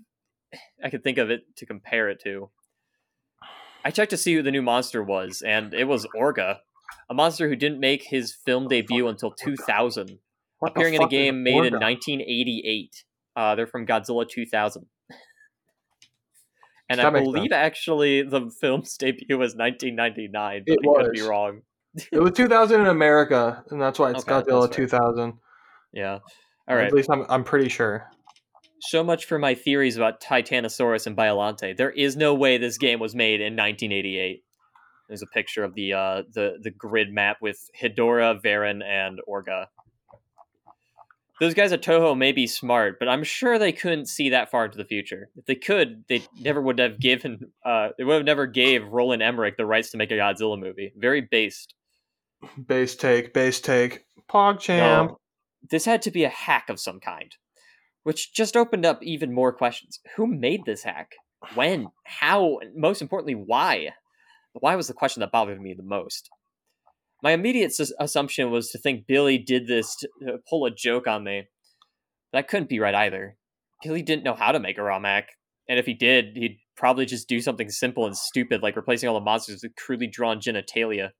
I 0.83 0.91
can 0.91 1.01
think 1.01 1.19
of 1.19 1.31
it 1.31 1.43
to 1.57 1.67
compare 1.67 2.09
it 2.09 2.21
to. 2.25 2.51
I 3.85 3.91
checked 3.91 4.11
to 4.11 4.17
see 4.17 4.35
who 4.35 4.43
the 4.43 4.51
new 4.51 4.63
monster 4.63 5.03
was, 5.03 5.43
and 5.47 5.73
it 5.73 5.85
was 5.85 6.07
Orga, 6.17 6.59
a 7.09 7.15
monster 7.15 7.49
who 7.49 7.57
didn't 7.57 7.81
make 7.81 8.05
his 8.05 8.35
film 8.35 8.69
debut 8.69 9.07
until 9.07 9.33
2000 9.33 10.19
appearing 10.65 10.95
in 10.95 11.03
a 11.03 11.09
game 11.09 11.43
made 11.43 11.65
in 11.65 11.75
1988. 11.75 13.05
Uh, 13.35 13.55
they're 13.55 13.67
from 13.67 13.87
Godzilla 13.87 14.29
2000. 14.29 14.87
And 16.93 16.99
That 17.01 17.15
I 17.17 17.21
believe 17.21 17.53
actually 17.53 18.23
the 18.23 18.51
film's 18.61 18.97
debut 18.99 19.39
was 19.39 19.55
1999, 19.57 20.65
but 20.67 20.73
It 20.73 20.79
I 20.81 21.03
could 21.03 21.13
be 21.13 21.21
was. 21.23 21.29
wrong. 21.29 21.63
It 22.11 22.19
was 22.21 22.33
2000 22.33 22.81
in 22.83 22.87
America, 22.87 23.65
and 23.71 23.81
that's 23.81 23.99
why 23.99 24.11
it's 24.11 24.21
Okay, 24.21 24.33
Godzilla 24.33 24.63
that's 24.63 24.77
2000. 24.77 25.35
Yeah. 25.93 26.19
All 26.69 26.77
right. 26.77 26.87
At 26.87 26.93
least 26.93 27.11
I'm 27.11 27.25
I'm 27.29 27.45
pretty 27.45 27.69
sure. 27.69 28.09
So 28.81 29.03
much 29.05 29.27
for 29.27 29.39
my 29.39 29.55
theories 29.55 29.97
about 29.97 30.21
Titanosaurus 30.21 31.07
and 31.07 31.17
Biolante. 31.17 31.77
There 31.77 31.91
is 31.91 32.17
no 32.17 32.35
way 32.35 32.59
this 32.59 32.79
game 32.79 32.99
was 32.99 33.15
made 33.15 33.41
in 33.41 33.55
1988. 33.55 34.43
There's 35.09 35.23
a 35.23 35.27
picture 35.27 35.65
of 35.65 35.75
the 35.75 35.93
uh, 35.93 36.23
the 36.33 36.59
the 36.63 36.71
grid 36.71 37.13
map 37.13 37.39
with 37.41 37.59
Hedorah, 37.81 38.43
Varan, 38.43 38.83
and 38.83 39.21
Orga. 39.29 39.67
Those 41.43 41.55
guys 41.55 41.73
at 41.73 41.83
Toho 41.83 42.17
may 42.17 42.31
be 42.31 42.47
smart, 42.47 43.01
but 43.01 43.09
I'm 43.09 43.25
sure 43.25 43.59
they 43.59 43.73
couldn't 43.73 44.07
see 44.07 44.29
that 44.29 44.49
far 44.49 44.67
into 44.67 44.79
the 44.79 44.85
future. 44.85 45.29
If 45.35 45.45
they 45.47 45.57
could, 45.57 46.05
they 46.09 46.23
never 46.39 46.63
would 46.63 46.79
have 46.79 47.01
given. 47.01 47.51
Uh, 47.67 47.89
they 47.99 48.05
would 48.05 48.15
have 48.15 48.25
never 48.25 48.47
gave 48.47 48.87
Roland 48.87 49.25
Emmerich 49.25 49.57
the 49.57 49.67
rights 49.67 49.91
to 49.91 49.97
make 49.97 50.13
a 50.13 50.15
Godzilla 50.15 50.57
movie. 50.57 50.93
Very 50.97 51.21
based. 51.21 51.75
Base 52.65 52.95
take, 52.95 53.35
base 53.35 53.61
take. 53.61 54.05
PogChamp. 54.31 55.09
No, 55.09 55.19
this 55.69 55.85
had 55.85 56.03
to 56.03 56.13
be 56.13 56.23
a 56.23 56.29
hack 56.29 56.69
of 56.69 56.79
some 56.79 57.01
kind, 57.01 57.35
which 58.05 58.33
just 58.33 58.57
opened 58.57 58.87
up 58.87 59.03
even 59.03 59.35
more 59.35 59.53
questions. 59.53 59.99
Who 60.15 60.29
made 60.29 60.65
this 60.65 60.85
hack? 60.85 61.11
When? 61.57 61.89
How? 62.05 62.59
And 62.59 62.77
most 62.77 63.03
importantly, 63.03 63.35
why? 63.35 63.89
Why 64.53 64.77
was 64.77 64.87
the 64.87 64.95
question 64.95 65.19
that 65.23 65.33
bothered 65.33 65.61
me 65.61 65.75
the 65.75 65.83
most. 65.83 66.31
My 67.23 67.33
immediate 67.33 67.73
assumption 68.01 68.51
was 68.51 68.71
to 68.71 68.79
think 68.79 69.07
Billy 69.07 69.39
did 69.39 69.69
this 69.69 69.95
to 69.97 70.39
pull 70.49 70.67
a 70.67 70.71
joke 70.71 71.07
on 71.07 71.23
me. 71.23 71.45
That 72.33 72.49
couldn't 72.49 72.69
be 72.69 72.81
right 72.81 72.95
either. 72.95 73.37
Billy 73.83 74.03
didn't 74.03 74.25
know 74.25 74.35
how 74.35 74.53
to 74.53 74.59
make 74.59 74.79
a 74.79 74.83
ROM 74.83 75.05
hack, 75.05 75.29
and 75.69 75.79
if 75.79 75.87
he 75.87 75.95
did, 75.95 76.37
he'd 76.37 76.59
probably 76.77 77.07
just 77.07 77.29
do 77.29 77.41
something 77.41 77.69
simple 77.69 78.07
and 78.07 78.17
stupid 78.17 78.63
like 78.63 78.75
replacing 78.75 79.09
all 79.09 79.15
the 79.15 79.21
monsters 79.21 79.63
with 79.63 79.77
crudely 79.77 80.09
drawn 80.09 80.41
genitalia. 80.41 81.11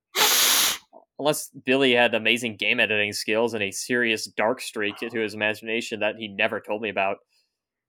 unless 1.19 1.49
Billy 1.65 1.93
had 1.93 2.13
amazing 2.15 2.57
game 2.57 2.79
editing 2.79 3.13
skills 3.13 3.53
and 3.53 3.63
a 3.63 3.71
serious 3.71 4.25
dark 4.25 4.59
streak 4.59 4.97
to 4.97 5.19
his 5.19 5.33
imagination 5.33 5.99
that 6.01 6.15
he 6.17 6.27
never 6.27 6.59
told 6.59 6.81
me 6.81 6.89
about, 6.89 7.17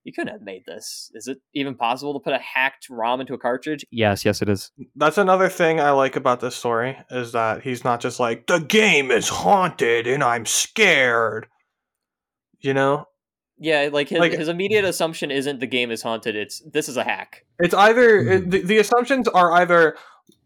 you 0.04 0.12
couldn't 0.12 0.32
have 0.32 0.42
made 0.42 0.64
this. 0.66 1.10
Is 1.14 1.26
it 1.28 1.38
even 1.54 1.74
possible 1.74 2.12
to 2.12 2.22
put 2.22 2.34
a 2.34 2.38
hacked 2.38 2.88
ROM 2.90 3.20
into 3.20 3.34
a 3.34 3.38
cartridge? 3.38 3.84
Yes, 3.90 4.24
yes, 4.24 4.42
it 4.42 4.48
is. 4.48 4.70
That's 4.94 5.18
another 5.18 5.48
thing 5.48 5.80
I 5.80 5.90
like 5.90 6.14
about 6.14 6.40
this 6.40 6.54
story 6.54 6.96
is 7.10 7.32
that 7.32 7.62
he's 7.62 7.84
not 7.84 8.00
just 8.00 8.20
like 8.20 8.46
the 8.46 8.58
game 8.60 9.10
is 9.10 9.28
haunted 9.28 10.06
and 10.06 10.22
I'm 10.22 10.46
scared. 10.46 11.46
You 12.60 12.72
know, 12.74 13.06
Yeah, 13.58 13.88
like 13.92 14.08
his, 14.08 14.18
Like- 14.18 14.32
his 14.32 14.48
immediate 14.48 14.84
assumption 14.84 15.30
isn't 15.30 15.60
the 15.60 15.66
game 15.66 15.90
is 15.90 16.02
haunted. 16.02 16.36
It's 16.36 16.60
this 16.70 16.88
is 16.88 16.96
a 16.96 17.04
hack. 17.04 17.44
it's 17.58 17.74
either 17.74 18.18
it, 18.18 18.44
hmm. 18.44 18.50
the, 18.50 18.62
the 18.62 18.78
assumptions 18.78 19.28
are 19.28 19.52
either 19.52 19.96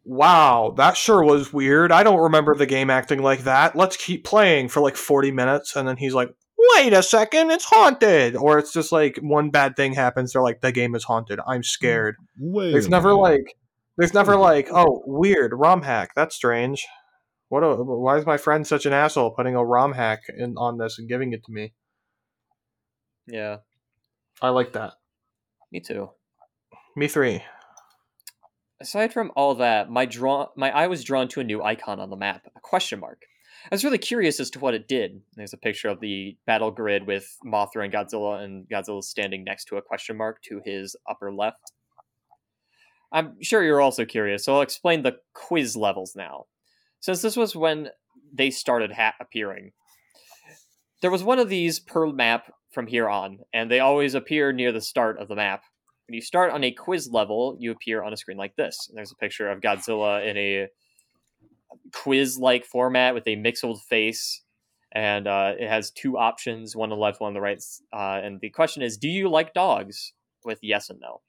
wow 0.04 0.72
that 0.78 0.96
sure 0.96 1.22
was 1.22 1.52
weird 1.52 1.92
i 1.92 2.02
don't 2.02 2.20
remember 2.20 2.54
the 2.54 2.64
game 2.64 2.88
acting 2.88 3.20
like 3.22 3.40
that 3.40 3.76
let's 3.76 3.94
keep 3.94 4.24
playing 4.24 4.66
for 4.66 4.80
like 4.80 4.96
40 4.96 5.32
minutes 5.32 5.76
and 5.76 5.86
then 5.86 5.98
he's 5.98 6.14
like 6.14 6.30
wait 6.58 6.92
a 6.92 7.02
second 7.02 7.50
it's 7.50 7.64
haunted 7.64 8.34
or 8.36 8.58
it's 8.58 8.72
just 8.72 8.90
like 8.90 9.18
one 9.22 9.50
bad 9.50 9.76
thing 9.76 9.94
happens 9.94 10.32
they're 10.32 10.42
like 10.42 10.60
the 10.60 10.72
game 10.72 10.94
is 10.94 11.04
haunted 11.04 11.38
i'm 11.46 11.62
scared 11.62 12.16
Wait. 12.38 12.72
there's 12.72 12.88
never 12.88 13.10
minute. 13.10 13.20
like 13.20 13.56
there's 13.96 14.14
never 14.14 14.36
like 14.36 14.68
oh 14.72 15.02
weird 15.06 15.52
rom 15.54 15.82
hack 15.82 16.10
that's 16.16 16.34
strange 16.34 16.86
what 17.48 17.60
a, 17.62 17.74
why 17.76 18.18
is 18.18 18.26
my 18.26 18.36
friend 18.36 18.66
such 18.66 18.86
an 18.86 18.92
asshole 18.92 19.30
putting 19.30 19.54
a 19.54 19.64
rom 19.64 19.92
hack 19.92 20.22
in 20.36 20.54
on 20.58 20.78
this 20.78 20.98
and 20.98 21.08
giving 21.08 21.32
it 21.32 21.44
to 21.44 21.52
me 21.52 21.72
Yeah, 23.26 23.58
i 24.42 24.48
like 24.48 24.72
that 24.72 24.94
me 25.70 25.80
too. 25.80 26.10
me 26.96 27.08
three 27.08 27.42
Aside 28.80 29.12
from 29.12 29.32
all 29.34 29.56
that, 29.56 29.90
my 29.90 30.06
draw 30.06 30.50
my 30.54 30.70
eye 30.70 30.86
was 30.86 31.02
drawn 31.02 31.26
to 31.28 31.40
a 31.40 31.44
new 31.44 31.60
icon 31.62 31.98
on 31.98 32.10
the 32.10 32.16
map, 32.16 32.46
a 32.56 32.60
question 32.60 33.00
mark. 33.00 33.22
I 33.70 33.74
was 33.74 33.84
really 33.84 33.98
curious 33.98 34.40
as 34.40 34.48
to 34.50 34.58
what 34.60 34.72
it 34.72 34.88
did. 34.88 35.20
There's 35.36 35.52
a 35.52 35.58
picture 35.58 35.88
of 35.88 36.00
the 36.00 36.38
battle 36.46 36.70
grid 36.70 37.06
with 37.06 37.36
Mothra 37.44 37.84
and 37.84 37.92
Godzilla, 37.92 38.42
and 38.42 38.66
Godzilla 38.66 39.04
standing 39.04 39.44
next 39.44 39.66
to 39.66 39.76
a 39.76 39.82
question 39.82 40.16
mark 40.16 40.40
to 40.44 40.62
his 40.64 40.96
upper 41.06 41.30
left. 41.30 41.72
I'm 43.12 43.42
sure 43.42 43.62
you're 43.62 43.82
also 43.82 44.06
curious, 44.06 44.44
so 44.44 44.54
I'll 44.54 44.62
explain 44.62 45.02
the 45.02 45.18
quiz 45.34 45.76
levels 45.76 46.16
now. 46.16 46.46
Since 47.00 47.20
this 47.20 47.36
was 47.36 47.54
when 47.54 47.90
they 48.32 48.50
started 48.50 48.92
ha- 48.92 49.14
appearing, 49.20 49.72
there 51.02 51.10
was 51.10 51.22
one 51.22 51.38
of 51.38 51.50
these 51.50 51.78
per 51.78 52.06
map 52.06 52.50
from 52.72 52.86
here 52.86 53.08
on, 53.08 53.40
and 53.52 53.70
they 53.70 53.80
always 53.80 54.14
appear 54.14 54.50
near 54.50 54.72
the 54.72 54.80
start 54.80 55.18
of 55.18 55.28
the 55.28 55.36
map. 55.36 55.62
When 56.06 56.14
you 56.14 56.22
start 56.22 56.52
on 56.52 56.64
a 56.64 56.70
quiz 56.70 57.10
level, 57.10 57.54
you 57.60 57.70
appear 57.70 58.02
on 58.02 58.14
a 58.14 58.16
screen 58.16 58.38
like 58.38 58.56
this. 58.56 58.90
There's 58.94 59.12
a 59.12 59.16
picture 59.16 59.50
of 59.50 59.60
Godzilla 59.60 60.26
in 60.26 60.38
a 60.38 60.68
quiz 61.92 62.38
like 62.38 62.64
format 62.64 63.14
with 63.14 63.26
a 63.26 63.36
mixed 63.36 63.64
face. 63.88 64.42
And 64.92 65.28
uh, 65.28 65.52
it 65.58 65.68
has 65.68 65.90
two 65.90 66.16
options 66.16 66.74
one 66.74 66.90
on 66.90 66.98
the 66.98 67.02
left, 67.02 67.20
one 67.20 67.28
on 67.28 67.34
the 67.34 67.40
right. 67.40 67.62
Uh, 67.92 68.20
and 68.22 68.40
the 68.40 68.50
question 68.50 68.82
is 68.82 68.96
Do 68.96 69.08
you 69.08 69.28
like 69.28 69.52
dogs? 69.52 70.14
With 70.44 70.60
yes 70.62 70.88
and 70.88 71.00
no. 71.00 71.20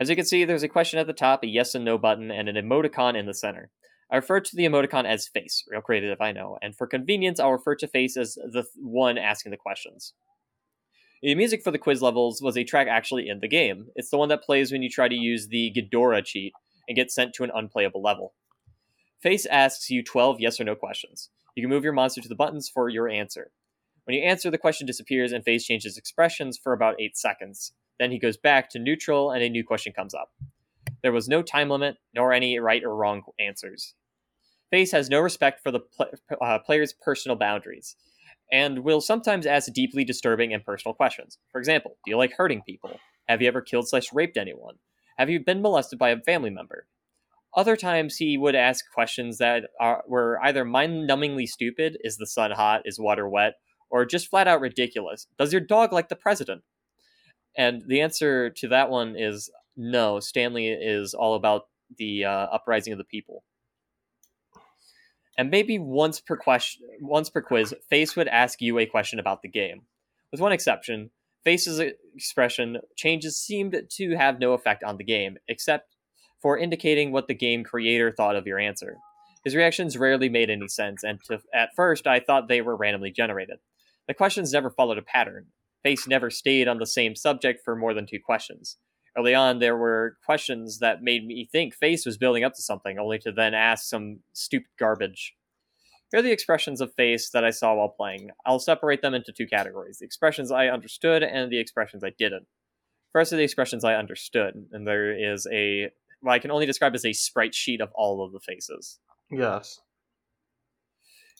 As 0.00 0.08
you 0.08 0.16
can 0.16 0.24
see, 0.24 0.44
there's 0.44 0.62
a 0.62 0.68
question 0.68 0.98
at 0.98 1.06
the 1.06 1.12
top, 1.12 1.44
a 1.44 1.46
yes 1.46 1.74
and 1.74 1.84
no 1.84 1.98
button, 1.98 2.30
and 2.30 2.48
an 2.48 2.56
emoticon 2.56 3.16
in 3.16 3.26
the 3.26 3.34
center. 3.34 3.70
I 4.10 4.16
refer 4.16 4.40
to 4.40 4.56
the 4.56 4.64
emoticon 4.64 5.04
as 5.04 5.28
face, 5.28 5.62
real 5.68 5.82
creative, 5.82 6.10
if 6.10 6.20
I 6.20 6.32
know, 6.32 6.58
and 6.62 6.74
for 6.74 6.86
convenience, 6.86 7.38
I'll 7.38 7.52
refer 7.52 7.76
to 7.76 7.86
face 7.86 8.16
as 8.16 8.34
the 8.34 8.62
th- 8.62 8.72
one 8.80 9.18
asking 9.18 9.50
the 9.50 9.58
questions. 9.58 10.14
The 11.22 11.34
music 11.34 11.62
for 11.62 11.70
the 11.70 11.78
quiz 11.78 12.00
levels 12.00 12.40
was 12.40 12.56
a 12.56 12.64
track 12.64 12.88
actually 12.88 13.28
in 13.28 13.40
the 13.40 13.46
game. 13.46 13.88
It's 13.94 14.08
the 14.08 14.16
one 14.16 14.30
that 14.30 14.42
plays 14.42 14.72
when 14.72 14.82
you 14.82 14.88
try 14.88 15.06
to 15.06 15.14
use 15.14 15.48
the 15.48 15.70
Ghidorah 15.76 16.24
cheat 16.24 16.54
and 16.88 16.96
get 16.96 17.12
sent 17.12 17.34
to 17.34 17.44
an 17.44 17.52
unplayable 17.54 18.02
level. 18.02 18.32
Face 19.22 19.44
asks 19.46 19.90
you 19.90 20.02
12 20.02 20.40
yes 20.40 20.60
or 20.60 20.64
no 20.64 20.74
questions. 20.74 21.30
You 21.54 21.62
can 21.62 21.70
move 21.70 21.84
your 21.84 21.92
monster 21.92 22.20
to 22.20 22.28
the 22.28 22.34
buttons 22.34 22.68
for 22.68 22.88
your 22.88 23.08
answer. 23.08 23.52
When 24.04 24.16
you 24.16 24.22
answer, 24.22 24.50
the 24.50 24.58
question 24.58 24.86
disappears 24.86 25.32
and 25.32 25.44
Face 25.44 25.64
changes 25.64 25.98
expressions 25.98 26.58
for 26.58 26.72
about 26.72 27.00
8 27.00 27.16
seconds. 27.16 27.72
Then 27.98 28.10
he 28.10 28.18
goes 28.18 28.38
back 28.38 28.70
to 28.70 28.78
neutral 28.78 29.30
and 29.30 29.42
a 29.42 29.48
new 29.48 29.62
question 29.62 29.92
comes 29.92 30.14
up. 30.14 30.30
There 31.02 31.12
was 31.12 31.28
no 31.28 31.42
time 31.42 31.68
limit, 31.68 31.96
nor 32.14 32.32
any 32.32 32.58
right 32.58 32.82
or 32.82 32.94
wrong 32.94 33.22
answers. 33.38 33.94
Face 34.70 34.92
has 34.92 35.10
no 35.10 35.20
respect 35.20 35.62
for 35.62 35.70
the 35.70 35.80
pl- 35.80 36.12
uh, 36.40 36.58
player's 36.60 36.94
personal 36.94 37.36
boundaries 37.36 37.96
and 38.50 38.80
will 38.80 39.00
sometimes 39.00 39.46
ask 39.46 39.72
deeply 39.72 40.04
disturbing 40.04 40.52
and 40.52 40.64
personal 40.64 40.94
questions. 40.94 41.38
For 41.52 41.58
example, 41.58 41.96
do 42.04 42.10
you 42.10 42.16
like 42.16 42.32
hurting 42.32 42.62
people? 42.62 42.98
Have 43.28 43.42
you 43.42 43.48
ever 43.48 43.60
killed 43.60 43.88
slash 43.88 44.12
raped 44.12 44.36
anyone? 44.36 44.76
Have 45.18 45.30
you 45.30 45.40
been 45.40 45.62
molested 45.62 45.98
by 45.98 46.10
a 46.10 46.20
family 46.20 46.50
member? 46.50 46.86
Other 47.54 47.76
times 47.76 48.16
he 48.16 48.38
would 48.38 48.54
ask 48.54 48.84
questions 48.92 49.38
that 49.38 49.64
are, 49.80 50.04
were 50.06 50.38
either 50.42 50.64
mind-numbingly 50.64 51.46
stupid, 51.48 51.98
is 52.04 52.16
the 52.16 52.26
sun 52.26 52.52
hot, 52.52 52.82
is 52.84 52.98
water 52.98 53.28
wet, 53.28 53.54
or 53.90 54.04
just 54.04 54.28
flat 54.28 54.46
out 54.46 54.60
ridiculous. 54.60 55.26
Does 55.38 55.52
your 55.52 55.60
dog 55.60 55.92
like 55.92 56.08
the 56.08 56.16
president? 56.16 56.62
And 57.56 57.82
the 57.86 58.00
answer 58.00 58.50
to 58.50 58.68
that 58.68 58.90
one 58.90 59.16
is 59.16 59.50
no. 59.76 60.20
Stanley 60.20 60.68
is 60.68 61.12
all 61.14 61.34
about 61.34 61.62
the 61.98 62.24
uh, 62.24 62.30
uprising 62.30 62.92
of 62.92 62.98
the 62.98 63.04
people 63.04 63.42
and 65.40 65.50
maybe 65.50 65.78
once 65.78 66.20
per 66.20 66.36
question, 66.36 66.86
once 67.00 67.30
per 67.30 67.40
quiz, 67.40 67.74
Face 67.88 68.14
would 68.14 68.28
ask 68.28 68.60
you 68.60 68.78
a 68.78 68.84
question 68.84 69.18
about 69.18 69.40
the 69.40 69.48
game. 69.48 69.80
With 70.30 70.38
one 70.38 70.52
exception, 70.52 71.12
Face's 71.44 71.80
expression 72.14 72.76
changes 72.94 73.38
seemed 73.38 73.74
to 73.92 74.16
have 74.16 74.38
no 74.38 74.52
effect 74.52 74.84
on 74.84 74.98
the 74.98 75.04
game, 75.04 75.38
except 75.48 75.96
for 76.40 76.58
indicating 76.58 77.12
what 77.12 77.28
the 77.28 77.34
game 77.34 77.64
creator 77.64 78.10
thought 78.10 78.36
of 78.36 78.46
your 78.46 78.58
answer. 78.58 78.96
His 79.44 79.56
reactions 79.56 79.96
rarely 79.96 80.28
made 80.28 80.50
any 80.50 80.68
sense, 80.68 81.02
and 81.02 81.18
to, 81.24 81.40
at 81.54 81.70
first 81.74 82.06
I 82.06 82.20
thought 82.20 82.48
they 82.48 82.60
were 82.60 82.76
randomly 82.76 83.10
generated. 83.10 83.58
The 84.06 84.14
questions 84.14 84.52
never 84.52 84.70
followed 84.70 84.98
a 84.98 85.02
pattern. 85.02 85.46
Face 85.82 86.06
never 86.06 86.30
stayed 86.30 86.68
on 86.68 86.78
the 86.78 86.86
same 86.86 87.16
subject 87.16 87.62
for 87.64 87.74
more 87.74 87.94
than 87.94 88.06
two 88.06 88.20
questions. 88.20 88.76
Early 89.16 89.34
on, 89.34 89.58
there 89.58 89.76
were 89.76 90.18
questions 90.24 90.78
that 90.78 91.02
made 91.02 91.26
me 91.26 91.48
think 91.50 91.74
Face 91.74 92.06
was 92.06 92.18
building 92.18 92.44
up 92.44 92.54
to 92.54 92.62
something, 92.62 92.98
only 92.98 93.18
to 93.20 93.32
then 93.32 93.54
ask 93.54 93.88
some 93.88 94.20
stupid 94.32 94.68
garbage. 94.78 95.34
Here 96.10 96.20
are 96.20 96.22
the 96.22 96.32
expressions 96.32 96.80
of 96.80 96.92
Face 96.94 97.30
that 97.30 97.44
I 97.44 97.50
saw 97.50 97.74
while 97.74 97.88
playing. 97.88 98.30
I'll 98.44 98.58
separate 98.58 99.00
them 99.00 99.14
into 99.14 99.32
two 99.32 99.46
categories 99.46 99.98
the 99.98 100.04
expressions 100.04 100.50
I 100.50 100.68
understood 100.68 101.22
and 101.22 101.50
the 101.50 101.60
expressions 101.60 102.04
I 102.04 102.12
didn't. 102.18 102.46
First 103.12 103.32
are 103.32 103.36
the 103.36 103.44
expressions 103.44 103.84
I 103.84 103.94
understood, 103.94 104.54
and 104.72 104.86
there 104.86 105.12
is 105.12 105.46
a, 105.52 105.90
what 106.20 106.32
I 106.32 106.38
can 106.38 106.50
only 106.50 106.66
describe 106.66 106.94
as 106.94 107.04
a 107.04 107.12
sprite 107.12 107.54
sheet 107.54 107.80
of 107.80 107.90
all 107.94 108.24
of 108.24 108.32
the 108.32 108.40
faces. 108.40 108.98
yes 109.30 109.80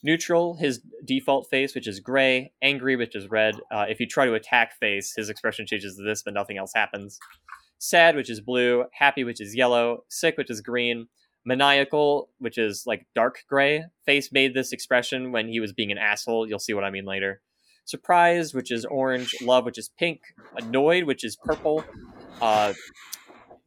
Neutral, 0.03 0.55
his 0.55 0.81
default 1.05 1.47
face, 1.49 1.75
which 1.75 1.87
is 1.87 1.99
gray. 1.99 2.53
Angry, 2.61 2.95
which 2.95 3.15
is 3.15 3.29
red. 3.29 3.55
Uh, 3.71 3.85
if 3.87 3.99
you 3.99 4.07
try 4.07 4.25
to 4.25 4.33
attack 4.33 4.73
face, 4.79 5.13
his 5.15 5.29
expression 5.29 5.67
changes 5.67 5.95
to 5.95 6.03
this, 6.03 6.23
but 6.23 6.33
nothing 6.33 6.57
else 6.57 6.71
happens. 6.73 7.19
Sad, 7.77 8.15
which 8.15 8.29
is 8.29 8.41
blue. 8.41 8.85
Happy, 8.93 9.23
which 9.23 9.39
is 9.39 9.55
yellow. 9.55 10.03
Sick, 10.09 10.37
which 10.37 10.49
is 10.49 10.61
green. 10.61 11.07
Maniacal, 11.45 12.29
which 12.39 12.57
is 12.57 12.83
like 12.87 13.05
dark 13.13 13.43
gray. 13.47 13.85
Face 14.05 14.31
made 14.31 14.53
this 14.53 14.71
expression 14.71 15.31
when 15.31 15.47
he 15.47 15.59
was 15.59 15.73
being 15.73 15.91
an 15.91 15.97
asshole. 15.97 16.47
You'll 16.47 16.59
see 16.59 16.73
what 16.73 16.83
I 16.83 16.89
mean 16.89 17.05
later. 17.05 17.41
Surprised, 17.85 18.53
which 18.55 18.71
is 18.71 18.85
orange. 18.85 19.35
Love, 19.41 19.65
which 19.65 19.77
is 19.77 19.89
pink. 19.99 20.21
Annoyed, 20.57 21.03
which 21.03 21.23
is 21.23 21.35
purple. 21.35 21.83
Uh, 22.41 22.73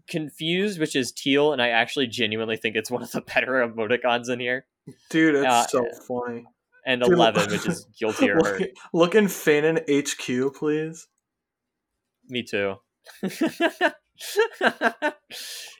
confused, 0.08 0.78
which 0.80 0.94
is 0.96 1.12
teal, 1.12 1.52
and 1.52 1.60
I 1.62 1.68
actually 1.70 2.06
genuinely 2.06 2.56
think 2.56 2.76
it's 2.76 2.90
one 2.90 3.02
of 3.02 3.10
the 3.12 3.20
better 3.22 3.66
emoticons 3.66 4.28
in 4.28 4.40
here. 4.40 4.66
Dude 5.10 5.36
it's 5.36 5.46
Uh, 5.46 5.66
so 5.66 5.86
funny. 6.06 6.44
and 6.86 7.00
Dude, 7.02 7.12
11 7.14 7.50
which 7.50 7.66
is 7.66 7.86
guilty 7.98 8.30
or 8.30 8.36
look, 8.36 8.46
hurt. 8.46 8.70
look 8.92 9.14
in 9.14 9.26
Fanon 9.26 9.80
HQ, 9.88 10.54
please. 10.54 11.06
me 12.28 12.42
too. 12.42 12.74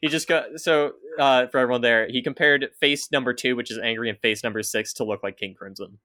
He 0.01 0.09
just 0.09 0.26
got 0.28 0.44
so 0.59 0.92
uh, 1.20 1.46
for 1.46 1.59
everyone 1.59 1.80
there 1.82 2.09
he 2.09 2.20
compared 2.20 2.68
face 2.80 3.10
number 3.12 3.32
two 3.32 3.55
which 3.55 3.70
is 3.70 3.78
angry 3.78 4.10
and 4.10 4.18
face 4.18 4.42
number 4.42 4.62
six 4.62 4.92
to 4.94 5.05
look 5.05 5.22
like 5.22 5.36
king 5.38 5.55
crimson. 5.55 5.98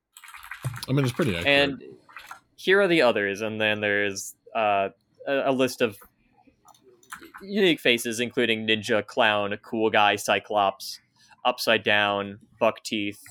I 0.88 0.92
mean, 0.94 1.04
it's 1.06 1.14
pretty 1.14 1.36
accurate. 1.36 1.48
and 1.48 1.84
here 2.56 2.80
are 2.82 2.88
the 2.88 3.02
others 3.02 3.42
and 3.42 3.60
then 3.60 3.82
there's 3.82 4.36
uh, 4.56 4.90
a, 5.28 5.50
a 5.50 5.52
list 5.52 5.82
of 5.82 5.98
unique 7.42 7.80
faces 7.80 8.20
including 8.20 8.68
ninja 8.68 9.06
clown 9.06 9.56
cool 9.64 9.90
guy 9.90 10.16
cyclops 10.16 11.00
upside 11.46 11.84
down 11.84 12.40
buck 12.60 12.84
teeth 12.84 13.22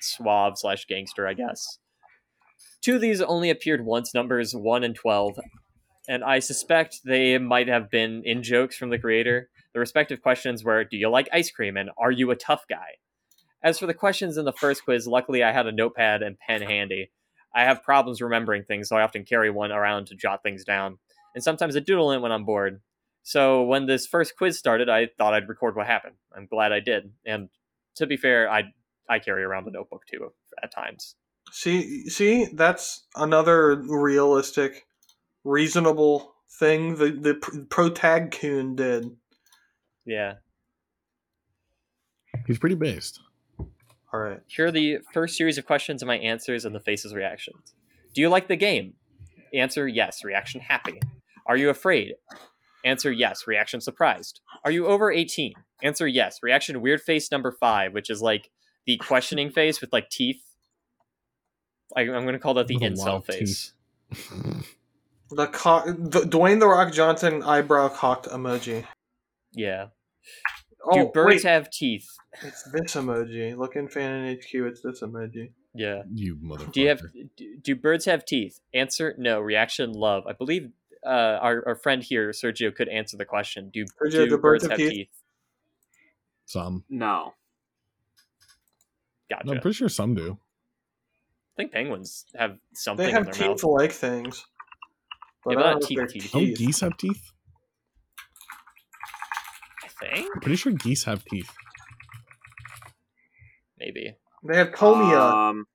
suave 0.00 0.56
slash 0.56 0.86
gangster 0.86 1.26
i 1.26 1.34
guess 1.34 1.78
two 2.80 2.94
of 2.96 3.00
these 3.00 3.20
only 3.20 3.50
appeared 3.50 3.84
once 3.84 4.14
numbers 4.14 4.54
1 4.54 4.84
and 4.84 4.94
12 4.94 5.38
and 6.08 6.24
i 6.24 6.38
suspect 6.38 7.00
they 7.04 7.38
might 7.38 7.68
have 7.68 7.90
been 7.90 8.22
in 8.24 8.42
jokes 8.42 8.76
from 8.76 8.90
the 8.90 8.98
creator 8.98 9.48
the 9.74 9.80
respective 9.80 10.22
questions 10.22 10.64
were 10.64 10.84
do 10.84 10.96
you 10.96 11.08
like 11.08 11.28
ice 11.32 11.50
cream 11.50 11.76
and 11.76 11.90
are 11.98 12.12
you 12.12 12.30
a 12.30 12.36
tough 12.36 12.64
guy 12.68 12.96
as 13.62 13.78
for 13.78 13.86
the 13.86 13.94
questions 13.94 14.36
in 14.36 14.44
the 14.44 14.52
first 14.52 14.84
quiz 14.84 15.06
luckily 15.06 15.42
i 15.42 15.52
had 15.52 15.66
a 15.66 15.72
notepad 15.72 16.22
and 16.22 16.38
pen 16.38 16.62
handy 16.62 17.10
I 17.54 17.64
have 17.64 17.82
problems 17.82 18.20
remembering 18.20 18.64
things, 18.64 18.88
so 18.88 18.96
I 18.96 19.02
often 19.02 19.24
carry 19.24 19.50
one 19.50 19.72
around 19.72 20.06
to 20.06 20.14
jot 20.14 20.42
things 20.42 20.64
down. 20.64 20.98
And 21.34 21.42
sometimes 21.42 21.76
I 21.76 21.80
doodle 21.80 22.12
in 22.12 22.22
when 22.22 22.32
I'm 22.32 22.44
bored. 22.44 22.80
So 23.28 23.62
when 23.62 23.84
this 23.84 24.06
first 24.06 24.38
quiz 24.38 24.58
started, 24.58 24.88
I 24.88 25.10
thought 25.18 25.34
I'd 25.34 25.50
record 25.50 25.76
what 25.76 25.86
happened. 25.86 26.14
I'm 26.34 26.46
glad 26.46 26.72
I 26.72 26.80
did. 26.80 27.12
And 27.26 27.50
to 27.96 28.06
be 28.06 28.16
fair, 28.16 28.50
I 28.50 28.72
I 29.06 29.18
carry 29.18 29.44
around 29.44 29.68
a 29.68 29.70
notebook 29.70 30.06
too 30.10 30.32
at 30.62 30.72
times. 30.72 31.14
See, 31.52 32.08
see, 32.08 32.46
that's 32.54 33.04
another 33.16 33.82
realistic, 33.86 34.86
reasonable 35.44 36.36
thing 36.58 36.94
the 36.94 37.10
the 37.10 37.34
pr- 37.34 37.58
protag 37.68 38.30
coon 38.30 38.76
did. 38.76 39.10
Yeah. 40.06 40.36
He's 42.46 42.58
pretty 42.58 42.76
based. 42.76 43.20
All 44.10 44.20
right. 44.20 44.40
Here 44.46 44.68
are 44.68 44.72
the 44.72 45.00
first 45.12 45.36
series 45.36 45.58
of 45.58 45.66
questions 45.66 46.00
and 46.00 46.06
my 46.06 46.16
answers 46.16 46.64
and 46.64 46.74
the 46.74 46.80
faces 46.80 47.12
reactions. 47.14 47.74
Do 48.14 48.22
you 48.22 48.30
like 48.30 48.48
the 48.48 48.56
game? 48.56 48.94
Answer 49.52 49.86
yes. 49.86 50.24
Reaction 50.24 50.62
happy. 50.62 50.98
Are 51.44 51.58
you 51.58 51.68
afraid? 51.68 52.14
Answer 52.84 53.10
yes. 53.12 53.46
Reaction 53.46 53.80
surprised. 53.80 54.40
Are 54.64 54.70
you 54.70 54.86
over 54.86 55.10
18? 55.10 55.54
Answer 55.82 56.06
yes. 56.06 56.38
Reaction 56.42 56.80
weird 56.80 57.00
face 57.00 57.30
number 57.30 57.52
five, 57.52 57.92
which 57.92 58.10
is 58.10 58.22
like 58.22 58.50
the 58.86 58.96
questioning 58.96 59.50
face 59.50 59.80
with 59.80 59.92
like 59.92 60.08
teeth. 60.10 60.42
I, 61.96 62.02
I'm 62.02 62.22
going 62.22 62.32
to 62.34 62.38
call 62.38 62.54
that 62.54 62.66
the 62.68 62.76
With 62.76 62.92
incel 62.94 63.24
face. 63.24 63.72
The, 65.30 65.46
co- 65.48 65.84
the 65.92 66.20
Dwayne 66.20 66.58
the 66.58 66.66
Rock 66.66 66.90
Johnson 66.90 67.42
eyebrow 67.42 67.88
cocked 67.90 68.26
emoji. 68.28 68.86
Yeah. 69.52 69.88
Oh, 70.82 71.04
Do 71.04 71.10
birds 71.12 71.26
wait, 71.26 71.42
have 71.44 71.68
teeth? 71.70 72.06
it's 72.42 72.62
this 72.72 72.94
emoji. 72.94 73.54
Look 73.56 73.76
in 73.76 73.88
Fan 73.88 74.34
HQ. 74.36 74.54
It's 74.54 74.80
this 74.80 75.02
emoji. 75.02 75.50
Yeah. 75.74 76.02
you 76.10 76.36
motherfucker. 76.36 76.72
Do 76.72 76.80
you 76.80 76.88
have? 76.88 77.02
Do, 77.36 77.56
do 77.60 77.76
birds 77.76 78.06
have 78.06 78.24
teeth? 78.24 78.60
Answer 78.72 79.14
no. 79.18 79.38
Reaction 79.40 79.92
love. 79.92 80.26
I 80.26 80.32
believe 80.32 80.70
uh, 81.06 81.38
our 81.40 81.62
our 81.66 81.74
friend 81.76 82.02
here, 82.02 82.30
Sergio, 82.30 82.74
could 82.74 82.88
answer 82.88 83.16
the 83.16 83.24
question. 83.24 83.70
Do, 83.72 83.84
Sergio, 83.84 84.10
do 84.10 84.28
do 84.28 84.38
birds 84.38 84.42
birds 84.42 84.62
have 84.64 84.70
have 84.72 84.78
teeth? 84.78 84.90
teeth? 84.90 85.08
some? 86.46 86.84
No. 86.88 87.34
Gotcha. 89.30 89.46
No, 89.46 89.52
I'm 89.52 89.60
pretty 89.60 89.74
sure 89.76 89.88
some 89.88 90.14
do. 90.14 90.38
I 91.56 91.62
think 91.62 91.72
penguins 91.72 92.24
have 92.36 92.56
something 92.74 93.04
They 93.04 93.10
in 93.10 93.16
have 93.16 93.24
their 93.36 93.48
mouth. 93.48 93.56
teeth-like 93.58 93.92
things. 93.92 94.46
Yeah, 95.48 95.54
but 95.54 95.54
don't 95.54 95.60
not 95.62 95.70
know 95.72 95.78
if 95.82 95.88
they're 95.94 96.06
teeth, 96.06 96.22
teeth. 96.22 96.32
Don't 96.32 96.56
geese 96.56 96.80
have 96.80 96.96
teeth? 96.96 97.32
I 99.84 99.88
think 100.06 100.30
I'm 100.34 100.40
pretty 100.40 100.56
sure 100.56 100.72
geese 100.72 101.04
have 101.04 101.24
teeth. 101.24 101.50
maybe. 103.78 104.16
They 104.44 104.56
have 104.56 104.70
tomia. 104.70 105.18
Um, 105.50 105.66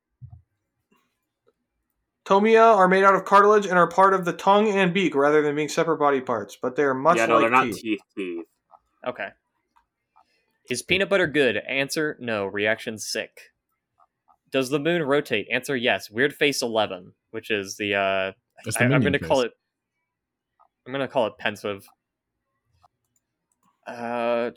Tomia 2.25 2.75
are 2.75 2.87
made 2.87 3.03
out 3.03 3.15
of 3.15 3.25
cartilage 3.25 3.65
and 3.65 3.77
are 3.77 3.87
part 3.87 4.13
of 4.13 4.23
the 4.23 4.33
tongue 4.33 4.69
and 4.69 4.93
beak 4.93 5.13
rather 5.13 5.41
than 5.41 5.55
being 5.55 5.67
separate 5.67 5.97
body 5.97 6.21
parts, 6.21 6.57
but 6.61 6.75
they 6.75 6.83
are 6.83 6.93
much 6.93 7.17
yeah, 7.17 7.25
no, 7.25 7.33
like 7.33 7.41
they're 7.41 7.49
not 7.49 7.65
teeth. 7.65 7.81
teeth. 7.81 8.01
Teeth. 8.15 8.45
Okay. 9.05 9.29
Is 10.69 10.81
peanut 10.81 11.09
butter 11.09 11.27
good? 11.27 11.57
Answer 11.57 12.15
no. 12.19 12.45
Reaction 12.45 12.97
sick. 12.97 13.51
Does 14.51 14.69
the 14.69 14.79
moon 14.79 15.03
rotate? 15.03 15.47
Answer 15.51 15.75
yes. 15.75 16.09
Weird 16.09 16.33
face 16.33 16.61
eleven, 16.61 17.13
which 17.31 17.51
is 17.51 17.75
the 17.75 17.95
uh 17.95 18.31
That's 18.63 18.77
I, 18.77 18.87
the 18.87 18.93
I'm 18.93 19.01
going 19.01 19.13
to 19.13 19.19
call 19.19 19.41
it. 19.41 19.51
I'm 20.85 20.93
going 20.93 21.05
to 21.05 21.11
call 21.11 21.27
it 21.27 21.37
pensive. 21.37 21.89
Uh, 23.85 24.51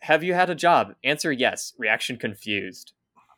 have 0.00 0.24
you 0.24 0.34
had 0.34 0.50
a 0.50 0.56
job? 0.56 0.94
Answer 1.04 1.30
yes. 1.30 1.72
Reaction 1.78 2.16
confused. 2.16 2.92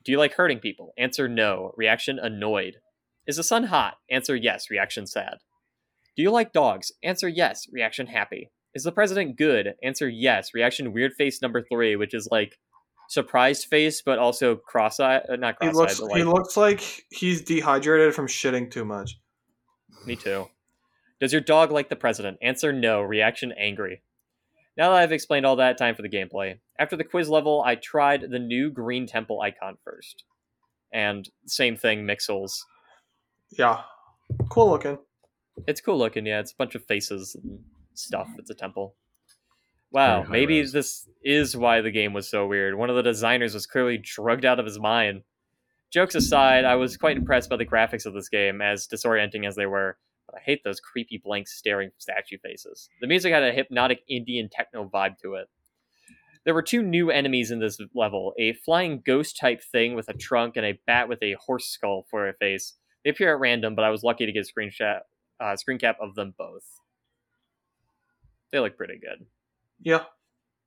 Do 0.05 0.13
you 0.13 0.19
like 0.19 0.35
hurting 0.35 0.61
people? 0.61 0.95
Answer 0.97 1.29
no. 1.29 1.75
Reaction 1.77 2.19
annoyed. 2.19 2.81
Is 3.27 3.37
the 3.37 3.43
sun 3.43 3.65
hot? 3.65 3.95
Answer 4.11 4.37
yes. 4.37 4.71
Reaction 4.71 5.07
sad. 5.07 5.39
Do 6.17 6.23
you 6.23 6.31
like 6.31 6.53
dogs? 6.53 6.93
Answer 7.03 7.29
yes. 7.29 7.67
Reaction 7.73 8.07
happy. 8.07 8.51
Is 8.75 8.85
the 8.85 8.93
president 8.93 9.37
good? 9.37 9.75
Answer 9.83 10.09
yes. 10.09 10.53
Reaction 10.55 10.93
weird 10.93 11.15
face 11.15 11.41
number 11.41 11.63
three, 11.63 11.97
which 11.97 12.15
is 12.15 12.29
like 12.31 12.59
surprised 13.09 13.67
face, 13.67 14.03
but 14.03 14.19
also 14.19 14.57
cross-eyed. 14.57 15.23
Uh, 15.29 15.37
not 15.37 15.57
He 15.61 15.71
cross-eyed, 15.71 15.75
looks 15.75 16.01
but 16.01 16.11
like 16.11 16.17
he 16.17 16.25
looks 16.25 16.57
like 16.57 17.05
he's 17.11 17.43
dehydrated 17.43 18.15
from 18.15 18.27
shitting 18.27 18.71
too 18.71 18.85
much. 18.85 19.19
Me 20.07 20.17
too. 20.17 20.49
Does 21.21 21.33
your 21.33 21.41
dog 21.41 21.71
like 21.71 21.89
the 21.89 21.97
president? 21.97 22.39
Answer 22.43 22.73
no. 22.73 23.01
Reaction 23.01 23.53
angry. 23.53 24.03
Now 24.77 24.91
that 24.91 24.97
I've 24.97 25.13
explained 25.13 25.47
all 25.47 25.57
that, 25.57 25.79
time 25.79 25.95
for 25.95 26.03
the 26.03 26.09
gameplay. 26.09 26.59
After 26.79 26.97
the 26.97 27.05
quiz 27.05 27.29
level, 27.29 27.63
I 27.65 27.77
tried 27.77 28.23
the 28.29 28.41
new 28.41 28.71
green 28.71 29.07
temple 29.07 29.41
icon 29.41 29.79
first. 29.85 30.25
And 30.93 31.29
same 31.47 31.77
thing, 31.77 32.05
Mixels. 32.05 32.59
Yeah. 33.59 33.83
Cool 34.51 34.71
looking. 34.71 34.99
It's 35.67 35.81
cool 35.81 35.99
looking, 35.99 36.27
yeah. 36.27 36.41
It's 36.41 36.53
a 36.53 36.57
bunch 36.57 36.75
of 36.75 36.85
faces 36.85 37.37
and 37.37 37.61
stuff. 37.95 38.29
It's 38.39 38.51
a 38.51 38.55
temple. 38.55 38.95
Wow, 39.91 40.25
maybe 40.29 40.59
res. 40.59 40.73
this 40.73 41.09
is 41.23 41.57
why 41.57 41.81
the 41.81 41.93
game 41.93 42.13
was 42.13 42.29
so 42.29 42.49
weird. 42.49 42.75
One 42.75 42.91
of 42.91 42.97
the 42.97 43.03
designers 43.03 43.55
was 43.55 43.67
clearly 43.67 43.97
drugged 43.97 44.45
out 44.45 44.59
of 44.59 44.67
his 44.67 44.81
mind. 44.81 45.23
Jokes 45.93 46.17
aside, 46.17 46.65
I 46.65 46.75
was 46.75 46.97
quite 46.97 47.17
impressed 47.17 47.49
by 47.49 47.57
the 47.57 47.65
graphics 47.65 48.05
of 48.05 48.13
this 48.13 48.29
game, 48.29 48.61
as 48.61 48.89
disorienting 48.89 49.47
as 49.47 49.55
they 49.55 49.67
were. 49.67 49.97
But 50.27 50.39
I 50.39 50.41
hate 50.41 50.65
those 50.65 50.81
creepy, 50.81 51.23
blank, 51.25 51.47
staring 51.47 51.91
statue 51.99 52.39
faces. 52.39 52.89
The 53.01 53.07
music 53.07 53.33
had 53.33 53.45
a 53.45 53.53
hypnotic 53.53 54.01
Indian 54.09 54.49
techno 54.51 54.89
vibe 54.93 55.19
to 55.19 55.35
it. 55.35 55.49
There 56.45 56.55
were 56.55 56.63
two 56.63 56.83
new 56.83 57.11
enemies 57.11 57.53
in 57.53 57.61
this 57.61 57.79
level 57.95 58.35
a 58.37 58.55
flying 58.55 59.01
ghost 59.07 59.39
type 59.39 59.63
thing 59.63 59.95
with 59.95 60.09
a 60.09 60.15
trunk 60.15 60.57
and 60.57 60.67
a 60.67 60.81
bat 60.87 61.09
with 61.09 61.23
a 61.23 61.35
horse 61.35 61.67
skull 61.67 62.05
for 62.11 62.29
a 62.29 62.35
face. 62.35 62.75
They 63.05 63.11
appear 63.11 63.33
at 63.35 63.41
random, 63.41 63.75
but 63.75 63.85
I 63.85 63.91
was 63.91 64.03
lucky 64.03 64.27
to 64.27 64.33
get 64.33 64.47
a 64.49 64.53
screenshot, 64.53 65.01
uh, 65.41 65.57
screen 65.57 65.79
cap 65.79 65.99
of 66.01 66.15
them 66.15 66.35
both. 66.37 66.65
They 68.51 68.59
look 68.61 68.77
pretty 68.77 68.99
good. 68.99 69.27
Yeah. 69.81 70.05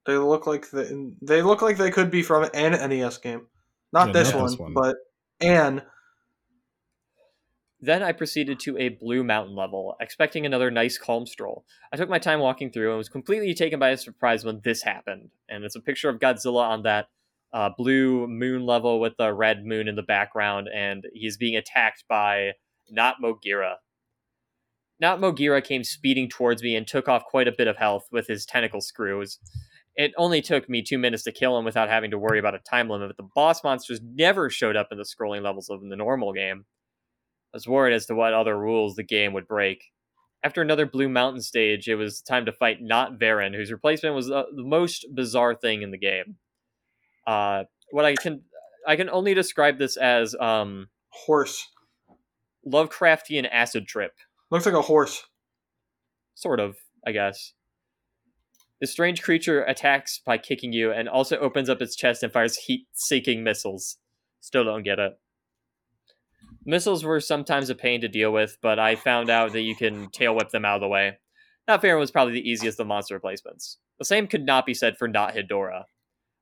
They 0.05 0.17
look 0.17 0.47
like 0.47 0.69
they, 0.71 0.89
they 1.21 1.41
look 1.41 1.61
like 1.61 1.77
they 1.77 1.91
could 1.91 2.11
be 2.11 2.21
from 2.23 2.49
an 2.53 2.89
NES 2.89 3.17
game. 3.17 3.47
Not 3.91 4.07
Yeah, 4.07 4.13
this, 4.13 4.31
not 4.31 4.41
one, 4.41 4.51
this 4.51 4.59
one. 4.59 4.73
but 4.73 4.95
an. 5.41 5.81
Then 7.79 8.01
I 8.01 8.11
proceeded 8.11 8.59
to 8.61 8.77
a 8.77 8.89
blue 8.89 9.23
mountain 9.23 9.55
level, 9.55 9.95
expecting 9.99 10.45
another 10.45 10.71
nice 10.71 10.97
calm 10.97 11.25
stroll. 11.27 11.63
I 11.91 11.97
took 11.97 12.09
my 12.09 12.19
time 12.19 12.39
walking 12.39 12.71
through 12.71 12.89
and 12.89 12.97
was 12.97 13.09
completely 13.09 13.53
taken 13.53 13.79
by 13.79 13.93
surprise 13.95 14.43
when 14.43 14.61
this 14.63 14.81
happened. 14.81 15.29
And 15.47 15.63
it's 15.63 15.75
a 15.75 15.79
picture 15.81 16.09
of 16.09 16.19
Godzilla 16.19 16.63
on 16.63 16.83
that 16.83 17.09
uh, 17.57 17.71
blue 17.75 18.27
moon 18.27 18.67
level 18.67 18.99
with 18.99 19.17
the 19.17 19.33
red 19.33 19.65
moon 19.65 19.87
in 19.87 19.95
the 19.95 20.03
background, 20.03 20.69
and 20.71 21.03
he's 21.11 21.37
being 21.37 21.55
attacked 21.57 22.03
by 22.07 22.51
not 22.87 23.15
Mogera. 23.19 23.77
Not 24.99 25.19
Mogera 25.19 25.63
came 25.63 25.83
speeding 25.83 26.29
towards 26.29 26.61
me 26.61 26.75
and 26.75 26.85
took 26.85 27.07
off 27.07 27.25
quite 27.25 27.47
a 27.47 27.55
bit 27.57 27.67
of 27.67 27.75
health 27.75 28.05
with 28.11 28.27
his 28.27 28.45
tentacle 28.45 28.79
screws. 28.79 29.39
It 29.95 30.13
only 30.17 30.39
took 30.39 30.69
me 30.69 30.83
two 30.83 30.99
minutes 30.99 31.23
to 31.23 31.31
kill 31.31 31.57
him 31.57 31.65
without 31.65 31.89
having 31.89 32.11
to 32.11 32.19
worry 32.19 32.37
about 32.37 32.53
a 32.53 32.59
time 32.59 32.91
limit, 32.91 33.09
but 33.09 33.17
the 33.17 33.29
boss 33.33 33.63
monsters 33.63 34.01
never 34.03 34.51
showed 34.51 34.75
up 34.75 34.89
in 34.91 34.99
the 34.99 35.03
scrolling 35.03 35.41
levels 35.41 35.71
of 35.71 35.81
the 35.81 35.95
normal 35.95 36.33
game. 36.33 36.63
I 37.55 37.57
was 37.57 37.67
worried 37.67 37.95
as 37.95 38.05
to 38.05 38.13
what 38.13 38.35
other 38.35 38.55
rules 38.55 38.93
the 38.93 39.03
game 39.03 39.33
would 39.33 39.47
break. 39.47 39.83
After 40.43 40.61
another 40.61 40.85
Blue 40.85 41.09
Mountain 41.09 41.41
stage, 41.41 41.87
it 41.87 41.95
was 41.95 42.21
time 42.21 42.45
to 42.45 42.51
fight 42.51 42.83
Not 42.83 43.17
Varan, 43.17 43.55
whose 43.55 43.71
replacement 43.71 44.13
was 44.13 44.29
uh, 44.29 44.43
the 44.55 44.63
most 44.63 45.07
bizarre 45.15 45.55
thing 45.55 45.81
in 45.81 45.89
the 45.89 45.97
game. 45.97 46.37
Uh, 47.27 47.65
what 47.91 48.05
I 48.05 48.15
can 48.15 48.41
I 48.87 48.95
can 48.95 49.09
only 49.09 49.33
describe 49.33 49.77
this 49.77 49.97
as 49.97 50.33
um, 50.39 50.87
Horse. 51.09 51.67
Lovecraftian 52.65 53.47
acid 53.51 53.87
trip, 53.87 54.13
Looks 54.49 54.65
like 54.65 54.75
a 54.75 54.81
horse. 54.81 55.23
sort 56.35 56.59
of, 56.59 56.77
I 57.05 57.11
guess. 57.11 57.53
This 58.81 58.91
strange 58.91 59.21
creature 59.21 59.63
attacks 59.63 60.21
by 60.25 60.37
kicking 60.37 60.73
you, 60.73 60.91
and 60.91 61.07
also 61.07 61.37
opens 61.37 61.69
up 61.69 61.81
its 61.81 61.95
chest 61.95 62.23
and 62.23 62.31
fires 62.31 62.57
heat-seeking 62.57 63.43
missiles. 63.43 63.97
Still 64.41 64.65
don't 64.65 64.83
get 64.83 64.99
it. 64.99 65.13
Missiles 66.65 67.05
were 67.05 67.21
sometimes 67.21 67.69
a 67.69 67.75
pain 67.75 68.01
to 68.01 68.09
deal 68.09 68.31
with, 68.31 68.57
but 68.61 68.79
I 68.79 68.95
found 68.95 69.29
out 69.29 69.53
that 69.53 69.61
you 69.61 69.75
can 69.75 70.09
tail 70.11 70.35
whip 70.35 70.49
them 70.49 70.65
out 70.65 70.75
of 70.75 70.81
the 70.81 70.87
way. 70.89 71.19
Not 71.67 71.81
Fair 71.81 71.97
was 71.97 72.11
probably 72.11 72.33
the 72.33 72.49
easiest 72.49 72.79
of 72.79 72.87
monster 72.87 73.15
replacements. 73.15 73.77
The 73.99 74.05
same 74.05 74.27
could 74.27 74.45
not 74.45 74.65
be 74.65 74.73
said 74.73 74.97
for 74.97 75.07
Not 75.07 75.33
Hedorah. 75.33 75.83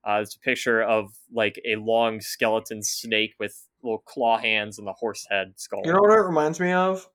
Uh, 0.07 0.19
it's 0.21 0.35
a 0.35 0.39
picture 0.39 0.81
of 0.83 1.11
like 1.33 1.59
a 1.65 1.75
long 1.77 2.21
skeleton 2.21 2.83
snake 2.83 3.33
with 3.39 3.65
little 3.83 4.03
claw 4.05 4.37
hands 4.37 4.77
and 4.77 4.87
the 4.87 4.93
horse 4.93 5.25
head 5.29 5.53
skull. 5.57 5.81
You 5.83 5.93
know 5.93 5.99
what 6.01 6.11
it 6.11 6.21
reminds 6.21 6.59
me 6.59 6.71
of? 6.71 7.07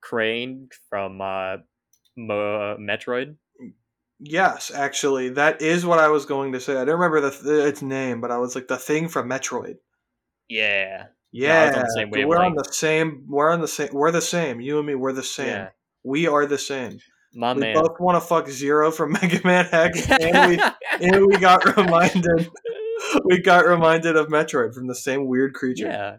Crane 0.00 0.68
from 0.90 1.20
uh, 1.20 1.58
Mo- 2.16 2.76
Metroid. 2.80 3.36
Yes, 4.24 4.70
actually, 4.72 5.30
that 5.30 5.60
is 5.62 5.84
what 5.84 5.98
I 5.98 6.08
was 6.08 6.26
going 6.26 6.52
to 6.52 6.60
say. 6.60 6.74
I 6.74 6.84
don't 6.84 6.98
remember 7.00 7.20
the 7.20 7.30
th- 7.30 7.66
its 7.68 7.82
name, 7.82 8.20
but 8.20 8.30
I 8.30 8.38
was 8.38 8.54
like 8.54 8.68
the 8.68 8.76
thing 8.76 9.08
from 9.08 9.28
Metroid. 9.28 9.76
Yeah, 10.48 11.06
Yeah, 11.32 11.66
was 11.68 11.76
on 11.76 11.88
same 12.10 12.28
we're 12.28 12.38
on 12.38 12.54
the 12.54 12.68
same. 12.70 13.24
We're 13.28 13.50
on 13.50 13.60
the 13.60 13.68
same. 13.68 13.88
We're 13.92 14.10
the 14.12 14.20
same. 14.20 14.60
You 14.60 14.78
and 14.78 14.86
me, 14.86 14.94
we're 14.94 15.12
the 15.12 15.22
same. 15.22 15.46
yeah, 15.48 15.68
We 16.04 16.26
are 16.28 16.46
the 16.46 16.58
same. 16.58 16.98
my 17.34 17.52
we 17.54 17.60
man. 17.60 17.74
both 17.74 17.98
want 17.98 18.16
to 18.16 18.20
fuck 18.20 18.48
Zero 18.48 18.90
from 18.92 19.12
Mega 19.22 19.40
Man 19.44 19.68
X, 19.72 20.08
and 20.08 20.50
we 20.50 20.56
and 21.02 21.26
we 21.26 21.36
got 21.38 21.76
reminded. 21.76 22.50
We 23.24 23.40
got 23.40 23.66
reminded 23.66 24.16
of 24.16 24.28
Metroid 24.28 24.74
from 24.74 24.86
the 24.86 24.94
same 24.94 25.26
weird 25.26 25.54
creature. 25.54 25.86
Yeah. 25.86 26.16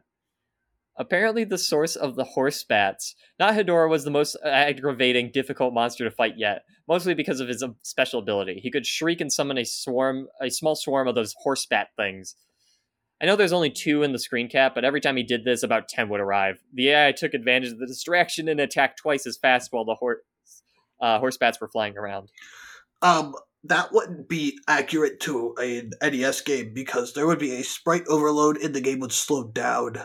Apparently, 0.95 1.43
the 1.43 1.57
source 1.57 1.95
of 1.95 2.15
the 2.15 2.23
horse 2.23 2.63
bats, 2.63 3.15
not 3.39 3.55
Hedorah, 3.55 3.89
was 3.89 4.03
the 4.03 4.11
most 4.11 4.35
aggravating, 4.45 5.31
difficult 5.31 5.73
monster 5.73 6.03
to 6.03 6.11
fight 6.11 6.35
yet. 6.37 6.65
Mostly 6.87 7.15
because 7.15 7.39
of 7.39 7.47
his 7.47 7.63
um, 7.63 7.77
special 7.81 8.19
ability, 8.19 8.59
he 8.61 8.69
could 8.69 8.85
shriek 8.85 9.19
and 9.19 9.33
summon 9.33 9.57
a 9.57 9.65
swarm, 9.65 10.27
a 10.39 10.49
small 10.51 10.75
swarm 10.75 11.07
of 11.07 11.15
those 11.15 11.33
horse 11.39 11.65
bat 11.65 11.87
things. 11.97 12.35
I 13.21 13.25
know 13.25 13.35
there's 13.35 13.53
only 13.53 13.71
two 13.71 14.03
in 14.03 14.11
the 14.11 14.19
screen 14.19 14.49
cap, 14.49 14.75
but 14.75 14.83
every 14.83 14.99
time 14.99 15.15
he 15.15 15.23
did 15.23 15.45
this, 15.45 15.63
about 15.63 15.87
10 15.87 16.09
would 16.09 16.19
arrive. 16.19 16.59
The 16.73 16.89
AI 16.89 17.11
took 17.13 17.33
advantage 17.33 17.71
of 17.71 17.79
the 17.79 17.87
distraction 17.87 18.49
and 18.49 18.59
attacked 18.59 18.99
twice 18.99 19.25
as 19.25 19.37
fast 19.37 19.71
while 19.71 19.85
the 19.85 19.95
horse, 19.95 20.19
uh, 21.01 21.19
horse 21.19 21.37
bats 21.37 21.61
were 21.61 21.69
flying 21.69 21.97
around. 21.97 22.29
Um, 23.01 23.33
that 23.63 23.93
wouldn't 23.93 24.27
be 24.27 24.59
accurate 24.67 25.19
to 25.21 25.55
an 25.57 25.91
NES 26.01 26.41
game 26.41 26.73
because 26.73 27.13
there 27.13 27.27
would 27.27 27.39
be 27.39 27.55
a 27.55 27.63
sprite 27.63 28.05
overload 28.07 28.57
and 28.57 28.73
the 28.73 28.81
game 28.81 28.99
would 28.99 29.11
slow 29.11 29.47
down. 29.47 30.01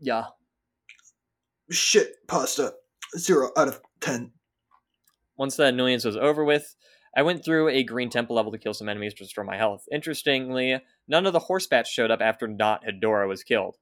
Yeah. 0.00 0.26
Shit, 1.70 2.26
pasta. 2.26 2.74
Zero 3.16 3.50
out 3.56 3.68
of 3.68 3.80
ten. 4.00 4.32
Once 5.36 5.56
the 5.56 5.66
annoyance 5.66 6.04
was 6.04 6.16
over 6.16 6.44
with, 6.44 6.74
I 7.14 7.22
went 7.22 7.44
through 7.44 7.68
a 7.68 7.82
green 7.82 8.08
temple 8.08 8.36
level 8.36 8.52
to 8.52 8.58
kill 8.58 8.72
some 8.72 8.88
enemies 8.88 9.12
to 9.14 9.24
restore 9.24 9.44
my 9.44 9.56
health. 9.56 9.84
Interestingly, 9.92 10.80
none 11.08 11.26
of 11.26 11.34
the 11.34 11.38
horse 11.38 11.66
bats 11.66 11.90
showed 11.90 12.10
up 12.10 12.22
after 12.22 12.48
Not 12.48 12.84
Hedorah 12.84 13.28
was 13.28 13.42
killed. 13.42 13.76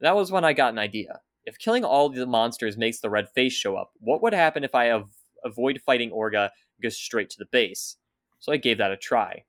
That 0.00 0.16
was 0.16 0.32
when 0.32 0.44
I 0.44 0.52
got 0.52 0.72
an 0.72 0.80
idea. 0.80 1.20
If 1.44 1.58
killing 1.58 1.84
all 1.84 2.08
the 2.08 2.26
monsters 2.26 2.76
makes 2.76 3.00
the 3.00 3.10
red 3.10 3.28
face 3.34 3.52
show 3.52 3.76
up, 3.76 3.92
what 4.00 4.20
would 4.22 4.32
happen 4.32 4.64
if 4.64 4.74
I 4.74 4.90
av- 4.90 5.10
avoid 5.44 5.80
fighting 5.84 6.10
Orga 6.10 6.50
and 6.82 6.90
go 6.90 6.94
straight 6.94 7.30
to 7.30 7.38
the 7.38 7.46
base? 7.50 7.96
So 8.40 8.52
I 8.52 8.56
gave 8.56 8.78
that 8.78 8.90
a 8.90 8.96
try. 8.96 9.44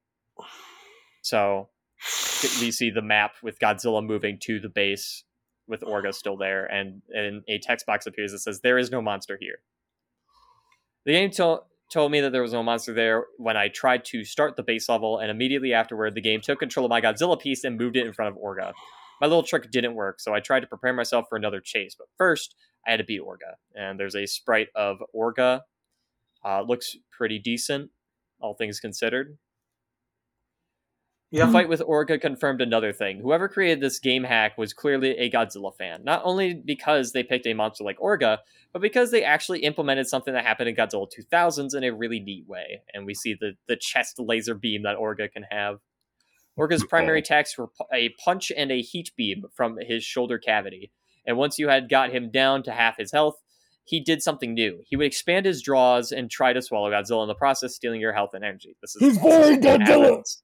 So 1.21 1.69
we 2.59 2.71
see 2.71 2.89
the 2.89 3.01
map 3.01 3.35
with 3.41 3.59
Godzilla 3.59 4.05
moving 4.05 4.37
to 4.43 4.59
the 4.59 4.69
base 4.69 5.23
with 5.67 5.81
Orga 5.81 6.13
still 6.13 6.37
there, 6.37 6.65
and, 6.65 7.01
and 7.09 7.43
a 7.47 7.59
text 7.59 7.85
box 7.85 8.05
appears 8.05 8.31
that 8.31 8.39
says, 8.39 8.61
There 8.61 8.77
is 8.77 8.91
no 8.91 9.01
monster 9.01 9.37
here. 9.39 9.59
The 11.05 11.13
game 11.13 11.31
told 11.31 11.61
told 11.91 12.11
me 12.11 12.21
that 12.21 12.31
there 12.31 12.41
was 12.41 12.53
no 12.53 12.63
monster 12.63 12.93
there 12.93 13.25
when 13.37 13.55
I 13.55 13.67
tried 13.67 14.03
to 14.05 14.23
start 14.23 14.55
the 14.55 14.63
base 14.63 14.89
level, 14.89 15.19
and 15.19 15.29
immediately 15.29 15.73
afterward, 15.73 16.15
the 16.15 16.21
game 16.21 16.41
took 16.41 16.59
control 16.59 16.85
of 16.85 16.89
my 16.89 17.01
Godzilla 17.01 17.39
piece 17.39 17.63
and 17.63 17.77
moved 17.77 17.95
it 17.97 18.07
in 18.07 18.13
front 18.13 18.35
of 18.35 18.41
Orga. 18.41 18.73
My 19.21 19.27
little 19.27 19.43
trick 19.43 19.69
didn't 19.69 19.93
work, 19.93 20.19
so 20.19 20.33
I 20.33 20.39
tried 20.39 20.61
to 20.61 20.67
prepare 20.67 20.93
myself 20.93 21.25
for 21.29 21.35
another 21.35 21.61
chase. 21.61 21.95
But 21.97 22.07
first, 22.17 22.55
I 22.87 22.91
had 22.91 22.97
to 22.97 23.03
beat 23.03 23.21
Orga, 23.21 23.55
and 23.75 23.99
there's 23.99 24.15
a 24.15 24.25
sprite 24.25 24.69
of 24.75 24.97
Orga. 25.15 25.61
Uh, 26.45 26.61
looks 26.61 26.95
pretty 27.11 27.39
decent, 27.39 27.89
all 28.39 28.53
things 28.53 28.79
considered. 28.79 29.37
Yeah. 31.33 31.47
The 31.47 31.51
fight 31.51 31.67
with 31.67 31.81
Orga 31.81 32.21
confirmed 32.21 32.61
another 32.61 32.93
thing. 32.93 33.19
Whoever 33.19 33.49
created 33.49 33.81
this 33.81 33.97
game 33.97 34.23
hack 34.23 34.55
was 34.55 34.71
clearly 34.71 35.17
a 35.17 35.31
Godzilla 35.31 35.75
fan. 35.75 36.03
Not 36.03 36.21
only 36.23 36.53
because 36.53 37.11
they 37.11 37.23
picked 37.23 37.47
a 37.47 37.55
monster 37.55 37.83
like 37.83 37.97
Orga, 37.97 38.37
but 38.71 38.83
because 38.83 39.09
they 39.09 39.23
actually 39.23 39.61
implemented 39.61 40.07
something 40.07 40.31
that 40.35 40.45
happened 40.45 40.69
in 40.69 40.75
Godzilla 40.75 41.07
2000s 41.11 41.75
in 41.75 41.83
a 41.83 41.91
really 41.91 42.19
neat 42.19 42.47
way. 42.47 42.83
And 42.93 43.07
we 43.07 43.15
see 43.15 43.33
the, 43.33 43.53
the 43.67 43.75
chest 43.75 44.19
laser 44.19 44.53
beam 44.53 44.83
that 44.83 44.95
Orga 44.95 45.31
can 45.31 45.45
have. 45.49 45.79
Orga's 46.55 46.83
primary 46.83 47.17
attacks 47.17 47.57
were 47.57 47.69
a 47.91 48.09
punch 48.23 48.51
and 48.55 48.71
a 48.71 48.83
heat 48.83 49.09
beam 49.17 49.45
from 49.55 49.79
his 49.81 50.03
shoulder 50.03 50.37
cavity. 50.37 50.91
And 51.25 51.35
once 51.35 51.57
you 51.57 51.67
had 51.67 51.89
got 51.89 52.11
him 52.11 52.29
down 52.29 52.61
to 52.61 52.71
half 52.71 52.97
his 52.97 53.11
health, 53.11 53.41
he 53.85 53.99
did 53.99 54.21
something 54.21 54.53
new. 54.53 54.79
He 54.85 54.95
would 54.95 55.05
expand 55.05 55.45
his 55.45 55.61
draws 55.61 56.11
and 56.11 56.29
try 56.31 56.53
to 56.53 56.61
swallow 56.61 56.89
Godzilla 56.91 57.23
in 57.23 57.27
the 57.27 57.35
process, 57.35 57.75
stealing 57.75 57.99
your 58.01 58.13
health 58.13 58.31
and 58.33 58.43
energy. 58.43 58.75
This 58.81 58.95
is 58.95 59.01
He's 59.01 59.17
boring, 59.17 59.41
something 59.43 59.61
that 59.61 59.79
Godzilla! 59.81 60.03
happens- 60.09 60.43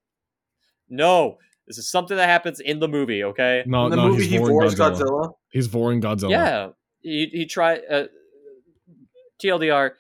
No, 0.89 1.37
this 1.67 1.77
is 1.77 1.89
something 1.89 2.17
that 2.17 2.27
happens 2.27 2.59
in 2.59 2.79
the 2.79 2.87
movie. 2.87 3.23
Okay. 3.23 3.63
No, 3.65 3.85
In 3.85 3.91
the 3.91 3.95
no, 3.97 4.07
movie, 4.09 4.23
he's 4.23 4.31
he 4.31 4.37
voring 4.39 4.69
Godzilla. 4.69 4.91
Godzilla. 4.99 5.33
He's 5.51 5.67
voring 5.67 6.01
Godzilla. 6.01 6.31
Yeah, 6.31 6.69
he 7.01 7.27
he 7.31 7.45
tried. 7.45 7.81
Uh, 7.89 8.03
TLDR 9.41 9.91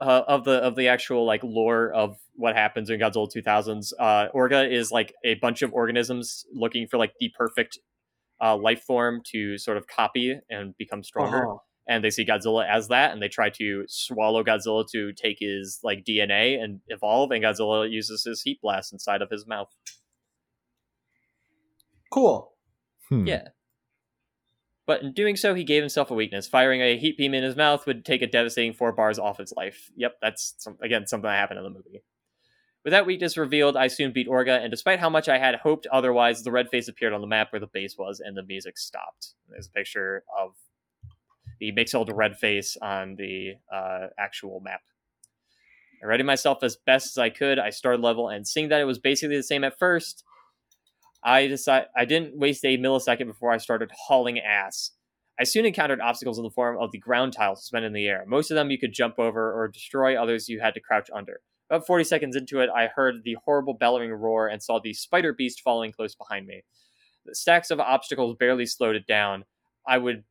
uh, 0.00 0.22
of 0.28 0.44
the 0.44 0.52
of 0.62 0.76
the 0.76 0.88
actual 0.88 1.24
like 1.26 1.42
lore 1.42 1.90
of 1.92 2.16
what 2.34 2.54
happens 2.54 2.90
in 2.90 3.00
Godzilla 3.00 3.28
2000s. 3.34 3.92
Uh, 3.98 4.28
Orga 4.32 4.70
is 4.70 4.92
like 4.92 5.12
a 5.24 5.34
bunch 5.34 5.62
of 5.62 5.72
organisms 5.72 6.44
looking 6.52 6.86
for 6.86 6.96
like 6.98 7.12
the 7.18 7.30
perfect 7.36 7.78
uh, 8.40 8.56
life 8.56 8.82
form 8.82 9.20
to 9.32 9.58
sort 9.58 9.76
of 9.76 9.88
copy 9.88 10.38
and 10.48 10.76
become 10.78 11.02
stronger. 11.02 11.48
Uh-huh. 11.48 11.58
And 11.88 12.04
they 12.04 12.10
see 12.10 12.24
Godzilla 12.24 12.68
as 12.68 12.88
that, 12.88 13.12
and 13.12 13.22
they 13.22 13.28
try 13.28 13.48
to 13.50 13.84
swallow 13.88 14.44
Godzilla 14.44 14.86
to 14.92 15.12
take 15.14 15.38
his 15.40 15.80
like 15.82 16.04
DNA 16.04 16.62
and 16.62 16.80
evolve. 16.88 17.30
And 17.30 17.42
Godzilla 17.42 17.90
uses 17.90 18.24
his 18.24 18.42
heat 18.42 18.60
blast 18.60 18.92
inside 18.92 19.22
of 19.22 19.30
his 19.30 19.46
mouth. 19.46 19.74
Cool. 22.12 22.52
Hmm. 23.08 23.26
Yeah. 23.26 23.48
But 24.86 25.02
in 25.02 25.12
doing 25.12 25.36
so, 25.36 25.54
he 25.54 25.64
gave 25.64 25.82
himself 25.82 26.10
a 26.10 26.14
weakness. 26.14 26.48
Firing 26.48 26.80
a 26.80 26.96
heat 26.96 27.18
beam 27.18 27.34
in 27.34 27.44
his 27.44 27.56
mouth 27.56 27.86
would 27.86 28.06
take 28.06 28.22
a 28.22 28.26
devastating 28.26 28.72
four 28.72 28.92
bars 28.92 29.18
off 29.18 29.36
his 29.36 29.52
life. 29.54 29.90
Yep, 29.96 30.16
that's 30.22 30.54
some, 30.58 30.78
again 30.82 31.06
something 31.06 31.28
that 31.28 31.36
happened 31.36 31.58
in 31.58 31.64
the 31.64 31.70
movie. 31.70 32.02
With 32.84 32.92
that 32.92 33.04
weakness 33.04 33.36
revealed, 33.36 33.76
I 33.76 33.88
soon 33.88 34.12
beat 34.12 34.28
Orga, 34.28 34.62
and 34.62 34.70
despite 34.70 34.98
how 34.98 35.10
much 35.10 35.28
I 35.28 35.36
had 35.36 35.56
hoped 35.56 35.86
otherwise, 35.92 36.42
the 36.42 36.52
red 36.52 36.70
face 36.70 36.88
appeared 36.88 37.12
on 37.12 37.20
the 37.20 37.26
map 37.26 37.52
where 37.52 37.60
the 37.60 37.66
base 37.66 37.96
was, 37.98 38.18
and 38.24 38.34
the 38.34 38.42
music 38.42 38.78
stopped. 38.78 39.34
There's 39.50 39.66
a 39.66 39.70
picture 39.70 40.24
of 40.38 40.52
the 41.60 42.14
red 42.14 42.36
face 42.36 42.76
on 42.80 43.16
the 43.16 43.54
uh, 43.72 44.08
actual 44.18 44.60
map. 44.60 44.80
I 46.02 46.06
readied 46.06 46.26
myself 46.26 46.62
as 46.62 46.76
best 46.76 47.16
as 47.16 47.18
I 47.18 47.30
could. 47.30 47.58
I 47.58 47.70
started 47.70 48.00
level, 48.00 48.28
and 48.28 48.46
seeing 48.46 48.68
that 48.68 48.80
it 48.80 48.84
was 48.84 48.98
basically 48.98 49.36
the 49.36 49.42
same 49.42 49.64
at 49.64 49.78
first, 49.78 50.24
I 51.24 51.46
decide 51.48 51.86
I 51.96 52.04
didn't 52.04 52.38
waste 52.38 52.64
a 52.64 52.78
millisecond 52.78 53.26
before 53.26 53.50
I 53.50 53.58
started 53.58 53.90
hauling 54.06 54.38
ass. 54.38 54.92
I 55.40 55.44
soon 55.44 55.66
encountered 55.66 56.00
obstacles 56.00 56.38
in 56.38 56.44
the 56.44 56.50
form 56.50 56.78
of 56.80 56.90
the 56.90 56.98
ground 56.98 57.32
tiles 57.32 57.60
suspended 57.60 57.88
in 57.88 57.92
the 57.92 58.06
air. 58.06 58.24
Most 58.26 58.50
of 58.50 58.56
them 58.56 58.70
you 58.70 58.78
could 58.78 58.92
jump 58.92 59.18
over 59.18 59.52
or 59.52 59.68
destroy, 59.68 60.20
others 60.20 60.48
you 60.48 60.60
had 60.60 60.74
to 60.74 60.80
crouch 60.80 61.10
under. 61.14 61.40
About 61.70 61.86
40 61.86 62.04
seconds 62.04 62.34
into 62.34 62.60
it, 62.60 62.70
I 62.74 62.86
heard 62.86 63.22
the 63.24 63.36
horrible 63.44 63.74
bellowing 63.74 64.10
roar 64.10 64.48
and 64.48 64.62
saw 64.62 64.80
the 64.80 64.94
spider 64.94 65.32
beast 65.32 65.60
following 65.60 65.92
close 65.92 66.14
behind 66.14 66.46
me. 66.46 66.62
The 67.26 67.34
stacks 67.34 67.70
of 67.70 67.78
obstacles 67.78 68.36
barely 68.38 68.66
slowed 68.66 68.96
it 68.96 69.06
down. 69.06 69.44
I 69.86 69.98
would 69.98 70.24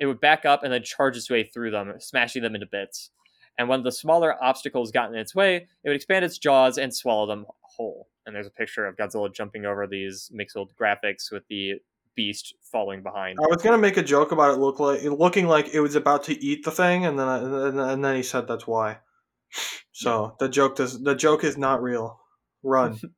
it 0.00 0.06
would 0.06 0.20
back 0.20 0.44
up 0.44 0.64
and 0.64 0.72
then 0.72 0.82
charge 0.82 1.16
its 1.16 1.30
way 1.30 1.44
through 1.44 1.70
them, 1.70 1.92
smashing 1.98 2.42
them 2.42 2.54
into 2.54 2.66
bits. 2.66 3.10
And 3.58 3.68
when 3.68 3.82
the 3.82 3.92
smaller 3.92 4.42
obstacles 4.42 4.90
got 4.90 5.12
in 5.12 5.18
its 5.18 5.34
way, 5.34 5.68
it 5.84 5.88
would 5.88 5.96
expand 5.96 6.24
its 6.24 6.38
jaws 6.38 6.78
and 6.78 6.94
swallow 6.94 7.26
them 7.26 7.44
whole. 7.60 8.08
And 8.24 8.34
there's 8.34 8.46
a 8.46 8.50
picture 8.50 8.86
of 8.86 8.96
Godzilla 8.96 9.32
jumping 9.32 9.66
over 9.66 9.86
these 9.86 10.30
mixed 10.32 10.56
graphics 10.80 11.30
with 11.30 11.42
the 11.48 11.74
beast 12.16 12.54
falling 12.62 13.02
behind. 13.02 13.38
I 13.38 13.46
was 13.48 13.62
gonna 13.62 13.78
make 13.78 13.96
a 13.98 14.02
joke 14.02 14.32
about 14.32 14.54
it 14.54 14.58
look 14.58 14.80
like 14.80 15.02
looking 15.02 15.46
like 15.46 15.74
it 15.74 15.80
was 15.80 15.94
about 15.94 16.24
to 16.24 16.44
eat 16.44 16.64
the 16.64 16.70
thing, 16.70 17.04
and 17.04 17.18
then 17.18 17.28
I, 17.28 17.38
and 17.38 17.78
then- 17.78 17.88
and 17.88 18.04
then 18.04 18.16
he 18.16 18.22
said 18.22 18.48
that's 18.48 18.66
why. 18.66 18.98
So 19.92 20.36
the 20.38 20.48
joke 20.48 20.76
does 20.76 21.02
the 21.02 21.14
joke 21.14 21.44
is 21.44 21.58
not 21.58 21.82
real. 21.82 22.20
Run. 22.62 22.98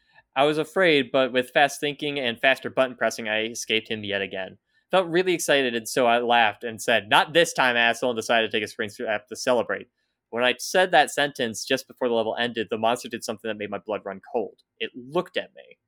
I 0.36 0.44
was 0.44 0.58
afraid, 0.58 1.10
but 1.12 1.32
with 1.32 1.50
fast 1.50 1.80
thinking 1.80 2.18
and 2.18 2.40
faster 2.40 2.70
button 2.70 2.96
pressing, 2.96 3.28
I 3.28 3.46
escaped 3.46 3.90
him 3.90 4.04
yet 4.04 4.22
again. 4.22 4.58
Felt 4.90 5.08
really 5.08 5.34
excited, 5.34 5.74
and 5.74 5.88
so 5.88 6.06
I 6.06 6.18
laughed 6.18 6.64
and 6.64 6.82
said, 6.82 7.08
Not 7.08 7.32
this 7.32 7.52
time, 7.52 7.76
asshole, 7.76 8.10
and 8.10 8.18
decided 8.18 8.50
to 8.50 8.56
take 8.56 8.64
a 8.64 8.68
spring 8.68 8.88
step 8.88 9.28
to 9.28 9.36
celebrate. 9.36 9.86
When 10.30 10.44
I 10.44 10.54
said 10.58 10.90
that 10.90 11.10
sentence 11.10 11.64
just 11.64 11.88
before 11.88 12.08
the 12.08 12.14
level 12.14 12.36
ended, 12.38 12.68
the 12.70 12.78
monster 12.78 13.08
did 13.08 13.24
something 13.24 13.48
that 13.48 13.58
made 13.58 13.70
my 13.70 13.78
blood 13.78 14.02
run 14.04 14.20
cold. 14.32 14.58
It 14.78 14.90
looked 14.94 15.36
at 15.36 15.54
me. 15.54 15.78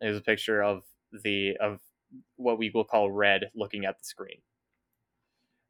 There's 0.00 0.16
a 0.16 0.22
picture 0.22 0.62
of 0.62 0.82
the 1.12 1.56
of 1.60 1.80
what 2.36 2.58
we 2.58 2.70
will 2.72 2.84
call 2.84 3.10
red 3.10 3.50
looking 3.54 3.84
at 3.84 3.98
the 3.98 4.04
screen. 4.04 4.40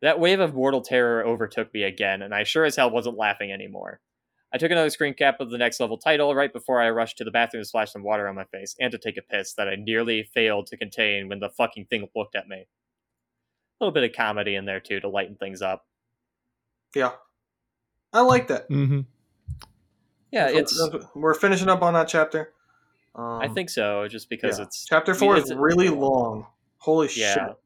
That 0.02 0.20
wave 0.20 0.40
of 0.40 0.54
mortal 0.54 0.82
terror 0.82 1.24
overtook 1.26 1.72
me 1.72 1.82
again, 1.82 2.22
and 2.22 2.34
I 2.34 2.44
sure 2.44 2.64
as 2.64 2.76
hell 2.76 2.90
wasn't 2.90 3.16
laughing 3.16 3.50
anymore. 3.50 4.00
I 4.52 4.58
took 4.58 4.70
another 4.70 4.90
screen 4.90 5.12
cap 5.14 5.40
of 5.40 5.50
the 5.50 5.58
next 5.58 5.80
level 5.80 5.98
title 5.98 6.34
right 6.34 6.52
before 6.52 6.80
I 6.80 6.90
rushed 6.90 7.18
to 7.18 7.24
the 7.24 7.30
bathroom 7.30 7.62
to 7.62 7.68
splash 7.68 7.92
some 7.92 8.02
water 8.02 8.28
on 8.28 8.34
my 8.36 8.44
face 8.44 8.76
and 8.80 8.90
to 8.92 8.98
take 8.98 9.16
a 9.16 9.22
piss 9.22 9.54
that 9.54 9.68
I 9.68 9.74
nearly 9.74 10.22
failed 10.22 10.66
to 10.68 10.76
contain 10.76 11.28
when 11.28 11.40
the 11.40 11.50
fucking 11.50 11.86
thing 11.86 12.08
looked 12.14 12.36
at 12.36 12.48
me. 12.48 12.66
A 13.80 13.84
little 13.84 13.92
bit 13.92 14.04
of 14.08 14.16
comedy 14.16 14.54
in 14.54 14.64
there 14.64 14.80
too 14.80 15.00
to 15.00 15.08
lighten 15.08 15.34
things 15.36 15.60
up. 15.62 15.84
Yeah, 16.94 17.12
I 18.12 18.20
like 18.22 18.48
that. 18.48 18.68
Mm-hmm. 18.70 19.00
Yeah, 20.30 20.48
it's. 20.48 20.80
we're 21.14 21.34
finishing 21.34 21.68
up 21.68 21.82
on 21.82 21.94
that 21.94 22.08
chapter. 22.08 22.52
Um, 23.14 23.40
I 23.40 23.48
think 23.48 23.68
so, 23.70 24.06
just 24.08 24.28
because 24.30 24.58
yeah. 24.58 24.64
it's 24.64 24.84
chapter 24.86 25.12
I 25.12 25.14
mean, 25.14 25.20
four 25.20 25.36
is 25.36 25.44
it's- 25.50 25.58
really 25.58 25.88
long. 25.88 26.46
Holy 26.78 27.08
Yeah. 27.14 27.34
shit! 27.34 27.56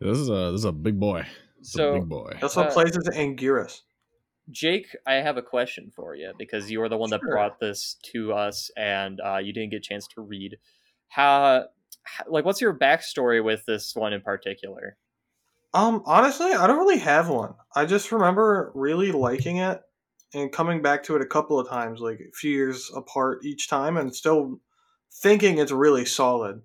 This 0.00 0.18
is 0.18 0.28
a 0.28 0.50
this 0.52 0.60
is 0.60 0.64
a 0.64 0.72
big 0.72 0.98
boy. 1.00 1.26
This 1.58 1.68
is 1.68 1.74
a 1.74 1.78
So 1.78 1.94
big 1.94 2.08
boy. 2.08 2.36
That's 2.40 2.54
what 2.56 2.68
Uh, 2.68 2.72
plays 2.72 2.96
as 2.96 3.08
Anguirus. 3.16 3.80
Jake, 4.50 4.88
I 5.06 5.14
have 5.14 5.36
a 5.36 5.42
question 5.42 5.92
for 5.94 6.14
you 6.14 6.32
because 6.38 6.70
you 6.70 6.82
are 6.82 6.88
the 6.88 6.98
one 6.98 7.10
that 7.10 7.20
brought 7.20 7.60
this 7.60 7.96
to 8.12 8.32
us, 8.32 8.70
and 8.76 9.20
uh, 9.20 9.38
you 9.38 9.52
didn't 9.52 9.70
get 9.70 9.76
a 9.76 9.80
chance 9.80 10.06
to 10.08 10.20
read. 10.20 10.56
How, 11.08 11.66
how, 12.02 12.24
like, 12.28 12.44
what's 12.44 12.60
your 12.60 12.76
backstory 12.76 13.42
with 13.42 13.64
this 13.66 13.94
one 13.94 14.12
in 14.12 14.20
particular? 14.20 14.96
Um, 15.74 16.02
honestly, 16.04 16.52
I 16.52 16.66
don't 16.66 16.78
really 16.78 16.98
have 16.98 17.28
one. 17.28 17.54
I 17.74 17.86
just 17.86 18.12
remember 18.12 18.72
really 18.74 19.12
liking 19.12 19.58
it 19.58 19.80
and 20.34 20.52
coming 20.52 20.82
back 20.82 21.04
to 21.04 21.16
it 21.16 21.22
a 21.22 21.26
couple 21.26 21.58
of 21.58 21.68
times, 21.68 22.00
like 22.00 22.20
a 22.20 22.32
few 22.34 22.50
years 22.50 22.90
apart 22.94 23.44
each 23.44 23.68
time, 23.68 23.96
and 23.96 24.14
still 24.14 24.60
thinking 25.22 25.58
it's 25.58 25.72
really 25.72 26.04
solid. 26.04 26.62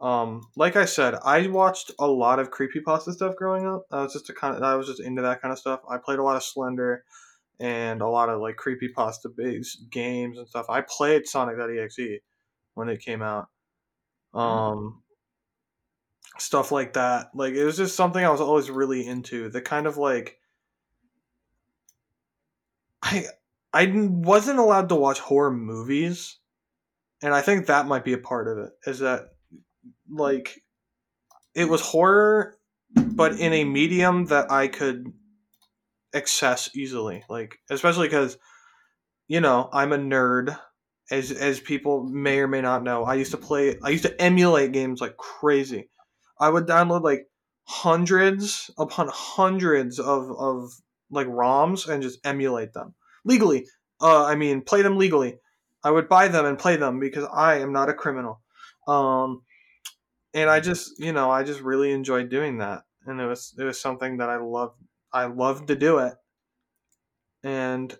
Um, 0.00 0.42
like 0.56 0.76
I 0.76 0.86
said, 0.86 1.14
I 1.24 1.46
watched 1.48 1.90
a 1.98 2.06
lot 2.06 2.38
of 2.38 2.50
creepypasta 2.50 3.12
stuff 3.12 3.36
growing 3.36 3.66
up. 3.66 3.84
I 3.90 4.02
was 4.02 4.12
just 4.14 4.30
a 4.30 4.34
kind 4.34 4.56
of, 4.56 4.62
I 4.62 4.74
was 4.76 4.86
just 4.86 5.00
into 5.00 5.22
that 5.22 5.42
kind 5.42 5.52
of 5.52 5.58
stuff. 5.58 5.80
I 5.88 5.98
played 5.98 6.18
a 6.18 6.22
lot 6.22 6.36
of 6.36 6.44
Slender 6.44 7.04
and 7.60 8.00
a 8.02 8.08
lot 8.08 8.30
of 8.30 8.40
like 8.40 8.56
creepypasta 8.56 9.34
based 9.36 9.90
games 9.90 10.38
and 10.38 10.48
stuff. 10.48 10.66
I 10.70 10.82
played 10.82 11.26
Sonic.exe 11.26 12.20
when 12.74 12.88
it 12.88 13.00
came 13.02 13.22
out. 13.22 13.48
um, 14.34 15.02
stuff 16.38 16.72
like 16.72 16.94
that. 16.94 17.30
Like 17.34 17.54
it 17.54 17.64
was 17.64 17.76
just 17.76 17.96
something 17.96 18.24
I 18.24 18.30
was 18.30 18.40
always 18.40 18.70
really 18.70 19.06
into. 19.06 19.48
The 19.50 19.60
kind 19.62 19.86
of 19.86 19.96
like 19.96 20.38
I 23.02 23.26
I 23.72 23.86
wasn't 23.94 24.58
allowed 24.58 24.88
to 24.90 24.94
watch 24.96 25.20
horror 25.20 25.50
movies, 25.52 26.38
and 27.22 27.34
I 27.34 27.42
think 27.42 27.66
that 27.66 27.86
might 27.86 28.04
be 28.04 28.12
a 28.14 28.18
part 28.18 28.48
of 28.48 28.58
it. 28.58 28.72
Is 28.86 29.00
that 29.00 29.30
like 30.08 30.62
it 31.54 31.68
was 31.68 31.80
horror, 31.80 32.56
but 32.94 33.38
in 33.38 33.52
a 33.52 33.64
medium 33.64 34.26
that 34.26 34.50
I 34.50 34.68
could 34.68 35.12
access 36.14 36.70
easily. 36.74 37.24
Like 37.28 37.58
especially 37.70 38.08
because 38.08 38.38
you 39.28 39.40
know 39.40 39.68
I'm 39.72 39.92
a 39.92 39.98
nerd 39.98 40.58
as 41.10 41.32
as 41.32 41.60
people 41.60 42.04
may 42.04 42.38
or 42.38 42.48
may 42.48 42.60
not 42.60 42.82
know, 42.82 43.04
I 43.04 43.14
used 43.14 43.32
to 43.32 43.36
play 43.36 43.76
I 43.82 43.90
used 43.90 44.04
to 44.04 44.20
emulate 44.22 44.72
games 44.72 45.00
like 45.00 45.16
crazy. 45.16 45.88
I 46.40 46.48
would 46.48 46.66
download 46.66 47.02
like 47.02 47.26
hundreds 47.64 48.70
upon 48.78 49.08
hundreds 49.12 49.98
of 49.98 50.30
of 50.30 50.70
like 51.10 51.26
ROMs 51.26 51.88
and 51.88 52.02
just 52.02 52.24
emulate 52.24 52.72
them 52.72 52.94
legally. 53.24 53.66
Uh, 54.00 54.24
I 54.24 54.34
mean, 54.34 54.62
play 54.62 54.82
them 54.82 54.96
legally. 54.96 55.38
I 55.84 55.90
would 55.90 56.08
buy 56.08 56.28
them 56.28 56.46
and 56.46 56.58
play 56.58 56.76
them 56.76 57.00
because 57.00 57.24
I 57.32 57.58
am 57.58 57.72
not 57.72 57.88
a 57.88 57.94
criminal. 57.94 58.40
Um, 58.86 59.42
and 60.34 60.50
I 60.50 60.60
just, 60.60 60.98
you 60.98 61.12
know, 61.12 61.30
I 61.30 61.42
just 61.42 61.60
really 61.60 61.92
enjoyed 61.92 62.28
doing 62.28 62.58
that, 62.58 62.82
and 63.06 63.20
it 63.20 63.26
was 63.26 63.54
it 63.58 63.64
was 63.64 63.80
something 63.80 64.18
that 64.18 64.30
I 64.30 64.36
loved. 64.38 64.76
I 65.12 65.26
loved 65.26 65.68
to 65.68 65.76
do 65.76 65.98
it, 65.98 66.14
and 67.42 67.96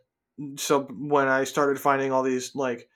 so 0.56 0.82
when 0.82 1.28
I 1.28 1.44
started 1.44 1.80
finding 1.80 2.12
all 2.12 2.22
these 2.22 2.54
like 2.54 2.88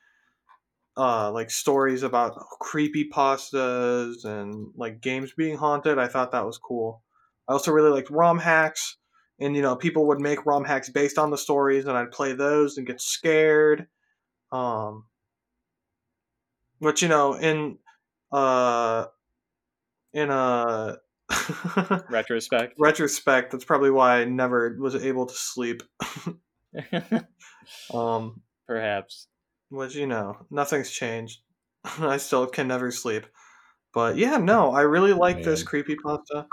uh, 0.97 1.31
like 1.32 1.51
stories 1.51 2.02
about 2.02 2.39
creepy 2.61 3.09
pastas 3.09 4.24
and 4.24 4.70
like 4.77 5.01
games 5.01 5.32
being 5.36 5.56
haunted. 5.56 5.98
I 5.98 6.06
thought 6.06 6.32
that 6.32 6.47
was 6.47 6.59
cool. 6.59 7.02
I 7.48 7.52
also 7.52 7.73
really 7.73 7.90
liked 7.90 8.11
ROM 8.11 8.39
hacks, 8.39 8.97
and 9.40 9.56
you 9.56 9.62
know 9.62 9.77
people 9.77 10.06
would 10.09 10.20
make 10.20 10.47
ROM 10.47 10.65
hacks 10.65 10.89
based 10.90 11.19
on 11.19 11.31
the 11.31 11.39
stories, 11.39 11.86
and 11.86 11.97
I'd 11.97 12.12
play 12.12 12.32
those 12.32 12.78
and 12.78 12.86
get 12.86 13.01
scared. 13.01 13.86
Um, 14.52 15.06
but 16.81 17.02
you 17.02 17.09
know, 17.09 17.35
in 17.35 17.78
uh, 18.31 19.06
in 20.14 20.30
a 20.30 20.96
retrospect, 22.08 22.76
retrospect, 22.78 23.52
that's 23.52 23.64
probably 23.64 23.90
why 23.90 24.20
I 24.20 24.24
never 24.24 24.76
was 24.80 24.94
able 24.94 25.26
to 25.26 25.34
sleep. 25.34 25.82
um, 27.92 28.40
perhaps 28.66 29.28
which 29.74 29.94
you 29.94 30.06
know 30.06 30.46
nothing's 30.50 30.90
changed. 30.90 31.40
I 31.98 32.16
still 32.16 32.46
can 32.46 32.68
never 32.68 32.90
sleep. 32.90 33.26
But 33.92 34.16
yeah, 34.16 34.38
no, 34.38 34.72
I 34.72 34.82
really 34.82 35.12
like 35.12 35.36
Man. 35.36 35.44
this 35.44 35.62
creepy 35.62 35.96
pasta. 35.96 36.46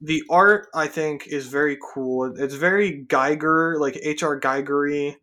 The 0.00 0.22
art 0.28 0.68
I 0.74 0.86
think 0.86 1.26
is 1.26 1.46
very 1.46 1.78
cool. 1.94 2.34
It's 2.36 2.54
very 2.54 3.04
Giger, 3.06 3.78
like 3.78 3.98
H.R. 4.02 4.38
Gigery 4.38 5.16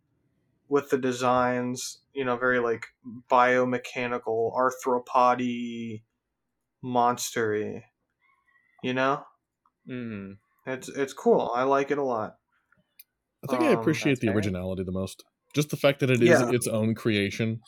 with 0.69 0.89
the 0.89 0.97
designs, 0.97 1.99
you 2.13 2.25
know, 2.25 2.37
very 2.37 2.59
like 2.59 2.87
biomechanical, 3.29 4.55
arthropody, 4.55 6.01
monstery. 6.83 7.83
You 8.83 8.93
know? 8.93 9.23
Mm. 9.89 10.37
It's 10.65 10.89
it's 10.89 11.13
cool. 11.13 11.51
I 11.55 11.63
like 11.63 11.91
it 11.91 11.97
a 11.97 12.03
lot. 12.03 12.35
I 13.43 13.47
think 13.47 13.63
um, 13.63 13.67
I 13.69 13.71
appreciate 13.71 14.19
the 14.19 14.29
originality 14.29 14.83
the 14.83 14.91
most. 14.91 15.23
Just 15.53 15.69
the 15.69 15.77
fact 15.77 15.99
that 15.99 16.09
it 16.09 16.21
is 16.21 16.29
yeah. 16.29 16.49
its 16.51 16.67
own 16.67 16.95
creation. 16.95 17.61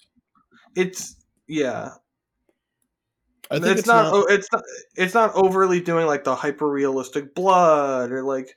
It's 0.76 1.16
yeah. 1.48 1.90
I 3.52 3.56
think 3.56 3.72
it's, 3.72 3.80
it's 3.80 3.88
not, 3.88 4.14
not, 4.14 4.32
it's 4.32 4.48
not 4.52 4.64
it's 4.96 5.14
not 5.14 5.32
overly 5.36 5.82
doing 5.82 6.06
like 6.06 6.24
the 6.24 6.36
hyper 6.36 6.70
realistic 6.70 7.36
blood 7.36 8.12
or 8.12 8.24
like 8.24 8.56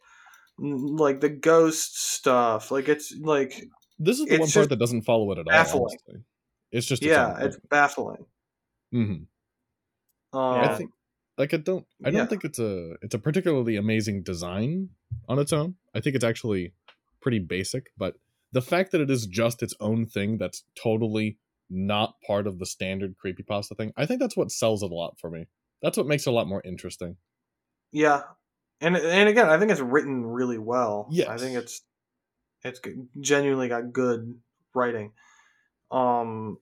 like 0.58 1.20
the 1.20 1.28
ghost 1.28 2.12
stuff. 2.12 2.70
Like 2.70 2.88
it's 2.88 3.14
like 3.20 3.64
this 3.98 4.18
is 4.18 4.26
the 4.26 4.38
one 4.38 4.50
part 4.50 4.68
that 4.68 4.78
doesn't 4.78 5.02
follow 5.02 5.32
it 5.32 5.38
at 5.38 5.46
baffling. 5.46 5.80
all. 5.80 5.90
Honestly. 5.90 6.24
It's 6.72 6.86
just 6.86 7.02
its 7.02 7.10
yeah, 7.10 7.38
it's 7.40 7.58
baffling. 7.70 8.26
Mm-hmm. 8.94 9.24
Um, 10.36 10.60
I 10.60 10.74
think 10.74 10.90
like 11.38 11.54
I 11.54 11.58
don't 11.58 11.86
I 12.04 12.10
don't 12.10 12.20
yeah. 12.20 12.26
think 12.26 12.44
it's 12.44 12.58
a 12.58 12.94
it's 13.02 13.14
a 13.14 13.18
particularly 13.18 13.76
amazing 13.76 14.22
design 14.22 14.90
on 15.28 15.38
its 15.38 15.52
own. 15.52 15.76
I 15.94 16.00
think 16.00 16.16
it's 16.16 16.24
actually 16.24 16.72
pretty 17.20 17.38
basic, 17.38 17.90
but 17.96 18.16
the 18.52 18.62
fact 18.62 18.92
that 18.92 19.00
it 19.00 19.10
is 19.10 19.26
just 19.26 19.62
its 19.62 19.74
own 19.80 20.06
thing 20.06 20.38
that's 20.38 20.64
totally 20.80 21.38
not 21.68 22.14
part 22.26 22.46
of 22.46 22.58
the 22.58 22.66
standard 22.66 23.16
creepypasta 23.22 23.76
thing, 23.76 23.92
I 23.96 24.06
think 24.06 24.20
that's 24.20 24.36
what 24.36 24.52
sells 24.52 24.82
it 24.82 24.90
a 24.90 24.94
lot 24.94 25.18
for 25.18 25.30
me. 25.30 25.46
That's 25.82 25.96
what 25.96 26.06
makes 26.06 26.26
it 26.26 26.30
a 26.30 26.32
lot 26.32 26.46
more 26.46 26.62
interesting. 26.64 27.16
Yeah. 27.92 28.22
And 28.80 28.96
and 28.96 29.28
again, 29.28 29.48
I 29.48 29.58
think 29.58 29.70
it's 29.70 29.80
written 29.80 30.24
really 30.26 30.58
well. 30.58 31.08
Yeah. 31.10 31.30
I 31.30 31.38
think 31.38 31.56
it's 31.56 31.82
it's 32.62 32.80
genuinely 33.20 33.68
got 33.68 33.92
good 33.92 34.38
writing. 34.74 35.12
Um 35.90 36.58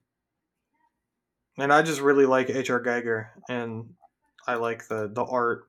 and 1.57 1.71
I 1.71 1.81
just 1.81 2.01
really 2.01 2.25
like 2.25 2.49
H.R. 2.49 2.81
Giger, 2.81 3.27
and 3.49 3.93
I 4.47 4.55
like 4.55 4.87
the 4.87 5.09
the 5.11 5.23
art. 5.23 5.67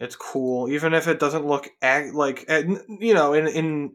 It's 0.00 0.16
cool, 0.16 0.68
even 0.68 0.92
if 0.92 1.08
it 1.08 1.20
doesn't 1.20 1.46
look 1.46 1.68
ag- 1.82 2.14
like 2.14 2.48
you 2.48 3.14
know 3.14 3.32
in 3.32 3.46
in 3.48 3.92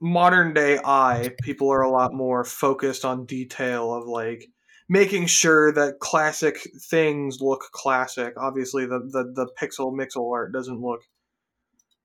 modern 0.00 0.52
day 0.52 0.78
eye, 0.84 1.34
people 1.42 1.70
are 1.72 1.82
a 1.82 1.90
lot 1.90 2.12
more 2.12 2.44
focused 2.44 3.04
on 3.04 3.24
detail 3.24 3.94
of 3.94 4.06
like 4.06 4.48
making 4.88 5.26
sure 5.26 5.72
that 5.72 6.00
classic 6.00 6.58
things 6.90 7.40
look 7.40 7.62
classic. 7.72 8.34
Obviously, 8.36 8.84
the 8.84 8.98
the, 8.98 9.32
the 9.34 9.48
pixel 9.60 9.92
mixel 9.92 10.30
art 10.32 10.52
doesn't 10.52 10.80
look 10.80 11.00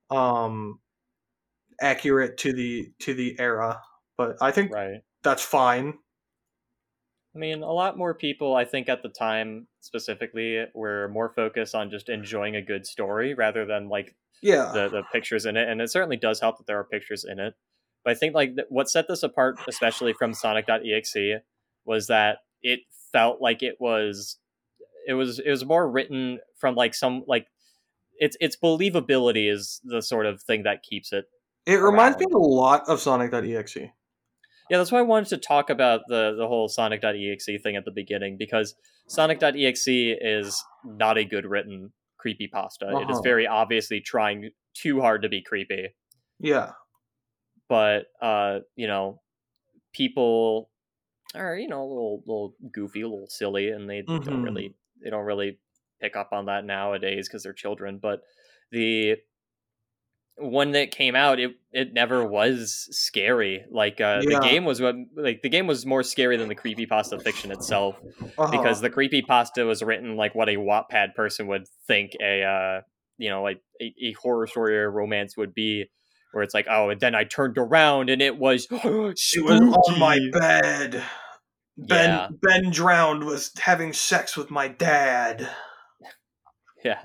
um 0.10 0.80
accurate 1.82 2.38
to 2.38 2.54
the 2.54 2.92
to 3.00 3.14
the 3.14 3.36
era, 3.40 3.82
but 4.18 4.38
I 4.42 4.52
think 4.52 4.72
right. 4.72 5.02
that's 5.24 5.44
fine. 5.44 5.96
I 7.38 7.40
mean, 7.40 7.62
a 7.62 7.72
lot 7.72 8.00
more 8.00 8.16
people, 8.16 8.56
I 8.56 8.66
think, 8.66 8.90
at 8.90 9.04
the 9.04 9.10
time 9.10 9.68
specifically, 9.82 10.66
were 10.74 11.08
more 11.10 11.32
focused 11.36 11.76
on 11.76 11.92
just 11.92 12.10
enjoying 12.10 12.56
a 12.56 12.64
good 12.64 12.88
story 12.88 13.36
rather 13.36 13.64
than 13.64 13.90
like 13.90 14.16
yeah 14.42 14.72
the, 14.74 14.90
the 14.90 15.04
pictures 15.14 15.46
in 15.46 15.56
it. 15.56 15.70
And 15.70 15.80
it 15.80 15.92
certainly 15.92 16.18
does 16.18 16.40
help 16.40 16.58
that 16.58 16.66
there 16.66 16.80
are 16.80 16.84
pictures 16.84 17.24
in 17.30 17.40
it. 17.40 17.54
But 18.04 18.12
I 18.12 18.14
think 18.16 18.34
like 18.34 18.56
what 18.70 18.90
set 18.90 19.08
this 19.08 19.22
apart, 19.22 19.60
especially 19.68 20.14
from 20.14 20.34
Sonic.exe, 20.34 21.44
was 21.86 22.08
that 22.08 22.40
it 22.64 22.80
felt 23.12 23.40
like 23.40 23.62
it 23.62 23.76
was 23.80 24.40
it 25.08 25.14
was 25.14 25.38
it 25.38 25.52
was 25.52 25.64
more 25.64 25.88
written 25.88 26.40
from 26.58 26.74
like 26.74 26.96
some 26.96 27.24
like 27.28 27.46
its 28.20 28.36
its 28.42 28.58
believability 28.58 29.52
is 29.52 29.80
the 29.84 30.02
sort 30.02 30.26
of 30.26 30.42
thing 30.42 30.64
that 30.64 30.82
keeps 30.82 31.14
it. 31.14 31.26
It 31.68 31.76
around. 31.76 31.84
reminds 31.84 32.18
me 32.18 32.26
a 32.34 32.38
lot 32.38 32.90
of 32.90 33.00
Sonic.exe. 33.00 33.78
Yeah, 34.70 34.78
that's 34.78 34.92
why 34.92 35.00
I 35.00 35.04
wanted 35.04 35.30
to 35.30 35.38
talk 35.38 35.70
about 35.70 36.02
the 36.08 36.36
the 36.38 36.48
whole 36.48 36.68
Sonic.exe 36.68 37.62
thing 37.64 37.76
at 37.76 37.86
the 37.86 37.92
beginning 37.92 38.38
because 38.38 38.76
Sonic.exe 39.08 39.88
is 39.88 40.64
not 40.84 41.18
a 41.18 41.26
good 41.26 41.46
written 41.46 41.94
creepy 42.18 42.48
pasta. 42.48 42.88
Uh-huh. 42.88 43.00
It 43.00 43.10
is 43.10 43.20
very 43.24 43.48
obviously 43.48 44.02
trying 44.02 44.50
too 44.74 45.02
hard 45.02 45.22
to 45.22 45.30
be 45.30 45.42
creepy. 45.42 45.96
Yeah 46.40 46.72
but 47.70 48.06
uh, 48.22 48.60
you 48.76 48.88
know, 48.88 49.22
people 49.94 50.70
are 51.36 51.58
you 51.58 51.68
know 51.68 51.82
a 51.82 51.88
little 51.88 52.24
little 52.26 52.56
goofy, 52.72 53.02
a 53.02 53.08
little 53.08 53.28
silly, 53.30 53.70
and 53.70 53.90
they 53.90 54.02
mm-hmm. 54.02 54.24
don't 54.24 54.44
really 54.44 54.76
they 55.04 55.10
don't 55.10 55.26
really 55.26 55.60
pick 56.02 56.16
up 56.16 56.30
on 56.32 56.46
that 56.46 56.66
nowadays 56.66 57.28
because 57.28 57.44
they're 57.44 57.54
children. 57.54 58.00
But 58.02 58.22
the 58.72 59.18
when 60.40 60.76
it 60.76 60.92
came 60.92 61.16
out, 61.16 61.40
it 61.40 61.52
it 61.72 61.94
never 61.94 62.26
was 62.26 62.88
scary. 62.92 63.66
Like 63.72 64.00
uh, 64.00 64.22
yeah. 64.22 64.40
the 64.40 64.46
game 64.46 64.66
was 64.66 64.82
what 64.82 64.96
like 65.16 65.42
the 65.42 65.50
game 65.50 65.68
was 65.68 65.86
more 65.86 66.04
scary 66.04 66.38
than 66.38 66.48
the 66.48 66.56
creepy 66.56 66.86
pasta 66.86 67.20
fiction 67.20 67.52
itself, 67.52 67.98
uh-huh. 68.38 68.52
because 68.52 68.82
the 68.82 68.90
creepy 68.90 69.22
pasta 69.22 69.64
was 69.66 69.82
written 69.82 70.16
like 70.16 70.36
what 70.36 70.50
a 70.50 70.58
Wattpad 70.58 71.16
person 71.16 71.48
would 71.48 71.66
think 71.88 72.12
a 72.22 72.44
uh, 72.44 72.82
you 73.18 73.30
know 73.30 73.42
like 73.42 73.62
a, 73.82 73.94
a 74.02 74.12
horror 74.14 74.48
story 74.48 74.78
or 74.78 74.92
romance 74.92 75.36
would 75.38 75.54
be 75.54 75.86
where 76.32 76.44
it's 76.44 76.54
like, 76.54 76.68
oh, 76.70 76.90
and 76.90 77.00
then 77.00 77.16
I 77.16 77.24
turned 77.24 77.58
around 77.58 78.10
and 78.10 78.22
it 78.22 78.38
was 78.38 78.68
it 78.72 78.84
was 78.84 79.62
on 79.62 80.00
my 80.00 80.20
bed. 80.32 81.04
Ben 81.78 82.10
yeah. 82.10 82.28
Ben 82.42 82.72
drowned 82.72 83.24
was 83.24 83.52
having 83.60 83.94
sex 83.94 84.38
with 84.38 84.52
my 84.52 84.68
dad. 84.68 85.50
Yeah. 86.86 87.02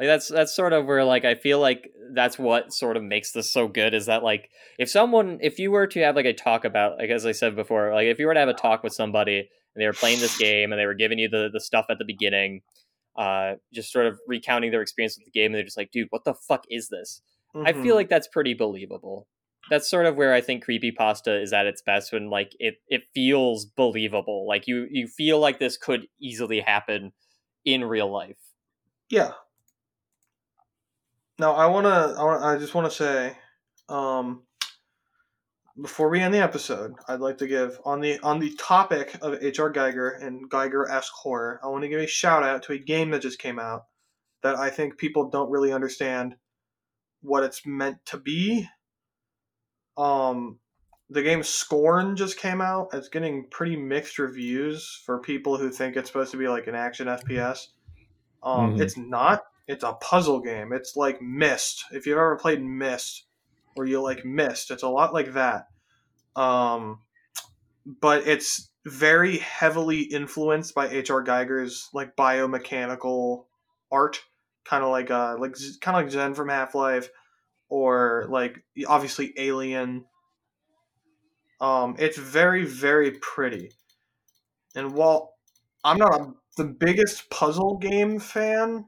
Like 0.00 0.08
that's 0.08 0.28
that's 0.28 0.56
sort 0.56 0.72
of 0.72 0.86
where 0.86 1.04
like 1.04 1.26
I 1.26 1.34
feel 1.34 1.60
like 1.60 1.90
that's 2.14 2.38
what 2.38 2.72
sort 2.72 2.96
of 2.96 3.02
makes 3.02 3.32
this 3.32 3.52
so 3.52 3.68
good 3.68 3.92
is 3.92 4.06
that 4.06 4.22
like 4.22 4.48
if 4.78 4.88
someone 4.88 5.38
if 5.42 5.58
you 5.58 5.70
were 5.70 5.86
to 5.88 6.00
have 6.00 6.16
like 6.16 6.24
a 6.24 6.32
talk 6.32 6.64
about 6.64 6.96
like 6.96 7.10
as 7.10 7.26
I 7.26 7.32
said 7.32 7.54
before, 7.54 7.92
like 7.92 8.06
if 8.06 8.18
you 8.18 8.26
were 8.26 8.32
to 8.32 8.40
have 8.40 8.48
a 8.48 8.54
talk 8.54 8.82
with 8.82 8.94
somebody 8.94 9.38
and 9.40 9.82
they 9.82 9.86
were 9.86 9.92
playing 9.92 10.20
this 10.20 10.38
game 10.38 10.72
and 10.72 10.80
they 10.80 10.86
were 10.86 10.94
giving 10.94 11.18
you 11.18 11.28
the 11.28 11.50
the 11.52 11.60
stuff 11.60 11.84
at 11.90 11.98
the 11.98 12.06
beginning, 12.06 12.62
uh 13.14 13.56
just 13.74 13.92
sort 13.92 14.06
of 14.06 14.18
recounting 14.26 14.70
their 14.70 14.80
experience 14.80 15.18
with 15.18 15.30
the 15.30 15.38
game 15.38 15.48
and 15.48 15.56
they're 15.56 15.64
just 15.64 15.76
like, 15.76 15.90
dude, 15.90 16.08
what 16.08 16.24
the 16.24 16.32
fuck 16.34 16.64
is 16.70 16.88
this? 16.88 17.20
Mm-hmm. 17.54 17.66
I 17.66 17.72
feel 17.74 17.82
mm-hmm. 17.82 17.96
like 17.96 18.08
that's 18.08 18.28
pretty 18.28 18.54
believable. 18.54 19.26
that's 19.68 19.88
sort 19.90 20.06
of 20.06 20.16
where 20.16 20.32
I 20.32 20.40
think 20.40 20.64
creepy 20.64 20.92
pasta 20.92 21.40
is 21.40 21.52
at 21.52 21.66
its 21.66 21.82
best 21.82 22.10
when 22.12 22.30
like 22.30 22.52
it 22.58 22.76
it 22.88 23.02
feels 23.14 23.66
believable. 23.66 24.46
Like 24.48 24.66
you 24.66 24.86
you 24.90 25.08
feel 25.08 25.38
like 25.38 25.58
this 25.58 25.76
could 25.76 26.06
easily 26.20 26.60
happen 26.60 27.12
in 27.66 27.84
real 27.84 28.10
life. 28.10 28.38
Yeah. 29.10 29.32
Now 31.40 31.52
I 31.54 31.64
wanna 31.66 32.14
I, 32.18 32.52
I 32.52 32.58
just 32.58 32.74
wanna 32.74 32.90
say, 32.90 33.34
um, 33.88 34.42
before 35.80 36.10
we 36.10 36.20
end 36.20 36.34
the 36.34 36.38
episode, 36.42 36.92
I'd 37.08 37.20
like 37.20 37.38
to 37.38 37.46
give 37.46 37.80
on 37.86 38.02
the 38.02 38.18
on 38.20 38.40
the 38.40 38.54
topic 38.56 39.16
of 39.22 39.42
H.R. 39.42 39.72
Giger 39.72 40.22
and 40.22 40.50
Giger 40.50 40.86
esque 40.90 41.14
horror. 41.14 41.58
I 41.64 41.68
want 41.68 41.82
to 41.82 41.88
give 41.88 41.98
a 41.98 42.06
shout 42.06 42.42
out 42.42 42.62
to 42.64 42.74
a 42.74 42.78
game 42.78 43.10
that 43.12 43.22
just 43.22 43.38
came 43.38 43.58
out 43.58 43.86
that 44.42 44.56
I 44.56 44.68
think 44.68 44.98
people 44.98 45.30
don't 45.30 45.50
really 45.50 45.72
understand 45.72 46.36
what 47.22 47.42
it's 47.42 47.64
meant 47.64 48.04
to 48.06 48.18
be. 48.18 48.68
Um, 49.96 50.58
the 51.08 51.22
game 51.22 51.42
Scorn 51.42 52.16
just 52.16 52.38
came 52.38 52.60
out. 52.60 52.88
It's 52.92 53.08
getting 53.08 53.46
pretty 53.50 53.76
mixed 53.76 54.18
reviews 54.18 55.00
for 55.06 55.20
people 55.20 55.56
who 55.56 55.70
think 55.70 55.96
it's 55.96 56.10
supposed 56.10 56.32
to 56.32 56.36
be 56.36 56.48
like 56.48 56.66
an 56.66 56.74
action 56.74 57.06
FPS. 57.06 57.68
Um, 58.42 58.76
Mhm. 58.76 58.82
It's 58.82 58.98
not. 58.98 59.42
It's 59.70 59.84
a 59.84 59.92
puzzle 59.92 60.40
game. 60.40 60.72
It's 60.72 60.96
like 60.96 61.22
Myst. 61.22 61.84
If 61.92 62.04
you've 62.04 62.18
ever 62.18 62.34
played 62.34 62.60
Myst, 62.60 63.26
or 63.76 63.86
you 63.86 64.02
like 64.02 64.24
Myst, 64.24 64.72
it's 64.72 64.82
a 64.82 64.88
lot 64.88 65.14
like 65.14 65.34
that. 65.34 65.68
Um, 66.34 67.02
but 67.86 68.26
it's 68.26 68.68
very 68.84 69.38
heavily 69.38 70.00
influenced 70.00 70.74
by 70.74 70.88
H.R. 70.88 71.22
Giger's 71.22 71.88
like 71.92 72.16
biomechanical 72.16 73.44
art, 73.92 74.20
kind 74.64 74.82
of 74.82 74.90
like 74.90 75.08
uh 75.08 75.36
like 75.38 75.54
kind 75.80 75.96
of 75.96 76.04
like 76.04 76.12
Xen 76.12 76.34
from 76.34 76.48
Half 76.48 76.74
Life, 76.74 77.08
or 77.68 78.26
like 78.28 78.64
obviously 78.88 79.32
Alien. 79.36 80.04
Um, 81.60 81.94
it's 81.96 82.18
very 82.18 82.64
very 82.64 83.12
pretty, 83.12 83.70
and 84.74 84.94
while 84.94 85.34
I'm 85.84 85.98
not 85.98 86.20
a, 86.20 86.32
the 86.56 86.64
biggest 86.64 87.30
puzzle 87.30 87.78
game 87.78 88.18
fan, 88.18 88.86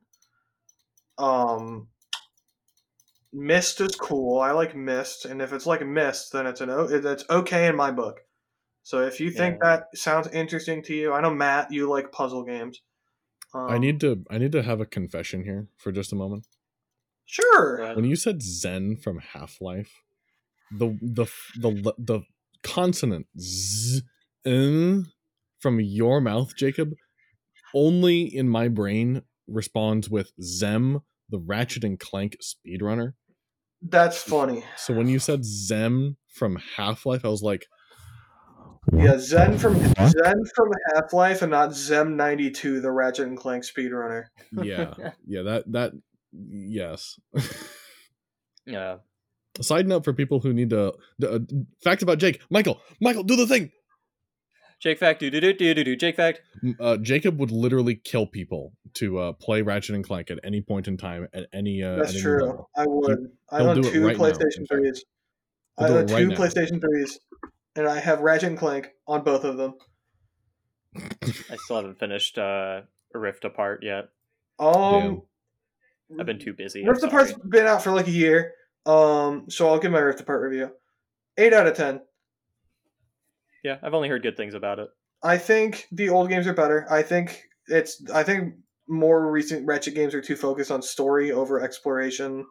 um, 1.18 1.89
Myst 3.32 3.80
is 3.80 3.97
cool. 3.97 4.40
I 4.40 4.52
like 4.52 4.76
Myst, 4.76 5.24
and 5.24 5.40
if 5.40 5.52
it's 5.52 5.66
like 5.66 5.86
Myst, 5.86 6.32
then 6.32 6.47
it's 6.47 6.60
an 6.60 6.70
o- 6.70 6.89
it's 6.90 7.24
okay 7.30 7.66
in 7.66 7.76
my 7.76 7.90
book. 7.90 8.20
So 8.82 9.02
if 9.02 9.20
you 9.20 9.30
think 9.30 9.60
that 9.62 9.97
sounds 9.97 10.28
interesting 10.28 10.82
to 10.84 10.94
you, 10.94 11.12
I 11.12 11.20
know 11.20 11.32
Matt, 11.32 11.70
you 11.70 11.89
like 11.89 12.12
puzzle 12.12 12.44
games. 12.44 12.82
Um, 13.55 13.70
I 13.70 13.78
need 13.78 14.01
to 14.01 14.24
I 14.30 14.39
need 14.39 14.52
to 14.52 14.62
have 14.62 14.80
a 14.80 14.86
confession 14.86 15.44
here 15.44 15.68
for 15.76 15.93
just 15.93 16.12
a 16.12 16.16
moment. 16.16 16.47
sure. 17.24 17.94
When 17.94 18.05
you 18.05 18.16
said 18.16 18.40
Xen 18.40 19.01
from 19.01 19.18
Half 19.18 19.60
Life, 19.60 20.02
the 20.70 20.98
the 21.01 21.26
the 21.59 21.94
the 21.98 22.20
consonant 22.62 23.26
z 23.39 24.02
n 24.44 25.06
from 25.60 25.80
your 25.80 26.20
mouth, 26.20 26.56
Jacob, 26.56 26.94
only 27.74 28.22
in 28.22 28.48
my 28.48 28.68
brain 28.68 29.22
responds 29.52 30.08
with 30.10 30.32
Zem, 30.42 31.00
the 31.28 31.38
Ratchet 31.38 31.84
and 31.84 31.98
Clank 31.98 32.36
speedrunner. 32.42 33.12
That's 33.82 34.22
funny. 34.22 34.64
So 34.76 34.94
when 34.94 35.08
you 35.08 35.18
said 35.18 35.44
Zem 35.44 36.16
from 36.28 36.56
Half 36.76 37.04
Life, 37.04 37.24
I 37.24 37.28
was 37.28 37.42
like, 37.42 37.66
Yeah, 38.92 39.14
Xen 39.14 39.58
from 39.58 39.74
Xen 39.74 40.34
from 40.54 40.70
Half 40.94 41.12
Life, 41.12 41.42
and 41.42 41.50
not 41.50 41.74
Zem 41.74 42.16
ninety 42.16 42.50
two, 42.50 42.80
the 42.80 42.90
Ratchet 42.90 43.26
and 43.26 43.36
Clank 43.36 43.64
speedrunner. 43.64 44.24
yeah, 44.62 44.94
yeah, 45.26 45.42
that 45.42 45.64
that 45.72 45.92
yes. 46.32 47.18
Yeah. 48.66 48.98
Side 49.60 49.86
note 49.86 50.04
for 50.04 50.12
people 50.12 50.40
who 50.40 50.52
need 50.54 50.70
to 50.70 50.94
uh, 51.26 51.38
fact 51.84 52.02
about 52.02 52.18
Jake, 52.18 52.40
Michael, 52.50 52.80
Michael, 53.00 53.22
do 53.22 53.36
the 53.36 53.46
thing. 53.46 53.70
Jake 54.80 54.98
fact 54.98 55.20
do 55.20 55.30
do 55.30 55.40
do 55.40 55.52
do 55.52 55.74
do 55.74 55.84
do 55.84 55.96
Jake 55.96 56.16
fact. 56.16 56.40
Uh, 56.80 56.96
Jacob 56.96 57.38
would 57.38 57.50
literally 57.50 57.94
kill 57.94 58.26
people 58.26 58.72
to 58.94 59.19
uh, 59.19 59.32
play 59.32 59.62
Ratchet 59.62 59.94
and 59.94 60.05
Clank 60.05 60.31
at 60.31 60.39
any 60.44 60.60
point 60.60 60.89
in 60.89 60.97
time 60.97 61.28
at 61.32 61.47
any. 61.52 61.82
Uh, 61.82 61.97
That's 61.97 62.10
at 62.10 62.14
any 62.14 62.23
true. 62.23 62.44
level. 62.44 62.70
I 62.77 62.86
would. 62.86 63.31
I 63.51 63.59
he'll 63.60 63.70
own 63.70 63.82
two 63.82 64.06
right 64.06 64.16
PlayStation 64.16 64.59
fact. 64.59 64.69
threes. 64.70 65.05
I 65.78 65.89
do 65.89 65.94
own 65.94 66.05
it 66.05 66.09
two 66.09 66.28
now. 66.28 66.36
PlayStation 66.36 66.81
threes, 66.81 67.19
and 67.77 67.86
I 67.86 67.98
have 67.98 68.20
Ratchet 68.20 68.51
and 68.51 68.59
Clank 68.59 68.90
on 69.06 69.23
both 69.23 69.44
of 69.44 69.56
them. 69.56 69.74
I 70.94 71.56
still 71.56 71.77
haven't 71.77 71.98
finished 71.98 72.39
uh 72.39 72.82
Rift 73.14 73.44
Apart 73.44 73.82
yet. 73.82 74.09
Um, 74.59 75.23
I've 76.19 76.27
been 76.27 76.39
too 76.39 76.52
busy. 76.52 76.82
I'm 76.82 76.89
Rift 76.89 77.02
Apart's 77.02 77.31
sorry. 77.31 77.43
been 77.48 77.66
out 77.66 77.82
for 77.82 77.93
like 77.93 78.06
a 78.06 78.12
year. 78.12 78.52
Um, 78.85 79.47
so 79.48 79.69
I'll 79.69 79.78
give 79.78 79.93
my 79.93 79.98
Rift 79.98 80.20
Apart 80.20 80.43
review. 80.43 80.70
Eight 81.39 81.52
out 81.55 81.66
of 81.66 81.74
ten. 81.77 82.01
Yeah, 83.64 83.78
I've 83.82 83.94
only 83.94 84.09
heard 84.09 84.23
good 84.23 84.36
things 84.36 84.55
about 84.55 84.78
it. 84.78 84.89
I 85.23 85.39
think 85.39 85.86
the 85.93 86.09
old 86.10 86.28
games 86.28 86.47
are 86.47 86.52
better. 86.52 86.86
I 86.90 87.02
think 87.02 87.44
it's. 87.66 88.02
I 88.10 88.24
think 88.24 88.55
more 88.93 89.31
recent 89.31 89.66
Ratchet 89.66 89.94
games 89.94 90.14
are 90.14 90.20
too 90.20 90.36
focused 90.36 90.70
on 90.70 90.82
story 90.82 91.32
over 91.32 91.60
exploration. 91.60 92.47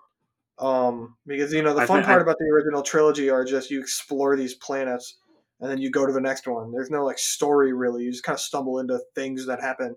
Um, 0.57 1.15
because 1.25 1.53
you 1.53 1.61
know 1.61 1.73
the 1.73 1.81
I 1.81 1.85
fun 1.85 2.01
thi- 2.01 2.07
part 2.07 2.19
I- 2.19 2.23
about 2.23 2.37
the 2.39 2.45
original 2.45 2.81
trilogy 2.81 3.29
are 3.29 3.45
just 3.45 3.71
you 3.71 3.79
explore 3.79 4.35
these 4.35 4.55
planets 4.55 5.17
and 5.59 5.69
then 5.69 5.77
you 5.77 5.91
go 5.91 6.05
to 6.05 6.11
the 6.11 6.21
next 6.21 6.47
one. 6.47 6.71
There's 6.71 6.89
no 6.89 7.05
like 7.05 7.19
story 7.19 7.73
really. 7.73 8.03
You 8.03 8.11
just 8.11 8.23
kind 8.23 8.35
of 8.35 8.41
stumble 8.41 8.79
into 8.79 8.99
things 9.15 9.45
that 9.45 9.61
happen. 9.61 9.95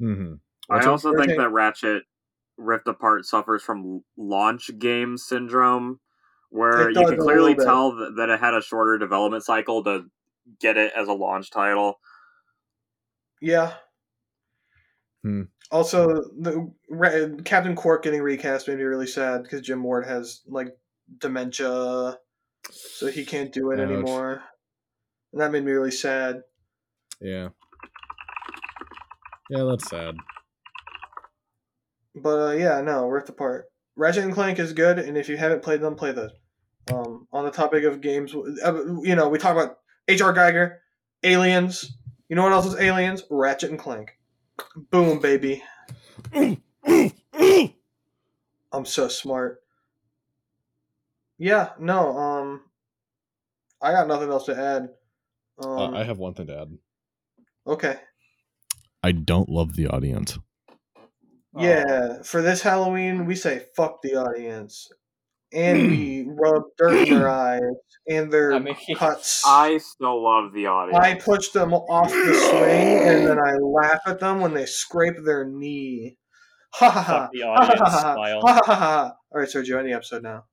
Mm-hmm. 0.00 0.34
I 0.70 0.86
also 0.86 1.14
think 1.16 1.36
that 1.36 1.50
Ratchet 1.50 2.04
Rift 2.56 2.88
Apart 2.88 3.26
suffers 3.26 3.62
from 3.62 4.02
launch 4.16 4.70
game 4.78 5.18
syndrome, 5.18 6.00
where 6.48 6.90
you 6.90 7.06
can 7.06 7.18
clearly 7.18 7.54
tell 7.54 7.94
that, 7.96 8.14
that 8.16 8.30
it 8.30 8.40
had 8.40 8.54
a 8.54 8.62
shorter 8.62 8.96
development 8.96 9.44
cycle 9.44 9.84
to 9.84 10.06
get 10.60 10.78
it 10.78 10.92
as 10.96 11.08
a 11.08 11.12
launch 11.12 11.50
title. 11.50 12.00
Yeah. 13.40 13.74
Hmm. 15.24 15.42
Also, 15.70 16.22
the 16.38 16.70
Ra- 16.90 17.42
Captain 17.44 17.74
Qwark 17.74 18.02
getting 18.02 18.20
recast 18.20 18.68
made 18.68 18.76
me 18.76 18.84
really 18.84 19.06
sad 19.06 19.42
because 19.42 19.62
Jim 19.62 19.82
Ward 19.82 20.06
has 20.06 20.42
like 20.46 20.68
dementia, 21.18 22.18
so 22.70 23.06
he 23.06 23.24
can't 23.24 23.50
do 23.50 23.70
it 23.70 23.80
Ouch. 23.80 23.88
anymore, 23.88 24.42
and 25.32 25.40
that 25.40 25.50
made 25.50 25.64
me 25.64 25.72
really 25.72 25.90
sad. 25.90 26.42
Yeah. 27.22 27.48
Yeah, 29.48 29.64
that's 29.64 29.88
sad. 29.88 30.16
But 32.14 32.38
uh, 32.38 32.52
yeah, 32.52 32.82
no, 32.82 33.06
worth 33.06 33.26
the 33.26 33.32
part. 33.32 33.64
Ratchet 33.96 34.24
and 34.24 34.34
Clank 34.34 34.58
is 34.58 34.74
good, 34.74 34.98
and 34.98 35.16
if 35.16 35.30
you 35.30 35.38
haven't 35.38 35.62
played 35.62 35.80
them, 35.80 35.94
play 35.94 36.12
those. 36.12 36.32
Um, 36.92 37.26
on 37.32 37.44
the 37.44 37.50
topic 37.50 37.84
of 37.84 38.02
games, 38.02 38.34
uh, 38.34 38.84
you 39.02 39.14
know, 39.14 39.30
we 39.30 39.38
talk 39.38 39.52
about 39.52 39.78
H.R. 40.06 40.34
Giger, 40.34 40.76
Aliens. 41.22 41.96
You 42.28 42.36
know 42.36 42.42
what 42.42 42.52
else 42.52 42.66
is 42.66 42.76
Aliens? 42.76 43.24
Ratchet 43.30 43.70
and 43.70 43.78
Clank. 43.78 44.18
Boom, 44.90 45.20
baby. 45.20 45.62
I'm 48.72 48.84
so 48.84 49.08
smart. 49.08 49.62
Yeah, 51.38 51.74
no, 51.78 52.16
um, 52.18 52.70
I 53.80 53.92
got 53.92 54.08
nothing 54.08 54.30
else 54.30 54.46
to 54.46 54.56
add. 54.56 54.94
Um, 55.58 55.94
Uh, 55.94 55.98
I 55.98 56.04
have 56.04 56.18
one 56.18 56.34
thing 56.34 56.46
to 56.48 56.60
add. 56.60 56.78
okay. 57.66 58.00
I 59.04 59.12
don't 59.12 59.48
love 59.48 59.76
the 59.76 59.86
audience. 59.86 60.36
Yeah, 61.56 62.22
for 62.22 62.42
this 62.42 62.62
Halloween, 62.62 63.26
we 63.26 63.36
say 63.36 63.66
fuck 63.76 64.02
the 64.02 64.16
audience. 64.16 64.90
And 65.54 65.90
we 65.90 66.26
rub 66.28 66.62
dirt 66.76 67.08
in 67.08 67.14
their 67.18 67.28
eyes 67.28 67.60
and 68.08 68.32
their 68.32 68.52
I 68.54 68.58
mean- 68.58 68.76
cuts. 68.96 69.42
I 69.46 69.78
still 69.78 70.22
love 70.22 70.52
the 70.52 70.66
audience. 70.66 70.98
I 71.04 71.14
push 71.14 71.48
them 71.50 71.72
off 71.72 72.10
the 72.10 72.34
swing 72.34 73.08
and 73.08 73.26
then 73.26 73.38
I 73.38 73.54
laugh 73.54 74.00
at 74.06 74.20
them 74.20 74.40
when 74.40 74.52
they 74.54 74.66
scrape 74.66 75.14
their 75.24 75.44
knee. 75.46 76.16
Ha 76.74 76.90
ha 76.90 77.00
ha. 77.02 77.20
Fuck 77.20 77.30
the 77.32 77.40
Ha 77.42 77.54
ha 77.54 77.62
audience 77.62 77.80
ha 77.80 77.88
ha. 77.90 78.14
smile. 78.14 78.40
Ha 78.40 78.52
ha 78.54 78.60
ha 78.66 78.74
ha. 78.74 79.12
All 79.32 79.40
right, 79.40 79.48
Sergio, 79.48 79.78
any 79.78 79.92
episode 79.92 80.22
now. 80.24 80.42